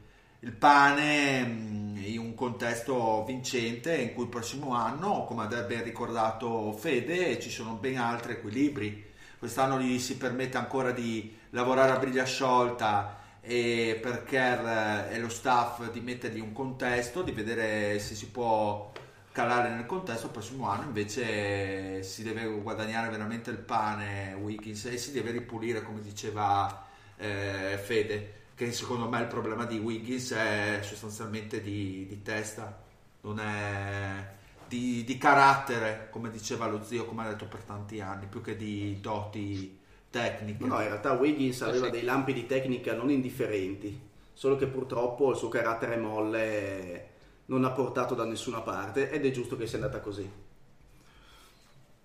il 0.44 0.54
pane 0.54 1.46
mm, 1.46 1.98
in 1.98 2.20
un 2.20 2.34
contesto 2.34 3.24
vincente 3.26 3.96
in 3.96 4.14
cui 4.14 4.24
il 4.24 4.30
prossimo 4.30 4.74
anno, 4.74 5.24
come 5.26 5.44
ha 5.44 5.48
ben 5.48 5.84
ricordato 5.84 6.72
Fede, 6.74 7.40
ci 7.40 7.50
sono 7.50 7.74
ben 7.74 7.98
altri 7.98 8.34
equilibri. 8.34 9.10
Quest'anno 9.38 9.80
gli 9.80 10.00
si 10.00 10.18
permette 10.18 10.58
ancora 10.58 10.92
di 10.92 11.38
lavorare 11.52 11.92
a 11.92 12.00
briglia 12.00 12.26
sciolta 12.26 13.20
e 13.42 14.00
per 14.02 14.24
Kerr 14.24 15.12
e 15.12 15.20
lo 15.20 15.30
staff 15.30 15.92
di 15.92 16.00
mettergli 16.00 16.40
un 16.40 16.54
contesto, 16.54 17.22
di 17.22 17.32
vedere 17.32 18.00
se 18.00 18.16
si 18.16 18.30
può 18.30 18.92
calare 19.32 19.70
nel 19.70 19.86
contesto, 19.86 20.26
il 20.26 20.32
prossimo 20.32 20.68
anno 20.68 20.84
invece 20.84 22.04
si 22.04 22.24
deve 22.24 22.46
guadagnare 22.46 23.10
veramente 23.10 23.50
il 23.50 23.58
pane 23.58 24.34
Wiggins 24.34 24.86
e 24.86 24.98
si 24.98 25.12
deve 25.12 25.32
ripulire 25.32 25.82
come 25.84 26.02
diceva 26.02 26.86
eh, 27.18 27.80
Fede, 27.82 28.41
che 28.66 28.72
secondo 28.74 29.10
me 29.10 29.20
il 29.22 29.26
problema 29.26 29.66
di 29.66 29.80
Wiggins 29.80 30.34
è 30.34 30.82
sostanzialmente 30.84 31.62
di, 31.62 32.06
di 32.08 32.22
testa, 32.22 32.80
non 33.22 33.40
è 33.40 34.36
di, 34.68 35.04
di, 35.04 35.18
carattere, 35.18 36.10
come 36.12 36.30
diceva 36.30 36.68
lo 36.68 36.84
zio, 36.84 37.06
come 37.06 37.24
ha 37.24 37.30
detto 37.30 37.46
per 37.46 37.62
tanti 37.62 38.02
anni, 38.02 38.28
più 38.28 38.40
che 38.42 38.56
di 38.56 39.00
doti 39.02 39.80
tecniche. 40.12 40.64
No, 40.64 40.80
in 40.80 40.90
realtà 40.90 41.14
Wiggins 41.14 41.60
aveva 41.64 41.90
dei 41.90 42.04
lampi 42.04 42.34
di 42.34 42.46
tecnica 42.46 42.94
non 42.94 43.10
indifferenti, 43.10 44.00
solo 44.32 44.56
che 44.58 44.68
purtroppo 44.68 45.32
il 45.32 45.38
suo 45.38 45.50
carattere 45.50 45.98
molle 45.98 47.10
non 47.46 47.66
ha 47.66 47.72
portato 47.72 48.14
da 48.14 48.26
nessuna 48.26 48.62
parte 48.62 49.10
ed 49.10 49.26
è 49.26 49.32
giusto 49.32 49.58
che 49.58 49.66
sia 49.66 49.80
andata 49.80 50.02
così. 50.02 50.32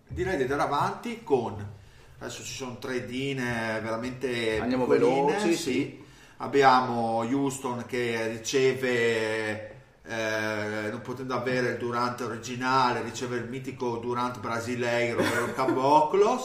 Direi 0.08 0.36
di 0.38 0.42
andare 0.44 0.62
avanti 0.62 1.22
con 1.22 1.74
adesso 2.18 2.42
ci 2.42 2.54
sono 2.54 2.78
tre 2.78 3.04
dine 3.04 3.78
veramente 3.82 4.58
andiamo 4.58 4.86
veloci 4.86 5.54
sì. 5.54 5.54
sì. 5.54 6.04
Abbiamo 6.38 7.18
Houston 7.18 7.84
che 7.86 8.28
riceve 8.28 9.74
eh, 10.04 10.88
non 10.90 11.00
potendo 11.02 11.34
avere 11.34 11.70
il 11.70 11.76
Durante 11.78 12.22
originale 12.24 13.02
riceve 13.02 13.36
il 13.36 13.48
mitico 13.48 13.96
Durante 13.96 14.38
brasileiro 14.38 15.22
per 15.22 15.42
un 15.42 15.52
caboclo 15.52 16.40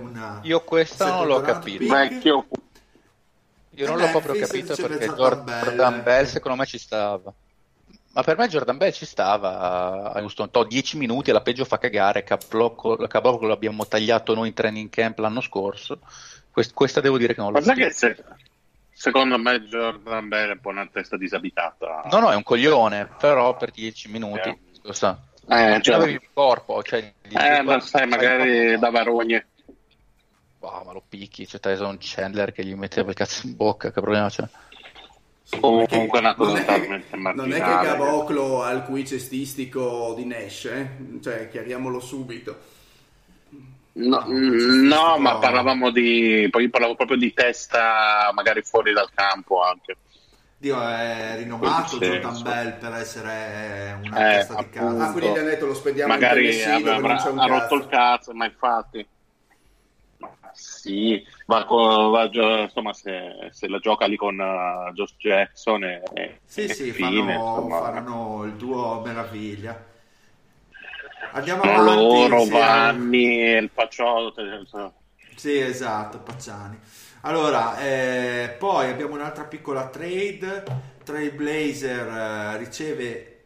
una, 0.00 0.40
io 0.42 0.60
questa 0.62 1.10
non 1.10 1.26
l'ho 1.26 1.40
capito 1.40 1.86
vecchio. 1.86 2.46
Io 3.78 3.86
non 3.86 3.98
l'ho 3.98 4.08
proprio 4.08 4.34
capito 4.34 4.74
perché 4.74 5.06
Jordan 5.06 5.44
Bell. 5.44 5.62
Jordan 5.64 6.02
Bell 6.02 6.24
secondo 6.24 6.56
me 6.56 6.66
ci 6.66 6.78
stava. 6.78 7.32
Ma 8.12 8.22
per 8.22 8.38
me 8.38 8.48
Jordan 8.48 8.78
Bell 8.78 8.92
ci 8.92 9.04
stava 9.04 10.12
a 10.12 10.20
Houston, 10.22 10.48
10 10.66 10.96
minuti 10.96 11.28
e 11.28 11.34
la 11.34 11.42
peggio 11.42 11.66
fa 11.66 11.76
cagare, 11.76 12.24
Caboclo 12.24 13.46
l'abbiamo 13.46 13.86
tagliato 13.86 14.34
noi 14.34 14.48
in 14.48 14.54
training 14.54 14.88
camp 14.88 15.18
l'anno 15.18 15.42
scorso, 15.42 15.98
Quest, 16.50 16.72
questa 16.72 17.02
devo 17.02 17.18
dire 17.18 17.34
che 17.34 17.42
non 17.42 17.52
l'ho 17.52 17.60
che 17.60 17.90
se, 17.90 18.16
secondo 18.96 19.38
me 19.38 19.60
Jordan 19.60 20.28
Bell 20.28 20.48
è 20.48 20.52
un 20.52 20.60
po' 20.60 20.70
una 20.70 20.88
testa 20.90 21.18
disabitata. 21.18 22.02
No, 22.10 22.18
no, 22.18 22.30
è 22.30 22.34
un 22.34 22.42
coglione, 22.42 23.06
però 23.18 23.54
per 23.54 23.70
10 23.70 24.08
minuti, 24.08 24.48
eh. 24.48 24.58
lo 24.82 24.92
sa. 24.94 25.20
Eh, 25.48 25.78
cioè, 25.82 25.96
avevi 25.96 26.12
il 26.12 26.28
corpo, 26.32 26.82
cioè, 26.82 27.12
eh, 27.28 27.62
ma 27.62 27.78
sai, 27.80 28.08
magari 28.08 28.78
dava 28.78 29.02
rogne. 29.02 29.46
Wow, 30.58 30.84
ma 30.84 30.92
lo 30.92 31.02
picchi, 31.06 31.46
c'è 31.46 31.60
Tyson 31.60 31.98
Chandler 32.00 32.50
che 32.52 32.64
gli 32.64 32.74
metteva 32.74 33.10
il 33.10 33.16
cazzo 33.16 33.46
in 33.46 33.54
bocca, 33.54 33.92
che 33.92 34.00
problema 34.00 34.28
c'è? 34.28 34.48
Comunque 35.60 36.18
una 36.18 36.34
cosa 36.34 36.58
totalmente 36.58 37.16
Non 37.16 37.52
è 37.52 37.54
che 37.54 37.60
Caboclo 37.60 38.64
ha 38.64 38.72
il 38.72 38.82
cui 38.82 39.06
cestistico 39.06 40.14
di 40.16 40.24
Nash, 40.24 40.64
eh? 40.64 40.90
cioè 41.22 41.48
chiariamolo 41.48 42.00
subito. 42.00 42.74
No, 43.96 44.24
no, 44.26 45.18
ma 45.18 45.38
parlavamo 45.38 45.90
di. 45.90 46.48
Poi 46.50 46.68
parlavo 46.68 46.94
proprio 46.94 47.16
di 47.16 47.32
testa, 47.32 48.30
magari 48.34 48.60
fuori 48.62 48.92
dal 48.92 49.08
campo 49.14 49.62
anche. 49.62 49.96
Dio 50.58 50.82
è 50.82 51.34
rinomato 51.36 51.98
Jordan 51.98 52.42
Bell 52.42 52.78
per 52.78 52.92
essere 52.92 53.98
una 54.04 54.18
eh, 54.18 54.36
testa 54.36 54.54
di 54.56 54.68
casa. 54.68 55.04
Ah, 55.04 55.12
quindi 55.12 55.30
gli 55.30 55.38
hanno 55.38 55.48
detto 55.48 55.66
lo 55.66 55.74
spendiamo 55.74 56.12
magari 56.12 56.62
in 56.62 56.88
avrà, 56.88 57.22
ha 57.22 57.46
rotto 57.46 57.74
il 57.74 57.86
cazzo, 57.86 58.32
ma 58.34 58.44
infatti. 58.44 59.06
Sì, 60.52 61.22
va 61.46 61.64
con, 61.64 62.10
va, 62.10 62.30
insomma, 62.32 62.92
se, 62.92 63.48
se, 63.50 63.68
la 63.68 63.78
gioca 63.78 64.06
lì 64.06 64.16
con 64.16 64.38
uh, 64.38 64.92
Josh 64.92 65.14
Jackson 65.18 65.84
e, 65.84 66.40
sì, 66.44 66.64
e 66.64 66.72
sì, 66.72 66.90
fine, 66.92 67.34
fanno, 67.34 67.68
faranno 67.68 68.44
il 68.44 68.52
duo 68.52 69.00
meraviglia. 69.04 69.94
Andiamo 71.32 71.62
avanti. 71.62 72.28
Loro, 72.28 72.44
Vanni 72.44 73.42
e 73.42 73.56
il 73.58 73.70
Pacciotto. 73.70 74.42
Sì, 75.34 75.58
esatto, 75.58 76.18
Pacciani. 76.20 76.78
Allora, 77.22 77.78
eh, 77.78 78.54
poi 78.58 78.88
abbiamo 78.90 79.14
un'altra 79.14 79.44
piccola 79.44 79.88
trade. 79.88 80.64
Trailblazer 81.02 82.08
eh, 82.08 82.56
riceve 82.58 83.44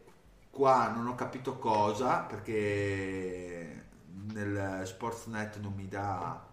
qua, 0.49 0.91
non 0.93 1.07
ho 1.07 1.15
capito 1.15 1.57
cosa, 1.57 2.25
perché 2.27 3.85
nel 4.33 4.81
Sportsnet 4.85 5.59
non 5.59 5.73
mi 5.75 5.87
dà 5.87 6.49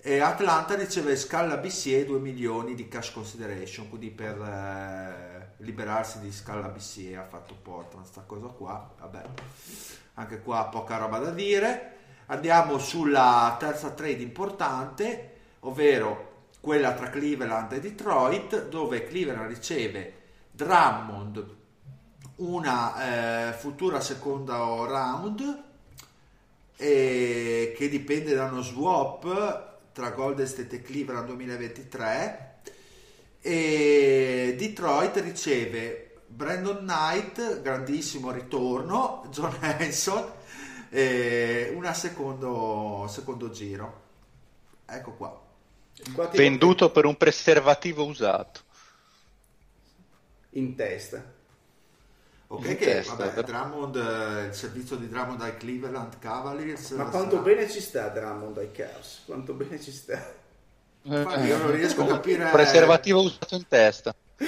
e 0.00 0.20
Atlanta 0.20 0.76
riceve 0.76 1.16
Scala 1.16 1.56
BCE 1.56 2.04
2 2.04 2.20
milioni 2.20 2.76
di 2.76 2.86
cash 2.86 3.10
consideration, 3.10 3.88
quindi 3.88 4.10
per 4.10 4.40
eh, 4.40 5.54
liberarsi 5.64 6.20
di 6.20 6.30
Scala 6.30 6.68
BCE 6.68 7.16
ha 7.16 7.24
fatto 7.24 7.56
Portland 7.60 8.06
sta 8.06 8.22
cosa 8.24 8.46
qua, 8.46 8.94
vabbè, 8.96 9.22
anche 10.14 10.40
qua 10.40 10.66
poca 10.66 10.98
roba 10.98 11.18
da 11.18 11.30
dire. 11.30 11.96
Andiamo 12.26 12.78
sulla 12.78 13.56
terza 13.58 13.90
trade 13.90 14.22
importante, 14.22 15.32
ovvero 15.60 16.46
quella 16.60 16.92
tra 16.92 17.10
Cleveland 17.10 17.72
e 17.72 17.80
Detroit, 17.80 18.68
dove 18.68 19.04
Cleveland 19.04 19.48
riceve 19.48 20.12
Drummond, 20.52 21.56
una 22.36 23.48
eh, 23.48 23.52
futura 23.54 24.00
seconda 24.00 24.56
round, 24.56 25.64
che 26.76 27.88
dipende 27.90 28.34
da 28.34 28.44
uno 28.44 28.62
swap 28.62 29.67
tra 29.98 30.10
Golden 30.10 30.46
State 30.46 30.76
e 30.76 30.80
Cleveland 30.82 31.26
2023 31.26 32.60
e 33.40 34.54
Detroit 34.56 35.16
riceve 35.16 36.20
Brandon 36.24 36.76
Knight, 36.76 37.62
grandissimo 37.62 38.30
ritorno, 38.30 39.26
John 39.34 39.56
Hanson 39.58 40.30
e 40.88 41.72
una 41.74 41.92
secondo, 41.94 43.06
secondo 43.08 43.50
giro. 43.50 44.02
Ecco 44.86 45.14
qua. 45.14 45.46
Venduto 46.32 46.92
per 46.92 47.04
un 47.04 47.16
preservativo 47.16 48.04
usato. 48.04 48.60
In 50.50 50.76
testa. 50.76 51.37
Ok, 52.50 52.62
che 52.62 52.76
testa, 52.76 53.14
vabbè, 53.14 53.42
Drummond, 53.42 53.96
eh, 53.96 54.46
il 54.46 54.54
servizio 54.54 54.96
di 54.96 55.06
Drummond 55.06 55.42
ai 55.42 55.56
Cleveland 55.58 56.18
Cavaliers. 56.18 56.92
Ma 56.92 57.04
quanto 57.04 57.36
sarà... 57.36 57.42
bene 57.42 57.68
ci 57.68 57.80
sta 57.80 58.08
Drummond 58.08 58.56
ai 58.56 58.72
Cavs? 58.72 59.22
Quanto 59.26 59.52
bene 59.52 59.78
ci 59.78 59.92
sta? 59.92 60.18
Infatti, 61.02 61.46
io 61.46 61.58
non 61.58 61.70
riesco 61.70 62.04
a 62.04 62.06
capire. 62.06 62.48
Preservativo 62.50 63.20
usato 63.20 63.54
in 63.54 63.68
testa. 63.68 64.14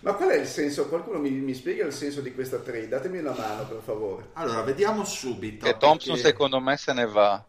Ma 0.00 0.12
qual 0.14 0.28
è 0.28 0.36
il 0.36 0.46
senso? 0.46 0.86
Qualcuno 0.86 1.18
mi, 1.18 1.30
mi, 1.30 1.52
spiega 1.52 1.84
il 1.84 1.92
senso 1.92 2.20
di 2.20 2.32
questa 2.32 2.58
trade? 2.58 2.86
Datemi 2.86 3.18
una 3.18 3.34
mano, 3.36 3.66
per 3.66 3.80
favore. 3.82 4.28
Allora, 4.34 4.62
vediamo 4.62 5.04
subito. 5.04 5.66
E 5.66 5.76
Thompson, 5.76 6.14
perché... 6.14 6.28
secondo 6.28 6.60
me, 6.60 6.76
se 6.76 6.92
ne 6.92 7.06
va. 7.06 7.44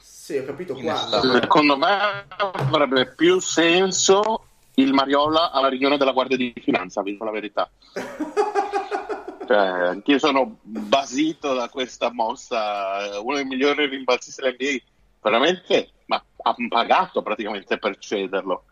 Sì, 0.00 0.36
ho 0.36 0.44
capito 0.44 0.74
quando. 0.74 1.40
Secondo 1.40 1.76
me 1.76 2.26
avrebbe 2.28 3.12
più 3.12 3.40
senso 3.40 4.44
il 4.74 4.92
Mariola 4.92 5.50
alla 5.50 5.68
riunione 5.68 5.96
della 5.96 6.12
Guardia 6.12 6.36
di 6.36 6.52
Finanza, 6.62 7.02
vi 7.02 7.12
dico 7.12 7.24
la 7.24 7.30
verità. 7.30 7.70
cioè, 9.46 9.56
anch'io 9.56 10.18
sono 10.18 10.58
basito 10.62 11.54
da 11.54 11.68
questa 11.68 12.12
mossa, 12.12 13.20
uno 13.20 13.36
dei 13.36 13.44
migliori 13.44 13.86
rimbalzi 13.86 14.32
dell'NBA, 14.36 14.82
veramente, 15.20 15.90
ma 16.06 16.22
ha 16.42 16.54
pagato 16.68 17.22
praticamente 17.22 17.78
per 17.78 17.98
cederlo. 17.98 18.64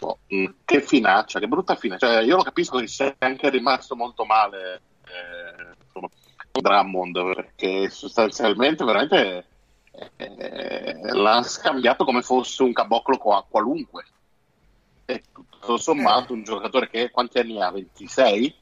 Oh, 0.00 0.18
che 0.64 0.80
finaccia, 0.82 1.38
che 1.38 1.48
brutta 1.48 1.76
fine. 1.76 1.98
Cioè, 1.98 2.22
io 2.22 2.36
lo 2.36 2.42
capisco 2.42 2.78
che 2.78 2.88
sei 2.88 3.14
anche 3.18 3.48
rimasto 3.48 3.96
molto 3.96 4.24
male 4.24 4.82
eh, 5.06 5.74
insomma, 5.84 6.08
Drummond, 6.50 7.34
perché 7.34 7.88
sostanzialmente 7.88 8.84
veramente 8.84 9.46
eh, 10.16 10.98
l'ha 11.12 11.42
scambiato 11.42 12.04
come 12.04 12.22
fosse 12.22 12.62
un 12.62 12.72
caboclo 12.72 13.16
qua- 13.18 13.44
qualunque. 13.48 14.04
E 15.06 15.22
tutto 15.32 15.76
sommato 15.76 16.32
un 16.32 16.42
giocatore 16.44 16.88
che 16.88 17.10
quanti 17.10 17.38
anni 17.38 17.60
ha? 17.60 17.70
26? 17.70 18.54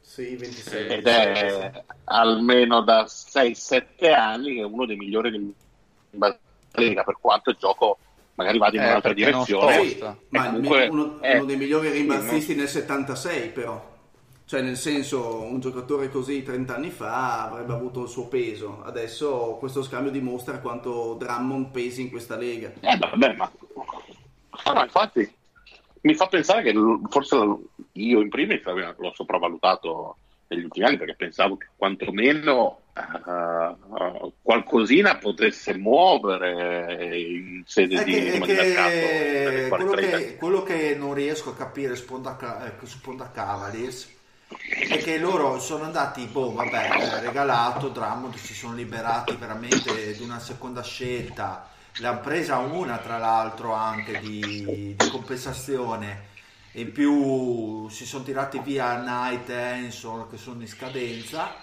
Sì, 0.00 0.36
26. 0.36 0.86
Ed 0.88 1.06
è 1.06 1.84
almeno 2.04 2.80
da 2.82 3.04
6-7 3.06 4.12
anni 4.12 4.54
che 4.54 4.60
è 4.60 4.64
uno 4.64 4.86
dei 4.86 4.96
migliori 4.96 5.54
della 6.10 6.38
Lega, 6.72 7.02
per 7.02 7.16
quanto 7.20 7.50
il 7.50 7.56
gioco 7.58 7.98
magari 8.34 8.58
vada 8.58 8.76
in 8.76 8.82
Eh, 8.82 8.86
un'altra 8.86 9.12
direzione. 9.12 9.72
sposta. 9.72 10.16
Ma 10.28 10.44
E 10.46 10.50
comunque, 10.50 10.86
uno, 10.88 11.20
eh, 11.22 11.34
uno 11.36 11.44
dei 11.44 11.56
migliori 11.56 11.90
rimbalzisti 11.90 12.54
nel 12.54 12.68
76 12.68 13.48
però. 13.50 13.96
Cioè 14.44 14.62
nel 14.62 14.76
senso 14.78 15.42
un 15.42 15.60
giocatore 15.60 16.08
così 16.08 16.42
30 16.42 16.74
anni 16.76 16.88
fa 16.90 17.42
avrebbe 17.50 17.72
avuto 17.74 18.04
il 18.04 18.08
suo 18.08 18.28
peso. 18.28 18.82
Adesso 18.82 19.56
questo 19.58 19.82
scambio 19.82 20.10
dimostra 20.10 20.60
quanto 20.60 21.16
Drummond 21.18 21.66
pesi 21.70 22.00
in 22.02 22.10
questa 22.10 22.36
lega. 22.36 22.72
Eh, 22.80 22.96
vabbè, 22.96 23.34
ma 23.34 23.50
Ah, 24.64 24.72
no, 24.72 24.82
infatti 24.82 25.30
mi 26.08 26.14
fa 26.14 26.26
pensare 26.26 26.62
che 26.62 26.72
forse 27.10 27.36
io 27.92 28.20
in 28.20 28.30
primis 28.30 28.64
l'ho 28.64 29.12
sopravvalutato 29.14 30.16
negli 30.48 30.64
ultimi 30.64 30.86
anni 30.86 30.96
perché 30.96 31.14
pensavo 31.14 31.58
che 31.58 31.66
quantomeno 31.76 32.80
eh, 32.96 34.32
qualcosina 34.40 35.18
potesse 35.18 35.76
muovere 35.76 37.18
in 37.18 37.62
sede 37.66 38.02
di, 38.04 38.12
che, 38.12 38.30
di 38.30 38.38
mercato 38.38 39.76
quello, 39.76 39.92
che, 39.92 40.36
quello 40.36 40.62
che 40.62 40.96
non 40.98 41.12
riesco 41.12 41.50
a 41.50 41.54
capire 41.54 41.94
sponda, 41.94 42.36
Ca- 42.36 42.64
eh, 42.64 42.86
sponda 42.86 43.30
Cavaliers 43.30 44.16
è 44.48 44.96
che 44.96 45.18
loro 45.18 45.58
sono 45.58 45.84
andati, 45.84 46.24
boh, 46.24 46.54
vabbè, 46.54 47.20
regalato, 47.20 47.88
Drummond 47.88 48.34
si 48.36 48.54
sono 48.54 48.74
liberati 48.74 49.36
veramente 49.36 50.14
di 50.14 50.22
una 50.22 50.38
seconda 50.38 50.82
scelta, 50.82 51.68
l'hanno 51.98 52.20
presa 52.20 52.58
una 52.58 52.98
tra 52.98 53.18
l'altro 53.18 53.72
anche 53.72 54.18
di, 54.20 54.94
di 54.96 55.08
compensazione, 55.10 56.26
in 56.72 56.92
più 56.92 57.88
si 57.88 58.06
sono 58.06 58.24
tirati 58.24 58.58
via 58.60 59.00
Knight 59.00 59.48
e 59.50 59.54
Hanson 59.54 60.28
che 60.28 60.36
sono 60.36 60.60
in 60.60 60.68
scadenza. 60.68 61.54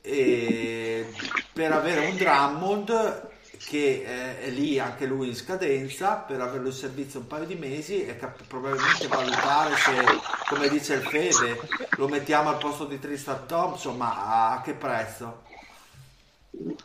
E 0.00 1.06
per 1.52 1.72
avere 1.72 2.06
un 2.06 2.16
Drummond 2.16 3.32
che 3.66 4.04
eh, 4.06 4.40
è 4.40 4.50
lì 4.50 4.78
anche 4.78 5.06
lui 5.06 5.28
in 5.28 5.36
scadenza 5.36 6.16
per 6.16 6.40
averlo 6.40 6.68
in 6.68 6.74
servizio 6.74 7.20
un 7.20 7.26
paio 7.26 7.46
di 7.46 7.54
mesi 7.54 8.04
e 8.04 8.16
cap- 8.16 8.44
probabilmente 8.46 9.06
valutare 9.06 9.74
se 9.76 10.04
come 10.48 10.68
dice 10.68 10.94
il 10.94 11.02
Fede 11.02 11.60
lo 11.96 12.08
mettiamo 12.08 12.50
al 12.50 12.58
posto 12.58 12.84
di 12.84 12.98
Tristan 12.98 13.46
Thompson 13.46 13.96
ma 13.96 14.52
a 14.52 14.60
che 14.60 14.74
prezzo 14.74 15.44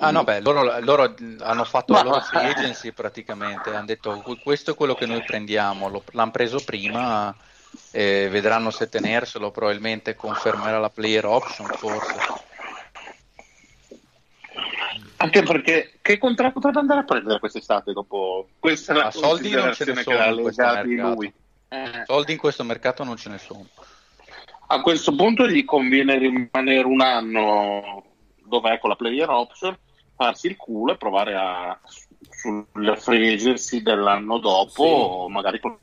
Ah 0.01 0.11
no, 0.11 0.23
beh, 0.23 0.39
loro, 0.41 0.79
loro 0.79 1.13
hanno 1.39 1.63
fatto 1.65 1.93
Ma- 1.93 1.99
la 2.03 2.09
loro 2.09 2.21
free 2.21 2.49
agency 2.49 2.91
praticamente, 2.91 3.73
hanno 3.73 3.85
detto 3.85 4.21
"Que- 4.21 4.37
questo 4.41 4.71
è 4.71 4.75
quello 4.75 4.95
che 4.95 5.05
noi 5.05 5.21
prendiamo, 5.21 5.89
Lo- 5.89 6.03
l'hanno 6.11 6.31
preso 6.31 6.63
prima 6.63 7.35
e 7.91 8.29
vedranno 8.29 8.71
se 8.71 8.87
tenerselo, 8.87 9.51
probabilmente 9.51 10.15
confermerà 10.15 10.79
la 10.79 10.89
player 10.89 11.25
option 11.25 11.67
forse. 11.67 12.19
Anche 15.17 15.43
perché 15.43 15.99
che 16.01 16.17
contratto 16.17 16.53
potrebbe 16.53 16.79
andare 16.79 17.01
a 17.01 17.03
prendere 17.03 17.39
quest'estate 17.39 17.91
dopo 17.91 18.47
questa 18.57 18.93
è 18.93 18.95
la 18.95 19.07
A 19.07 19.11
soldi 19.11 19.51
non 19.51 19.73
ce 19.73 19.85
ne 19.93 20.01
sono 20.01 20.23
in 20.23 20.41
questo 20.41 20.63
mercato. 20.65 21.13
lui. 21.15 21.33
Eh, 21.67 22.03
Soldi 22.05 22.31
in 22.31 22.37
questo 22.37 22.63
mercato 22.63 23.03
non 23.03 23.17
ce 23.17 23.29
ne 23.29 23.37
sono. 23.37 23.65
a 24.71 24.81
questo 24.81 25.15
punto 25.15 25.47
gli 25.47 25.65
conviene 25.65 26.17
rimanere 26.17 26.85
un 26.85 27.01
anno 27.01 28.03
dove 28.49 28.77
con 28.79 28.89
la 28.89 28.95
player 28.97 29.29
option, 29.29 29.77
farsi 30.15 30.47
il 30.47 30.57
culo 30.57 30.93
e 30.93 30.97
provare 30.97 31.35
a 31.35 31.79
agency 33.07 33.81
dell'anno 33.81 34.39
dopo, 34.39 35.27
magari 35.29 35.59
con 35.59 35.77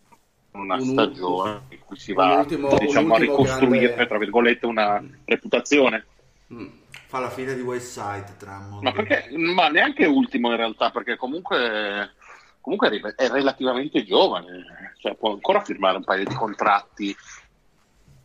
una 0.52 0.74
Un- 0.74 0.80
stagione 0.82 1.60
in 1.70 1.78
cui 1.84 1.96
si 1.96 2.12
va 2.12 2.36
ultimo- 2.38 2.76
diciamo, 2.78 3.14
a 3.14 3.18
ricostruire 3.18 3.86
grande- 3.86 4.06
tra 4.06 4.18
virgolette 4.18 4.66
una 4.66 5.02
reputazione. 5.24 6.04
Mm. 6.52 6.66
fa 7.08 7.18
la 7.20 7.30
fine 7.30 7.54
di 7.54 7.60
West 7.60 7.98
Side 7.98 8.34
Drummond 8.38 8.82
Ma, 8.82 8.92
perché, 8.92 9.28
ma 9.36 9.68
neanche 9.68 10.06
ultimo 10.06 10.50
in 10.50 10.56
realtà, 10.56 10.90
perché 10.90 11.16
comunque, 11.16 12.14
comunque 12.60 13.14
è 13.16 13.28
relativamente 13.28 14.04
giovane, 14.04 14.92
cioè 15.00 15.14
può 15.14 15.32
ancora 15.32 15.60
firmare 15.60 15.96
un 15.98 16.04
paio 16.04 16.24
di 16.24 16.34
contratti 16.34 17.16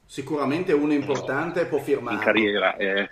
Sicuramente 0.05 0.73
uno 0.73 0.93
importante 0.93 1.65
può 1.65 1.79
firmare. 1.79 2.15
in 2.17 2.21
carriera. 2.21 2.75
eh. 2.75 3.09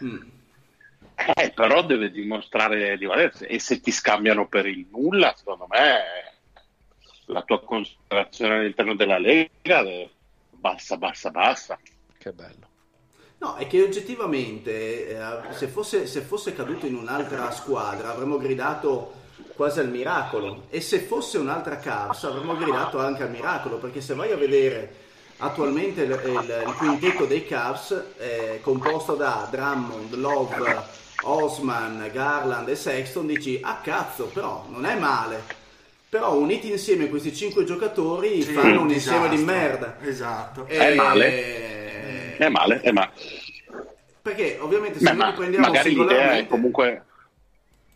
Eh, 1.36 1.52
però 1.52 1.84
deve 1.84 2.12
dimostrare 2.12 2.98
di 2.98 3.06
valersi 3.06 3.44
e 3.46 3.60
se 3.60 3.82
ti 3.82 3.92
scambiano 3.92 4.48
per 4.48 4.66
il 4.66 4.88
nulla, 4.90 5.34
secondo 5.36 5.68
me 5.68 6.00
la 7.26 7.42
tua 7.42 7.62
considerazione 7.62 8.56
all'interno 8.60 8.96
della 8.96 9.18
Lega 9.20 9.82
è 9.82 10.10
bassa, 10.50 10.98
bassa, 10.98 11.30
bassa. 11.30 11.78
Che 12.18 12.32
bello. 12.32 12.68
No, 13.40 13.56
è 13.56 13.68
che 13.68 13.82
oggettivamente 13.82 15.10
eh, 15.10 15.54
se, 15.54 15.68
fosse, 15.68 16.08
se 16.08 16.22
fosse 16.22 16.54
caduto 16.54 16.86
in 16.86 16.96
un'altra 16.96 17.52
squadra 17.52 18.12
avremmo 18.12 18.38
gridato 18.38 19.14
quasi 19.56 19.80
al 19.80 19.90
miracolo 19.90 20.66
e 20.70 20.82
se 20.82 21.00
fosse 21.00 21.38
un'altra 21.38 21.78
Cavs 21.78 22.24
avremmo 22.24 22.56
gridato 22.56 23.00
anche 23.00 23.24
al 23.24 23.30
miracolo 23.32 23.78
perché 23.78 24.02
se 24.02 24.14
vai 24.14 24.32
a 24.32 24.38
vedere 24.38 24.94
attualmente 25.38 26.04
il, 26.04 26.12
il- 26.12 26.64
il 26.68 26.74
quintetto 26.76 27.26
dei 27.26 27.46
Cavs 27.46 28.16
è 28.18 28.60
composto 28.62 29.16
da 29.16 29.48
Drummond, 29.50 30.14
Love, 30.16 30.56
Osman, 31.24 32.10
Garland 32.12 32.68
e 32.70 32.76
Sexton 32.76 33.28
dici 33.28 33.60
ah 33.62 33.80
cazzo 33.82 34.26
però 34.28 34.66
non 34.70 34.86
è 34.86 34.98
male 34.98 35.44
però 36.10 36.36
uniti 36.36 36.72
insieme 36.72 37.08
questi 37.08 37.36
cinque 37.36 37.64
giocatori 37.66 38.42
Sì, 38.42 38.54
fanno 38.54 38.82
un 38.82 38.88
un 38.88 38.92
insieme 38.94 39.30
di 39.30 39.38
merda 39.38 39.98
esatto 40.02 40.66
È 40.66 40.96
male. 40.96 41.28
Eh, 41.28 42.38
È 42.38 42.50
male, 42.50 42.82
è 42.82 42.92
male. 42.92 43.12
perché 44.22 44.58
ovviamente 44.60 44.98
se 45.00 45.04
Beh, 45.06 45.12
noi 45.12 45.28
ma 45.30 45.34
prendiamo 45.34 45.66
magari 45.68 45.90
l'idea 45.90 46.06
è 46.06 46.10
singolarmente 46.10 46.50
comunque 46.50 47.04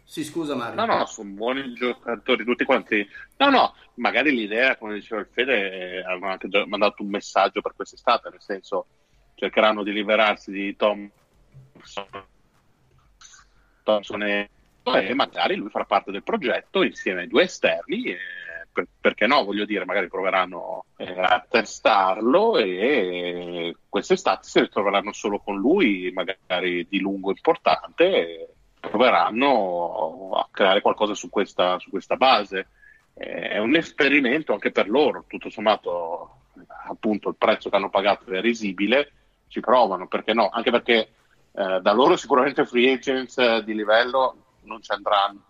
sì 0.06 0.24
scusa 0.24 0.54
Mario 0.56 0.86
No, 0.86 0.86
no, 0.86 1.06
sono 1.08 1.30
buoni 1.32 1.74
giocatori 1.74 2.44
tutti 2.44 2.66
quanti. 2.66 3.08
No, 3.38 3.50
no, 3.50 3.74
magari 3.96 4.30
l'idea, 4.30 4.76
come 4.78 4.94
diceva 4.94 5.22
il 5.22 5.28
Fede, 5.32 5.72
eh, 5.72 6.04
hanno 6.04 6.28
anche 6.28 6.48
mandato 6.68 7.02
un 7.02 7.10
messaggio 7.10 7.62
per 7.62 7.74
quest'estate, 7.76 8.30
nel 8.30 8.42
senso 8.42 8.86
cercheranno 9.34 9.82
di 9.82 9.92
liberarsi 9.92 10.52
di 10.52 10.76
Tom 10.76 11.10
Thompson 13.84 14.24
e, 14.24 14.50
e 14.84 15.14
magari 15.14 15.56
lui 15.56 15.70
farà 15.70 15.86
parte 15.86 16.12
del 16.12 16.24
progetto 16.24 16.84
insieme 16.84 17.22
ai 17.22 17.28
due 17.28 17.44
esterni. 17.44 18.06
e 18.06 18.18
per- 18.74 18.88
perché 19.00 19.28
no, 19.28 19.44
voglio 19.46 19.66
dire, 19.66 19.86
magari 19.86 20.08
proveranno 20.10 20.86
eh, 20.98 21.14
a 21.16 21.46
testarlo 21.48 22.58
e 22.58 23.76
quest'estate 23.88 24.48
si 24.48 24.60
ritroveranno 24.60 25.14
solo 25.14 25.40
con 25.40 25.58
lui, 25.58 26.12
magari 26.12 26.88
di 26.90 27.00
lungo 27.00 27.30
importante. 27.30 28.48
Proveranno 28.80 30.32
a 30.34 30.48
creare 30.52 30.82
qualcosa 30.82 31.14
su 31.14 31.30
questa, 31.30 31.80
su 31.80 31.90
questa 31.90 32.18
base. 32.18 32.68
Eh, 33.14 33.50
È 33.50 33.58
un 33.60 33.76
esperimento 33.76 34.52
anche 34.54 34.72
per 34.72 34.90
loro, 34.90 35.24
tutto 35.28 35.50
sommato, 35.50 36.42
appunto, 36.90 37.30
il 37.30 37.36
prezzo 37.38 37.70
che 37.70 37.76
hanno 37.76 37.90
pagato 37.90 38.26
è 38.32 38.42
risibile, 38.42 39.12
ci 39.48 39.60
provano, 39.60 40.08
perché 40.08 40.34
no? 40.34 40.50
Anche 40.50 40.72
perché 40.72 41.10
eh, 41.54 41.80
da 41.82 41.92
loro 41.94 42.16
sicuramente 42.16 42.66
free 42.66 42.94
agents 42.94 43.38
eh, 43.38 43.64
di 43.64 43.76
livello 43.76 44.36
non 44.64 44.82
ci 44.82 44.92
andranno 44.92 45.42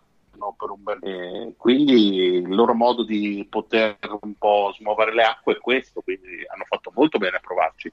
per 0.57 0.73
bel 0.77 1.53
quindi 1.57 2.23
il 2.35 2.49
loro 2.53 2.73
modo 2.73 3.05
di 3.05 3.45
poter 3.49 3.97
un 4.21 4.34
po' 4.35 4.73
smuovere 4.75 5.13
le 5.13 5.23
acque 5.23 5.53
è 5.55 5.59
questo, 5.59 6.01
quindi 6.01 6.43
hanno 6.51 6.65
fatto 6.65 6.91
molto 6.93 7.17
bene 7.17 7.38
a 7.38 7.39
provarci. 7.39 7.91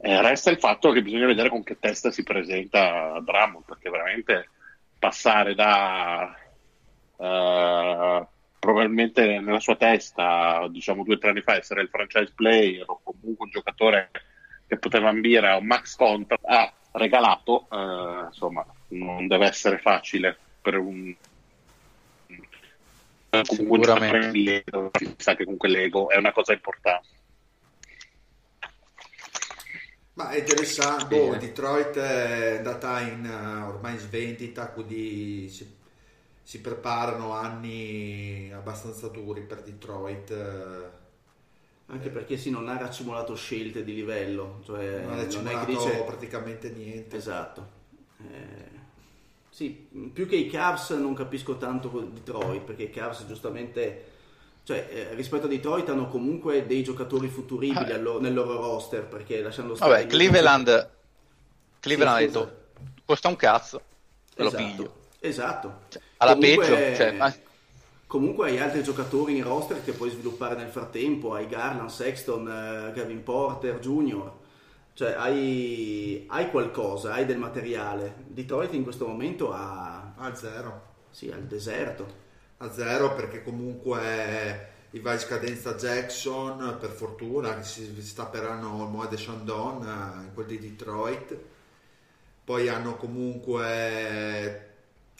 Eh, 0.00 0.20
resta 0.22 0.50
il 0.50 0.58
fatto 0.58 0.90
che 0.90 1.02
bisogna 1.02 1.26
vedere 1.26 1.48
con 1.48 1.62
che 1.62 1.78
testa 1.78 2.10
si 2.10 2.22
presenta 2.22 3.18
Drummond, 3.20 3.64
perché 3.64 3.88
veramente 3.90 4.48
passare 4.98 5.54
da 5.54 6.36
eh, 7.16 8.26
probabilmente 8.58 9.40
nella 9.40 9.60
sua 9.60 9.76
testa, 9.76 10.66
diciamo 10.68 11.04
due 11.04 11.14
o 11.14 11.18
tre 11.18 11.30
anni 11.30 11.42
fa, 11.42 11.56
essere 11.56 11.82
il 11.82 11.88
franchise 11.88 12.32
player 12.34 12.84
o 12.86 13.00
comunque 13.02 13.44
un 13.46 13.50
giocatore 13.50 14.10
che 14.66 14.78
poteva 14.78 15.08
ambire 15.08 15.48
a 15.48 15.56
un 15.56 15.66
max 15.66 15.96
contract, 15.96 16.44
ha 16.44 16.72
regalato, 16.98 17.66
eh, 17.70 18.26
insomma, 18.26 18.64
non 18.88 19.26
deve 19.26 19.46
essere 19.46 19.78
facile 19.78 20.36
per 20.60 20.76
un 20.76 21.14
comunque 23.30 23.76
un 23.76 23.82
giocatore 23.82 24.24
indietro, 24.26 24.90
si 24.92 25.14
sa 25.18 25.34
che 25.34 25.44
comunque 25.44 25.68
l'ego 25.68 26.08
è 26.10 26.16
una 26.16 26.32
cosa 26.32 26.52
importante. 26.52 27.08
Ma 30.14 30.30
è 30.30 30.38
interessante, 30.38 31.16
boh, 31.16 31.36
Detroit 31.36 31.96
è 31.96 32.56
andata 32.56 33.00
in 33.00 33.24
eh, 33.24 33.62
ormai 33.62 33.92
in 33.92 33.98
svendita, 33.98 34.68
quindi 34.70 35.48
si, 35.48 35.76
si 36.42 36.60
preparano 36.60 37.34
anni 37.34 38.50
abbastanza 38.52 39.06
duri 39.08 39.42
per 39.42 39.62
Detroit. 39.62 40.30
eh. 40.30 40.97
Anche 41.90 42.10
perché 42.10 42.36
sì 42.36 42.50
non 42.50 42.68
ha 42.68 42.76
raccimolato 42.76 43.34
scelte 43.34 43.82
di 43.82 43.94
livello 43.94 44.60
cioè 44.64 45.00
Non 45.00 45.12
ha 45.12 45.14
non 45.14 45.18
è 45.18 45.18
che 45.18 45.24
raccimolato 45.24 45.70
dice 45.70 46.02
praticamente 46.04 46.70
niente. 46.70 47.16
esatto 47.16 47.66
Eh, 48.22 48.76
Sì, 49.50 49.88
più 50.12 50.26
che 50.28 50.36
i 50.36 50.48
Cavs 50.48 50.90
non 50.90 51.14
capisco 51.14 51.56
tanto 51.56 51.88
Detroit, 52.12 52.62
perché 52.62 52.84
i 52.84 52.90
Cavs 52.90 53.26
giustamente, 53.26 54.04
cioè 54.64 54.86
eh, 54.90 55.14
rispetto 55.14 55.46
a 55.46 55.48
Detroit 55.48 55.88
hanno 55.88 56.06
comunque 56.08 56.64
dei 56.66 56.82
giocatori 56.84 57.26
futuribili 57.28 57.90
al 57.92 58.02
loro- 58.02 58.20
nel 58.20 58.34
loro 58.34 58.54
roster, 58.56 59.04
perché 59.06 59.40
lasciando 59.42 59.74
stare... 59.74 59.90
Vabbè, 59.92 60.06
Cleveland, 60.06 60.90
Cleveland 61.80 62.18
Sì, 62.18 62.24
ha 62.24 62.26
scusa. 62.28 62.44
detto 62.44 62.56
costa 63.04 63.28
un 63.28 63.36
cazzo, 63.36 63.80
me 64.36 64.44
lo 64.44 64.48
Esatto, 64.50 64.64
piglio. 64.64 64.94
Esatto. 65.20 65.78
Alla 66.18 66.34
Comunque- 66.34 66.66
peggio, 66.68 66.96
cioè, 66.96 67.12
ma- 67.12 67.34
Comunque 68.08 68.48
hai 68.48 68.58
altri 68.58 68.82
giocatori 68.82 69.36
in 69.36 69.44
roster 69.44 69.84
che 69.84 69.92
puoi 69.92 70.08
sviluppare 70.08 70.56
nel 70.56 70.70
frattempo, 70.70 71.34
hai 71.34 71.46
Garland, 71.46 71.90
Sexton, 71.90 72.48
eh, 72.48 72.92
Gavin 72.94 73.22
Porter, 73.22 73.78
Junior, 73.80 74.32
cioè 74.94 75.12
hai, 75.12 76.24
hai 76.28 76.50
qualcosa, 76.50 77.12
hai 77.12 77.26
del 77.26 77.36
materiale. 77.36 78.24
Detroit 78.28 78.72
in 78.72 78.82
questo 78.82 79.06
momento 79.06 79.52
ha, 79.52 80.14
A 80.16 80.34
zero. 80.34 80.82
sì, 81.10 81.30
ha 81.30 81.36
il 81.36 81.44
deserto. 81.44 82.06
A 82.56 82.72
zero 82.72 83.14
perché 83.14 83.42
comunque 83.42 84.68
i 84.92 85.00
va 85.00 85.12
in 85.12 85.18
scadenza 85.18 85.74
Jackson, 85.74 86.78
per 86.80 86.88
fortuna, 86.88 87.58
che 87.58 87.62
si 87.62 87.94
stapperanno 88.00 88.84
il 88.84 88.90
Moed 88.90 89.12
e 89.12 89.18
Shandon 89.18 89.82
eh, 89.82 90.22
in 90.24 90.30
quel 90.32 90.46
di 90.46 90.58
Detroit. 90.58 91.38
Poi 92.42 92.68
hanno 92.70 92.96
comunque 92.96 94.67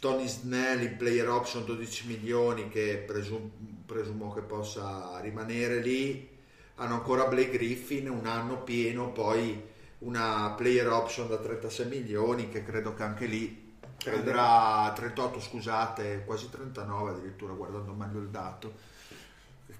Tony 0.00 0.28
Snell 0.28 0.82
in 0.82 0.96
player 0.96 1.28
option 1.28 1.64
12 1.64 2.06
milioni 2.06 2.68
che 2.68 3.02
presum- 3.04 3.50
presumo 3.84 4.32
che 4.32 4.42
possa 4.42 5.18
rimanere 5.20 5.80
lì. 5.80 6.36
Hanno 6.76 6.94
ancora 6.94 7.26
Blake 7.26 7.50
Griffin 7.50 8.08
un 8.08 8.26
anno 8.26 8.62
pieno, 8.62 9.10
poi 9.10 9.60
una 10.00 10.54
player 10.56 10.86
option 10.88 11.26
da 11.28 11.38
36 11.38 11.86
milioni 11.88 12.48
che 12.48 12.62
credo 12.62 12.94
che 12.94 13.02
anche 13.02 13.26
lì 13.26 13.76
prenderà 13.96 14.92
38, 14.94 15.40
scusate, 15.40 16.22
quasi 16.24 16.48
39 16.48 17.10
addirittura 17.10 17.52
guardando 17.54 17.92
meglio 17.92 18.20
il 18.20 18.28
dato 18.28 18.96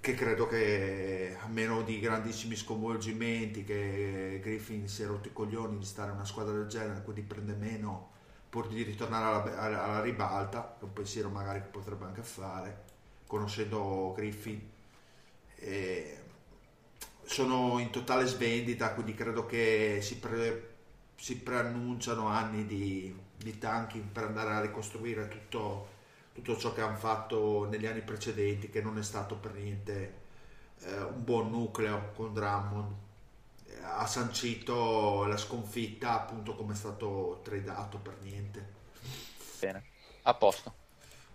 che 0.01 0.13
credo 0.13 0.47
che 0.47 1.35
a 1.41 1.47
meno 1.47 1.81
di 1.81 1.99
grandissimi 1.99 2.55
sconvolgimenti 2.55 3.63
che 3.63 4.39
Griffin 4.41 4.87
si 4.87 5.03
è 5.03 5.05
rotto 5.05 5.29
i 5.29 5.33
coglioni 5.33 5.77
di 5.77 5.85
stare 5.85 6.09
in 6.09 6.15
una 6.15 6.25
squadra 6.25 6.53
del 6.53 6.67
genere 6.67 7.01
quindi 7.01 7.21
prende 7.21 7.53
meno 7.53 8.17
pur 8.49 8.67
di 8.67 8.83
ritornare 8.83 9.25
alla, 9.25 9.59
alla- 9.61 9.83
alla 9.83 10.01
ribalta 10.01 10.77
è 10.79 10.83
un 10.83 10.93
pensiero 10.93 11.29
magari 11.29 11.61
che 11.61 11.67
potrebbe 11.67 12.05
anche 12.05 12.23
fare 12.23 12.85
conoscendo 13.27 14.13
Griffin 14.15 14.69
E 15.57 16.17
sono 17.23 17.79
in 17.79 17.89
totale 17.91 18.25
svendita 18.25 18.93
quindi 18.93 19.13
credo 19.13 19.45
che 19.45 19.99
si, 20.01 20.17
pre- 20.17 20.75
si 21.15 21.37
preannunciano 21.39 22.27
anni 22.27 22.65
di, 22.65 23.15
di 23.37 23.57
tanking 23.57 24.05
per 24.05 24.23
andare 24.25 24.51
a 24.53 24.61
ricostruire 24.61 25.27
tutto 25.27 25.97
tutto 26.33 26.57
ciò 26.57 26.73
che 26.73 26.81
hanno 26.81 26.95
fatto 26.95 27.67
negli 27.69 27.85
anni 27.85 28.01
precedenti, 28.01 28.69
che 28.69 28.81
non 28.81 28.97
è 28.97 29.03
stato 29.03 29.35
per 29.35 29.53
niente 29.55 30.13
eh, 30.81 31.01
un 31.01 31.23
buon 31.23 31.49
nucleo 31.51 32.11
con 32.15 32.33
Drummond. 32.33 32.93
Ha 33.83 34.05
sancito 34.07 35.25
la 35.25 35.37
sconfitta 35.37 36.13
appunto 36.13 36.55
come 36.55 36.73
è 36.73 36.75
stato 36.75 37.41
tradato 37.43 37.97
per 37.97 38.17
niente. 38.21 38.73
Bene, 39.59 39.83
a 40.23 40.33
posto. 40.33 40.73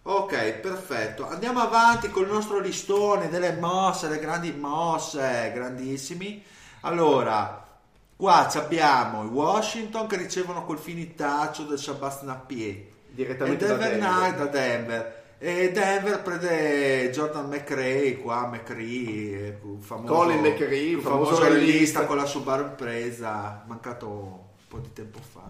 Ok, 0.07 0.53
perfetto. 0.61 1.27
Andiamo 1.27 1.61
avanti 1.61 2.11
con 2.11 2.25
il 2.25 2.31
nostro 2.31 2.59
listone 2.59 3.31
delle 3.31 3.53
mosse, 3.53 4.09
le 4.09 4.19
grandi 4.19 4.53
mosse, 4.53 5.51
grandissimi. 5.55 6.45
Allora, 6.81 7.67
qua 8.15 8.47
ci 8.51 8.59
abbiamo 8.59 9.25
i 9.25 9.29
Washington 9.29 10.07
che 10.07 10.17
ricevono 10.17 10.65
col 10.65 10.79
finitaccio 10.79 11.65
del 11.65 11.79
Shabazz 11.79 12.21
Napier. 12.21 12.85
Direttamente 13.09 13.65
e 13.65 13.69
da 13.69 13.77
Denver 13.77 13.99
Denver. 13.99 14.35
Da 14.35 14.47
Denver. 14.47 15.24
E 15.47 15.73
Denver 15.73 16.23
prende 16.23 17.11
Jordan 17.11 17.49
McRae 17.49 18.17
qua, 18.17 18.47
McRae, 18.47 18.81
eh, 19.47 19.59
un 19.61 19.79
famoso, 19.83 20.15
Colin 20.15 20.41
McRae, 20.41 20.95
un 20.95 21.03
famoso 21.03 21.35
famoso 21.35 21.43
rallista 21.53 22.07
con 22.07 22.17
la 22.17 22.25
Subaru 22.25 22.75
presa, 22.75 23.63
mancato 23.67 24.09
un 24.09 24.39
po' 24.69 24.79
di 24.79 24.91
tempo 24.95 25.19
fa. 25.21 25.43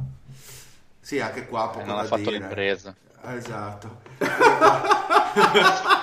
Sì, 0.99 1.21
anche 1.21 1.47
qua 1.47 1.69
poco 1.69 1.83
Eh, 1.83 1.85
non 1.85 1.95
da 1.95 2.01
ha 2.03 2.05
fatto 2.07 2.23
dire. 2.23 2.39
l'impresa. 2.39 2.93
Esatto. 3.37 4.01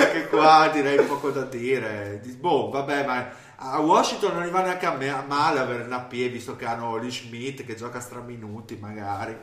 Anche 0.00 0.28
qua 0.28 0.70
direi 0.72 1.04
poco 1.04 1.30
da 1.30 1.42
dire. 1.42 2.20
Di- 2.22 2.32
Boh, 2.32 2.70
vabbè, 2.70 3.04
ma 3.04 3.28
a 3.56 3.80
Washington 3.80 4.34
non 4.34 4.44
gli 4.46 4.50
va 4.50 4.62
neanche 4.62 4.86
a, 4.86 4.94
me- 4.94 5.10
a 5.10 5.24
male 5.26 5.58
avere 5.58 5.84
Napier, 5.84 6.30
visto 6.30 6.56
che 6.56 6.64
hanno 6.64 6.96
Lee 6.96 7.10
Schmidt 7.10 7.64
che 7.64 7.74
gioca 7.74 8.00
straminuti, 8.00 8.76
magari 8.80 9.36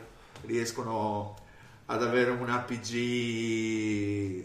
riescono 0.46 1.34
ad 1.86 2.02
avere 2.02 2.30
un 2.30 2.48
APG. 2.48 2.92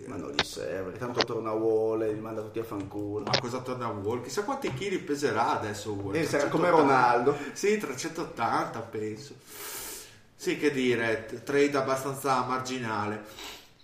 Ma 0.08 0.16
non 0.16 0.32
gli 0.32 0.44
serve, 0.44 0.98
tanto 0.98 1.24
torna 1.24 1.52
Wall 1.52 2.02
e 2.04 2.14
li 2.14 2.20
manda 2.20 2.42
tutti 2.42 2.60
a 2.60 2.64
fanculo. 2.64 3.26
Ma 3.26 3.40
cosa 3.40 3.60
torna 3.60 3.88
Wall? 3.88 4.22
Chissà 4.24 4.44
quanti 4.44 4.74
chili 4.74 5.00
peserà 5.00 5.60
adesso 5.60 5.94
Wall. 5.94 6.16
Eh, 6.16 6.26
sarà 6.26 6.48
380. 6.48 6.50
come 6.50 6.70
Ronaldo. 6.70 7.38
Sì, 7.54 7.78
380 7.78 8.80
penso. 8.82 9.36
Sì, 10.36 10.58
che 10.58 10.72
dire, 10.72 11.42
trade 11.44 11.78
abbastanza 11.78 12.44
marginale. 12.44 13.24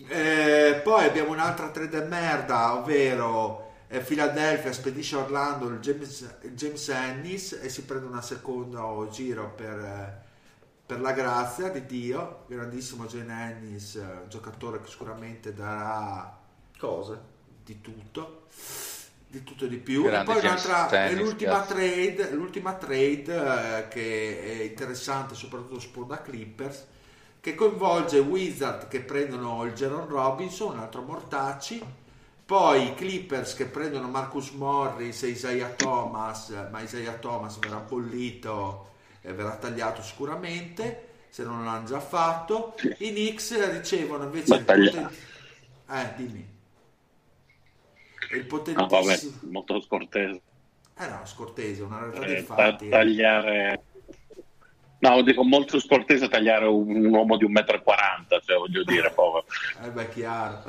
Eh, 0.08 0.82
poi 0.84 1.06
abbiamo 1.06 1.32
un'altra 1.32 1.70
trade 1.70 2.02
de 2.02 2.06
merda, 2.08 2.76
ovvero 2.76 3.72
eh, 3.88 4.00
Philadelphia 4.00 4.72
spedisce 4.74 5.16
a 5.16 5.20
Orlando 5.20 5.68
il 5.68 5.80
James, 5.80 6.38
il 6.42 6.54
James 6.54 6.90
Ennis 6.90 7.60
e 7.62 7.70
si 7.70 7.84
prende 7.84 8.06
una 8.06 8.22
secondo 8.22 9.08
giro 9.12 9.54
per, 9.56 9.80
eh, 9.80 10.25
per 10.86 11.02
la 11.02 11.12
grazia 11.12 11.70
di 11.70 11.86
Dio. 11.86 12.44
Grandissimo 12.48 13.06
James 13.06 13.30
Ennis, 13.30 13.96
eh, 13.96 14.02
un 14.02 14.30
giocatore 14.30 14.82
che 14.82 14.88
sicuramente 14.88 15.54
darà 15.54 16.38
Cose. 16.78 17.34
di 17.64 17.82
tutto 17.82 18.44
di 19.28 19.44
tutto 19.44 19.66
e 19.66 19.70
di 19.70 19.78
più 19.78 20.04
Grande 20.04 20.32
e 20.32 20.34
poi 20.34 20.46
un'altra 20.46 20.86
è 20.86 20.90
Tennis, 20.90 21.20
l'ultima 21.20 21.62
trade 21.62 22.32
l'ultima 22.32 22.74
trade 22.74 23.80
eh, 23.80 23.88
che 23.88 24.60
è 24.60 24.64
interessante 24.64 25.36
soprattutto 25.36 25.80
sponda 25.80 26.22
Clippers 26.22 26.86
che 27.42 27.56
coinvolge 27.56 28.20
Wizard 28.20 28.88
che 28.88 29.02
prendono 29.02 29.64
il 29.66 29.74
Jaron 29.74 30.08
Robinson 30.08 30.74
un 30.74 30.80
altro 30.80 31.02
Mortacci 31.02 31.84
poi 32.46 32.90
i 32.90 32.94
Clippers 32.94 33.56
che 33.56 33.66
prendono 33.66 34.08
Marcus 34.08 34.52
Morris 34.52 35.24
e 35.24 35.30
Isaiah 35.30 35.70
Thomas 35.70 36.68
ma 36.72 36.82
Isaiah 36.82 37.14
Thomas 37.14 37.58
verrà 37.58 37.78
bollito 37.80 38.94
verrà 39.34 39.56
tagliato 39.58 40.02
sicuramente 40.02 41.08
se 41.30 41.44
non 41.44 41.66
l'hanno 41.66 41.86
già 41.86 42.00
fatto 42.00 42.76
i 42.98 43.10
Knicks 43.12 43.72
ricevono 43.72 44.24
invece 44.24 44.60
poten- 44.60 45.10
eh 45.90 46.14
dimmi 46.16 46.54
il 48.32 48.46
No, 48.76 48.88
potentissimo 48.88 49.32
vabbè, 49.42 49.52
molto 49.52 49.82
scortese. 49.82 50.42
eh 50.98 51.08
no, 51.08 51.26
scortese, 51.26 51.84
una 51.84 52.00
realtà 52.00 52.26
Eh, 52.26 52.44
ta- 52.54 52.74
fatti. 52.74 52.88
eh. 52.88 52.90
tagliare... 52.90 53.84
No, 55.00 55.22
dico 55.22 55.44
molto 55.44 55.80
scortese 55.80 56.28
tagliare 56.28 56.66
un, 56.66 56.90
un 57.06 57.14
uomo 57.14 57.38
di 57.38 57.46
1,40 57.46 58.38
m, 58.38 58.42
cioè 58.44 58.58
voglio 58.58 58.84
dire, 58.84 59.12
povero. 59.14 59.46
Eh 59.84 59.90
beh, 59.92 60.10
chiaro. 60.10 60.64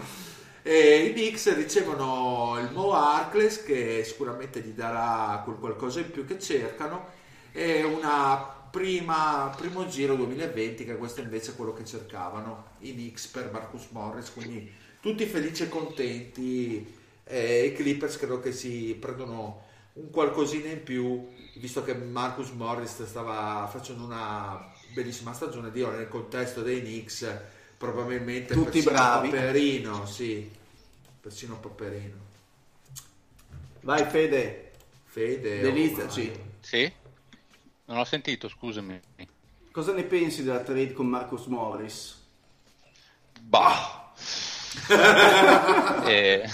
E 0.62 0.96
i 1.04 1.12
Knicks 1.12 1.54
ricevono 1.54 2.58
il 2.58 2.70
Mo 2.72 2.92
Harkless 2.92 3.62
che 3.64 4.02
sicuramente 4.04 4.60
gli 4.60 4.72
darà 4.72 5.40
quel 5.44 5.56
qualcosa 5.58 6.00
in 6.00 6.10
più 6.10 6.26
che 6.26 6.38
cercano 6.40 7.06
e 7.56 7.82
una 7.84 8.54
prima 8.70 9.50
primo 9.56 9.88
giro 9.88 10.14
2020 10.14 10.84
che 10.84 10.96
questo 10.98 11.22
invece 11.22 11.52
è 11.52 11.56
quello 11.56 11.72
che 11.72 11.86
cercavano 11.86 12.72
i 12.80 12.92
Knicks 12.92 13.28
per 13.28 13.50
Marcus 13.50 13.86
Morris 13.92 14.30
quindi 14.30 14.70
tutti 15.00 15.24
felici 15.24 15.62
e 15.62 15.68
contenti 15.70 16.94
e 17.24 17.64
i 17.64 17.72
Clippers 17.72 18.18
credo 18.18 18.40
che 18.40 18.52
si 18.52 18.94
prendono 19.00 19.64
un 19.94 20.10
qualcosina 20.10 20.68
in 20.68 20.82
più 20.82 21.28
visto 21.54 21.82
che 21.82 21.94
Marcus 21.94 22.50
Morris 22.50 23.02
stava 23.04 23.66
facendo 23.72 24.04
una 24.04 24.70
bellissima 24.92 25.32
stagione 25.32 25.70
Dio 25.70 25.90
nel 25.90 26.08
contesto 26.08 26.60
dei 26.60 26.80
Knicks 26.80 27.26
probabilmente 27.78 28.52
Tutti 28.52 28.82
persino 28.82 28.90
bravi. 28.90 29.30
Paperino 29.30 30.04
sì 30.04 30.50
persino 31.22 31.58
Paperino 31.58 32.24
Vai 33.80 34.04
Fede, 34.04 34.72
Fede 35.04 35.60
delizzaci. 35.60 36.28
ormai. 36.28 36.44
Sì? 36.60 36.92
Non 37.86 37.98
ho 37.98 38.04
sentito, 38.04 38.48
scusami. 38.48 39.00
Cosa 39.70 39.92
ne 39.92 40.04
pensi 40.04 40.42
della 40.42 40.60
trade 40.60 40.92
con 40.92 41.06
Marcus 41.06 41.46
Morris? 41.46 42.22
Bah. 43.40 44.12
Eh, 46.06 46.48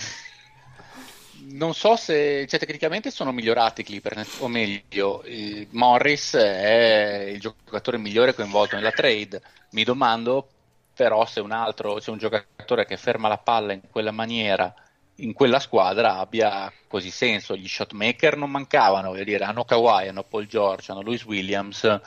non 1.48 1.74
so 1.74 1.96
se 1.96 2.46
cioè, 2.46 2.58
tecnicamente 2.58 3.10
sono 3.10 3.32
migliorati 3.32 3.80
i 3.80 3.84
Clippers, 3.84 4.38
o 4.40 4.48
meglio, 4.48 5.24
Morris 5.70 6.34
è 6.34 7.26
il 7.32 7.40
giocatore 7.40 7.98
migliore 7.98 8.34
coinvolto 8.34 8.76
nella 8.76 8.92
trade. 8.92 9.42
Mi 9.70 9.84
domando 9.84 10.48
però 10.94 11.26
se 11.26 11.40
un 11.40 11.52
altro, 11.52 12.00
se 12.00 12.10
un 12.10 12.18
giocatore 12.18 12.86
che 12.86 12.96
ferma 12.96 13.28
la 13.28 13.38
palla 13.38 13.72
in 13.72 13.82
quella 13.90 14.10
maniera 14.12 14.72
in 15.16 15.32
quella 15.32 15.60
squadra 15.60 16.18
abbia 16.18 16.72
così 16.88 17.10
senso. 17.10 17.56
Gli 17.56 17.68
shotmaker 17.68 18.36
non 18.36 18.50
mancavano, 18.50 19.10
voglio 19.10 19.24
dire, 19.24 19.44
hanno 19.44 19.64
Kawhi, 19.64 20.08
hanno 20.08 20.24
Paul 20.24 20.46
George, 20.46 20.92
hanno 20.92 21.02
Louis 21.02 21.24
Williams. 21.24 22.00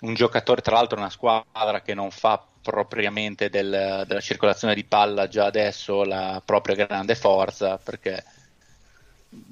un 0.00 0.14
giocatore, 0.14 0.62
tra 0.62 0.76
l'altro 0.76 0.98
una 0.98 1.10
squadra 1.10 1.82
che 1.82 1.94
non 1.94 2.10
fa 2.10 2.42
propriamente 2.62 3.48
del, 3.48 4.04
della 4.06 4.20
circolazione 4.20 4.74
di 4.74 4.84
palla 4.84 5.28
già 5.28 5.46
adesso 5.46 6.04
la 6.04 6.42
propria 6.44 6.86
grande 6.86 7.14
forza, 7.14 7.78
perché 7.78 8.22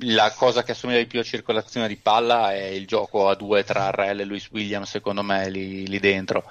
la 0.01 0.33
cosa 0.33 0.63
che 0.63 0.73
assomiglia 0.73 1.01
di 1.01 1.07
più 1.07 1.21
a 1.21 1.25
circolazione 1.25 1.89
di 1.89 1.97
palla 1.97 2.53
è 2.53 2.65
il 2.65 2.87
gioco 2.87 3.29
a 3.29 3.35
due 3.35 3.65
tra 3.65 3.87
Arrel 3.87 4.21
e 4.21 4.25
Luis 4.25 4.49
Williams, 4.51 4.91
secondo 4.91 5.23
me, 5.23 5.49
lì, 5.51 5.87
lì 5.87 5.99
dentro. 5.99 6.51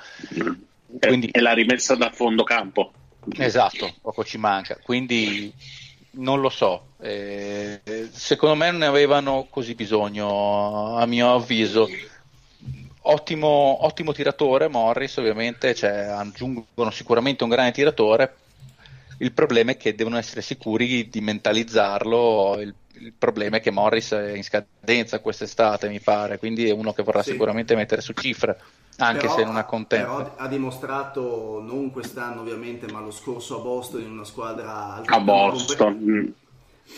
Quindi, 0.99 1.30
è 1.32 1.40
la 1.40 1.53
rimessa 1.53 1.95
da 1.95 2.11
fondo 2.11 2.44
campo. 2.44 2.91
Esatto, 3.38 3.94
poco 4.02 4.23
ci 4.23 4.38
manca. 4.38 4.77
Quindi 4.82 5.52
non 6.16 6.42
lo 6.42 6.50
so. 6.50 6.94
Eh, 7.00 7.82
secondo 8.12 8.56
me 8.56 8.72
non 8.72 8.80
ne 8.80 8.86
avevano 8.86 9.48
così 9.50 9.76
bisogno, 9.76 10.98
a 10.98 11.06
mio 11.06 11.34
avviso. 11.34 11.88
Ottimo, 13.08 13.86
ottimo 13.86 14.14
tiratore, 14.14 14.68
Morris, 14.68 15.18
ovviamente, 15.18 15.76
cioè, 15.76 15.92
aggiungono 15.92 16.90
sicuramente 16.90 17.44
un 17.44 17.50
grande 17.50 17.72
tiratore. 17.72 18.36
Il 19.20 19.32
problema 19.32 19.72
è 19.72 19.78
che 19.78 19.96
devono 19.96 20.18
essere 20.18 20.42
sicuri 20.42 21.08
di 21.08 21.22
mentalizzarlo. 21.22 22.60
Il, 22.60 22.74
il 23.00 23.14
problema 23.18 23.58
è 23.58 23.62
che 23.62 23.72
Morris 23.72 24.12
è 24.12 24.34
in 24.34 24.44
scadenza 24.44 25.20
quest'estate, 25.20 25.88
mi 25.88 26.00
pare, 26.00 26.40
quindi 26.40 26.68
è 26.68 26.72
uno 26.72 26.94
che 26.94 27.04
vorrà 27.04 27.22
sì. 27.22 27.32
sicuramente 27.32 27.76
mettere 27.76 28.02
su 28.02 28.14
cifre 28.14 28.58
anche 28.98 29.22
però, 29.22 29.36
se 29.36 29.44
non 29.44 29.58
è 29.58 29.66
contento. 29.66 30.16
Però 30.16 30.34
ha 30.38 30.48
dimostrato, 30.48 31.62
non 31.62 31.92
quest'anno 31.92 32.42
ovviamente, 32.42 32.92
ma 32.92 33.00
lo 33.00 33.12
scorso 33.12 33.60
a 33.60 33.62
Boston 33.62 34.02
in 34.02 34.12
una 34.12 34.24
squadra 34.24 35.02
a 35.04 35.20
Boston. 35.20 35.78
Compet- 35.78 36.34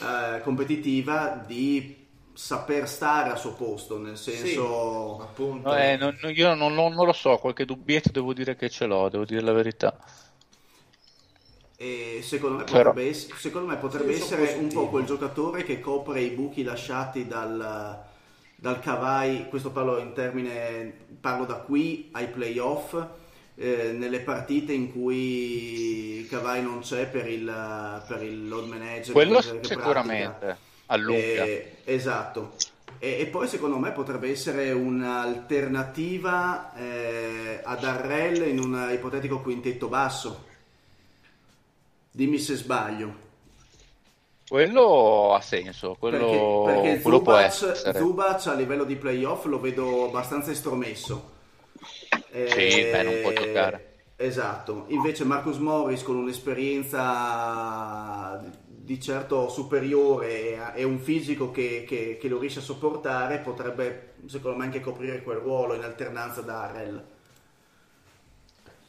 eh, 0.02 0.42
competitiva 0.42 1.44
di 1.46 2.06
saper 2.34 2.88
stare 2.88 3.32
al 3.32 3.40
suo 3.40 3.54
posto, 3.54 3.98
nel 3.98 4.18
senso 4.18 5.16
sì, 5.18 5.24
appunto. 5.24 5.76
Eh, 5.76 5.98
non, 5.98 6.16
io 6.36 6.54
non, 6.54 6.76
non, 6.76 6.94
non, 6.94 7.06
lo 7.06 7.14
so, 7.14 7.38
qualche 7.38 7.66
dubbietto 7.66 8.12
devo 8.12 8.34
dire 8.34 8.56
che 8.56 8.70
ce 8.70 8.86
l'ho, 8.86 9.10
devo 9.10 9.26
dire 9.26 9.42
la 9.42 9.54
verità. 9.54 9.98
E 11.80 12.22
secondo 12.24 12.58
me 12.58 12.64
potrebbe, 12.64 12.94
Però, 12.94 13.10
essere, 13.10 13.38
secondo 13.38 13.68
me 13.68 13.78
potrebbe 13.78 14.16
essere 14.16 14.54
un 14.54 14.68
po' 14.68 14.88
quel 14.90 15.06
giocatore 15.06 15.64
che 15.64 15.80
copre 15.80 16.22
i 16.22 16.30
buchi 16.30 16.64
lasciati 16.64 17.28
dal, 17.28 18.04
dal 18.60 18.80
Kawhi, 18.80 19.46
questo 19.50 19.70
parlo 19.70 20.00
in 20.00 20.14
termine, 20.14 20.92
parlo 21.22 21.46
da 21.46 21.56
qui 21.56 22.10
ai 22.14 22.28
playoff, 22.28 23.00
eh, 23.56 23.92
nelle 23.92 24.22
partite 24.22 24.74
in 24.74 24.92
cui 24.92 26.26
Kawhi 26.28 26.64
non 26.64 26.80
c'è 26.80 27.08
per 27.08 27.28
il, 27.28 28.04
per 28.08 28.24
il 28.24 28.48
load 28.48 28.68
manager. 28.68 29.14
Quello 29.14 29.42
sicuramente, 29.42 30.58
allunga. 30.88 31.20
Eh, 31.20 31.76
esatto. 31.84 32.56
E, 32.98 33.20
e, 33.20 33.28
poi 33.28 33.48
secondo 33.48 33.78
me 33.78 33.92
potrebbe 33.92 34.32
essere 34.32 34.72
un'alternativa 34.72 36.74
eh, 36.74 37.62
ad 37.64 37.84
Arrel 37.84 38.48
in 38.48 38.58
un 38.58 38.90
ipotetico 38.92 39.40
quintetto 39.42 39.88
basso. 39.88 40.46
Dimmi 42.10 42.40
se 42.40 42.56
sbaglio. 42.56 43.26
Quello 44.48 45.34
ha 45.34 45.42
senso, 45.42 45.98
quello, 46.00 46.64
perché, 46.64 46.82
perché 46.82 47.02
quello 47.02 47.18
Zubac, 47.18 47.24
può 47.24 47.36
essere. 47.36 47.98
Zubac 47.98 48.48
a 48.48 48.54
livello 48.54 48.86
di 48.86 48.96
playoff 48.96 49.44
lo 49.46 49.60
vedo 49.60 50.06
abbastanza 50.06 50.52
estromesso. 50.52 51.36
Eh, 52.32 52.50
sì, 52.50 52.90
beh, 52.90 53.04
non 53.04 53.20
può 53.22 53.34
giocare. 53.34 53.96
Esatto, 54.16 54.86
invece 54.88 55.26
Marcus 55.26 55.58
Morris 55.58 56.02
con 56.02 56.16
un'esperienza 56.16 58.42
di 58.66 59.02
certo 59.02 59.50
superiore 59.50 60.74
e 60.76 60.84
un 60.86 61.00
fisico 61.00 61.52
che, 61.52 61.84
che, 61.86 62.18
che, 62.20 62.28
lo 62.30 62.40
riesce 62.40 62.60
a 62.60 62.64
sopportare 62.64 63.40
potrebbe 63.40 64.14
secondo 64.28 64.58
me 64.58 64.64
anche 64.64 64.80
coprire 64.80 65.22
quel 65.22 65.38
ruolo 65.38 65.74
in 65.74 65.84
alternanza 65.84 66.42
da 66.42 66.64
Arrel. 66.64 67.06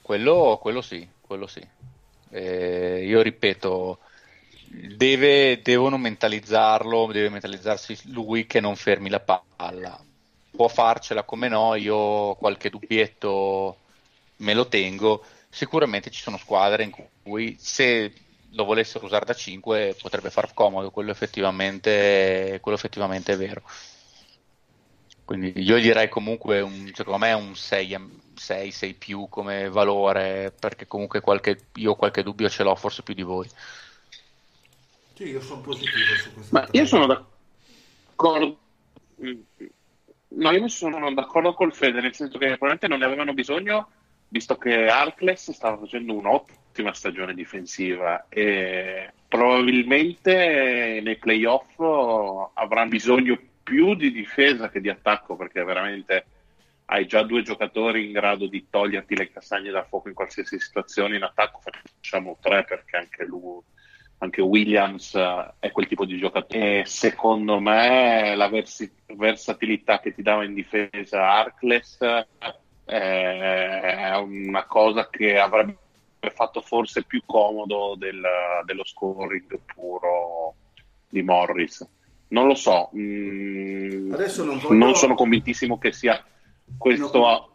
Quello, 0.01 0.59
quello 0.63 0.81
sì, 0.81 1.07
quello 1.21 1.47
sì. 1.47 1.67
Eh, 2.31 3.05
io 3.05 3.21
ripeto, 3.21 3.99
deve, 4.71 5.61
devono 5.63 5.97
mentalizzarlo, 5.97 7.11
deve 7.13 7.29
mentalizzarsi 7.29 7.99
lui 8.13 8.47
che 8.47 8.61
non 8.61 8.77
fermi 8.77 9.09
la 9.09 9.21
palla. 9.21 9.99
Può 10.51 10.69
farcela 10.69 11.23
come 11.23 11.49
no, 11.49 11.75
io 11.75 12.35
qualche 12.35 12.71
dubbietto 12.71 13.79
me 14.37 14.55
lo 14.55 14.67
tengo. 14.69 15.25
Sicuramente 15.49 16.11
ci 16.11 16.23
sono 16.23 16.37
squadre 16.37 16.85
in 16.85 16.93
cui 17.23 17.57
se 17.59 18.13
lo 18.53 18.65
volessero 18.65 19.05
usare 19.05 19.25
da 19.25 19.35
5 19.35 19.97
potrebbe 20.01 20.31
far 20.31 20.53
comodo, 20.55 20.91
quello 20.91 21.11
effettivamente, 21.11 22.59
quello 22.61 22.77
effettivamente 22.77 23.33
è 23.33 23.37
vero. 23.37 23.63
Quindi 25.25 25.53
io 25.57 25.79
direi 25.79 26.09
comunque 26.09 26.61
un, 26.61 26.91
secondo 26.95 27.19
me 27.19 27.33
un 27.35 27.55
6, 27.55 27.99
6, 28.35 28.71
6 28.71 28.95
più 28.95 29.27
come 29.29 29.69
valore, 29.69 30.55
perché 30.59 30.87
comunque 30.87 31.21
qualche, 31.21 31.67
io 31.75 31.95
qualche 31.97 32.23
dubbio 32.23 32.49
ce 32.49 32.63
l'ho, 32.63 32.75
forse 32.75 33.03
più 33.03 33.13
di 33.13 33.23
voi. 33.23 33.47
Sì, 35.19 35.31
io 35.31 35.41
sono 35.41 35.63
positivo 35.63 36.15
su 36.15 36.33
questo. 36.33 36.55
Ma 36.57 36.69
io 36.71 36.87
sono 36.87 37.07
d'accordo. 37.07 38.57
No, 40.29 40.51
io 40.53 40.69
sono 40.69 41.13
d'accordo 41.13 41.55
col 41.55 41.75
Fede, 41.75 42.01
nel 42.01 42.15
senso 42.15 42.39
che 42.39 42.47
probabilmente 42.47 42.87
non 42.87 43.01
ne 43.01 43.05
avevano 43.05 43.35
bisogno, 43.35 43.91
visto 44.29 44.57
che 44.59 44.87
Arcles 44.87 45.51
stava 45.51 45.77
facendo 45.77 46.15
un'ottima 46.15 46.95
stagione 46.95 47.35
difensiva 47.35 48.27
e 48.29 49.13
probabilmente 49.27 51.01
nei 51.03 51.17
playoff 51.17 51.81
avranno 52.55 52.89
bisogno 52.89 53.37
più 53.65 53.97
di 53.97 54.13
difesa 54.13 54.71
che 54.71 54.81
di 54.81 54.89
attacco, 54.89 55.35
perché 55.35 55.65
veramente 55.65 56.27
hai 56.85 57.07
già 57.07 57.25
due 57.25 57.43
giocatori 57.43 58.07
in 58.07 58.13
grado 58.13 58.47
di 58.47 58.69
toglierti 58.71 59.17
le 59.17 59.33
castagne 59.33 59.73
dal 59.73 59.89
fuoco 59.89 60.07
in 60.07 60.15
qualsiasi 60.15 60.61
situazione. 60.61 61.17
In 61.17 61.25
attacco 61.25 61.61
facciamo 61.61 62.39
tre 62.41 62.63
perché 62.63 62.97
anche 62.99 63.25
lui 63.25 63.61
anche 64.19 64.43
Williams 64.43 65.13
uh, 65.13 65.53
è 65.59 65.71
quel 65.71 65.87
tipo 65.87 66.05
di 66.05 66.19
giocatore. 66.19 66.81
E 66.81 66.85
secondo 66.87 67.61
me 67.61 68.35
la 68.35 68.49
vers- 68.49 68.91
versatilità 69.07 70.01
che 70.01 70.15
ti 70.15 70.23
dava 70.23 70.45
in 70.45 70.55
difesa 70.55 71.31
Arcles 71.31 71.99
uh, 72.01 72.47
è 72.85 74.17
una 74.17 74.65
cosa 74.65 75.09
che 75.11 75.39
avrebbe 75.39 75.77
fatto 76.35 76.61
forse 76.61 77.05
più 77.05 77.23
comodo 77.27 77.95
del, 77.97 78.23
dello 78.65 78.85
scoring 78.85 79.59
puro 79.75 80.55
di 81.09 81.23
Morris. 81.23 81.87
Non 82.29 82.47
lo 82.47 82.55
so, 82.55 82.91
mm, 82.95 84.13
Adesso 84.13 84.45
non, 84.45 84.59
voglio... 84.59 84.77
non, 84.77 84.95
sono 84.95 85.15
convintissimo 85.15 85.79
che 85.79 85.93
sia 85.93 86.23
questo 86.77 87.19
no. 87.19 87.49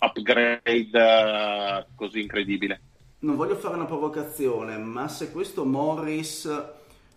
upgrade 0.00 0.90
uh, 0.92 1.84
così 1.94 2.20
incredibile 2.20 2.80
non 3.20 3.36
voglio 3.36 3.56
fare 3.56 3.74
una 3.74 3.86
provocazione, 3.86 4.76
ma 4.78 5.08
se 5.08 5.32
questo 5.32 5.64
Morris 5.64 6.50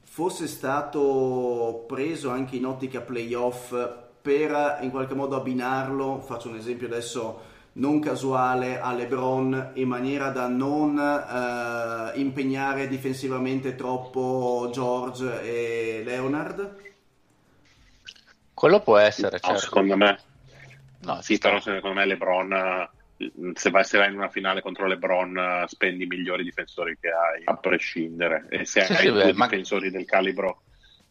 fosse 0.04 0.48
stato 0.48 1.86
preso 1.88 2.30
anche 2.30 2.56
in 2.56 2.66
ottica 2.66 3.02
playoff 3.02 3.74
per 4.22 4.80
in 4.82 4.90
qualche 4.90 5.14
modo 5.14 5.36
abbinarlo, 5.36 6.20
faccio 6.20 6.50
un 6.50 6.56
esempio 6.56 6.88
adesso 6.88 7.50
non 7.74 8.00
casuale, 8.00 8.82
a 8.82 8.92
LeBron 8.94 9.72
in 9.76 9.88
maniera 9.88 10.30
da 10.30 10.48
non 10.48 10.98
eh, 11.00 12.20
impegnare 12.20 12.88
difensivamente 12.88 13.76
troppo 13.76 14.70
George 14.74 15.42
e 15.42 16.02
Leonard? 16.04 16.76
Quello 18.54 18.82
può 18.82 18.98
essere, 18.98 19.40
no, 19.42 19.48
certo. 19.48 19.60
secondo 19.62 19.96
me. 19.96 20.20
No, 21.04 21.22
sì, 21.22 21.38
però 21.38 21.60
secondo 21.60 21.96
me 22.00 22.06
LeBron 22.06 22.90
se 23.54 23.70
vai, 23.70 23.84
se 23.84 23.98
vai 23.98 24.10
in 24.10 24.18
una 24.18 24.30
finale 24.30 24.62
contro 24.62 24.88
LeBron 24.88 25.66
spendi 25.68 26.04
i 26.04 26.08
migliori 26.08 26.44
difensori 26.44 26.98
che 27.00 27.10
hai 27.10 27.42
a 27.46 27.56
prescindere. 27.58 28.48
E 28.50 28.66
se 28.66 28.82
sì, 28.82 28.92
hai 28.92 28.98
sì, 28.98 29.12
due 29.12 29.34
ma... 29.34 29.48
difensori 29.48 29.90
del 29.92 30.06
calibro 30.06 30.64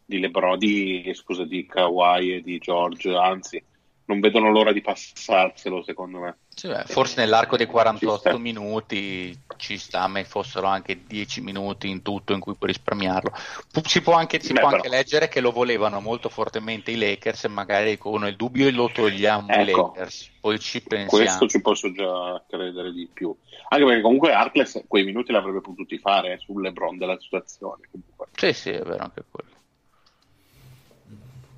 di 0.05 0.19
LeBron 0.19 0.59
di, 0.59 1.11
scusa, 1.15 1.45
di 1.45 1.67
Kawhi 1.67 2.35
e 2.35 2.41
di 2.43 2.59
George 2.59 3.15
anzi 3.15 3.63
non 4.11 4.21
vedono 4.21 4.51
l'ora 4.51 4.73
di 4.73 4.81
passarselo 4.81 5.83
secondo 5.85 6.19
me 6.19 6.37
sì, 6.61 6.67
beh, 6.67 6.85
forse 6.87 7.21
nell'arco 7.21 7.57
dei 7.57 7.65
48 7.65 8.33
ci 8.33 8.39
minuti 8.39 9.39
ci 9.57 9.79
sta, 9.79 10.07
ma 10.09 10.23
fossero 10.25 10.67
anche 10.67 11.07
10 11.07 11.41
minuti 11.41 11.89
in 11.89 12.03
tutto 12.03 12.35
in 12.35 12.41
cui 12.41 12.55
puoi 12.55 12.73
risparmiarlo. 12.73 13.33
Si 13.83 14.03
può 14.03 14.15
anche, 14.15 14.41
si 14.41 14.53
beh, 14.53 14.61
può 14.61 14.69
anche 14.69 14.89
leggere 14.89 15.29
che 15.29 15.41
lo 15.41 15.53
volevano 15.53 16.01
molto 16.01 16.29
fortemente 16.29 16.91
i 16.91 16.97
Lakers 16.97 17.45
e 17.45 17.49
magari 17.49 17.97
con 17.97 18.27
il 18.27 18.37
dubbio 18.37 18.71
lo 18.73 18.91
togliamo 18.93 19.49
ecco, 19.49 19.61
i 19.61 19.73
Lakers. 19.73 20.31
Poi 20.41 20.59
ci 20.59 20.83
pensiamo. 20.83 21.25
Questo 21.25 21.47
ci 21.47 21.63
posso 21.63 21.93
già 21.93 22.43
credere 22.47 22.93
di 22.93 23.09
più. 23.11 23.35
Anche 23.69 23.85
perché 23.85 24.03
comunque 24.03 24.33
Arcles 24.33 24.85
quei 24.87 25.05
minuti 25.05 25.33
l'avrebbe 25.33 25.61
potuti 25.61 25.99
fare 25.99 26.39
sul 26.41 26.61
LeBron 26.61 26.99
della 26.99 27.19
situazione. 27.19 27.89
Comunque. 27.91 28.27
Sì, 28.35 28.53
sì, 28.53 28.71
è 28.71 28.83
vero 28.83 29.03
anche 29.03 29.25
quello. 29.31 29.60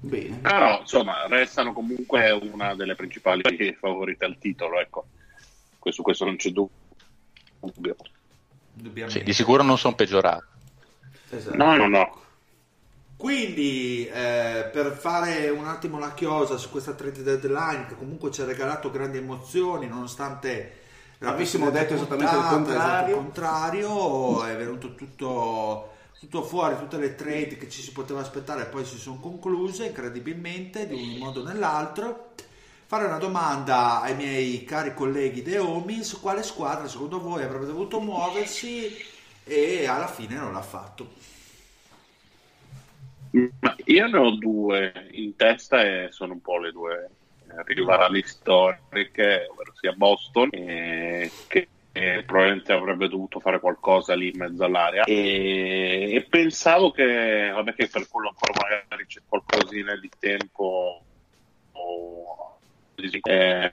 Bene. 0.04 0.38
Però 0.38 0.80
insomma 0.80 1.26
restano 1.28 1.72
comunque 1.72 2.30
una 2.30 2.74
delle 2.74 2.96
principali 2.96 3.42
favorite 3.78 4.24
al 4.24 4.36
titolo, 4.38 4.80
ecco. 4.80 5.06
Su 5.84 6.02
questo 6.02 6.24
non 6.24 6.36
c'è 6.36 6.50
dubbio. 6.50 7.96
Sì, 9.06 9.22
di 9.22 9.32
sicuro 9.32 9.62
non 9.62 9.78
sono 9.78 9.94
peggiorati. 9.94 10.44
Esatto. 11.30 11.56
No, 11.56 11.76
no, 11.76 11.86
no. 11.86 12.20
Quindi, 13.16 14.06
eh, 14.08 14.68
per 14.72 14.92
fare 14.92 15.48
un 15.48 15.66
attimo 15.66 15.98
la 15.98 16.12
chiosa 16.14 16.56
su 16.56 16.70
questa 16.70 16.94
trade 16.94 17.22
deadline, 17.22 17.86
che 17.86 17.94
comunque 17.94 18.32
ci 18.32 18.42
ha 18.42 18.44
regalato 18.44 18.90
grandi 18.90 19.18
emozioni, 19.18 19.86
nonostante 19.86 20.80
Avessimo 21.20 21.70
detto 21.70 21.94
esattamente 21.94 22.34
il 22.34 22.42
contrario. 22.42 22.74
esatto, 22.74 23.08
il 23.08 23.14
contrario, 23.14 24.44
è 24.44 24.56
venuto 24.56 24.94
tutto, 24.94 25.91
tutto 26.22 26.44
fuori, 26.44 26.76
tutte 26.76 26.98
le 26.98 27.16
trade 27.16 27.56
che 27.56 27.68
ci 27.68 27.82
si 27.82 27.90
poteva 27.90 28.20
aspettare 28.20 28.66
poi 28.66 28.84
si 28.84 28.96
sono 28.96 29.18
concluse 29.18 29.86
incredibilmente, 29.86 30.86
di 30.86 30.94
un 30.94 31.18
modo 31.18 31.40
o 31.40 31.42
nell'altro. 31.42 32.34
Fare 32.86 33.06
una 33.06 33.18
domanda 33.18 34.00
ai 34.00 34.14
miei 34.14 34.62
cari 34.62 34.94
colleghi 34.94 35.42
The 35.42 35.58
Homies, 35.58 36.12
quale 36.20 36.44
squadra 36.44 36.86
secondo 36.86 37.18
voi 37.18 37.42
avrebbe 37.42 37.66
dovuto 37.66 37.98
muoversi 37.98 38.96
e 39.42 39.86
alla 39.88 40.06
fine 40.06 40.36
non 40.36 40.52
l'ha 40.52 40.62
fatto. 40.62 41.12
Io 43.86 44.06
ne 44.06 44.16
ho 44.16 44.30
due 44.36 45.08
in 45.10 45.34
testa 45.34 45.82
e 45.82 46.08
sono 46.12 46.34
un 46.34 46.40
po' 46.40 46.58
le 46.58 46.70
due 46.70 47.10
rivali 47.64 48.22
storiche, 48.24 49.48
ovvero 49.50 49.72
sia 49.74 49.92
Boston, 49.92 50.50
eh, 50.52 51.28
che 51.48 51.66
eh, 51.92 52.22
probabilmente 52.24 52.72
avrebbe 52.72 53.08
dovuto 53.08 53.38
fare 53.38 53.60
qualcosa 53.60 54.14
lì 54.14 54.30
in 54.30 54.38
mezzo 54.38 54.64
all'area. 54.64 55.04
E, 55.04 56.10
e 56.14 56.26
pensavo 56.28 56.90
che, 56.90 57.50
vabbè 57.52 57.74
che 57.74 57.88
per 57.88 58.08
quello 58.08 58.28
ancora 58.28 58.52
magari 58.60 59.06
c'è 59.06 59.20
qualcosina 59.26 59.94
di 59.96 60.10
tempo 60.18 61.02
o 61.72 62.58
eh, 62.94 63.72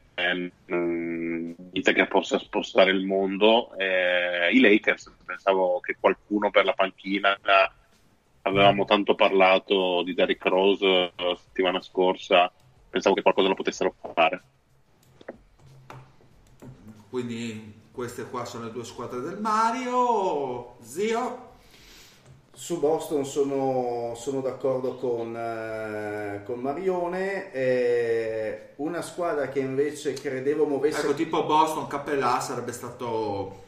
dite 1.72 1.94
che 1.94 2.08
possa 2.08 2.40
spostare 2.40 2.92
il 2.92 3.06
mondo. 3.06 3.76
Eh, 3.78 4.50
i 4.52 4.60
Lakers 4.60 5.16
pensavo 5.26 5.80
che 5.80 5.96
qualcuno 6.00 6.50
per 6.50 6.66
la 6.66 6.74
panchina 6.74 7.38
avevamo 8.42 8.86
tanto 8.86 9.16
parlato 9.16 10.02
di 10.04 10.14
Derrick 10.14 10.46
Rose 10.46 11.12
la 11.16 11.36
settimana 11.36 11.82
scorsa 11.82 12.52
pensavo 12.90 13.16
che 13.16 13.22
qualcosa 13.22 13.48
lo 13.48 13.54
potessero 13.54 13.94
fare. 14.14 14.44
Quindi 17.10 17.79
queste 18.00 18.24
qua 18.24 18.46
sono 18.46 18.64
le 18.64 18.72
due 18.72 18.86
squadre 18.86 19.20
del 19.20 19.42
Mario. 19.42 20.76
Zio? 20.80 21.48
Su 22.54 22.80
Boston 22.80 23.26
sono, 23.26 24.14
sono 24.16 24.40
d'accordo 24.40 24.96
con, 24.96 25.36
eh, 25.36 26.42
con 26.46 26.62
Marione. 26.62 27.52
eh, 27.52 28.70
una 28.78 29.02
squadra 29.02 29.50
che 29.50 29.60
invece 29.60 30.14
credevo 30.14 30.64
muovesse. 30.66 31.02
Ecco, 31.02 31.14
tipo 31.14 31.44
Boston, 31.44 31.88
Cappellà 31.88 32.40
sarebbe 32.40 32.72
stato 32.72 33.64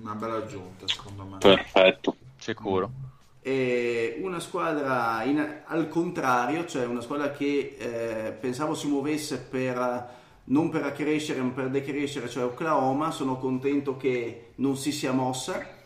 una 0.00 0.14
bella 0.14 0.36
aggiunta, 0.36 0.88
secondo 0.88 1.24
me. 1.24 1.36
perfetto 1.36 2.16
Sicuro. 2.38 2.90
E 3.42 4.20
una 4.22 4.40
squadra 4.40 5.22
in- 5.24 5.60
al 5.66 5.86
contrario, 5.88 6.64
cioè 6.64 6.86
una 6.86 7.02
squadra 7.02 7.30
che 7.32 7.76
eh, 7.78 8.32
pensavo 8.32 8.72
si 8.74 8.86
muovesse 8.86 9.36
per 9.38 10.18
non 10.50 10.68
per 10.68 10.84
accrescere 10.84 11.40
ma 11.40 11.50
per 11.50 11.70
decrescere, 11.70 12.28
cioè 12.28 12.44
Oklahoma. 12.44 13.10
Sono 13.10 13.38
contento 13.38 13.96
che 13.96 14.52
non 14.56 14.76
si 14.76 14.92
sia 14.92 15.12
mossa. 15.12 15.78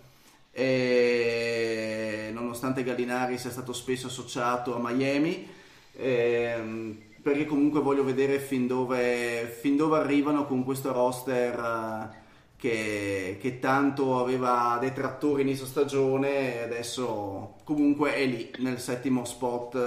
e 0.57 2.31
nonostante 2.33 2.85
Gallinari 2.85 3.39
sia 3.39 3.51
stato 3.51 3.73
spesso 3.73 4.07
associato 4.07 4.77
a 4.77 4.79
Miami, 4.81 5.49
ehm, 5.97 6.97
perché 7.23 7.47
comunque 7.47 7.81
voglio 7.81 8.05
vedere 8.05 8.39
fin 8.39 8.67
dove, 8.67 9.57
fin 9.61 9.77
dove 9.77 9.99
arrivano 9.99 10.47
con 10.47 10.63
questo 10.65 10.93
roster 10.93 11.59
eh, 11.59 12.23
che, 12.57 13.39
che 13.41 13.59
tanto 13.59 14.21
aveva 14.21 14.79
detrattori 14.81 15.43
inizio 15.43 15.67
stagione 15.67 16.61
e 16.61 16.63
adesso 16.63 17.57
comunque 17.65 18.15
è 18.15 18.25
lì 18.27 18.51
nel 18.59 18.79
settimo 18.79 19.25
spot 19.25 19.75
eh, 19.75 19.79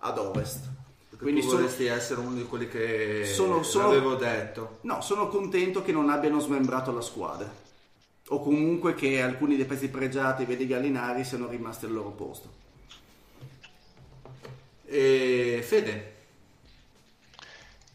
ad 0.00 0.18
ovest. 0.18 0.81
Quindi 1.22 1.40
tu 1.40 1.48
sono, 1.48 1.60
vorresti 1.60 1.86
essere 1.86 2.20
uno 2.20 2.34
di 2.34 2.44
quelli 2.44 2.68
che 2.68 3.24
Sono- 3.24 3.62
sono- 3.62 3.86
avevo 3.88 4.16
detto. 4.16 4.78
no, 4.82 5.00
sono 5.00 5.28
contento 5.28 5.82
che 5.82 5.92
non 5.92 6.10
abbiano 6.10 6.40
smembrato 6.40 6.92
la 6.92 7.00
squadra 7.00 7.48
o 8.28 8.40
comunque 8.42 8.94
che 8.94 9.22
alcuni 9.22 9.56
dei 9.56 9.64
pezzi 9.64 9.88
pregiati, 9.88 10.44
vedi 10.44 10.66
Gallinari, 10.66 11.24
siano 11.24 11.46
rimasti 11.48 11.84
al 11.84 11.92
loro 11.92 12.10
posto. 12.10 12.60
E 14.86 15.62
Fede? 15.64 16.10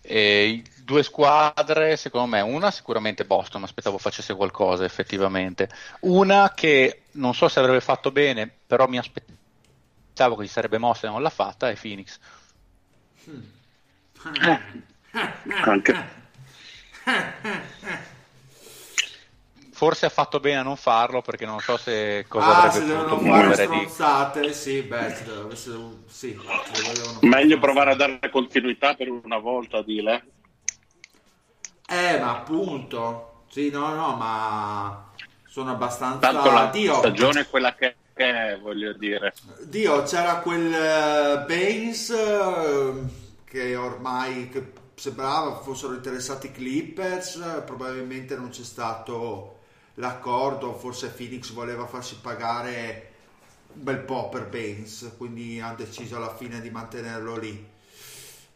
E 0.02 0.64
due 0.84 1.04
squadre, 1.04 1.98
secondo 1.98 2.28
me, 2.28 2.42
una 2.42 2.72
sicuramente 2.72 3.26
Boston, 3.26 3.64
aspettavo 3.64 3.98
facesse 3.98 4.36
qualcosa 4.36 4.86
effettivamente. 4.86 5.70
Una 6.02 6.54
che 6.56 7.04
non 7.12 7.34
so 7.34 7.50
se 7.50 7.60
avrebbe 7.60 7.82
fatto 7.82 8.12
bene, 8.12 8.50
però 8.66 8.88
mi 8.88 8.98
aspettavo 8.98 10.36
che 10.38 10.46
si 10.46 10.52
sarebbe 10.54 10.78
mossa 10.78 11.08
e 11.08 11.10
non 11.10 11.22
l'ha 11.22 11.30
fatta, 11.30 11.70
è 11.70 11.76
Phoenix. 11.76 12.18
Anche. 15.64 16.16
Forse 19.72 20.08
ha 20.08 20.10
fatto 20.10 20.40
bene 20.40 20.58
a 20.58 20.64
non 20.64 20.76
farlo 20.76 21.22
perché 21.22 21.46
non 21.46 21.60
so 21.60 21.78
se 21.78 22.26
cosa 22.28 22.48
ah, 22.48 22.58
avrebbe 22.64 22.80
se 22.80 22.86
devono 22.86 23.04
potuto 23.10 23.24
muovere 23.24 23.68
di... 23.68 24.54
sì, 24.54 24.82
beh, 24.82 25.16
se 25.54 25.72
sì, 26.08 26.40
meglio 27.22 27.60
provare 27.60 27.92
a 27.92 27.96
dare 27.96 28.30
continuità 28.32 28.96
per 28.96 29.10
una 29.10 29.38
volta 29.38 29.84
Dile. 29.84 30.26
Eh, 31.88 32.20
ma 32.20 32.32
appunto, 32.32 33.44
sì, 33.50 33.70
no, 33.70 33.94
no, 33.94 34.16
ma 34.16 35.12
sono 35.48 35.72
abbastanza... 35.72 36.32
tanto 36.32 36.52
la 36.52 36.66
Dio, 36.66 36.96
stagione 36.96 37.42
è 37.42 37.48
quella 37.48 37.76
che 37.76 37.96
è 38.18 38.60
voglio 38.62 38.94
dire 38.94 39.34
Dio, 39.64 40.04
c'era 40.04 40.38
quel 40.38 40.74
eh, 40.74 41.44
Baines 41.46 42.10
eh, 42.10 42.94
che 43.46 43.76
ormai 43.76 44.50
che 44.50 44.72
sembrava 44.96 45.60
fossero 45.62 45.94
interessati 45.94 46.48
i 46.48 46.52
Clippers, 46.52 47.36
eh, 47.36 47.62
probabilmente 47.62 48.36
non 48.36 48.50
c'è 48.50 48.64
stato 48.64 49.60
l'accordo, 49.96 50.74
forse 50.74 51.10
Phoenix 51.10 51.52
voleva 51.52 51.86
farsi 51.86 52.18
pagare 52.20 53.12
un 53.74 53.84
bel 53.84 54.00
po' 54.00 54.30
per 54.30 54.48
Baines, 54.48 55.14
quindi 55.18 55.60
hanno 55.60 55.76
deciso 55.76 56.16
alla 56.16 56.36
fine 56.36 56.62
di 56.62 56.70
mantenerlo 56.70 57.38
lì. 57.38 57.76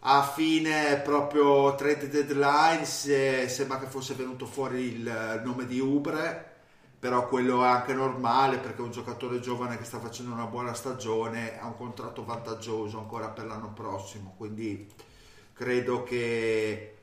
A 0.03 0.23
fine 0.23 0.99
proprio 1.03 1.75
trade 1.75 2.09
deadline 2.09 2.85
se- 2.85 3.47
sembra 3.47 3.77
che 3.77 3.85
fosse 3.85 4.15
venuto 4.15 4.47
fuori 4.47 4.95
il 4.95 5.41
nome 5.43 5.67
di 5.67 5.79
Ubre, 5.79 6.50
però 7.01 7.27
quello 7.27 7.63
è 7.63 7.67
anche 7.67 7.95
normale 7.95 8.59
perché 8.59 8.83
un 8.83 8.91
giocatore 8.91 9.39
giovane 9.39 9.75
che 9.79 9.85
sta 9.85 9.99
facendo 9.99 10.33
una 10.33 10.45
buona 10.45 10.75
stagione 10.75 11.59
ha 11.59 11.65
un 11.65 11.75
contratto 11.75 12.23
vantaggioso 12.23 12.99
ancora 12.99 13.29
per 13.29 13.47
l'anno 13.47 13.73
prossimo, 13.73 14.35
quindi 14.37 14.87
credo 15.51 16.03
che 16.03 16.97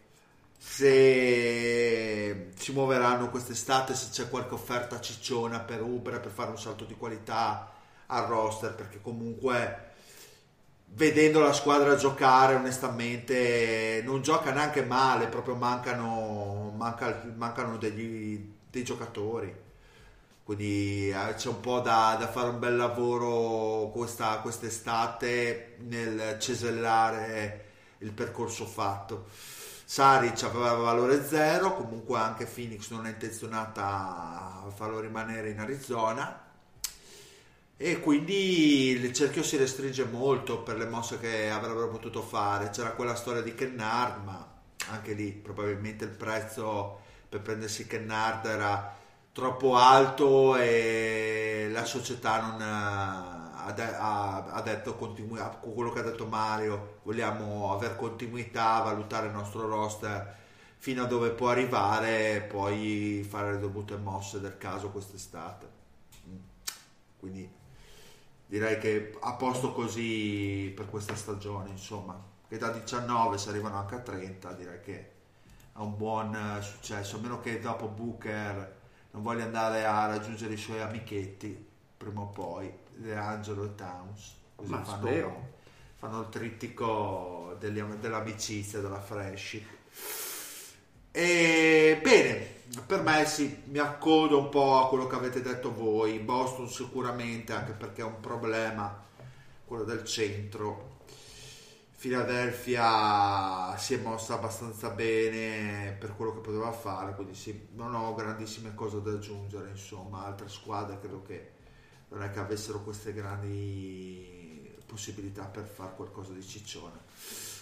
se 0.56 2.50
si 2.54 2.72
muoveranno 2.72 3.28
quest'estate, 3.28 3.94
se 3.94 4.10
c'è 4.10 4.30
qualche 4.30 4.54
offerta 4.54 5.00
cicciona 5.00 5.58
per 5.58 5.82
Ubre 5.82 6.20
per 6.20 6.30
fare 6.30 6.50
un 6.50 6.58
salto 6.58 6.84
di 6.84 6.94
qualità 6.94 7.72
al 8.06 8.26
roster, 8.26 8.76
perché 8.76 9.00
comunque 9.02 9.94
vedendo 10.90 11.40
la 11.40 11.52
squadra 11.52 11.96
giocare 11.96 12.54
onestamente 12.54 14.00
non 14.04 14.22
gioca 14.22 14.52
neanche 14.52 14.84
male, 14.84 15.26
proprio 15.26 15.56
mancano, 15.56 16.72
manca- 16.76 17.24
mancano 17.36 17.76
degli- 17.78 18.54
dei 18.70 18.84
giocatori. 18.84 19.66
Quindi 20.48 21.10
eh, 21.10 21.34
c'è 21.34 21.48
un 21.48 21.60
po' 21.60 21.80
da, 21.80 22.16
da 22.18 22.26
fare 22.26 22.48
un 22.48 22.58
bel 22.58 22.74
lavoro 22.74 23.90
questa, 23.90 24.38
quest'estate 24.38 25.76
nel 25.80 26.38
cesellare 26.40 27.66
il 27.98 28.12
percorso 28.12 28.64
fatto. 28.64 29.26
Saric 29.84 30.44
aveva 30.44 30.72
valore 30.72 31.22
zero, 31.26 31.74
comunque 31.74 32.18
anche 32.18 32.46
Phoenix 32.46 32.88
non 32.88 33.04
è 33.04 33.10
intenzionata 33.10 34.62
a 34.64 34.70
farlo 34.74 35.00
rimanere 35.00 35.50
in 35.50 35.60
Arizona 35.60 36.46
e 37.76 38.00
quindi 38.00 38.86
il 38.88 39.12
cerchio 39.12 39.42
si 39.42 39.58
restringe 39.58 40.06
molto 40.06 40.62
per 40.62 40.78
le 40.78 40.86
mosse 40.86 41.20
che 41.20 41.50
avrebbero 41.50 41.90
potuto 41.90 42.22
fare. 42.22 42.70
C'era 42.70 42.92
quella 42.92 43.16
storia 43.16 43.42
di 43.42 43.54
Kennard, 43.54 44.24
ma 44.24 44.50
anche 44.92 45.12
lì 45.12 45.30
probabilmente 45.30 46.04
il 46.04 46.10
prezzo 46.10 47.00
per 47.28 47.42
prendersi 47.42 47.86
Kennard 47.86 48.46
era 48.46 48.96
troppo 49.38 49.76
alto 49.76 50.56
e 50.56 51.68
la 51.70 51.84
società 51.84 52.40
non 52.40 52.60
ha, 52.60 53.66
ha 53.66 53.72
ha- 53.72 54.44
ha 54.46 54.62
detto 54.62 54.96
continu- 54.96 55.38
ha- 55.38 55.50
con 55.60 55.74
quello 55.74 55.92
che 55.92 56.00
ha 56.00 56.02
detto 56.02 56.26
Mario 56.26 56.98
vogliamo 57.04 57.72
avere 57.72 57.94
continuità 57.94 58.80
valutare 58.80 59.28
il 59.28 59.32
nostro 59.32 59.68
roster 59.68 60.34
fino 60.78 61.04
a 61.04 61.06
dove 61.06 61.30
può 61.30 61.50
arrivare 61.50 62.34
e 62.34 62.40
poi 62.40 63.24
fare 63.28 63.52
le 63.52 63.60
dovute 63.60 63.96
mosse 63.96 64.40
del 64.40 64.58
caso 64.58 64.90
quest'estate. 64.90 65.68
Quindi 67.20 67.48
direi 68.44 68.76
che 68.78 69.16
a 69.20 69.34
posto 69.34 69.72
così 69.72 70.72
per 70.74 70.90
questa 70.90 71.14
stagione 71.14 71.70
insomma 71.70 72.20
che 72.48 72.58
da 72.58 72.70
19 72.70 73.38
si 73.38 73.48
arrivano 73.50 73.76
anche 73.76 73.94
a 73.94 74.00
30 74.00 74.52
direi 74.54 74.80
che 74.80 75.10
è 75.72 75.78
un 75.78 75.96
buon 75.96 76.34
eh, 76.34 76.60
successo 76.62 77.16
a 77.16 77.20
meno 77.20 77.40
che 77.40 77.60
dopo 77.60 77.86
Booker 77.86 78.77
non 79.18 79.22
voglia 79.22 79.44
andare 79.44 79.84
a 79.84 80.06
raggiungere 80.06 80.54
i 80.54 80.56
suoi 80.56 80.80
amichetti 80.80 81.66
prima 81.96 82.20
o 82.20 82.26
poi 82.28 82.72
De 82.94 83.14
Angelo 83.16 83.64
e 83.64 83.74
Towns 83.74 84.36
Così 84.54 84.70
Ma 84.70 84.82
fanno, 84.84 85.06
spero. 85.06 85.48
fanno 85.96 86.20
il 86.20 86.28
trittico 86.28 87.56
degli- 87.58 87.80
dell'amicizia, 87.82 88.80
della 88.80 89.00
fresh. 89.00 89.60
E 91.12 92.00
bene, 92.02 92.34
per 92.86 93.02
me 93.02 93.24
sì, 93.24 93.62
mi 93.66 93.78
accodo 93.78 94.38
un 94.38 94.48
po' 94.48 94.78
a 94.78 94.88
quello 94.88 95.06
che 95.06 95.14
avete 95.16 95.42
detto 95.42 95.72
voi. 95.72 96.18
Boston 96.18 96.68
sicuramente, 96.68 97.52
anche 97.52 97.72
perché 97.72 98.02
è 98.02 98.04
un 98.04 98.18
problema, 98.20 99.00
quello 99.64 99.84
del 99.84 100.04
centro. 100.04 100.87
Philadelphia 102.00 103.76
si 103.76 103.94
è 103.94 103.98
mossa 103.98 104.34
abbastanza 104.34 104.90
bene 104.90 105.96
per 105.98 106.14
quello 106.16 106.32
che 106.32 106.40
poteva 106.40 106.70
fare, 106.72 107.14
quindi 107.14 107.34
sì, 107.34 107.68
non 107.74 107.94
ho 107.94 108.14
grandissime 108.14 108.74
cose 108.74 109.02
da 109.02 109.10
aggiungere, 109.12 109.70
insomma, 109.70 110.24
altre 110.24 110.48
squadre 110.48 110.98
credo 111.00 111.22
che 111.22 111.50
non 112.10 112.22
è 112.22 112.30
che 112.30 112.38
avessero 112.38 112.82
queste 112.82 113.12
grandi 113.12 114.72
possibilità 114.86 115.44
per 115.44 115.64
fare 115.66 115.94
qualcosa 115.96 116.32
di 116.32 116.42
ciccione. 116.42 117.00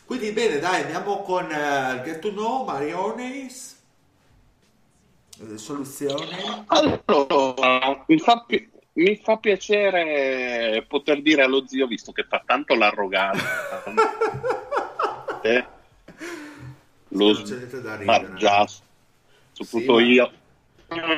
Quindi 0.04 0.30
bene, 0.32 0.58
dai, 0.58 0.82
andiamo 0.82 1.22
con 1.22 1.50
eh, 1.50 2.02
Get 2.04 2.18
to 2.20 2.30
Know, 2.32 2.64
Mariones, 2.64 3.74
Eh, 5.38 5.58
soluzione. 5.58 6.64
Allora, 6.66 8.04
mi 8.08 8.18
fa, 8.18 8.44
pi- 8.46 8.70
mi 8.96 9.16
fa 9.16 9.36
piacere 9.36 10.84
poter 10.88 11.20
dire 11.20 11.42
allo 11.42 11.66
zio, 11.66 11.86
visto 11.86 12.12
che 12.12 12.24
fa 12.24 12.42
tanto 12.44 12.74
l'arroganza, 12.74 13.82
eh, 15.42 15.66
lo 17.08 17.32
smargiasso, 17.34 18.82
soprattutto 19.52 19.98
Sì, 19.98 20.04
ma- 20.04 20.10
io. 20.10 20.32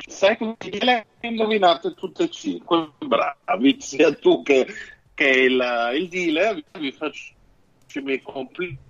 Sai 0.06 0.36
che 0.56 0.78
le 0.84 1.06
hai 1.20 1.30
indovinate 1.30 1.94
tutte 1.94 2.24
e 2.24 2.30
cinque, 2.30 2.90
bravi, 2.98 3.80
sia 3.80 4.12
tu 4.14 4.42
che, 4.42 4.66
che 5.14 5.28
il, 5.28 5.90
il 5.94 6.08
dealer, 6.08 6.64
vi 6.78 6.90
faccio 6.90 7.34
i 7.94 8.00
miei 8.02 8.20
complimenti, 8.22 8.80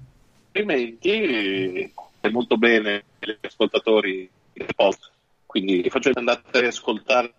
è 2.21 2.29
molto 2.31 2.57
bene 2.57 3.05
gli 3.19 3.35
ascoltatori 3.43 4.31
del 4.53 4.69
post, 4.75 5.11
quindi 5.45 5.83
vi 5.83 5.91
faccio 5.91 6.11
andare 6.15 6.41
ad 6.51 6.65
ascoltare. 6.65 7.35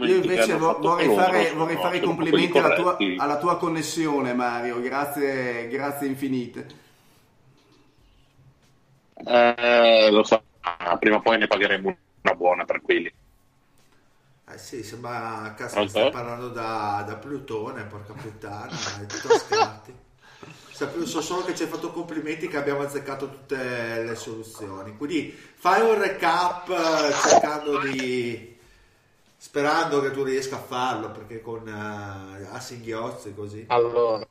Io 0.00 0.16
invece 0.16 0.54
vo- 0.54 0.78
vorrei 0.80 1.08
fare, 1.10 1.52
vorrei 1.52 1.76
fare 1.76 1.96
i 1.98 2.02
complimenti 2.02 2.58
alla 2.58 2.72
tua, 2.72 2.96
alla 3.16 3.38
tua 3.38 3.56
connessione, 3.56 4.34
Mario. 4.34 4.80
Grazie, 4.80 5.68
grazie 5.68 6.06
infinite. 6.06 6.84
Eh, 9.14 10.10
lo 10.10 10.22
so, 10.24 10.42
prima 10.98 11.16
o 11.16 11.20
poi 11.22 11.38
ne 11.38 11.46
pagheremo 11.46 11.98
una 12.22 12.34
buona, 12.34 12.64
tranquilli. 12.64 13.12
Eh 14.48 14.58
sì, 14.58 14.84
sembra 14.84 15.54
Pronto? 15.56 15.88
stai 15.90 16.08
parlando 16.10 16.48
da, 16.50 17.02
da 17.06 17.16
Plutone, 17.16 17.84
porca 17.84 18.14
puttana, 18.14 19.00
è 19.00 19.06
tutto 19.06 19.28
a 19.28 19.32
scatti. 19.32 19.92
Sapevo 20.70 21.04
so 21.06 21.20
solo 21.20 21.42
che 21.44 21.54
ci 21.56 21.64
hai 21.64 21.68
fatto 21.68 21.90
complimenti 21.90 22.46
che 22.48 22.56
abbiamo 22.56 22.82
azzeccato 22.82 23.28
tutte 23.30 24.04
le 24.04 24.14
soluzioni. 24.14 24.96
Quindi 24.96 25.30
fai 25.32 25.80
un 25.80 25.98
recap 25.98 26.68
eh, 26.70 27.18
cercando 27.18 27.78
di 27.78 28.55
sperando 29.36 30.00
che 30.00 30.10
tu 30.10 30.22
riesca 30.22 30.56
a 30.56 30.60
farlo 30.60 31.10
perché 31.10 31.40
con 31.40 31.66
eh, 31.68 32.46
a 32.50 32.60
singhiozzi 32.60 33.34
così. 33.34 33.64
Allora, 33.68 34.26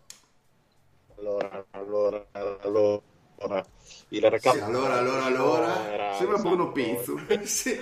allora, 1.18 1.66
allora, 1.72 2.26
allora, 2.62 3.66
il 4.10 4.22
recap 4.22 4.54
Sì, 4.54 4.60
allora, 4.60 4.98
allora, 4.98 5.26
allora. 5.26 6.14
Sembra 6.14 6.38
Bruno 6.38 6.72
Pizzo. 6.72 7.20
sì. 7.44 7.80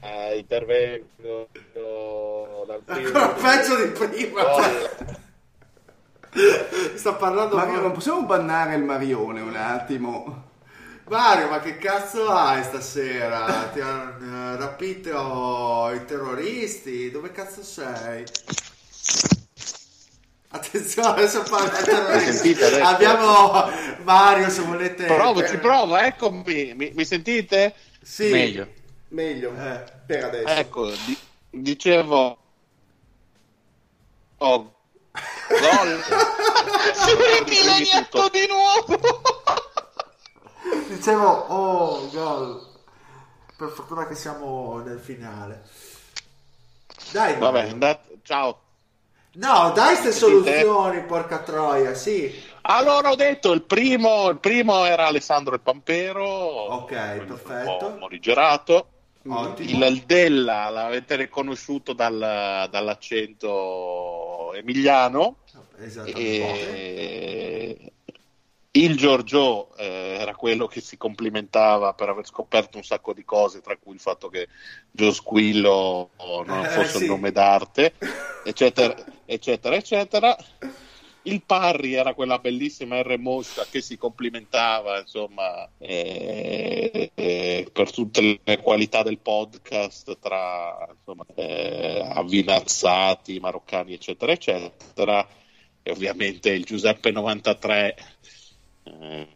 eh, 0.00 0.38
intervengo 0.38 1.48
dal 2.66 2.82
Ancora 2.86 3.28
peggio 3.28 3.76
di 3.84 3.90
prima. 3.92 4.42
Sta 6.94 7.14
parlando 7.14 7.56
Mario, 7.56 7.70
proprio- 7.72 7.80
non 7.80 7.92
possiamo 7.92 8.24
bannare 8.24 8.76
il 8.76 8.84
Marione 8.84 9.40
un 9.40 9.56
attimo? 9.56 10.49
Mario, 11.10 11.48
ma 11.48 11.58
che 11.58 11.76
cazzo 11.76 12.28
hai 12.28 12.62
stasera? 12.62 13.68
Ti 13.72 13.80
hanno 13.80 14.52
eh, 14.52 14.56
rapito 14.56 15.90
i 15.92 16.04
terroristi? 16.04 17.10
Dove 17.10 17.32
cazzo 17.32 17.64
sei? 17.64 18.24
Attenzione, 20.50 21.08
adesso 21.08 21.42
parla 21.42 21.82
terroristi. 21.82 22.56
Abbiamo 22.80 23.68
Mario, 24.04 24.50
se 24.50 24.62
volete. 24.62 25.06
Provo, 25.06 25.44
ci 25.44 25.58
provo, 25.58 25.96
eccomi, 25.96 26.74
mi, 26.76 26.92
mi 26.94 27.04
sentite? 27.04 27.74
Sì, 28.00 28.30
Meglio. 28.30 28.68
Meglio, 29.08 29.50
Eh. 29.50 29.82
per 30.06 30.24
adesso. 30.26 30.46
Ecco, 30.46 30.90
di- 30.90 31.18
dicevo... 31.50 32.38
Oh, 34.38 34.74
gol. 35.48 36.04
Perché 37.18 37.64
l'hai 37.64 37.88
detto 37.92 38.28
di 38.28 38.46
nuovo? 38.46 39.39
Dicevo, 40.88 41.28
oh, 41.28 42.10
gol. 42.10 42.68
Per 43.56 43.68
fortuna 43.68 44.06
che 44.06 44.14
siamo 44.14 44.78
nel 44.84 44.98
finale. 44.98 45.62
Dai, 47.12 47.36
Vabbè, 47.36 47.70
andate, 47.70 48.18
ciao. 48.22 48.60
No, 49.32 49.70
dai 49.74 49.94
ste 49.96 50.12
soluzioni, 50.12 51.04
porca 51.04 51.38
troia, 51.38 51.94
sì. 51.94 52.32
Allora 52.62 53.10
ho 53.10 53.14
detto, 53.14 53.52
il 53.52 53.62
primo, 53.62 54.28
il 54.28 54.38
primo 54.38 54.84
era 54.84 55.06
Alessandro 55.06 55.54
il 55.54 55.60
Pampero. 55.60 56.26
Ok, 56.26 56.94
perfetto. 57.24 57.96
Morigerato. 57.98 58.88
Ottimo. 59.28 59.86
Il, 59.86 60.02
Della 60.04 60.68
l'avete 60.70 61.16
riconosciuto 61.16 61.92
dal- 61.92 62.68
dall'accento 62.70 64.52
emiliano. 64.54 65.36
Esattamente. 65.78 66.28
E 66.28 67.92
il 68.72 68.96
Giorgio 68.96 69.74
eh, 69.76 70.16
era 70.20 70.34
quello 70.34 70.66
che 70.66 70.80
si 70.80 70.96
complimentava 70.96 71.92
per 71.94 72.08
aver 72.08 72.26
scoperto 72.26 72.76
un 72.76 72.84
sacco 72.84 73.12
di 73.12 73.24
cose, 73.24 73.60
tra 73.60 73.76
cui 73.76 73.94
il 73.94 74.00
fatto 74.00 74.28
che 74.28 74.48
Gio 74.90 75.12
Squillo 75.12 76.10
non 76.46 76.64
Eh, 76.64 76.68
fosse 76.68 76.98
sì. 76.98 77.02
un 77.04 77.08
nome 77.10 77.32
d'arte, 77.32 77.94
eccetera, 78.44 78.94
eccetera, 79.24 79.74
eccetera. 79.76 80.36
Il 81.22 81.42
Parri 81.44 81.94
era 81.94 82.14
quella 82.14 82.38
bellissima 82.38 83.02
R 83.02 83.18
Moscia 83.18 83.66
che 83.68 83.82
si 83.82 83.98
complimentava, 83.98 85.00
insomma, 85.00 85.68
eh, 85.78 87.10
eh, 87.14 87.68
per 87.72 87.90
tutte 87.92 88.40
le 88.42 88.58
qualità 88.62 89.02
del 89.02 89.18
podcast 89.18 90.18
tra 90.18 90.88
insomma, 90.96 91.24
eh, 91.34 92.00
avvinazzati, 92.14 93.38
maroccani, 93.38 93.92
eccetera, 93.94 94.32
eccetera. 94.32 95.26
E 95.82 95.90
ovviamente 95.90 96.50
il 96.50 96.64
Giuseppe 96.64 97.10
93, 97.10 97.96
eh, 98.82 99.28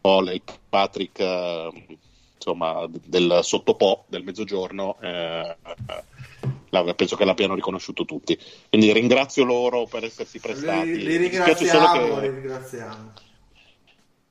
Paul, 0.00 0.32
il 0.32 0.42
Patrick, 0.68 1.18
eh, 1.18 1.98
insomma, 2.36 2.86
del 2.88 3.40
sottopò 3.42 4.04
del 4.06 4.22
mezzogiorno. 4.22 4.96
eh, 5.00 5.56
penso 6.96 7.16
che 7.16 7.24
l'abbiano 7.24 7.54
riconosciuto 7.54 8.04
tutti. 8.04 8.38
Quindi 8.68 8.92
ringrazio 8.92 9.44
loro 9.44 9.86
per 9.86 10.04
essersi 10.04 10.40
prestati. 10.40 10.96
Li, 10.96 11.04
li 11.04 11.16
ringraziamo, 11.16 12.14
che- 12.16 12.20
li 12.20 12.34
ringraziamo. 12.34 13.12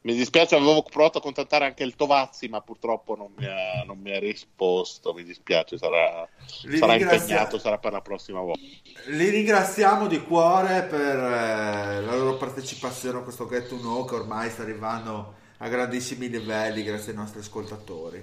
Mi 0.04 0.16
dispiace, 0.16 0.56
avevo 0.56 0.84
provato 0.84 1.20
a 1.20 1.22
contattare 1.22 1.66
anche 1.66 1.84
il 1.84 1.96
Tovazzi, 1.96 2.50
ma 2.50 2.60
purtroppo 2.60 3.16
non 3.16 3.32
mi 3.38 3.46
ha, 3.46 3.84
non 3.86 4.00
mi 4.00 4.14
ha 4.14 4.20
risposto. 4.20 5.14
Mi 5.14 5.24
dispiace, 5.24 5.78
sarà, 5.78 6.28
sarà 6.46 6.94
ringrazia- 6.94 7.16
impegnato, 7.16 7.58
sarà 7.58 7.78
per 7.78 7.94
la 7.94 8.02
prossima 8.02 8.42
volta. 8.42 8.60
Li 9.08 9.30
ringraziamo 9.30 10.08
di 10.08 10.22
cuore 10.22 10.84
per 10.84 11.18
eh, 11.18 12.02
la 12.02 12.16
loro 12.16 12.36
partecipazione 12.36 13.20
a 13.20 13.22
questo 13.22 13.48
Get 13.48 13.68
to 13.68 13.78
Know 13.78 14.06
che 14.06 14.16
ormai 14.16 14.50
sta 14.50 14.64
arrivando 14.64 15.36
a 15.60 15.68
grandissimi 15.70 16.28
livelli 16.30 16.84
grazie 16.84 17.12
ai 17.12 17.18
nostri 17.18 17.40
ascoltatori. 17.40 18.22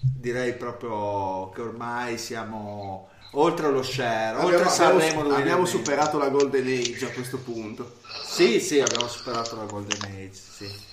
Direi 0.00 0.54
proprio 0.54 1.50
che 1.50 1.62
ormai 1.62 2.16
siamo 2.16 3.08
oltre 3.32 3.70
lo 3.70 3.82
share, 3.82 4.36
oltre 4.36 4.54
Abbiamo, 4.56 4.70
Sanremo 4.70 5.20
abbiamo, 5.20 5.34
abbiamo 5.34 5.62
2020. 5.64 5.70
superato 5.70 6.18
la 6.18 6.28
Golden 6.28 6.66
Age 6.66 7.06
a 7.06 7.10
questo 7.10 7.38
punto. 7.38 7.96
Sì, 8.24 8.60
sì, 8.60 8.78
abbiamo 8.80 9.08
superato 9.08 9.56
la 9.56 9.64
Golden 9.64 10.00
Age, 10.02 10.32
sì. 10.34 10.90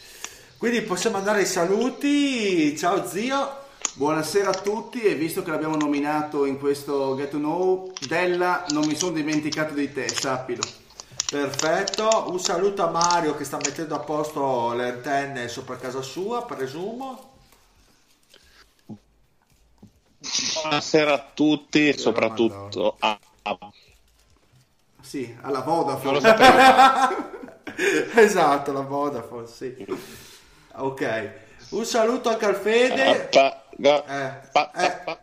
Quindi 0.59 0.81
possiamo 0.81 1.15
andare 1.15 1.39
ai 1.39 1.45
saluti. 1.45 2.77
Ciao 2.77 3.07
zio. 3.07 3.67
Buonasera 3.93 4.49
a 4.49 4.53
tutti 4.53 4.99
e 4.99 5.15
visto 5.15 5.41
che 5.41 5.51
l'abbiamo 5.51 5.77
nominato 5.77 6.43
in 6.43 6.59
questo 6.59 7.15
Get 7.15 7.29
to 7.29 7.37
Know, 7.37 7.93
Della, 8.05 8.65
non 8.71 8.85
mi 8.85 8.93
sono 8.93 9.13
dimenticato 9.13 9.73
di 9.73 9.93
te, 9.93 10.09
sappilo. 10.09 10.61
Perfetto, 11.31 12.25
un 12.27 12.41
saluto 12.41 12.83
a 12.83 12.89
Mario 12.89 13.37
che 13.37 13.45
sta 13.45 13.55
mettendo 13.55 13.95
a 13.95 13.99
posto 13.99 14.73
le 14.73 14.89
antenne 14.89 15.47
sopra 15.47 15.77
casa 15.77 16.01
sua, 16.01 16.43
presumo. 16.43 17.31
Buonasera 20.61 21.13
a 21.13 21.25
tutti 21.33 21.87
e 21.87 21.97
soprattutto 21.97 22.97
a, 22.99 23.17
Sì, 24.99 25.37
alla 25.39 25.61
Vodafone. 25.61 26.19
esatto, 28.15 28.73
la 28.73 28.81
Vodafone, 28.81 29.47
sì. 29.47 30.27
Ok, 30.81 31.29
un 31.71 31.83
saluto 31.85 32.29
anche 32.29 32.45
al 32.45 32.55
Fede. 32.55 33.27
Ga- 33.31 33.63
Eh, 34.05 34.39
eh. 34.81 35.17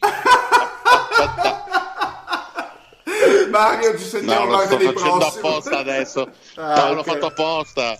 Mario, 3.50 3.98
ci 3.98 4.04
sentiamo 4.04 4.44
No, 4.46 4.56
lo 4.56 4.62
sto 4.66 4.78
facendo 4.78 5.26
apposta 5.26 5.78
adesso. 5.78 6.30
Ah, 6.56 6.86
No, 6.88 6.94
l'ho 6.94 7.00
ok. 7.00 7.06
fatto 7.06 7.26
apposta. 7.26 7.98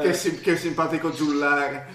Che, 0.00 0.14
sim- 0.14 0.40
che 0.40 0.56
simpatico 0.56 1.10
giullare. 1.12 1.86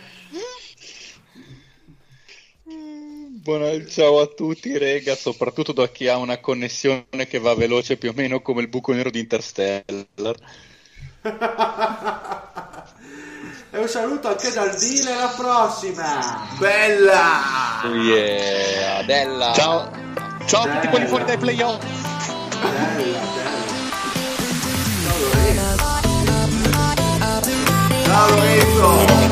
Buona- 2.63 3.85
ciao 3.87 4.19
a 4.19 4.27
tutti, 4.27 4.77
rega, 4.77 5.15
soprattutto 5.15 5.71
da 5.71 5.87
chi 5.87 6.07
ha 6.07 6.17
una 6.17 6.39
connessione 6.39 7.27
che 7.27 7.39
va 7.39 7.55
veloce 7.55 7.97
più 7.97 8.09
o 8.09 8.13
meno 8.15 8.41
come 8.41 8.61
il 8.61 8.67
buco 8.67 8.93
nero 8.93 9.09
di 9.09 9.19
Interstellar. 9.19 10.35
Un 13.87 13.93
saluto 13.93 14.27
anche 14.27 14.51
dal 14.51 14.75
Dile, 14.75 15.13
alla 15.13 15.33
prossima! 15.33 16.45
Bella! 16.57 17.85
Oh 17.85 17.95
yeah, 17.95 18.97
Adella. 18.97 19.53
Ciao, 19.53 19.89
ciao 20.45 20.63
a 20.63 20.67
tutti 20.67 20.87
quelli 20.89 21.07
fuori 21.07 21.23
dai 21.23 21.37
playoff. 21.37 21.81
Bella, 22.59 23.21
bella. 25.31 25.75
Ciao 28.03 28.29
Lorenzo! 28.29 28.87
Ma 28.89 29.26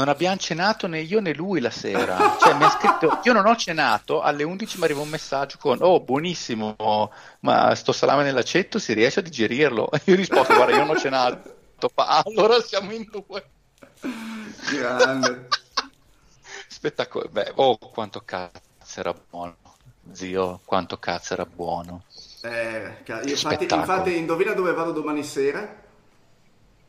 non 0.00 0.08
abbiamo 0.08 0.36
cenato 0.38 0.86
né 0.86 1.00
io 1.00 1.20
né 1.20 1.34
lui 1.34 1.60
la 1.60 1.70
sera. 1.70 2.16
Cioè, 2.40 2.54
mi 2.54 2.64
ha 2.64 2.70
scritto, 2.70 3.20
io 3.22 3.34
non 3.34 3.46
ho 3.46 3.54
cenato, 3.54 4.22
alle 4.22 4.44
11 4.44 4.78
mi 4.78 4.84
arriva 4.84 5.00
un 5.02 5.10
messaggio 5.10 5.58
con, 5.60 5.76
oh, 5.82 6.00
buonissimo, 6.00 7.12
ma 7.40 7.74
sto 7.74 7.92
salame 7.92 8.22
nell'aceto 8.22 8.78
si 8.78 8.94
riesce 8.94 9.20
a 9.20 9.22
digerirlo? 9.22 9.90
Io 10.04 10.16
risposto, 10.16 10.54
guarda, 10.54 10.72
io 10.72 10.84
non 10.84 10.96
ho 10.96 10.98
cenato. 10.98 11.54
Allora 11.94 12.60
siamo 12.62 12.92
in 12.92 13.06
due. 13.10 13.44
Grande. 14.70 15.48
Spettacolo. 16.66 17.28
Beh, 17.30 17.52
oh, 17.56 17.76
quanto 17.76 18.22
cazzo 18.24 19.00
era 19.00 19.14
buono. 19.28 19.56
Zio, 20.12 20.60
quanto 20.64 20.98
cazzo 20.98 21.34
era 21.34 21.44
buono. 21.46 22.04
Eh, 22.42 23.02
io 23.04 23.20
infatti, 23.22 23.64
infatti, 23.64 24.16
indovina 24.16 24.52
dove 24.52 24.72
vado 24.72 24.92
domani 24.92 25.22
sera? 25.22 25.88